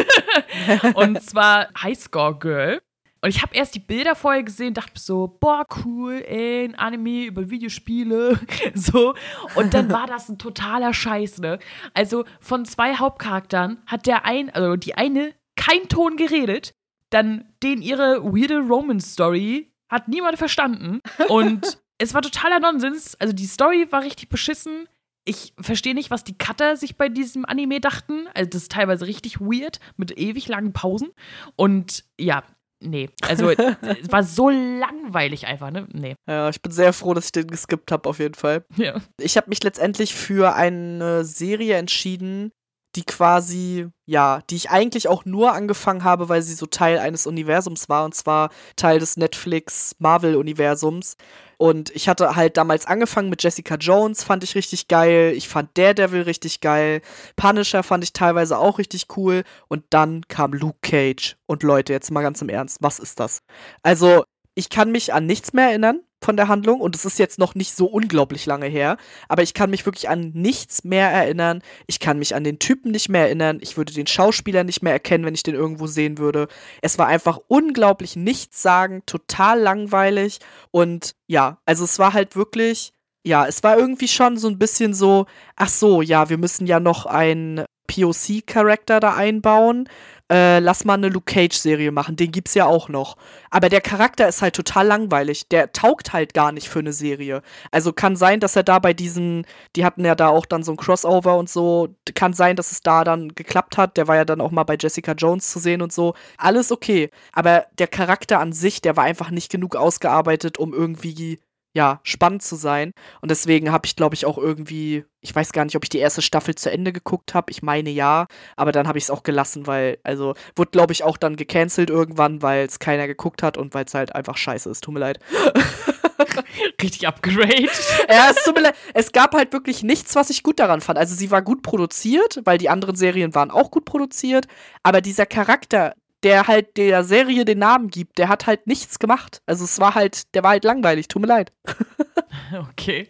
und 0.94 1.22
zwar 1.24 1.70
Highscore 1.82 2.38
Girl. 2.38 2.82
Und 3.22 3.30
ich 3.30 3.42
habe 3.42 3.54
erst 3.54 3.76
die 3.76 3.80
Bilder 3.80 4.16
vorher 4.16 4.44
gesehen, 4.44 4.74
dachte 4.74 5.00
so, 5.00 5.28
boah, 5.28 5.66
cool, 5.84 6.24
ey, 6.26 6.64
ein 6.64 6.76
Anime 6.76 7.26
über 7.26 7.50
Videospiele, 7.50 8.40
so. 8.74 9.14
Und 9.56 9.74
dann 9.74 9.92
war 9.92 10.08
das 10.08 10.30
ein 10.30 10.38
totaler 10.38 10.94
Scheiß, 10.94 11.40
ne? 11.40 11.60
Also 11.94 12.24
von 12.40 12.64
zwei 12.64 12.96
Hauptcharakteren 12.96 13.82
hat 13.88 14.06
der 14.06 14.26
ein, 14.26 14.50
also 14.50 14.78
die 14.78 14.96
eine 14.96 15.34
kein 15.58 15.90
Ton 15.90 16.16
geredet, 16.16 16.74
dann 17.10 17.52
den 17.62 17.82
ihre 17.82 18.24
weirde 18.24 18.60
Romance 18.60 19.12
Story 19.12 19.74
hat 19.90 20.08
niemand 20.08 20.38
verstanden 20.38 21.02
und 21.28 21.80
es 21.98 22.14
war 22.14 22.22
totaler 22.22 22.60
Nonsens. 22.60 23.16
Also 23.16 23.34
die 23.34 23.48
Story 23.48 23.88
war 23.90 24.04
richtig 24.04 24.30
beschissen 24.30 24.88
ich 25.26 25.54
verstehe 25.60 25.94
nicht, 25.94 26.12
was 26.12 26.24
die 26.24 26.38
Cutter 26.38 26.76
sich 26.78 26.98
bei 26.98 27.10
diesem 27.10 27.46
Anime 27.46 27.80
dachten. 27.80 28.28
Also, 28.34 28.50
das 28.50 28.64
ist 28.64 28.72
teilweise 28.72 29.06
richtig 29.06 29.40
weird 29.40 29.80
mit 29.98 30.18
ewig 30.18 30.48
langen 30.48 30.74
Pausen. 30.74 31.10
Und 31.56 32.06
ja, 32.20 32.44
nee. 32.80 33.10
Also, 33.22 33.50
es 33.50 34.12
war 34.12 34.24
so 34.24 34.50
langweilig 34.50 35.46
einfach, 35.48 35.72
ne? 35.72 35.88
Nee. 35.94 36.16
Ja, 36.28 36.50
ich 36.50 36.62
bin 36.62 36.72
sehr 36.72 36.94
froh, 36.94 37.14
dass 37.14 37.26
ich 37.26 37.32
den 37.32 37.48
geskippt 37.48 37.92
habe, 37.92 38.10
auf 38.10 38.20
jeden 38.20 38.36
Fall. 38.36 38.66
Ja. 38.78 39.02
Ich 39.20 39.38
habe 39.38 39.50
mich 39.50 39.64
letztendlich 39.64 40.14
für 40.14 40.56
eine 40.56 41.24
Serie 41.26 41.76
entschieden, 41.76 42.52
die 42.96 43.04
quasi, 43.04 43.88
ja, 44.08 44.42
die 44.50 44.56
ich 44.56 44.72
eigentlich 44.72 45.08
auch 45.08 45.26
nur 45.26 45.54
angefangen 45.54 46.04
habe, 46.04 46.28
weil 46.30 46.42
sie 46.42 46.56
so 46.56 46.66
Teil 46.66 46.98
eines 46.98 47.28
Universums 47.28 47.88
war, 47.88 48.04
und 48.06 48.16
zwar 48.16 48.50
Teil 48.76 48.98
des 49.00 49.16
Netflix-Marvel-Universums. 49.18 51.16
Und 51.62 51.94
ich 51.94 52.08
hatte 52.08 52.38
halt 52.38 52.56
damals 52.56 52.86
angefangen 52.86 53.30
mit 53.30 53.44
Jessica 53.44 53.76
Jones, 53.76 54.24
fand 54.24 54.46
ich 54.46 54.56
richtig 54.56 54.88
geil. 54.88 55.34
Ich 55.36 55.50
fand 55.50 55.78
Daredevil 55.78 56.22
richtig 56.22 56.62
geil. 56.62 57.02
Punisher 57.36 57.84
fand 57.84 58.02
ich 58.06 58.14
teilweise 58.14 58.58
auch 58.58 58.80
richtig 58.80 59.08
cool. 59.18 59.44
Und 59.68 59.84
dann 59.90 60.26
kam 60.30 60.54
Luke 60.54 60.80
Cage. 60.82 61.36
Und 61.48 61.64
Leute, 61.64 61.92
jetzt 61.92 62.12
mal 62.12 62.22
ganz 62.22 62.42
im 62.42 62.48
Ernst, 62.48 62.78
was 62.80 62.98
ist 62.98 63.20
das? 63.20 63.42
Also, 63.84 64.24
ich 64.56 64.70
kann 64.70 64.94
mich 64.94 65.14
an 65.14 65.26
nichts 65.26 65.52
mehr 65.52 65.68
erinnern 65.68 66.00
von 66.30 66.38
der 66.38 66.48
Handlung 66.48 66.80
und 66.80 66.96
es 66.96 67.06
ist 67.06 67.18
jetzt 67.18 67.40
noch 67.40 67.56
nicht 67.56 67.76
so 67.76 67.88
unglaublich 67.88 68.46
lange 68.46 68.68
her, 68.68 68.98
aber 69.30 69.42
ich 69.42 69.56
kann 69.56 69.72
mich 69.72 69.88
wirklich 69.88 70.10
an 70.10 70.30
nichts 70.36 70.84
mehr 70.84 71.10
erinnern. 71.10 71.64
Ich 71.88 72.00
kann 72.00 72.20
mich 72.20 72.36
an 72.36 72.44
den 72.44 72.60
Typen 72.60 72.92
nicht 72.92 73.10
mehr 73.10 73.24
erinnern. 73.24 73.58
Ich 73.62 73.78
würde 73.78 73.94
den 73.94 74.06
Schauspieler 74.06 74.64
nicht 74.64 74.84
mehr 74.84 74.94
erkennen, 74.94 75.26
wenn 75.26 75.34
ich 75.34 75.42
den 75.42 75.56
irgendwo 75.56 75.88
sehen 75.88 76.20
würde. 76.20 76.48
Es 76.84 77.00
war 77.00 77.08
einfach 77.08 77.40
unglaublich 77.48 78.16
nichtssagend, 78.16 79.08
total 79.08 79.60
langweilig 79.60 80.38
und 80.70 81.16
ja, 81.26 81.58
also 81.66 81.84
es 81.84 81.98
war 81.98 82.14
halt 82.14 82.36
wirklich 82.36 82.94
ja, 83.26 83.48
es 83.48 83.64
war 83.64 83.76
irgendwie 83.76 84.08
schon 84.08 84.38
so 84.38 84.48
ein 84.48 84.60
bisschen 84.60 84.94
so, 84.94 85.26
ach 85.56 85.70
so, 85.70 86.04
ja, 86.04 86.30
wir 86.30 86.38
müssen 86.38 86.68
ja 86.68 86.80
noch 86.80 87.08
einen 87.08 87.66
POC-Charakter 87.88 89.00
da 89.00 89.16
einbauen 89.16 89.90
äh, 90.32 90.60
lass 90.60 90.86
mal 90.86 90.94
eine 90.94 91.10
Luke 91.10 91.34
Cage-Serie 91.34 91.92
machen, 91.92 92.16
den 92.16 92.32
gibt's 92.32 92.54
ja 92.54 92.66
auch 92.66 92.88
noch. 92.90 93.18
Aber 93.50 93.70
der 93.70 93.82
Charakter 93.82 94.28
ist 94.28 94.42
halt 94.42 94.56
total 94.56 94.88
langweilig. 94.88 95.48
Der 95.50 95.72
taugt 95.72 96.14
halt 96.14 96.34
gar 96.34 96.52
nicht 96.52 96.70
für 96.70 96.80
eine 96.80 96.94
Serie. 96.94 97.42
Also 97.72 97.94
kann 97.94 98.16
sein, 98.16 98.40
dass 98.40 98.56
er 98.56 98.64
da 98.64 98.80
bei 98.80 98.94
diesen, 98.94 99.46
die 99.76 99.86
hatten 99.86 100.06
ja 100.06 100.16
da 100.16 100.28
auch 100.30 100.46
dann 100.46 100.64
so 100.64 100.72
ein 100.72 100.78
Crossover 100.78 101.38
und 101.38 101.50
so, 101.50 101.90
kann 102.14 102.34
sein, 102.34 102.56
dass 102.56 102.72
es 102.72 102.82
da 102.82 103.04
dann 103.04 103.30
geklappt 103.36 103.78
hat. 103.78 103.98
Der 103.98 104.08
war 104.08 104.16
ja 104.16 104.26
dann 104.26 104.42
auch 104.42 104.52
mal 104.52 104.64
bei 104.64 104.78
Jessica 104.80 105.14
Jones 105.14 105.50
zu 105.50 105.60
sehen 105.60 105.82
und 105.82 105.92
so. 105.92 106.14
Alles 106.38 106.72
okay. 106.72 107.10
Aber 107.34 107.66
der 107.80 107.88
Charakter 107.88 108.40
an 108.40 108.54
sich, 108.54 108.82
der 108.82 108.98
war 108.98 109.06
einfach 109.06 109.32
nicht 109.32 109.52
genug 109.52 109.76
ausgearbeitet, 109.76 110.60
um 110.60 110.74
irgendwie 110.74 111.40
ja, 111.74 112.00
spannend 112.04 112.42
zu 112.42 112.56
sein. 112.56 112.94
Und 113.22 113.30
deswegen 113.30 113.72
habe 113.72 113.86
ich, 113.86 113.96
glaube 113.96 114.16
ich, 114.16 114.26
auch 114.26 114.38
irgendwie, 114.38 115.06
ich 115.22 115.36
weiß 115.36 115.52
gar 115.52 115.66
nicht, 115.66 115.76
ob 115.76 115.84
ich 115.84 115.90
die 115.90 116.00
erste 116.00 116.22
Staffel 116.22 116.56
zu 116.56 116.72
Ende 116.72 116.92
geguckt 116.92 117.34
habe. 117.36 117.52
Ich 117.52 117.62
meine 117.62 117.92
ja, 117.92 118.26
aber 118.56 118.72
dann 118.72 118.88
habe 118.88 118.98
ich 118.98 119.06
es 119.06 119.12
auch 119.12 119.24
gelassen, 119.24 119.68
weil, 119.68 120.00
also, 120.04 120.34
wurde, 120.56 120.72
glaube 120.72 120.94
ich, 120.94 121.04
auch 121.04 121.18
dann 121.18 121.36
gecancelt 121.36 121.90
irgendwann, 121.90 122.42
weil 122.42 122.66
es 122.66 122.80
keiner 122.80 123.08
geguckt 123.08 123.44
hat 123.44 123.58
und 123.58 123.74
weil 123.74 123.86
es 123.86 123.94
halt 123.94 124.16
einfach 124.16 124.38
scheiße 124.38 124.70
ist. 124.70 124.84
Tut 124.84 124.96
mir 124.96 125.00
leid. 125.00 125.20
Richtig 126.82 127.08
upgrade. 127.08 127.70
Ja, 128.10 128.32
es 128.32 128.44
tut 128.44 128.56
mir 128.56 128.62
leid. 128.62 128.76
Es 128.94 129.12
gab 129.12 129.36
halt 129.36 129.54
wirklich 129.54 129.84
nichts, 129.84 130.16
was 130.16 130.32
ich 130.32 130.42
gut 130.44 130.60
daran 130.60 130.82
fand. 130.82 130.98
Also 130.98 131.14
sie 131.16 131.30
war 131.30 131.42
gut 131.42 131.62
produziert, 131.62 132.42
weil 132.46 132.58
die 132.58 132.70
anderen 132.70 132.96
Serien 132.96 133.36
waren 133.36 133.52
auch 133.52 133.70
gut 133.70 133.86
produziert. 133.86 134.48
Aber 134.82 135.02
dieser 135.02 135.26
Charakter, 135.26 135.94
der 136.24 136.48
halt 136.48 136.78
der 136.78 137.04
Serie 137.04 137.46
den 137.46 137.60
Namen 137.60 137.90
gibt, 137.90 138.18
der 138.18 138.30
hat 138.30 138.48
halt 138.48 138.68
nichts 138.68 139.00
gemacht. 139.00 139.42
Also 139.46 139.64
es 139.64 139.80
war 139.80 139.96
halt, 139.96 140.34
der 140.36 140.44
war 140.44 140.52
halt 140.52 140.64
langweilig, 140.64 141.08
tut 141.08 141.22
mir 141.22 141.28
leid. 141.28 141.54
okay. 142.70 143.10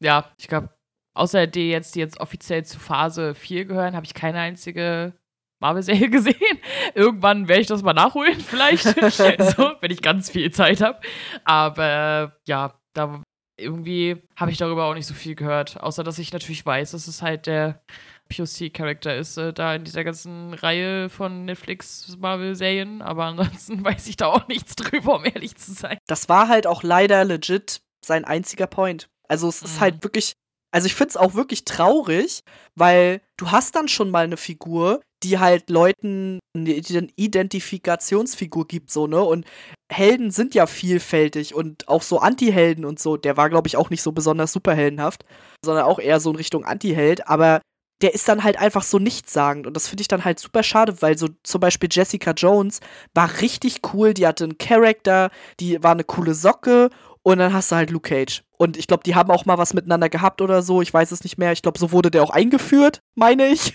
Ja, 0.00 0.30
ich 0.38 0.48
glaube, 0.48 0.70
außer 1.14 1.46
die 1.46 1.70
jetzt, 1.70 1.94
die 1.94 2.00
jetzt 2.00 2.20
offiziell 2.20 2.64
zu 2.64 2.78
Phase 2.78 3.34
4 3.34 3.66
gehören, 3.66 3.96
habe 3.96 4.06
ich 4.06 4.14
keine 4.14 4.40
einzige 4.40 5.14
Marvel-Serie 5.60 6.08
gesehen. 6.10 6.58
Irgendwann 6.94 7.48
werde 7.48 7.62
ich 7.62 7.66
das 7.66 7.82
mal 7.82 7.92
nachholen, 7.92 8.40
vielleicht. 8.40 8.84
so, 9.56 9.72
wenn 9.80 9.90
ich 9.90 10.02
ganz 10.02 10.30
viel 10.30 10.50
Zeit 10.50 10.80
habe. 10.80 11.00
Aber 11.44 12.38
ja, 12.46 12.80
da 12.94 13.22
irgendwie 13.58 14.22
habe 14.36 14.50
ich 14.52 14.58
darüber 14.58 14.84
auch 14.84 14.94
nicht 14.94 15.06
so 15.06 15.14
viel 15.14 15.34
gehört. 15.34 15.80
Außer 15.80 16.04
dass 16.04 16.18
ich 16.18 16.32
natürlich 16.32 16.64
weiß, 16.64 16.92
dass 16.92 17.08
es 17.08 17.22
halt 17.22 17.46
der 17.46 17.82
POC-Charakter 18.28 19.16
ist, 19.16 19.36
äh, 19.36 19.52
da 19.52 19.74
in 19.74 19.84
dieser 19.84 20.04
ganzen 20.04 20.54
Reihe 20.54 21.08
von 21.08 21.44
Netflix-Marvel-Serien. 21.44 23.02
Aber 23.02 23.24
ansonsten 23.24 23.84
weiß 23.84 24.06
ich 24.06 24.16
da 24.16 24.26
auch 24.26 24.48
nichts 24.48 24.76
drüber, 24.76 25.16
um 25.16 25.24
ehrlich 25.24 25.56
zu 25.56 25.72
sein. 25.72 25.98
Das 26.06 26.28
war 26.28 26.48
halt 26.48 26.66
auch 26.66 26.82
leider 26.82 27.24
legit 27.24 27.80
sein 28.04 28.24
einziger 28.24 28.66
Point. 28.66 29.08
Also 29.28 29.48
es 29.48 29.62
ist 29.62 29.76
mhm. 29.76 29.80
halt 29.80 30.04
wirklich 30.04 30.34
also 30.70 30.86
ich 30.86 30.94
finde 30.94 31.10
es 31.10 31.16
auch 31.16 31.34
wirklich 31.34 31.64
traurig, 31.64 32.42
weil 32.74 33.22
du 33.36 33.50
hast 33.50 33.74
dann 33.74 33.88
schon 33.88 34.10
mal 34.10 34.24
eine 34.24 34.36
Figur, 34.36 35.00
die 35.22 35.38
halt 35.38 35.70
Leuten 35.70 36.38
eine 36.54 36.74
Identifikationsfigur 37.16 38.66
gibt, 38.66 38.90
so, 38.90 39.06
ne? 39.06 39.22
Und 39.22 39.46
Helden 39.90 40.30
sind 40.30 40.54
ja 40.54 40.66
vielfältig 40.66 41.54
und 41.54 41.88
auch 41.88 42.02
so 42.02 42.18
Anti-Helden 42.18 42.84
und 42.84 43.00
so. 43.00 43.16
Der 43.16 43.36
war, 43.36 43.48
glaube 43.48 43.68
ich, 43.68 43.76
auch 43.76 43.90
nicht 43.90 44.02
so 44.02 44.12
besonders 44.12 44.52
superheldenhaft, 44.52 45.24
sondern 45.64 45.84
auch 45.84 45.98
eher 45.98 46.20
so 46.20 46.30
in 46.30 46.36
Richtung 46.36 46.64
Anti-Held. 46.64 47.26
Aber 47.26 47.60
der 48.00 48.14
ist 48.14 48.28
dann 48.28 48.44
halt 48.44 48.58
einfach 48.58 48.82
so 48.82 48.98
nichtssagend. 48.98 49.66
Und 49.66 49.74
das 49.74 49.88
finde 49.88 50.02
ich 50.02 50.08
dann 50.08 50.24
halt 50.24 50.38
super 50.38 50.62
schade, 50.62 51.00
weil 51.02 51.18
so 51.18 51.28
zum 51.42 51.60
Beispiel 51.60 51.88
Jessica 51.90 52.30
Jones 52.32 52.80
war 53.14 53.40
richtig 53.40 53.80
cool. 53.92 54.14
Die 54.14 54.26
hatte 54.26 54.44
einen 54.44 54.58
Charakter, 54.58 55.30
die 55.60 55.82
war 55.82 55.92
eine 55.92 56.04
coole 56.04 56.34
Socke 56.34 56.90
und 57.22 57.38
dann 57.38 57.52
hast 57.52 57.72
du 57.72 57.76
halt 57.76 57.90
Luke 57.90 58.08
Cage. 58.08 58.44
Und 58.56 58.76
ich 58.76 58.86
glaube, 58.86 59.02
die 59.04 59.14
haben 59.14 59.30
auch 59.30 59.44
mal 59.44 59.58
was 59.58 59.74
miteinander 59.74 60.08
gehabt 60.08 60.40
oder 60.40 60.62
so. 60.62 60.80
Ich 60.82 60.92
weiß 60.92 61.12
es 61.12 61.22
nicht 61.24 61.38
mehr. 61.38 61.52
Ich 61.52 61.62
glaube, 61.62 61.78
so 61.78 61.92
wurde 61.92 62.10
der 62.10 62.22
auch 62.22 62.30
eingeführt, 62.30 63.02
meine 63.14 63.48
ich. 63.48 63.74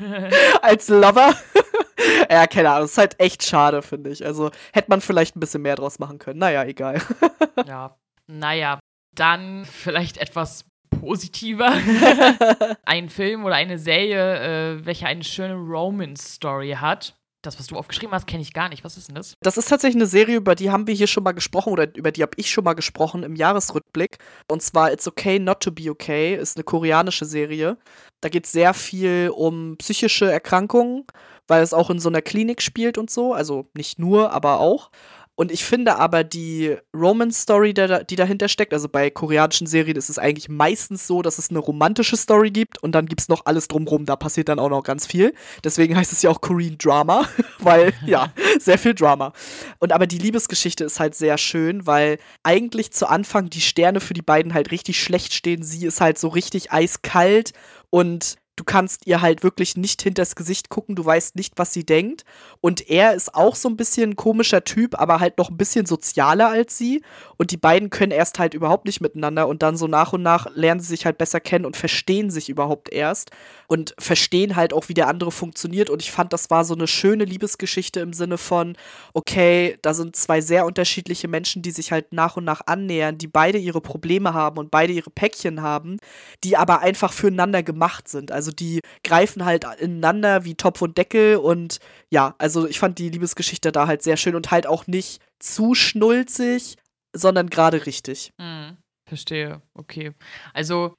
Als 0.62 0.88
Lover. 0.88 1.34
ja, 2.30 2.46
keine 2.46 2.70
Ahnung. 2.70 2.82
Das 2.82 2.92
ist 2.92 2.98
halt 2.98 3.20
echt 3.20 3.44
schade, 3.44 3.82
finde 3.82 4.10
ich. 4.10 4.24
Also 4.24 4.50
hätte 4.72 4.88
man 4.88 5.00
vielleicht 5.00 5.36
ein 5.36 5.40
bisschen 5.40 5.62
mehr 5.62 5.76
draus 5.76 5.98
machen 5.98 6.18
können. 6.18 6.38
Naja, 6.38 6.64
egal. 6.64 7.02
ja, 7.66 7.96
naja. 8.26 8.78
Dann 9.14 9.64
vielleicht 9.64 10.18
etwas 10.18 10.64
positiver. 10.90 11.72
ein 12.84 13.08
Film 13.08 13.44
oder 13.44 13.54
eine 13.54 13.78
Serie, 13.78 14.76
äh, 14.76 14.86
welche 14.86 15.06
eine 15.06 15.24
schöne 15.24 15.54
Romance-Story 15.54 16.76
hat 16.80 17.14
das, 17.46 17.58
was 17.58 17.68
du 17.68 17.76
aufgeschrieben 17.76 18.14
hast, 18.14 18.26
kenne 18.26 18.42
ich 18.42 18.52
gar 18.52 18.68
nicht. 18.68 18.84
Was 18.84 18.96
ist 18.96 19.08
denn 19.08 19.14
das? 19.14 19.34
Das 19.40 19.56
ist 19.56 19.68
tatsächlich 19.68 19.96
eine 19.96 20.06
Serie, 20.06 20.36
über 20.36 20.54
die 20.54 20.70
haben 20.70 20.86
wir 20.86 20.94
hier 20.94 21.06
schon 21.06 21.22
mal 21.22 21.32
gesprochen 21.32 21.72
oder 21.72 21.94
über 21.96 22.12
die 22.12 22.22
habe 22.22 22.32
ich 22.36 22.50
schon 22.50 22.64
mal 22.64 22.74
gesprochen 22.74 23.22
im 23.22 23.36
Jahresrückblick. 23.36 24.18
Und 24.50 24.62
zwar 24.62 24.92
It's 24.92 25.08
Okay 25.08 25.38
Not 25.38 25.60
to 25.60 25.70
Be 25.70 25.90
Okay 25.90 26.34
ist 26.34 26.56
eine 26.56 26.64
koreanische 26.64 27.24
Serie. 27.24 27.78
Da 28.20 28.28
geht 28.28 28.46
es 28.46 28.52
sehr 28.52 28.74
viel 28.74 29.30
um 29.34 29.76
psychische 29.78 30.30
Erkrankungen, 30.30 31.04
weil 31.46 31.62
es 31.62 31.72
auch 31.72 31.90
in 31.90 32.00
so 32.00 32.08
einer 32.08 32.22
Klinik 32.22 32.60
spielt 32.60 32.98
und 32.98 33.10
so. 33.10 33.32
Also 33.32 33.68
nicht 33.74 33.98
nur, 33.98 34.32
aber 34.32 34.60
auch. 34.60 34.90
Und 35.36 35.52
ich 35.52 35.64
finde 35.64 35.96
aber 35.96 36.24
die 36.24 36.76
Romance-Story, 36.94 37.74
die 37.74 38.16
dahinter 38.16 38.48
steckt, 38.48 38.72
also 38.72 38.88
bei 38.88 39.10
koreanischen 39.10 39.66
Serien 39.66 39.96
ist 39.96 40.08
es 40.08 40.18
eigentlich 40.18 40.48
meistens 40.48 41.06
so, 41.06 41.20
dass 41.20 41.36
es 41.36 41.50
eine 41.50 41.58
romantische 41.58 42.16
Story 42.16 42.50
gibt 42.50 42.82
und 42.82 42.92
dann 42.92 43.04
gibt 43.04 43.20
es 43.20 43.28
noch 43.28 43.44
alles 43.44 43.68
drumrum. 43.68 44.06
Da 44.06 44.16
passiert 44.16 44.48
dann 44.48 44.58
auch 44.58 44.70
noch 44.70 44.82
ganz 44.82 45.06
viel. 45.06 45.34
Deswegen 45.62 45.94
heißt 45.94 46.10
es 46.10 46.22
ja 46.22 46.30
auch 46.30 46.40
Korean 46.40 46.78
Drama, 46.78 47.28
weil 47.58 47.92
ja, 48.06 48.32
sehr 48.58 48.78
viel 48.78 48.94
Drama. 48.94 49.34
Und 49.78 49.92
aber 49.92 50.06
die 50.06 50.18
Liebesgeschichte 50.18 50.84
ist 50.84 51.00
halt 51.00 51.14
sehr 51.14 51.36
schön, 51.36 51.86
weil 51.86 52.18
eigentlich 52.42 52.92
zu 52.92 53.06
Anfang 53.06 53.50
die 53.50 53.60
Sterne 53.60 54.00
für 54.00 54.14
die 54.14 54.22
beiden 54.22 54.54
halt 54.54 54.70
richtig 54.70 54.98
schlecht 54.98 55.34
stehen. 55.34 55.62
Sie 55.62 55.84
ist 55.84 56.00
halt 56.00 56.18
so 56.18 56.28
richtig 56.28 56.72
eiskalt 56.72 57.52
und 57.90 58.36
du 58.56 58.64
kannst 58.64 59.06
ihr 59.06 59.20
halt 59.20 59.42
wirklich 59.42 59.76
nicht 59.76 60.00
hinters 60.02 60.34
Gesicht 60.34 60.70
gucken, 60.70 60.96
du 60.96 61.04
weißt 61.04 61.36
nicht, 61.36 61.52
was 61.56 61.74
sie 61.74 61.84
denkt. 61.84 62.24
Und 62.62 62.88
er 62.88 63.14
ist 63.14 63.34
auch 63.34 63.54
so 63.54 63.68
ein 63.68 63.76
bisschen 63.76 64.10
ein 64.10 64.16
komischer 64.16 64.64
Typ, 64.64 64.98
aber 64.98 65.20
halt 65.20 65.36
noch 65.38 65.50
ein 65.50 65.58
bisschen 65.58 65.84
sozialer 65.84 66.48
als 66.48 66.76
sie. 66.76 67.02
Und 67.36 67.50
die 67.50 67.58
beiden 67.58 67.90
können 67.90 68.12
erst 68.12 68.38
halt 68.38 68.54
überhaupt 68.54 68.86
nicht 68.86 69.02
miteinander 69.02 69.46
und 69.46 69.62
dann 69.62 69.76
so 69.76 69.86
nach 69.86 70.14
und 70.14 70.22
nach 70.22 70.46
lernen 70.54 70.80
sie 70.80 70.88
sich 70.88 71.04
halt 71.04 71.18
besser 71.18 71.38
kennen 71.38 71.66
und 71.66 71.76
verstehen 71.76 72.30
sich 72.30 72.48
überhaupt 72.48 72.92
erst 72.92 73.30
und 73.66 73.94
verstehen 73.98 74.56
halt 74.56 74.72
auch, 74.72 74.88
wie 74.88 74.94
der 74.94 75.08
andere 75.08 75.32
funktioniert. 75.32 75.90
Und 75.90 76.02
ich 76.02 76.10
fand, 76.10 76.32
das 76.32 76.48
war 76.50 76.64
so 76.64 76.74
eine 76.74 76.86
schöne 76.86 77.24
Liebesgeschichte 77.24 78.00
im 78.00 78.14
Sinne 78.14 78.38
von, 78.38 78.76
okay, 79.12 79.78
da 79.82 79.92
sind 79.92 80.16
zwei 80.16 80.40
sehr 80.40 80.64
unterschiedliche 80.64 81.28
Menschen, 81.28 81.60
die 81.60 81.70
sich 81.72 81.92
halt 81.92 82.12
nach 82.12 82.36
und 82.36 82.44
nach 82.44 82.62
annähern, 82.66 83.18
die 83.18 83.28
beide 83.28 83.58
ihre 83.58 83.82
Probleme 83.82 84.32
haben 84.32 84.58
und 84.58 84.70
beide 84.70 84.94
ihre 84.94 85.10
Päckchen 85.10 85.60
haben, 85.60 85.98
die 86.42 86.56
aber 86.56 86.80
einfach 86.80 87.12
füreinander 87.12 87.62
gemacht 87.62 88.08
sind. 88.08 88.32
Also 88.32 88.45
die 88.50 88.80
greifen 89.04 89.44
halt 89.44 89.64
ineinander 89.78 90.44
wie 90.44 90.54
Topf 90.54 90.82
und 90.82 90.98
Deckel 90.98 91.36
und 91.36 91.78
ja, 92.10 92.34
also 92.38 92.66
ich 92.66 92.78
fand 92.78 92.98
die 92.98 93.10
Liebesgeschichte 93.10 93.72
da 93.72 93.86
halt 93.86 94.02
sehr 94.02 94.16
schön 94.16 94.34
und 94.34 94.50
halt 94.50 94.66
auch 94.66 94.86
nicht 94.86 95.20
zu 95.38 95.74
schnulzig, 95.74 96.76
sondern 97.14 97.50
gerade 97.50 97.86
richtig. 97.86 98.30
Hm, 98.40 98.76
verstehe, 99.08 99.62
okay. 99.74 100.12
Also 100.52 100.94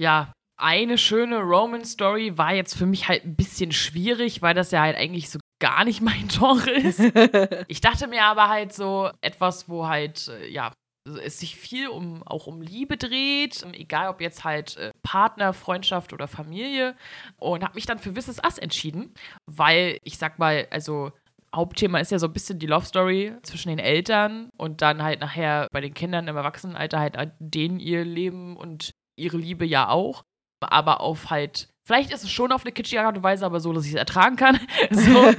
ja, 0.00 0.32
eine 0.58 0.98
schöne 0.98 1.38
Roman-Story 1.38 2.36
war 2.36 2.52
jetzt 2.52 2.76
für 2.76 2.86
mich 2.86 3.08
halt 3.08 3.24
ein 3.24 3.36
bisschen 3.36 3.72
schwierig, 3.72 4.42
weil 4.42 4.54
das 4.54 4.72
ja 4.72 4.80
halt 4.80 4.96
eigentlich 4.96 5.30
so 5.30 5.38
gar 5.60 5.84
nicht 5.84 6.00
mein 6.02 6.28
Genre 6.28 6.70
ist. 6.70 7.00
ich 7.68 7.80
dachte 7.80 8.08
mir 8.08 8.24
aber 8.24 8.48
halt 8.48 8.72
so 8.72 9.10
etwas, 9.20 9.68
wo 9.68 9.86
halt, 9.86 10.28
äh, 10.28 10.48
ja, 10.48 10.72
es 11.22 11.38
sich 11.38 11.56
viel 11.56 11.88
um 11.88 12.22
auch 12.24 12.46
um 12.46 12.60
Liebe 12.60 12.98
dreht, 12.98 13.64
egal 13.72 14.08
ob 14.08 14.20
jetzt 14.20 14.44
halt 14.44 14.76
äh, 14.76 14.90
Partner, 15.08 15.54
Freundschaft 15.54 16.12
oder 16.12 16.28
Familie 16.28 16.94
und 17.38 17.64
habe 17.64 17.76
mich 17.76 17.86
dann 17.86 17.98
für 17.98 18.14
Wisses 18.14 18.44
Ass 18.44 18.58
entschieden, 18.58 19.14
weil 19.46 19.98
ich 20.04 20.18
sag 20.18 20.38
mal, 20.38 20.68
also 20.70 21.12
Hauptthema 21.54 21.98
ist 21.98 22.12
ja 22.12 22.18
so 22.18 22.26
ein 22.26 22.32
bisschen 22.34 22.58
die 22.58 22.66
Love 22.66 22.84
Story 22.84 23.32
zwischen 23.42 23.70
den 23.70 23.78
Eltern 23.78 24.50
und 24.58 24.82
dann 24.82 25.02
halt 25.02 25.20
nachher 25.20 25.66
bei 25.72 25.80
den 25.80 25.94
Kindern 25.94 26.28
im 26.28 26.36
Erwachsenenalter 26.36 27.00
halt 27.00 27.16
denen 27.38 27.80
ihr 27.80 28.04
Leben 28.04 28.54
und 28.54 28.90
ihre 29.16 29.38
Liebe 29.38 29.64
ja 29.64 29.88
auch 29.88 30.24
aber 30.60 31.00
auf 31.00 31.30
halt, 31.30 31.68
vielleicht 31.86 32.12
ist 32.12 32.24
es 32.24 32.30
schon 32.30 32.52
auf 32.52 32.64
eine 32.64 32.72
kitschige 32.72 33.02
Art 33.02 33.16
und 33.16 33.22
Weise, 33.22 33.46
aber 33.46 33.60
so, 33.60 33.72
dass 33.72 33.84
ich 33.84 33.92
es 33.92 33.98
ertragen 33.98 34.36
kann. 34.36 34.58
so. 34.90 35.32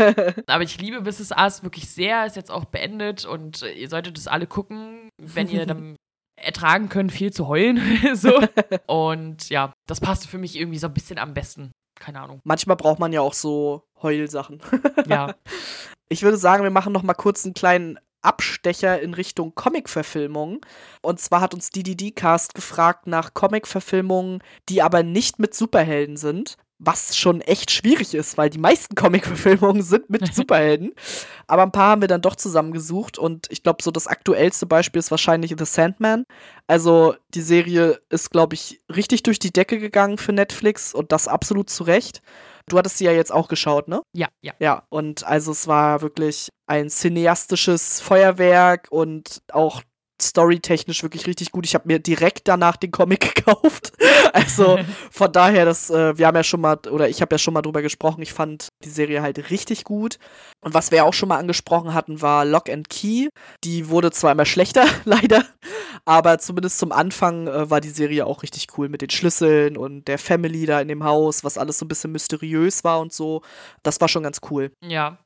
aber 0.48 0.64
ich 0.64 0.80
liebe 0.80 1.02
Mrs. 1.02 1.32
Us 1.32 1.64
wirklich 1.64 1.90
sehr, 1.90 2.26
ist 2.26 2.36
jetzt 2.36 2.52
auch 2.52 2.66
beendet 2.66 3.26
und 3.26 3.62
ihr 3.62 3.90
solltet 3.90 4.18
es 4.18 4.28
alle 4.28 4.48
gucken, 4.48 5.10
wenn 5.18 5.50
ihr 5.50 5.66
dann 5.66 5.96
ertragen 6.44 6.90
könnt, 6.90 7.12
viel 7.12 7.32
zu 7.32 7.48
heulen. 7.48 7.80
so. 8.14 8.42
Und 8.88 9.50
ja, 9.50 9.74
das 9.88 10.00
passt 10.00 10.28
für 10.28 10.38
mich 10.38 10.58
irgendwie 10.58 10.80
so 10.80 10.88
ein 10.88 10.94
bisschen 10.94 11.18
am 11.18 11.34
besten. 11.34 11.72
Keine 12.00 12.22
Ahnung. 12.22 12.40
Manchmal 12.44 12.78
braucht 12.78 13.00
man 13.00 13.12
ja 13.12 13.22
auch 13.22 13.34
so 13.34 13.84
Heulsachen. 14.02 14.62
ja. 15.08 15.36
Ich 16.12 16.24
würde 16.24 16.38
sagen, 16.38 16.64
wir 16.64 16.72
machen 16.72 16.92
noch 16.92 17.04
mal 17.04 17.14
kurz 17.14 17.46
einen 17.46 17.54
kleinen 17.54 18.00
Abstecher 18.24 19.00
in 19.00 19.14
Richtung 19.14 19.54
Comic-Verfilmung. 19.54 20.66
Und 21.04 21.20
zwar 21.20 21.42
hat 21.42 21.54
uns 21.54 21.70
DDD-Cast 21.70 22.56
gefragt 22.56 23.06
nach 23.06 23.36
Comic-Verfilmungen, 23.36 24.42
die 24.70 24.82
aber 24.82 25.04
nicht 25.04 25.38
mit 25.38 25.54
Superhelden 25.54 26.18
sind. 26.18 26.58
Was 26.82 27.18
schon 27.18 27.42
echt 27.42 27.72
schwierig 27.72 28.14
ist, 28.16 28.38
weil 28.38 28.50
die 28.50 28.58
meisten 28.58 28.96
Comic-Verfilmungen 28.96 29.82
sind 29.82 30.10
mit 30.10 30.26
Superhelden. 30.34 30.94
aber 31.48 31.64
ein 31.64 31.72
paar 31.72 31.92
haben 31.92 32.02
wir 32.02 32.08
dann 32.08 32.22
doch 32.22 32.36
zusammengesucht. 32.36 33.18
Und 33.18 33.48
ich 33.50 33.64
glaube, 33.64 33.84
so 33.84 33.92
das 33.92 34.08
aktuellste 34.08 34.66
Beispiel 34.66 35.00
ist 35.00 35.12
wahrscheinlich 35.12 35.54
The 35.58 35.66
Sandman. 35.66 36.24
Also 36.68 37.16
die 37.34 37.42
Serie 37.42 38.00
ist, 38.10 38.32
glaube 38.32 38.56
ich, 38.56 38.80
richtig 38.94 39.24
durch 39.24 39.40
die 39.40 39.52
Decke 39.52 39.78
gegangen 39.80 40.18
für 40.18 40.32
Netflix 40.32 40.94
und 40.94 41.12
das 41.12 41.28
absolut 41.28 41.70
zu 41.70 41.84
Recht. 41.84 42.22
Du 42.68 42.78
hattest 42.78 43.00
sie 43.00 43.06
ja 43.06 43.12
jetzt 43.12 43.32
auch 43.32 43.48
geschaut, 43.48 43.88
ne? 43.88 44.02
Ja, 44.14 44.28
ja. 44.42 44.54
Ja, 44.60 44.84
und 44.90 45.26
also 45.26 45.52
es 45.52 45.68
war 45.68 46.02
wirklich 46.02 46.50
ein 46.68 46.90
cineastisches 46.90 48.00
Feuerwerk 48.00 48.88
und 48.92 49.42
auch 49.52 49.82
storytechnisch 50.22 51.04
wirklich 51.04 51.28
richtig 51.28 51.52
gut. 51.52 51.66
Ich 51.66 51.76
habe 51.76 51.88
mir 51.88 52.00
direkt 52.00 52.48
danach 52.48 52.78
den 52.78 52.92
Comic 52.92 53.36
gekauft. 53.36 53.94
Also 54.34 54.80
von 55.12 55.32
daher, 55.32 55.66
das, 55.66 55.90
äh, 55.90 56.18
wir 56.18 56.28
haben 56.28 56.36
ja 56.36 56.44
schon 56.44 56.62
mal, 56.62 56.78
oder 56.90 57.10
ich 57.10 57.22
habe 57.22 57.34
ja 57.34 57.40
schon 57.40 57.54
mal 57.54 57.62
drüber 57.62 57.82
gesprochen, 57.82 58.22
ich 58.22 58.34
fand 58.34 58.70
die 58.84 58.90
Serie 58.90 59.22
halt 59.22 59.50
richtig 59.50 59.84
gut. 59.84 60.20
Und 60.62 60.74
was 60.74 60.92
wir 60.92 61.06
auch 61.06 61.14
schon 61.14 61.30
mal 61.30 61.38
angesprochen 61.38 61.94
hatten, 61.94 62.22
war 62.22 62.46
Lock 62.46 62.70
and 62.70 62.90
Key. 62.90 63.30
Die 63.64 63.90
wurde 63.90 64.12
zwar 64.12 64.32
immer 64.32 64.46
schlechter, 64.46 64.86
leider, 65.06 65.46
aber 66.06 66.40
zumindest 66.40 66.80
zum 66.80 66.92
Anfang 66.92 67.48
äh, 67.48 67.70
war 67.70 67.82
die 67.82 67.90
Serie 67.90 68.26
auch 68.26 68.44
richtig 68.44 68.68
cool 68.78 68.90
mit 68.90 69.02
den 69.02 69.10
Schlüsseln 69.10 69.78
und 69.78 70.08
der 70.08 70.18
Family 70.18 70.66
da 70.66 70.82
in 70.82 70.88
dem 70.88 71.04
Haus, 71.04 71.44
was 71.44 71.58
alles 71.58 71.80
so 71.80 71.86
ein 71.86 71.88
bisschen 71.88 72.12
mysteriös 72.12 72.84
war 72.84 73.00
und 73.00 73.14
so. 73.14 73.42
Das 73.84 74.02
war 74.02 74.08
schon 74.08 74.24
ganz 74.24 74.42
cool. 74.50 74.72
Ja. 74.84 75.18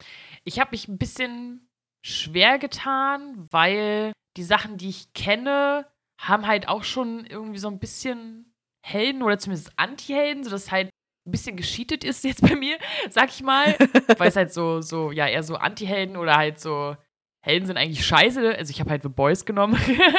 Ich 0.43 0.59
habe 0.59 0.71
mich 0.71 0.87
ein 0.87 0.97
bisschen 0.97 1.69
schwer 2.05 2.59
getan, 2.59 3.47
weil 3.49 4.11
die 4.38 4.43
Sachen, 4.43 4.77
die 4.77 4.89
ich 4.89 5.13
kenne, 5.13 5.88
haben 6.19 6.47
halt 6.47 6.67
auch 6.67 6.84
schon 6.84 7.25
irgendwie 7.25 7.59
so 7.59 7.67
ein 7.67 7.79
bisschen 7.79 8.53
Helden 8.86 9.23
oder 9.23 9.38
zumindest 9.38 9.71
Anti-Helden, 9.77 10.43
sodass 10.43 10.71
halt 10.71 10.89
ein 11.25 11.31
bisschen 11.31 11.55
gescheatet 11.55 12.03
ist 12.03 12.23
jetzt 12.23 12.41
bei 12.41 12.55
mir, 12.55 12.77
sag 13.09 13.29
ich 13.29 13.43
mal. 13.43 13.75
weil 14.17 14.29
es 14.29 14.36
halt 14.36 14.53
so, 14.53 14.81
so, 14.81 15.11
ja, 15.11 15.27
eher 15.27 15.43
so 15.43 15.55
Anti-Helden 15.55 16.17
oder 16.17 16.36
halt 16.36 16.59
so 16.59 16.95
Helden 17.45 17.65
sind 17.65 17.77
eigentlich 17.77 18.05
scheiße. 18.05 18.55
Also 18.55 18.71
ich 18.71 18.79
habe 18.79 18.89
halt 18.89 19.03
The 19.03 19.09
Boys 19.09 19.45
genommen. 19.45 19.77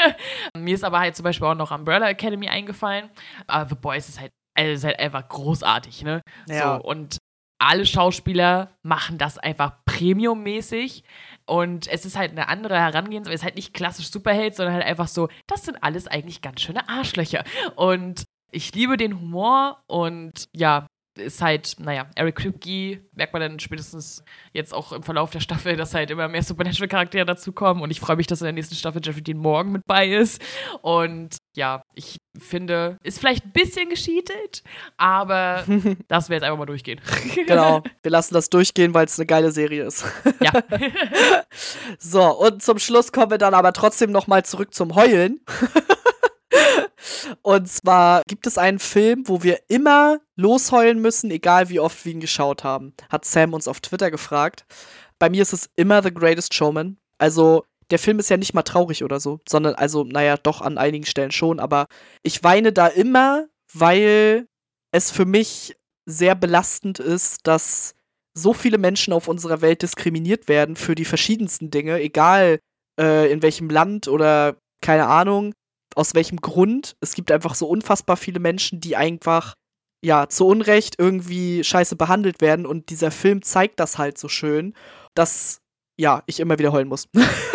mir 0.57 0.75
ist 0.75 0.85
aber 0.85 1.01
halt 1.01 1.17
zum 1.17 1.25
Beispiel 1.25 1.47
auch 1.47 1.55
noch 1.55 1.71
Umbrella 1.71 2.09
Academy 2.09 2.49
eingefallen. 2.49 3.11
Aber 3.47 3.69
The 3.69 3.75
Boys 3.75 4.09
ist 4.09 4.21
halt 4.21 4.33
also 4.55 4.73
ist 4.73 4.85
halt 4.85 4.99
einfach 5.01 5.29
großartig, 5.29 6.03
ne? 6.03 6.23
Ja. 6.49 6.77
So, 6.77 6.85
und 6.85 7.19
alle 7.59 7.87
Schauspieler 7.87 8.71
machen 8.83 9.19
das 9.19 9.39
einfach 9.39 9.84
premiummäßig. 9.95 11.05
Und 11.47 11.87
es 11.89 12.05
ist 12.05 12.17
halt 12.17 12.33
eine 12.33 12.49
andere 12.49 12.79
Herangehensweise. 12.79 13.35
Es 13.35 13.41
ist 13.41 13.45
halt 13.45 13.57
nicht 13.57 13.75
klassisch 13.75 14.11
Superheld, 14.11 14.55
sondern 14.55 14.75
halt 14.75 14.85
einfach 14.85 15.09
so, 15.09 15.29
das 15.47 15.65
sind 15.65 15.83
alles 15.83 16.07
eigentlich 16.09 16.43
ganz 16.43 16.63
schöne 16.63 16.89
Arschlöcher. 16.89 17.45
Und 17.77 18.25
ich 18.51 18.75
liebe 18.75 18.97
den 18.97 19.21
Humor 19.21 19.83
und 19.87 20.49
ja, 20.55 20.87
ist 21.17 21.41
halt, 21.43 21.77
naja, 21.79 22.07
Eric 22.15 22.37
Kripke 22.37 23.01
merkt 23.13 23.33
man 23.33 23.43
dann 23.43 23.61
spätestens 23.61 24.25
jetzt 24.53 24.75
auch 24.75 24.93
im 24.93 25.03
Verlauf 25.03 25.31
der 25.31 25.41
Staffel, 25.41 25.77
dass 25.77 25.95
halt 25.95 26.11
immer 26.11 26.29
mehr 26.29 26.43
Supernatural-Charaktere 26.43 27.25
dazukommen 27.25 27.83
und 27.83 27.91
ich 27.91 28.01
freue 28.01 28.17
mich, 28.17 28.27
dass 28.27 28.41
in 28.41 28.47
der 28.47 28.53
nächsten 28.53 28.75
Staffel 28.75 29.01
Jeffrey 29.05 29.23
Dean 29.23 29.39
Morgan 29.39 29.73
mit 29.73 29.83
bei 29.87 30.09
ist 30.09 30.43
und 30.83 31.37
ja, 31.57 31.83
ich 31.95 32.19
finde, 32.39 32.99
ist 33.03 33.21
vielleicht 33.21 33.45
ein 33.45 33.53
bisschen 33.53 33.89
gescheatet, 33.89 34.63
aber 34.97 35.65
das 36.09 36.29
wir 36.29 36.35
jetzt 36.35 36.45
einfach 36.45 36.59
mal 36.59 36.67
durchgehen. 36.67 37.01
genau, 37.47 37.83
wir 38.03 38.11
lassen 38.11 38.35
das 38.35 38.51
durchgehen, 38.51 38.93
weil 38.95 39.07
es 39.07 39.19
eine 39.19 39.27
geile 39.27 39.53
Serie 39.53 39.85
ist. 39.85 40.05
ja. 40.41 40.53
so, 41.99 42.23
und 42.39 42.63
zum 42.63 42.79
Schluss 42.79 43.13
kommen 43.13 43.31
wir 43.31 43.39
dann 43.39 43.55
aber 43.55 43.73
trotzdem 43.73 44.11
noch 44.11 44.27
mal 44.27 44.45
zurück 44.45 44.75
zum 44.75 44.95
Heulen. 44.95 45.41
Und 47.43 47.69
zwar 47.69 48.23
gibt 48.27 48.47
es 48.47 48.59
einen 48.59 48.79
Film, 48.79 49.29
wo 49.29 49.43
wir 49.43 49.61
immer 49.69 50.21
losheulen 50.37 51.01
müssen, 51.01 51.31
egal 51.31 51.69
wie 51.69 51.81
oft 51.81 52.05
wir 52.05 52.13
ihn 52.13 52.21
geschaut 52.21 52.65
haben. 52.65 52.95
Hat 53.09 53.25
Sam 53.25 53.55
uns 53.55 53.69
auf 53.69 53.81
Twitter 53.81 54.11
gefragt. 54.11 54.65
Bei 55.19 55.31
mir 55.31 55.43
ist 55.43 55.53
es 55.53 55.71
immer 55.77 56.03
The 56.03 56.13
Greatest 56.13 56.55
Showman. 56.55 56.97
Also, 57.19 57.65
der 57.91 57.99
Film 57.99 58.19
ist 58.19 58.31
ja 58.31 58.37
nicht 58.37 58.55
mal 58.55 58.63
traurig 58.63 59.05
oder 59.05 59.21
so, 59.21 59.41
sondern, 59.49 59.75
also, 59.75 60.05
naja, 60.05 60.37
doch 60.37 60.61
an 60.61 60.79
einigen 60.79 61.07
Stellen 61.07 61.31
schon, 61.31 61.61
aber 61.61 61.87
ich 62.23 62.43
weine 62.43 62.73
da 62.73 62.87
immer, 62.87 63.47
weil 63.73 64.47
es 64.93 65.11
für 65.11 65.25
mich 65.25 65.77
sehr 66.07 66.35
belastend 66.35 66.99
ist, 66.99 67.47
dass 67.47 67.95
so 68.37 68.53
viele 68.53 68.79
Menschen 68.79 69.13
auf 69.13 69.29
unserer 69.29 69.61
Welt 69.61 69.83
diskriminiert 69.83 70.49
werden 70.49 70.77
für 70.77 70.95
die 70.95 71.05
verschiedensten 71.05 71.71
Dinge, 71.71 72.01
egal 72.01 72.59
äh, 72.99 73.31
in 73.31 73.43
welchem 73.43 73.71
Land 73.71 74.09
oder 74.09 74.57
keine 74.81 75.07
Ahnung 75.07 75.55
aus 75.97 76.15
welchem 76.15 76.41
Grund. 76.41 76.97
Es 77.01 77.15
gibt 77.15 77.31
einfach 77.31 77.55
so 77.55 77.69
unfassbar 77.69 78.17
viele 78.17 78.41
Menschen, 78.41 78.81
die 78.81 78.97
einfach, 78.97 79.55
ja, 80.05 80.29
zu 80.29 80.47
Unrecht 80.47 80.97
irgendwie 80.99 81.65
scheiße 81.65 81.97
behandelt 81.97 82.41
werden. 82.41 82.67
Und 82.67 82.91
dieser 82.91 83.11
Film 83.11 83.43
zeigt 83.43 83.81
das 83.81 83.99
halt 83.99 84.19
so 84.19 84.29
schön, 84.29 84.75
dass, 85.15 85.61
ja, 85.99 86.23
ich 86.27 86.41
immer 86.41 86.59
wieder 86.59 86.73
heulen 86.73 86.89
muss. 86.89 87.09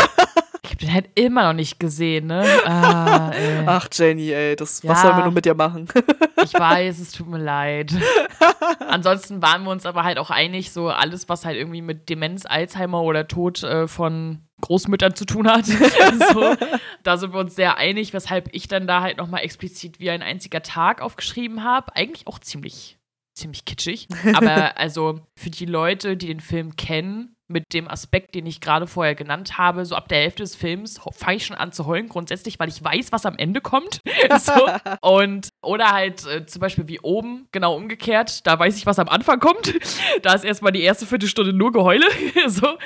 Ich 0.82 0.86
hab 0.86 0.92
den 0.92 0.94
halt 0.94 1.10
immer 1.16 1.44
noch 1.44 1.54
nicht 1.54 1.80
gesehen, 1.80 2.28
ne? 2.28 2.46
Ah. 2.66 3.32
Ach, 3.66 3.88
Jenny, 3.92 4.32
ey, 4.32 4.56
das, 4.56 4.84
was 4.88 4.98
Ja. 4.98 5.02
sollen 5.08 5.18
wir 5.18 5.26
nun 5.26 5.34
mit 5.34 5.46
dir 5.46 5.56
machen? 5.56 5.88
Ich 6.42 6.54
weiß, 6.54 7.00
es 7.00 7.12
tut 7.12 7.28
mir 7.28 7.38
leid. 7.38 7.94
Ansonsten 8.88 9.42
waren 9.42 9.64
wir 9.66 9.72
uns 9.72 9.86
aber 9.86 10.04
halt 10.06 10.18
auch 10.18 10.30
einig, 10.30 10.72
so 10.72 10.88
alles, 10.88 11.28
was 11.28 11.44
halt 11.46 11.58
irgendwie 11.58 11.82
mit 11.82 12.08
Demenz, 12.10 12.46
Alzheimer 12.46 13.02
oder 13.04 13.28
Tod 13.28 13.62
äh, 13.64 13.88
von 13.90 14.40
Großmüttern 14.62 15.16
zu 15.16 15.26
tun 15.26 15.48
hat. 15.50 15.66
so, 15.66 16.56
da 17.04 17.18
sind 17.18 17.34
wir 17.34 17.40
uns 17.42 17.56
sehr 17.56 17.78
einig, 17.78 18.14
weshalb 18.14 18.50
ich 18.54 18.68
dann 18.70 18.88
da 18.88 19.02
halt 19.02 19.18
nochmal 19.18 19.42
explizit 19.44 20.00
wie 20.00 20.10
ein 20.10 20.22
einziger 20.22 20.62
Tag 20.64 21.02
aufgeschrieben 21.02 21.64
habe. 21.64 21.94
Eigentlich 21.96 22.26
auch 22.26 22.40
ziemlich, 22.40 22.98
ziemlich 23.34 23.66
kitschig. 23.66 24.08
Aber 24.34 24.78
also 24.78 25.20
für 25.36 25.50
die 25.50 25.66
Leute, 25.66 26.16
die 26.16 26.28
den 26.28 26.40
Film 26.40 26.78
kennen, 26.78 27.36
mit 27.50 27.74
dem 27.74 27.88
Aspekt, 27.88 28.36
den 28.36 28.46
ich 28.46 28.62
gerade 28.62 28.88
vorher 28.88 29.16
genannt 29.16 29.58
habe, 29.58 29.84
so 29.86 29.96
ab 29.96 30.08
der 30.08 30.20
Hälfte 30.20 30.44
des 30.44 30.56
Films 30.56 31.00
fange 31.12 31.38
ich 31.38 31.46
schon 31.46 31.58
an 31.58 31.72
zu 31.72 31.86
heulen, 31.86 32.08
grundsätzlich, 32.08 32.60
weil 32.60 32.70
ich 32.70 32.84
weiß, 32.84 33.12
was 33.12 33.26
am 33.26 33.38
Ende 33.38 33.60
kommt. 33.60 34.02
so. 34.40 34.54
Und, 35.02 35.50
oder 35.62 35.92
halt 35.92 36.26
äh, 36.28 36.46
zum 36.46 36.60
Beispiel 36.60 36.88
wie 36.88 37.00
oben, 37.00 37.48
genau 37.52 37.76
umgekehrt, 37.76 38.46
da 38.46 38.58
weiß 38.58 38.78
ich, 38.78 38.86
was 38.86 39.00
am 39.00 39.10
Anfang 39.10 39.40
kommt. 39.40 39.74
Da 40.22 40.34
ist 40.34 40.44
erstmal 40.44 40.72
die 40.72 40.82
erste 40.82 41.06
Viertelstunde 41.06 41.54
nur 41.54 41.72
Geheule. 41.72 42.06
so. 42.48 42.78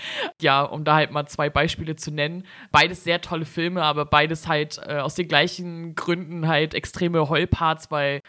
Ja, 0.42 0.62
um 0.62 0.84
da 0.84 0.96
halt 0.96 1.12
mal 1.12 1.26
zwei 1.26 1.50
Beispiele 1.50 1.96
zu 1.96 2.12
nennen. 2.12 2.46
Beides 2.72 3.04
sehr 3.04 3.22
tolle 3.22 3.46
Filme, 3.46 3.82
aber 3.82 4.06
beides 4.06 4.48
halt 4.48 4.80
äh, 4.86 4.98
aus 4.98 5.16
den 5.16 5.28
gleichen 5.28 5.96
Gründen 5.96 6.48
halt 6.48 6.74
extreme 6.74 7.30
Heulparts, 7.30 7.92
weil 7.92 8.22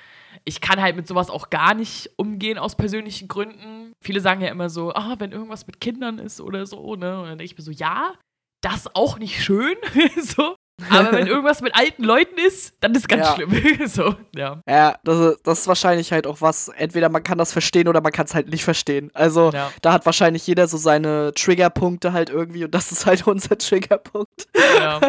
ich 0.44 0.60
kann 0.60 0.80
halt 0.80 0.96
mit 0.96 1.06
sowas 1.08 1.30
auch 1.30 1.50
gar 1.50 1.74
nicht 1.74 2.10
umgehen 2.16 2.58
aus 2.58 2.74
persönlichen 2.76 3.28
Gründen. 3.28 3.92
Viele 4.02 4.20
sagen 4.20 4.40
ja 4.40 4.48
immer 4.48 4.68
so, 4.70 4.92
ah, 4.94 5.14
wenn 5.18 5.32
irgendwas 5.32 5.66
mit 5.66 5.80
Kindern 5.80 6.18
ist 6.18 6.40
oder 6.40 6.66
so, 6.66 6.96
ne? 6.96 7.18
Und 7.20 7.28
dann 7.28 7.38
denke 7.38 7.44
ich 7.44 7.56
mir 7.56 7.64
so, 7.64 7.70
ja, 7.70 8.14
das 8.62 8.94
auch 8.94 9.18
nicht 9.18 9.42
schön. 9.42 9.76
so. 10.22 10.56
Aber 10.90 11.12
wenn 11.12 11.26
irgendwas 11.28 11.60
mit 11.62 11.74
alten 11.76 12.02
Leuten 12.02 12.36
ist, 12.36 12.74
dann 12.80 12.94
ist 12.96 13.08
ganz 13.08 13.26
Ja. 13.28 13.34
schlimm. 13.36 13.78
so, 13.86 14.16
ja. 14.34 14.60
ja, 14.68 14.96
das, 15.04 15.18
ist- 15.20 15.46
das 15.46 15.60
ist 15.60 15.68
wahrscheinlich 15.68 16.10
halt 16.10 16.26
auch 16.26 16.40
was, 16.40 16.66
entweder 16.68 17.08
man 17.10 17.22
kann 17.22 17.38
das 17.38 17.52
verstehen 17.52 17.86
oder 17.86 18.00
man 18.00 18.10
kann 18.10 18.24
es 18.26 18.34
halt 18.34 18.48
nicht 18.48 18.64
verstehen. 18.64 19.10
Also, 19.14 19.50
Ja. 19.52 19.70
da 19.82 19.92
hat 19.92 20.04
wahrscheinlich 20.04 20.44
jeder 20.48 20.66
so 20.66 20.76
seine 20.76 21.32
Triggerpunkte 21.34 22.12
halt 22.12 22.28
irgendwie 22.28 22.64
und 22.64 22.74
das 22.74 22.90
ist 22.90 23.06
halt 23.06 23.24
unser 23.28 23.56
Triggerpunkt. 23.56 24.48
ja. 24.78 25.00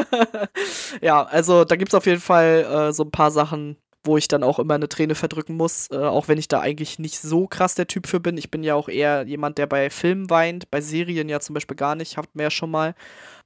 Ja, 1.02 1.24
also 1.24 1.66
da 1.66 1.76
gibt 1.76 1.90
es 1.90 1.96
auf 1.96 2.06
jeden 2.06 2.22
Fall 2.22 2.90
äh, 2.90 2.94
so 2.94 3.04
ein 3.04 3.12
paar 3.12 3.32
Sachen, 3.32 3.78
wo 4.06 4.18
ich 4.18 4.28
dann 4.28 4.44
auch 4.44 4.60
immer 4.60 4.76
eine 4.76 4.90
Träne 4.90 5.16
verdrücken 5.16 5.58
muss, 5.58 5.90
äh, 5.92 5.98
auch 5.98 6.28
wenn 6.28 6.38
ich 6.38 6.48
da 6.48 6.60
eigentlich 6.60 7.00
nicht 7.00 7.20
so 7.20 7.48
krass 7.48 7.76
der 7.76 7.88
Typ 7.88 8.08
für 8.08 8.20
bin. 8.20 8.38
Ich 8.38 8.52
bin 8.52 8.64
ja 8.64 8.76
auch 8.76 8.90
eher 8.90 9.26
jemand, 9.26 9.58
der 9.58 9.68
bei 9.68 9.90
Filmen 9.90 10.30
weint, 10.30 10.70
bei 10.72 10.82
Serien 10.82 11.30
ja 11.30 11.40
zum 11.40 11.54
Beispiel 11.54 11.78
gar 11.78 11.96
nicht, 11.96 12.18
habt 12.18 12.36
mehr 12.36 12.52
schon 12.52 12.72
mal. 12.72 12.96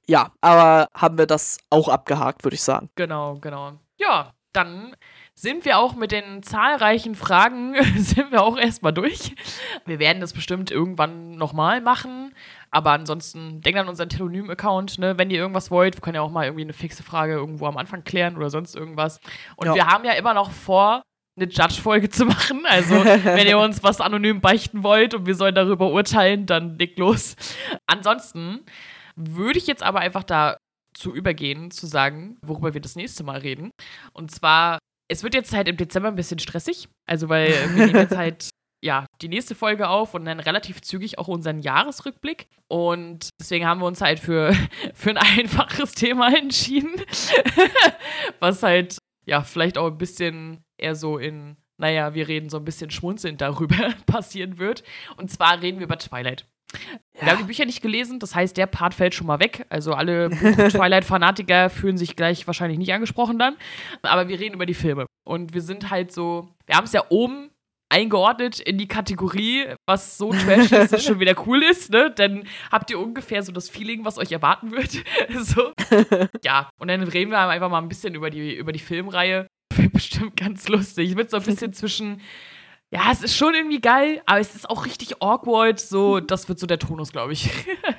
Ja, 0.06 0.32
aber 0.40 0.88
haben 0.94 1.18
wir 1.18 1.26
das 1.26 1.58
auch 1.70 1.88
abgehakt, 1.88 2.44
würde 2.44 2.54
ich 2.54 2.62
sagen. 2.62 2.90
Genau, 2.96 3.36
genau. 3.40 3.72
Ja, 3.96 4.32
dann 4.52 4.96
sind 5.34 5.64
wir 5.64 5.78
auch 5.78 5.94
mit 5.94 6.12
den 6.12 6.42
zahlreichen 6.42 7.14
Fragen, 7.14 7.74
sind 7.96 8.30
wir 8.30 8.42
auch 8.42 8.58
erstmal 8.58 8.92
durch. 8.92 9.34
Wir 9.86 9.98
werden 9.98 10.20
das 10.20 10.32
bestimmt 10.32 10.70
irgendwann 10.70 11.32
nochmal 11.32 11.80
machen. 11.80 12.34
Aber 12.72 12.92
ansonsten 12.92 13.60
denkt 13.62 13.78
an 13.80 13.88
unseren 13.88 14.08
Telonym-Account, 14.08 14.98
ne? 14.98 15.18
Wenn 15.18 15.30
ihr 15.30 15.38
irgendwas 15.38 15.70
wollt, 15.70 15.96
wir 15.96 16.00
können 16.00 16.14
ja 16.14 16.20
auch 16.22 16.30
mal 16.30 16.44
irgendwie 16.44 16.62
eine 16.62 16.72
fixe 16.72 17.02
Frage 17.02 17.32
irgendwo 17.32 17.66
am 17.66 17.76
Anfang 17.76 18.04
klären 18.04 18.36
oder 18.36 18.48
sonst 18.50 18.76
irgendwas. 18.76 19.20
Und 19.56 19.66
Ja. 19.66 19.74
wir 19.74 19.86
haben 19.86 20.04
ja 20.04 20.12
immer 20.12 20.34
noch 20.34 20.50
vor, 20.52 21.02
eine 21.36 21.48
Judge-Folge 21.50 22.10
zu 22.10 22.24
machen. 22.26 22.64
Also, 22.66 22.94
wenn 22.94 23.46
ihr 23.46 23.58
uns 23.58 23.82
was 23.82 24.00
anonym 24.00 24.40
beichten 24.40 24.82
wollt 24.82 25.14
und 25.14 25.26
wir 25.26 25.34
sollen 25.34 25.54
darüber 25.54 25.90
urteilen, 25.90 26.46
dann 26.46 26.78
legt 26.78 26.98
los. 26.98 27.34
Ansonsten 27.86 28.60
würde 29.16 29.58
ich 29.58 29.66
jetzt 29.66 29.82
aber 29.82 30.00
einfach 30.00 30.22
dazu 30.22 31.14
übergehen, 31.14 31.70
zu 31.70 31.86
sagen, 31.86 32.36
worüber 32.42 32.74
wir 32.74 32.80
das 32.80 32.94
nächste 32.96 33.24
Mal 33.24 33.38
reden. 33.38 33.70
Und 34.12 34.30
zwar, 34.30 34.78
es 35.08 35.22
wird 35.22 35.34
jetzt 35.34 35.52
halt 35.52 35.66
im 35.68 35.76
Dezember 35.76 36.08
ein 36.08 36.14
bisschen 36.16 36.38
stressig. 36.38 36.88
Also, 37.08 37.28
weil 37.28 37.48
wir 37.74 37.86
nehmen 37.86 37.96
jetzt 37.96 38.16
halt 38.16 38.48
ja, 38.82 39.06
die 39.20 39.28
nächste 39.28 39.54
Folge 39.54 39.88
auf 39.88 40.14
und 40.14 40.24
dann 40.24 40.40
relativ 40.40 40.80
zügig 40.80 41.18
auch 41.18 41.28
unseren 41.28 41.60
Jahresrückblick. 41.60 42.48
Und 42.68 43.30
deswegen 43.38 43.66
haben 43.66 43.80
wir 43.80 43.86
uns 43.86 44.00
halt 44.00 44.20
für, 44.20 44.54
für 44.94 45.10
ein 45.10 45.18
einfaches 45.18 45.92
Thema 45.92 46.34
entschieden, 46.34 46.94
was 48.40 48.62
halt, 48.62 48.98
ja, 49.26 49.42
vielleicht 49.42 49.76
auch 49.76 49.88
ein 49.88 49.98
bisschen 49.98 50.64
eher 50.78 50.94
so 50.94 51.18
in, 51.18 51.56
naja, 51.76 52.14
wir 52.14 52.28
reden 52.28 52.48
so 52.48 52.56
ein 52.56 52.64
bisschen 52.64 52.90
schmunzelnd 52.90 53.40
darüber 53.40 53.94
passieren 54.06 54.58
wird. 54.58 54.82
Und 55.16 55.30
zwar 55.30 55.60
reden 55.60 55.78
wir 55.78 55.86
über 55.86 55.98
Twilight. 55.98 56.46
Wir 57.14 57.32
haben 57.32 57.38
die 57.38 57.44
Bücher 57.44 57.64
nicht 57.64 57.82
gelesen, 57.82 58.20
das 58.20 58.36
heißt, 58.36 58.56
der 58.56 58.66
Part 58.66 58.94
fällt 58.94 59.12
schon 59.12 59.26
mal 59.26 59.40
weg. 59.40 59.66
Also 59.70 59.92
alle 59.92 60.30
Twilight-Fanatiker 60.30 61.68
fühlen 61.68 61.98
sich 61.98 62.14
gleich 62.14 62.46
wahrscheinlich 62.46 62.78
nicht 62.78 62.92
angesprochen 62.92 63.40
dann. 63.40 63.56
Aber 64.02 64.28
wir 64.28 64.38
reden 64.38 64.54
über 64.54 64.66
die 64.66 64.74
Filme. 64.74 65.06
Und 65.24 65.52
wir 65.52 65.62
sind 65.62 65.90
halt 65.90 66.12
so, 66.12 66.48
wir 66.66 66.76
haben 66.76 66.84
es 66.84 66.92
ja 66.92 67.04
oben 67.08 67.50
eingeordnet 67.90 68.60
in 68.60 68.78
die 68.78 68.88
Kategorie, 68.88 69.66
was 69.86 70.16
so 70.16 70.32
trashig 70.32 70.72
ist, 70.72 70.92
dass 70.92 71.04
schon 71.04 71.20
wieder 71.20 71.34
cool 71.46 71.62
ist, 71.62 71.90
ne? 71.90 72.10
Dann 72.10 72.44
habt 72.70 72.90
ihr 72.90 72.98
ungefähr 72.98 73.42
so 73.42 73.52
das 73.52 73.68
Feeling, 73.68 74.04
was 74.04 74.16
euch 74.16 74.32
erwarten 74.32 74.70
wird. 74.70 74.90
so. 75.44 75.72
Ja, 76.44 76.70
und 76.78 76.88
dann 76.88 77.02
reden 77.02 77.30
wir 77.30 77.38
einfach 77.38 77.68
mal 77.68 77.78
ein 77.78 77.88
bisschen 77.88 78.14
über 78.14 78.30
die, 78.30 78.54
über 78.54 78.72
die 78.72 78.78
Filmreihe. 78.78 79.46
Wird 79.74 79.92
bestimmt 79.92 80.36
ganz 80.36 80.68
lustig. 80.68 81.16
Wird 81.16 81.30
so 81.30 81.36
ein 81.36 81.42
bisschen 81.42 81.72
zwischen. 81.72 82.20
Ja, 82.92 83.12
es 83.12 83.22
ist 83.22 83.36
schon 83.36 83.54
irgendwie 83.54 83.80
geil, 83.80 84.20
aber 84.26 84.40
es 84.40 84.54
ist 84.54 84.68
auch 84.68 84.84
richtig 84.84 85.22
awkward. 85.22 85.78
So, 85.78 86.18
das 86.18 86.48
wird 86.48 86.58
so 86.58 86.66
der 86.66 86.80
Tonus, 86.80 87.12
glaube 87.12 87.32
ich. 87.32 87.48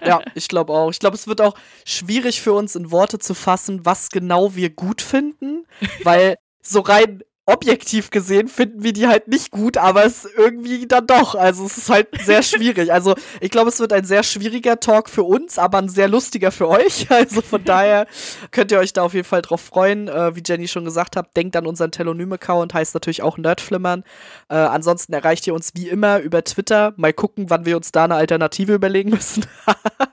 Ja, 0.06 0.22
ich 0.36 0.50
glaube 0.50 0.74
auch. 0.74 0.92
Ich 0.92 1.00
glaube, 1.00 1.16
es 1.16 1.28
wird 1.28 1.40
auch 1.40 1.54
schwierig 1.86 2.42
für 2.42 2.52
uns 2.52 2.76
in 2.76 2.92
Worte 2.92 3.18
zu 3.18 3.34
fassen, 3.34 3.86
was 3.86 4.10
genau 4.10 4.54
wir 4.56 4.70
gut 4.70 5.02
finden, 5.02 5.66
weil 6.04 6.36
so 6.62 6.82
rein 6.82 7.24
objektiv 7.52 8.10
gesehen 8.10 8.48
finden 8.48 8.84
wir 8.84 8.94
die 8.94 9.08
halt 9.08 9.28
nicht 9.28 9.52
gut, 9.52 9.78
aber 9.78 10.06
es 10.06 10.28
irgendwie 10.38 10.88
dann 10.88 11.08
doch. 11.08 11.36
Also 11.36 11.66
es 11.66 11.78
ist 11.78 11.90
halt 11.90 12.08
sehr 12.24 12.44
schwierig. 12.44 12.92
Also 12.92 13.16
ich 13.40 13.52
glaube, 13.52 13.70
es 13.70 13.80
wird 13.80 13.94
ein 13.94 14.06
sehr 14.06 14.24
schwieriger 14.24 14.80
Talk 14.80 15.10
für 15.10 15.24
uns, 15.24 15.58
aber 15.58 15.80
ein 15.80 15.90
sehr 15.90 16.08
lustiger 16.08 16.52
für 16.52 16.68
euch. 16.68 17.08
Also 17.22 17.42
von 17.42 17.64
daher 17.64 18.08
könnt 18.52 18.72
ihr 18.72 18.80
euch 18.80 18.94
da 18.94 19.04
auf 19.04 19.14
jeden 19.14 19.28
Fall 19.28 19.42
drauf 19.42 19.62
freuen. 19.62 20.08
Äh, 20.08 20.36
wie 20.36 20.42
Jenny 20.46 20.68
schon 20.68 20.86
gesagt 20.86 21.16
hat, 21.16 21.36
denkt 21.36 21.56
an 21.56 21.68
unseren 21.68 21.92
Telonym-Account, 21.92 22.74
heißt 22.74 22.94
natürlich 22.94 23.22
auch 23.22 23.38
Nerdflimmern. 23.38 24.04
Äh, 24.50 24.56
ansonsten 24.56 25.14
erreicht 25.14 25.46
ihr 25.46 25.54
uns 25.54 25.72
wie 25.76 25.90
immer 25.90 26.20
über 26.20 26.44
Twitter. 26.44 26.94
Mal 26.96 27.14
gucken, 27.14 27.50
wann 27.50 27.66
wir 27.66 27.76
uns 27.76 27.92
da 27.92 28.06
eine 28.06 28.16
Alternative 28.16 28.74
überlegen 28.74 29.12
müssen. 29.12 29.46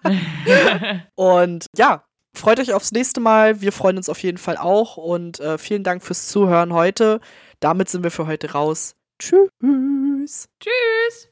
Und 1.14 1.66
ja, 1.76 2.02
freut 2.34 2.60
euch 2.60 2.72
aufs 2.72 2.92
nächste 2.92 3.20
Mal. 3.20 3.60
Wir 3.60 3.72
freuen 3.72 3.96
uns 3.96 4.08
auf 4.08 4.22
jeden 4.22 4.38
Fall 4.38 4.56
auch. 4.56 4.96
Und 4.96 5.40
äh, 5.40 5.58
vielen 5.58 5.84
Dank 5.84 6.02
fürs 6.02 6.28
Zuhören 6.28 6.72
heute. 6.72 7.20
Damit 7.60 7.88
sind 7.88 8.02
wir 8.04 8.10
für 8.10 8.26
heute 8.26 8.52
raus. 8.52 8.94
Tschüss. 9.18 9.50
Tschüss. 10.60 11.26